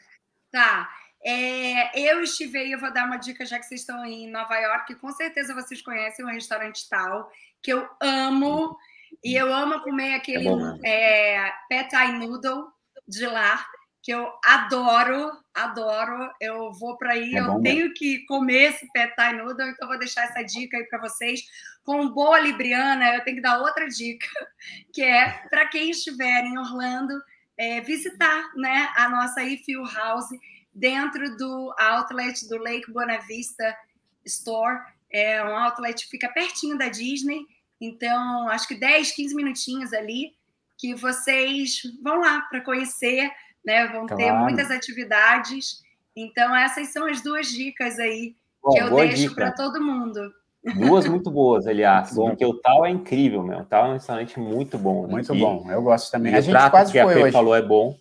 Tá. 0.52 0.88
É, 1.24 2.00
eu 2.00 2.22
estive 2.24 2.58
aí, 2.58 2.72
eu 2.72 2.80
vou 2.80 2.92
dar 2.92 3.06
uma 3.06 3.18
dica, 3.18 3.46
já 3.46 3.60
que 3.60 3.66
vocês 3.66 3.82
estão 3.82 4.04
em 4.06 4.30
Nova 4.30 4.56
York, 4.58 4.96
com 4.96 5.12
certeza 5.12 5.54
vocês 5.54 5.82
conhecem 5.82 6.26
um 6.26 6.30
restaurante 6.30 6.88
tal, 6.90 7.32
que 7.62 7.72
eu 7.72 7.88
amo, 8.02 8.76
e 9.24 9.36
eu 9.36 9.54
amo 9.54 9.82
comer 9.82 10.16
aquele 10.16 10.48
é, 10.84 11.36
é, 11.36 11.54
pet 11.70 11.92
thai 11.92 12.14
noodle 12.14 12.72
de 13.08 13.26
lá 13.28 13.64
que 14.02 14.12
eu 14.12 14.32
adoro, 14.44 15.32
adoro. 15.54 16.32
Eu 16.40 16.74
vou 16.74 16.98
para 16.98 17.12
aí, 17.12 17.36
é 17.36 17.40
eu 17.40 17.62
tenho 17.62 17.94
que 17.94 18.26
comer 18.26 18.72
esse 18.72 18.92
pet 18.92 19.16
thai 19.16 19.34
noodle, 19.34 19.68
então 19.68 19.88
vou 19.88 20.00
deixar 20.00 20.24
essa 20.24 20.42
dica 20.42 20.78
aí 20.78 20.86
para 20.86 21.00
vocês. 21.00 21.44
Com 21.84 22.10
boa 22.10 22.40
libriana, 22.40 23.16
eu 23.16 23.24
tenho 23.24 23.38
que 23.38 23.44
dar 23.44 23.60
outra 23.60 23.88
dica, 23.88 24.28
que 24.92 25.04
é 25.04 25.30
para 25.50 25.68
quem 25.68 25.92
estiver 25.92 26.44
em 26.44 26.58
Orlando, 26.58 27.22
é, 27.58 27.80
visitar 27.82 28.52
né, 28.56 28.90
a 28.96 29.08
nossa 29.08 29.44
Ifil 29.44 29.84
House 29.84 30.30
dentro 30.74 31.36
do 31.38 31.74
outlet 31.78 32.48
do 32.48 32.58
Lake 32.58 32.92
Buena 32.92 33.20
Vista 33.20 33.76
Store. 34.26 34.80
É 35.12 35.44
um 35.44 35.56
outlet 35.56 36.04
que 36.04 36.10
fica 36.10 36.30
pertinho 36.30 36.78
da 36.78 36.88
Disney, 36.88 37.42
então 37.80 38.48
acho 38.50 38.68
que 38.68 38.76
10, 38.76 39.12
15 39.12 39.36
minutinhos 39.36 39.94
ali 39.94 40.34
que 40.78 40.96
vocês 40.96 41.82
vão 42.02 42.20
lá 42.20 42.42
para 42.42 42.62
conhecer 42.62 43.30
né? 43.66 43.88
Vão 43.88 44.06
claro. 44.06 44.18
ter 44.18 44.32
muitas 44.34 44.72
atividades. 44.72 45.82
Então, 46.16 46.56
essas 46.56 46.90
são 46.90 47.08
as 47.08 47.22
duas 47.22 47.48
dicas 47.48 48.00
aí 48.00 48.36
Bom, 48.62 48.72
que 48.72 48.80
eu 48.80 48.96
deixo 48.96 49.34
para 49.34 49.52
todo 49.52 49.82
mundo. 49.82 50.32
Duas 50.76 51.08
muito 51.08 51.32
boas, 51.32 51.66
aliás, 51.66 52.14
bom. 52.14 52.30
porque 52.30 52.46
o 52.46 52.54
tal 52.54 52.86
é 52.86 52.90
incrível, 52.90 53.42
meu. 53.42 53.60
O 53.60 53.66
tal 53.66 53.86
é 53.86 53.90
um 53.90 53.94
restaurante 53.94 54.40
muito 54.40 54.78
bom. 54.78 55.04
Né? 55.04 55.14
Muito 55.14 55.34
bom, 55.36 55.70
eu 55.72 55.82
gosto 55.82 56.12
também. 56.12 56.36
a 56.36 56.42
gente 56.42 56.70
quase 56.70 56.92
que 56.92 57.02
foi 57.02 57.14
a 57.14 57.24
hoje. 57.24 57.32
falou 57.32 57.56
é 57.56 57.62
bom. 57.62 57.96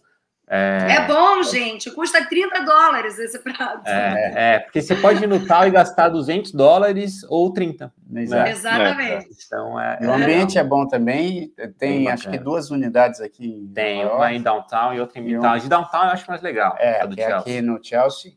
É... 0.53 0.97
é... 0.97 1.07
bom, 1.07 1.45
gente. 1.45 1.93
Custa 1.93 2.27
30 2.27 2.65
dólares 2.65 3.17
esse 3.21 3.39
prato. 3.39 3.87
É, 3.87 4.55
é, 4.55 4.59
porque 4.59 4.83
você 4.83 4.97
pode 4.97 5.23
ir 5.23 5.29
no 5.29 5.47
tal 5.47 5.69
e 5.69 5.71
gastar 5.71 6.09
200 6.09 6.51
dólares 6.51 7.23
ou 7.29 7.53
30. 7.53 7.93
Né? 8.05 8.25
Exatamente. 8.51 9.29
Então, 9.47 9.81
é, 9.81 9.99
o 10.03 10.13
ambiente 10.13 10.59
é 10.59 10.65
bom 10.65 10.89
também. 10.89 11.53
Tem, 11.79 12.09
acho 12.09 12.29
que 12.29 12.37
duas 12.37 12.73
unidades 12.73 13.21
aqui. 13.21 13.71
Tem, 13.73 14.05
uma 14.05 14.33
em 14.33 14.43
Downtown 14.43 14.93
e 14.93 15.01
outra 15.01 15.21
em 15.21 15.23
Midtown. 15.23 15.59
De 15.59 15.69
Downtown 15.69 16.03
eu 16.03 16.11
acho 16.11 16.29
mais 16.29 16.43
legal. 16.43 16.75
É, 16.81 17.07
que 17.07 17.21
é 17.21 17.33
aqui 17.33 17.63
no 17.63 17.79
Chelsea. 17.81 18.33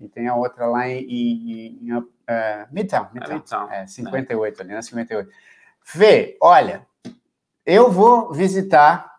E 0.00 0.08
tem 0.08 0.26
a 0.26 0.34
outra 0.34 0.66
lá 0.66 0.88
em, 0.88 1.04
em, 1.04 1.78
em 1.80 1.92
uh, 1.94 2.04
Midtown. 2.72 3.06
Midtown. 3.14 3.34
Midtown. 3.34 3.70
É, 3.70 3.86
58 3.86 4.62
ali, 4.62 4.72
né? 4.72 4.82
58. 4.82 5.30
Fê, 5.84 6.36
olha, 6.40 6.84
eu 7.64 7.88
vou 7.88 8.32
visitar 8.32 9.11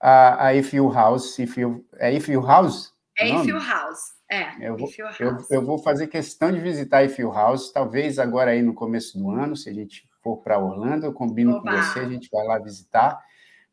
a, 0.00 0.46
a 0.46 0.54
If 0.54 0.72
You 0.72 0.88
House. 0.88 1.38
If 1.38 1.56
you, 1.58 1.84
é 1.98 2.12
If 2.12 2.28
You 2.28 2.40
House? 2.40 2.92
É 3.18 3.28
If 3.28 3.46
You 3.46 3.58
House. 3.58 4.20
É, 4.32 4.68
eu 4.68 4.76
vou, 4.76 4.88
eu, 5.18 5.38
eu, 5.50 5.66
vou 5.66 5.76
fazer 5.76 6.06
questão 6.06 6.52
de 6.52 6.60
visitar 6.60 7.02
If 7.02 7.18
You 7.18 7.32
House, 7.32 7.72
talvez 7.72 8.16
agora 8.16 8.52
aí 8.52 8.62
no 8.62 8.72
começo 8.72 9.18
do 9.18 9.28
ano, 9.28 9.56
se 9.56 9.68
a 9.68 9.74
gente 9.74 10.08
for 10.22 10.36
para 10.36 10.56
Orlando, 10.56 11.04
eu 11.04 11.12
combino 11.12 11.56
Oba. 11.56 11.62
com 11.62 11.76
você, 11.76 11.98
a 11.98 12.08
gente 12.08 12.28
vai 12.30 12.46
lá 12.46 12.56
visitar, 12.60 13.20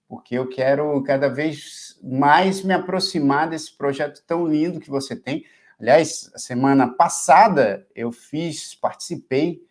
porque 0.08 0.36
eu 0.36 0.49
quero 0.49 0.99
cada 1.04 1.30
vez 1.30 1.99
mais 2.02 2.64
me 2.64 2.74
aproximar 2.74 3.48
desse 3.48 3.78
projeto 3.78 4.24
tão 4.26 4.48
lindo 4.48 4.80
que 4.80 4.90
você 4.90 5.16
tem. 5.16 5.45
Aliás, 5.80 6.32
semana 6.36 6.88
passada 6.88 7.86
eu 7.95 8.12
fiz, 8.12 8.74
participei 8.74 9.62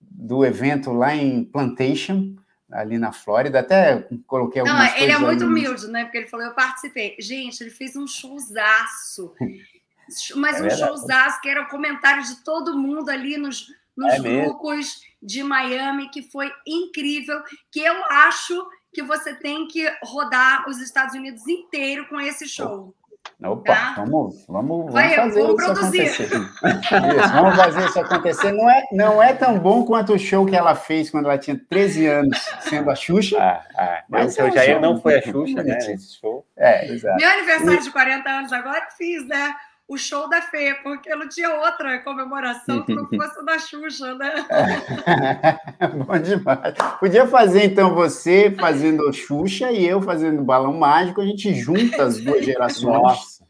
do 0.00 0.42
evento 0.42 0.90
lá 0.90 1.14
em 1.14 1.44
Plantation, 1.44 2.34
ali 2.72 2.98
na 2.98 3.12
Flórida, 3.12 3.60
até 3.60 4.06
coloquei 4.26 4.60
algumas 4.60 4.92
Não, 4.92 4.98
ele 4.98 5.12
é 5.12 5.18
muito 5.18 5.44
humilde, 5.44 5.88
né? 5.88 6.04
Porque 6.04 6.18
ele 6.18 6.26
falou, 6.28 6.46
eu 6.46 6.54
participei. 6.54 7.16
Gente, 7.18 7.60
ele 7.62 7.70
fez 7.70 7.96
um 7.96 8.06
showzaço. 8.06 9.34
Mas 10.36 10.56
é 10.56 10.58
um 10.58 10.62
verdade. 10.62 10.80
showzaço 10.80 11.40
que 11.40 11.48
era 11.48 11.62
o 11.62 11.68
comentário 11.68 12.22
de 12.24 12.36
todo 12.42 12.76
mundo 12.76 13.10
ali 13.10 13.36
nos, 13.36 13.72
nos 13.96 14.12
é 14.14 14.18
grupos 14.18 14.76
mesmo. 14.76 15.00
de 15.22 15.42
Miami, 15.42 16.10
que 16.10 16.22
foi 16.22 16.50
incrível, 16.66 17.42
que 17.70 17.80
eu 17.80 18.04
acho 18.06 18.68
que 18.92 19.02
você 19.02 19.34
tem 19.34 19.68
que 19.68 19.88
rodar 20.02 20.68
os 20.68 20.80
Estados 20.80 21.14
Unidos 21.14 21.46
inteiro 21.46 22.08
com 22.08 22.20
esse 22.20 22.48
show. 22.48 22.94
Opa, 23.42 23.74
tá? 23.74 23.94
vamos, 23.96 24.44
vamos, 24.46 24.92
Vai, 24.92 25.16
vamos 25.16 25.34
fazer 25.34 25.40
isso 25.40 25.56
produzir. 25.56 26.00
acontecer. 26.02 26.24
Isso, 26.24 27.32
vamos 27.32 27.56
fazer 27.56 27.84
isso 27.86 28.00
acontecer. 28.00 28.52
Não 28.52 28.70
é, 28.70 28.82
não 28.92 29.22
é 29.22 29.32
tão 29.32 29.58
bom 29.58 29.84
quanto 29.84 30.12
o 30.12 30.18
show 30.18 30.44
que 30.44 30.54
ela 30.54 30.74
fez 30.74 31.10
quando 31.10 31.24
ela 31.24 31.38
tinha 31.38 31.58
13 31.68 32.06
anos, 32.06 32.38
sendo 32.60 32.90
a 32.90 32.94
Xuxa. 32.94 33.38
Ah, 33.40 33.62
ah, 33.78 34.04
mas 34.08 34.36
eu 34.36 34.50
já 34.50 34.78
não 34.78 35.00
foi 35.00 35.18
a 35.18 35.22
Xuxa, 35.22 35.62
né? 35.62 35.74
Nesse 35.74 36.18
show. 36.20 36.44
É, 36.54 36.92
exato. 36.92 37.16
Meu 37.16 37.30
aniversário 37.30 37.82
de 37.82 37.90
40 37.90 38.28
anos 38.28 38.52
agora 38.52 38.86
fiz, 38.98 39.26
né? 39.26 39.54
O 39.90 39.98
show 39.98 40.28
da 40.28 40.40
Fê, 40.40 40.72
porque 40.84 41.12
não 41.16 41.28
tinha 41.28 41.50
outra 41.50 41.98
comemoração 41.98 42.80
que 42.86 42.94
não 42.94 43.08
fosse 43.08 43.44
da 43.44 43.58
Xuxa, 43.58 44.14
né? 44.14 44.46
Bom 46.06 46.16
demais. 46.16 46.74
Podia 47.00 47.26
fazer, 47.26 47.64
então, 47.64 47.92
você 47.92 48.52
fazendo 48.52 49.12
Xuxa 49.12 49.72
e 49.72 49.84
eu 49.84 50.00
fazendo 50.00 50.44
Balão 50.44 50.74
Mágico, 50.74 51.20
a 51.20 51.26
gente 51.26 51.52
junta 51.52 52.04
as 52.04 52.20
duas 52.20 52.44
gerações. 52.44 53.02
Nossa. 53.02 53.44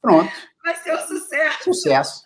Pronto. 0.00 0.32
Vai 0.64 0.74
ser 0.76 0.94
um 0.94 0.98
sucesso. 0.98 1.64
Sucesso. 1.64 2.24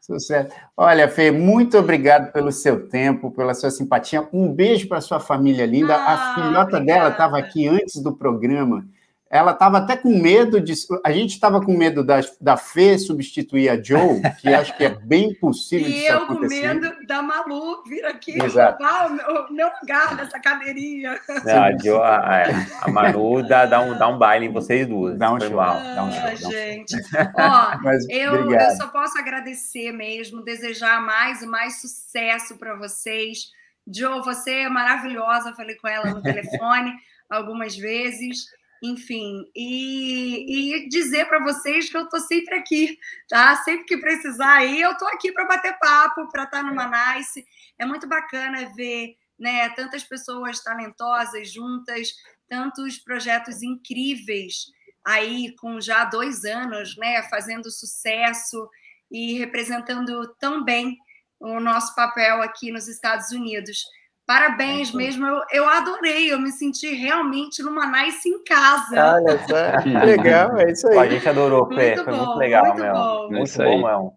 Sucesso. 0.00 0.54
Olha, 0.74 1.06
Fê, 1.06 1.30
muito 1.30 1.76
obrigado 1.76 2.32
pelo 2.32 2.50
seu 2.50 2.88
tempo, 2.88 3.30
pela 3.30 3.52
sua 3.52 3.70
simpatia. 3.70 4.26
Um 4.32 4.50
beijo 4.50 4.88
para 4.88 5.02
sua 5.02 5.20
família 5.20 5.66
linda. 5.66 5.94
Ah, 5.94 6.14
a 6.14 6.34
filhota 6.34 6.76
obrigada. 6.76 6.84
dela 6.84 7.08
estava 7.10 7.38
aqui 7.38 7.68
antes 7.68 8.02
do 8.02 8.16
programa 8.16 8.86
ela 9.32 9.52
estava 9.52 9.78
até 9.78 9.96
com 9.96 10.10
medo 10.10 10.60
de. 10.60 10.74
A 11.02 11.10
gente 11.10 11.30
estava 11.30 11.58
com 11.58 11.74
medo 11.74 12.04
da, 12.04 12.20
da 12.38 12.54
Fê 12.58 12.98
substituir 12.98 13.70
a 13.70 13.82
Joe, 13.82 14.20
que 14.38 14.48
acho 14.48 14.76
que 14.76 14.84
é 14.84 14.90
bem 14.90 15.34
possível 15.34 15.88
e 15.88 16.06
eu 16.06 16.26
com 16.26 16.40
medo 16.40 16.94
da 17.06 17.22
Malu 17.22 17.82
vir 17.84 18.04
aqui 18.04 18.32
Exato. 18.32 18.84
roubar 18.84 19.06
o 19.06 19.14
meu, 19.14 19.52
meu 19.52 19.70
lugar 19.80 20.14
nessa 20.16 20.38
cadeirinha. 20.38 21.18
Não, 21.46 21.62
a, 21.62 21.78
Joe, 21.78 22.02
a, 22.02 22.44
a 22.82 22.90
Manu 22.90 23.42
dá, 23.48 23.64
dá, 23.64 23.80
um, 23.80 23.96
dá 23.96 24.06
um 24.06 24.18
baile 24.18 24.44
em 24.44 24.52
vocês 24.52 24.86
duas. 24.86 25.16
Dá 25.16 25.32
um 25.32 25.40
show. 25.40 25.56
Mal, 25.56 25.80
dá 25.80 26.04
um 26.04 26.12
show. 26.12 26.22
Ah, 26.24 26.34
gente. 26.34 26.94
Ó, 27.34 27.78
Mas, 27.82 28.06
eu, 28.10 28.52
eu 28.52 28.70
só 28.72 28.88
posso 28.88 29.18
agradecer 29.18 29.92
mesmo, 29.92 30.44
desejar 30.44 31.00
mais 31.00 31.40
e 31.40 31.46
mais 31.46 31.80
sucesso 31.80 32.58
para 32.58 32.74
vocês. 32.74 33.50
Joe, 33.86 34.20
você 34.20 34.50
é 34.50 34.68
maravilhosa, 34.68 35.54
falei 35.54 35.76
com 35.76 35.88
ela 35.88 36.10
no 36.10 36.20
telefone 36.20 36.92
algumas 37.30 37.74
vezes 37.74 38.44
enfim, 38.82 39.48
e, 39.54 40.82
e 40.84 40.88
dizer 40.88 41.26
para 41.26 41.38
vocês 41.38 41.88
que 41.88 41.96
eu 41.96 42.02
estou 42.02 42.18
sempre 42.18 42.56
aqui, 42.56 42.98
tá? 43.28 43.54
Sempre 43.62 43.84
que 43.84 43.96
precisar 43.96 44.54
aí, 44.54 44.80
eu 44.80 44.90
estou 44.90 45.06
aqui 45.06 45.30
para 45.30 45.44
bater 45.44 45.78
papo, 45.78 46.28
para 46.30 46.42
estar 46.42 46.58
tá 46.58 46.62
no 46.64 46.74
Manice. 46.74 47.46
É 47.78 47.86
muito 47.86 48.08
bacana 48.08 48.72
ver 48.74 49.16
né, 49.38 49.68
tantas 49.70 50.02
pessoas 50.02 50.62
talentosas 50.62 51.52
juntas, 51.52 52.12
tantos 52.48 52.98
projetos 52.98 53.62
incríveis 53.62 54.66
aí 55.04 55.54
com 55.56 55.80
já 55.80 56.04
dois 56.04 56.44
anos, 56.44 56.96
né, 56.96 57.22
fazendo 57.24 57.70
sucesso 57.70 58.68
e 59.10 59.38
representando 59.38 60.26
tão 60.40 60.64
bem 60.64 60.98
o 61.38 61.60
nosso 61.60 61.94
papel 61.94 62.42
aqui 62.42 62.72
nos 62.72 62.88
Estados 62.88 63.30
Unidos. 63.30 63.84
Parabéns 64.32 64.90
mesmo, 64.92 65.26
eu, 65.26 65.42
eu 65.52 65.68
adorei, 65.68 66.32
eu 66.32 66.40
me 66.40 66.50
senti 66.50 66.94
realmente 66.94 67.62
numa 67.62 67.86
nice 67.86 68.26
em 68.26 68.42
casa. 68.42 69.16
Olha 69.16 69.38
só, 69.46 70.06
legal, 70.06 70.56
é 70.56 70.72
isso 70.72 70.88
aí. 70.88 70.96
A 70.96 71.06
gente 71.06 71.28
adorou, 71.28 71.68
Fê, 71.68 71.96
foi 71.96 72.04
bom, 72.06 72.16
muito 72.16 72.38
legal, 72.38 72.64
muito 72.64 72.80
meu. 72.80 72.94
Bom. 72.94 73.28
Muito 73.30 73.62
é 73.62 73.64
bom, 73.66 73.86
meu. 73.86 74.14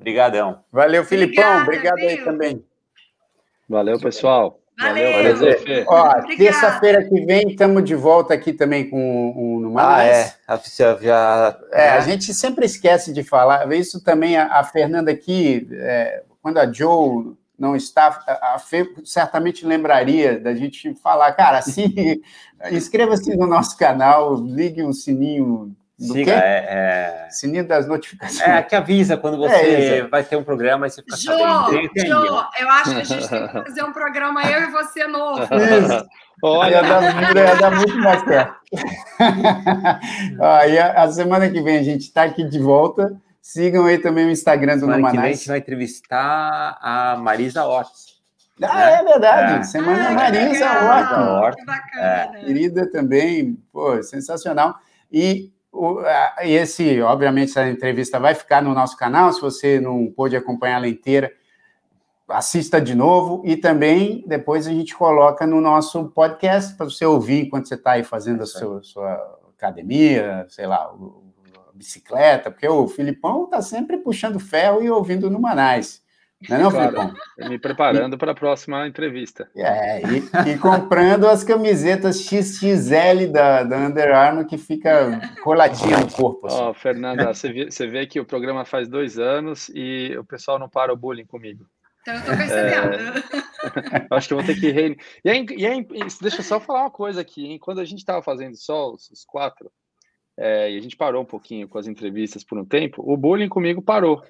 Obrigadão. 0.00 0.64
Valeu, 0.72 1.04
Filipão, 1.04 1.62
Obrigada, 1.62 1.94
obrigado 1.94 1.98
aí 2.00 2.24
também. 2.24 2.64
Valeu, 3.68 4.00
pessoal. 4.00 4.58
Valeu, 4.80 5.12
Valeu, 5.12 5.58
Fê. 5.60 5.84
Ó, 5.86 6.12
terça-feira 6.36 7.04
que 7.04 7.24
vem 7.24 7.50
estamos 7.50 7.84
de 7.84 7.94
volta 7.94 8.34
aqui 8.34 8.52
também 8.52 8.90
com 8.90 9.30
o 9.30 9.60
no 9.60 9.78
Ah, 9.78 10.02
é. 10.02 10.34
A, 10.48 10.60
já, 11.00 11.56
é, 11.70 11.90
a 11.90 12.00
gente 12.00 12.34
sempre 12.34 12.66
esquece 12.66 13.12
de 13.12 13.22
falar. 13.22 13.72
Isso 13.72 14.02
também, 14.02 14.36
a, 14.36 14.58
a 14.58 14.64
Fernanda 14.64 15.12
aqui, 15.12 15.68
é, 15.70 16.24
quando 16.42 16.58
a 16.58 16.72
Joe 16.72 17.36
não 17.58 17.74
está, 17.74 18.22
a 18.42 18.58
Fê 18.58 18.92
certamente 19.04 19.66
lembraria 19.66 20.38
da 20.38 20.54
gente 20.54 20.94
falar, 20.96 21.32
cara, 21.32 21.58
assim, 21.58 22.20
inscreva-se 22.70 23.34
no 23.36 23.46
nosso 23.46 23.76
canal, 23.78 24.34
ligue 24.36 24.82
o 24.82 24.92
sininho 24.92 25.74
Do 25.98 26.12
Siga, 26.12 26.32
é, 26.32 27.26
é... 27.26 27.30
Sininho 27.30 27.66
das 27.66 27.88
notificações. 27.88 28.46
É, 28.46 28.62
que 28.62 28.76
avisa 28.76 29.16
quando 29.16 29.38
você 29.38 29.54
é 29.54 30.06
vai 30.06 30.22
ter 30.22 30.36
um 30.36 30.44
programa 30.44 30.86
e 30.86 30.90
você 30.90 31.02
fica 31.02 31.16
Jô, 31.16 31.32
sabendo. 31.32 31.90
Jô, 31.96 32.44
eu 32.58 32.68
acho 32.68 32.90
que 32.90 33.00
a 33.00 33.04
gente 33.04 33.28
tem 33.28 33.46
que 33.46 33.52
fazer 33.52 33.84
um 33.84 33.92
programa 33.92 34.42
eu 34.42 34.68
e 34.68 34.70
você 34.70 35.06
novo. 35.06 35.42
Isso. 35.42 36.06
Olha, 36.42 36.82
ia 36.82 37.54
dar, 37.56 37.74
muito 37.74 37.96
mais 37.98 38.22
certo. 38.24 38.56
Ó, 40.38 40.44
a, 40.44 41.02
a, 41.04 41.10
semana 41.10 41.48
que 41.48 41.62
vem 41.62 41.78
a 41.78 41.82
gente 41.82 42.02
está 42.02 42.24
aqui 42.24 42.44
de 42.44 42.58
volta. 42.58 43.18
Sigam 43.46 43.86
aí 43.86 43.96
também 43.96 44.26
o 44.26 44.30
Instagram 44.30 44.76
do 44.76 44.88
Numanais. 44.88 45.18
a 45.18 45.32
gente 45.32 45.46
vai 45.46 45.58
entrevistar 45.58 46.76
a 46.82 47.16
Marisa 47.16 47.64
Ortiz. 47.64 48.16
Ah, 48.60 48.74
né? 48.74 48.94
é 48.94 49.04
verdade. 49.04 49.60
É. 49.60 49.62
Semana 49.62 50.08
ah, 50.08 50.12
Marisa 50.12 50.66
Horta. 50.66 51.56
Que 51.56 51.64
bacana. 51.64 52.38
É. 52.40 52.44
Querida 52.44 52.90
também, 52.90 53.56
pô, 53.72 54.02
sensacional. 54.02 54.74
E 55.12 55.52
o, 55.70 56.00
a, 56.00 56.38
esse, 56.40 57.00
obviamente, 57.00 57.50
essa 57.50 57.68
entrevista 57.68 58.18
vai 58.18 58.34
ficar 58.34 58.60
no 58.60 58.74
nosso 58.74 58.96
canal. 58.96 59.32
Se 59.32 59.40
você 59.40 59.78
não 59.78 60.10
pôde 60.10 60.36
acompanhar 60.36 60.78
ela 60.78 60.88
inteira, 60.88 61.30
assista 62.28 62.80
de 62.80 62.96
novo. 62.96 63.42
E 63.46 63.56
também 63.56 64.24
depois 64.26 64.66
a 64.66 64.72
gente 64.72 64.92
coloca 64.92 65.46
no 65.46 65.60
nosso 65.60 66.06
podcast 66.06 66.74
para 66.74 66.86
você 66.86 67.06
ouvir 67.06 67.46
enquanto 67.46 67.68
você 67.68 67.76
está 67.76 67.92
aí 67.92 68.02
fazendo 68.02 68.42
a 68.42 68.46
sua, 68.46 68.82
sua 68.82 69.38
academia, 69.56 70.44
sei 70.48 70.66
lá, 70.66 70.92
bicicleta, 71.76 72.50
porque 72.50 72.68
o 72.68 72.88
Filipão 72.88 73.44
está 73.44 73.62
sempre 73.62 73.98
puxando 73.98 74.40
ferro 74.40 74.82
e 74.82 74.90
ouvindo 74.90 75.30
no 75.30 75.40
Manais. 75.40 76.04
Não 76.48 76.56
é 76.56 76.62
não, 76.62 76.70
claro, 76.70 76.92
Filipão? 76.92 77.48
Me 77.48 77.58
preparando 77.58 78.18
para 78.18 78.32
a 78.32 78.34
próxima 78.34 78.86
entrevista. 78.86 79.48
É, 79.56 80.02
e, 80.02 80.50
e, 80.50 80.58
comprando 80.58 81.26
as 81.26 81.42
camisetas 81.42 82.20
XXL 82.20 83.32
da, 83.32 83.62
da 83.62 83.78
Under 83.78 84.14
Armour 84.14 84.46
que 84.46 84.58
fica 84.58 85.18
colatinha 85.42 85.98
no 85.98 86.12
corpo. 86.12 86.46
Assim. 86.46 86.56
Ó, 86.56 86.70
oh, 86.70 86.74
Fernanda, 86.74 87.32
você 87.32 87.50
vê, 87.50 87.70
você 87.70 87.86
vê 87.86 88.06
que 88.06 88.20
o 88.20 88.24
programa 88.24 88.66
faz 88.66 88.86
dois 88.86 89.18
anos 89.18 89.70
e 89.74 90.14
o 90.18 90.24
pessoal 90.24 90.58
não 90.58 90.68
para 90.68 90.92
o 90.92 90.96
bullying 90.96 91.26
comigo. 91.26 91.66
Então 92.02 92.14
eu 92.14 92.24
tô 92.24 92.36
percebendo. 92.36 92.94
É, 92.94 94.06
acho 94.14 94.28
que 94.28 94.34
eu 94.34 94.38
vou 94.38 94.46
ter 94.46 94.60
que 94.60 94.70
rein... 94.70 94.94
e, 95.24 95.30
é, 95.30 95.42
e 95.42 95.66
é, 95.66 95.86
deixa 96.20 96.38
eu 96.38 96.44
só 96.44 96.60
falar 96.60 96.82
uma 96.82 96.90
coisa 96.90 97.20
aqui, 97.20 97.46
hein? 97.46 97.58
Quando 97.58 97.80
a 97.80 97.84
gente 97.84 97.98
estava 97.98 98.22
fazendo 98.22 98.56
só 98.56 98.92
os, 98.92 99.10
os 99.10 99.24
quatro, 99.24 99.72
é, 100.38 100.70
e 100.70 100.76
a 100.76 100.80
gente 100.80 100.96
parou 100.96 101.22
um 101.22 101.26
pouquinho 101.26 101.68
com 101.68 101.78
as 101.78 101.86
entrevistas 101.86 102.44
por 102.44 102.58
um 102.58 102.64
tempo, 102.64 103.02
o 103.04 103.16
bullying 103.16 103.48
comigo 103.48 103.80
parou. 103.80 104.22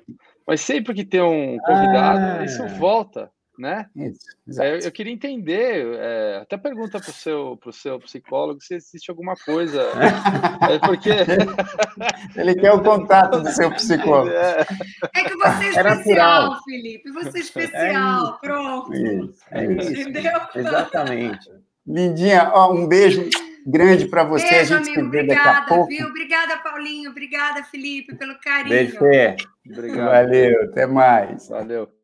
Mas 0.47 0.61
sempre 0.61 0.95
que 0.95 1.05
tem 1.05 1.21
um 1.21 1.59
convidado, 1.59 2.41
ah, 2.41 2.45
isso 2.45 2.65
volta, 2.79 3.29
né? 3.59 3.87
Isso, 3.97 4.63
é, 4.63 4.87
eu 4.87 4.93
queria 4.93 5.13
entender, 5.13 5.97
é, 5.99 6.39
até 6.43 6.57
pergunta 6.57 7.01
para 7.01 7.11
o 7.11 7.13
seu, 7.13 7.57
pro 7.57 7.73
seu 7.73 7.99
psicólogo 7.99 8.61
se 8.63 8.75
existe 8.75 9.11
alguma 9.11 9.35
coisa. 9.35 9.83
é 10.71 10.79
porque. 10.79 11.11
Ele 12.37 12.55
quer 12.55 12.73
o 12.73 12.83
contato 12.83 13.41
do 13.41 13.49
seu 13.51 13.71
psicólogo. 13.73 14.31
É, 14.31 14.61
é 15.17 15.25
que 15.25 15.37
você 15.37 15.65
é 15.65 15.69
especial, 15.71 16.63
Felipe. 16.63 17.11
Você 17.11 17.39
é 17.39 17.41
especial. 17.41 18.35
É 18.35 18.47
Pronto. 18.47 18.95
Isso, 18.95 19.45
é 19.51 19.65
isso. 19.73 20.09
Entendeu? 20.09 20.41
Exatamente. 20.55 21.51
Lindinha, 21.85 22.51
ó, 22.53 22.73
um 22.73 22.87
beijo 22.87 23.29
grande 23.67 24.07
para 24.07 24.25
você. 24.25 24.49
Beijo, 24.49 24.75
a 24.75 24.79
gente 24.79 24.91
amigo, 24.91 25.05
se 25.05 25.11
vê 25.11 25.23
obrigada, 25.23 25.45
daqui 25.45 25.59
a 25.59 25.63
pouco. 25.63 25.89
Viu? 25.89 26.07
Obrigada, 26.07 26.57
Paulinho. 26.59 27.11
Obrigada, 27.11 27.65
Felipe, 27.65 28.15
pelo 28.15 28.39
carinho. 28.39 28.69
Beijo, 28.69 28.99
Fê. 28.99 29.37
Obrigado. 29.69 30.07
Valeu, 30.07 30.63
até 30.65 30.87
mais. 30.87 31.49
Valeu. 31.49 31.96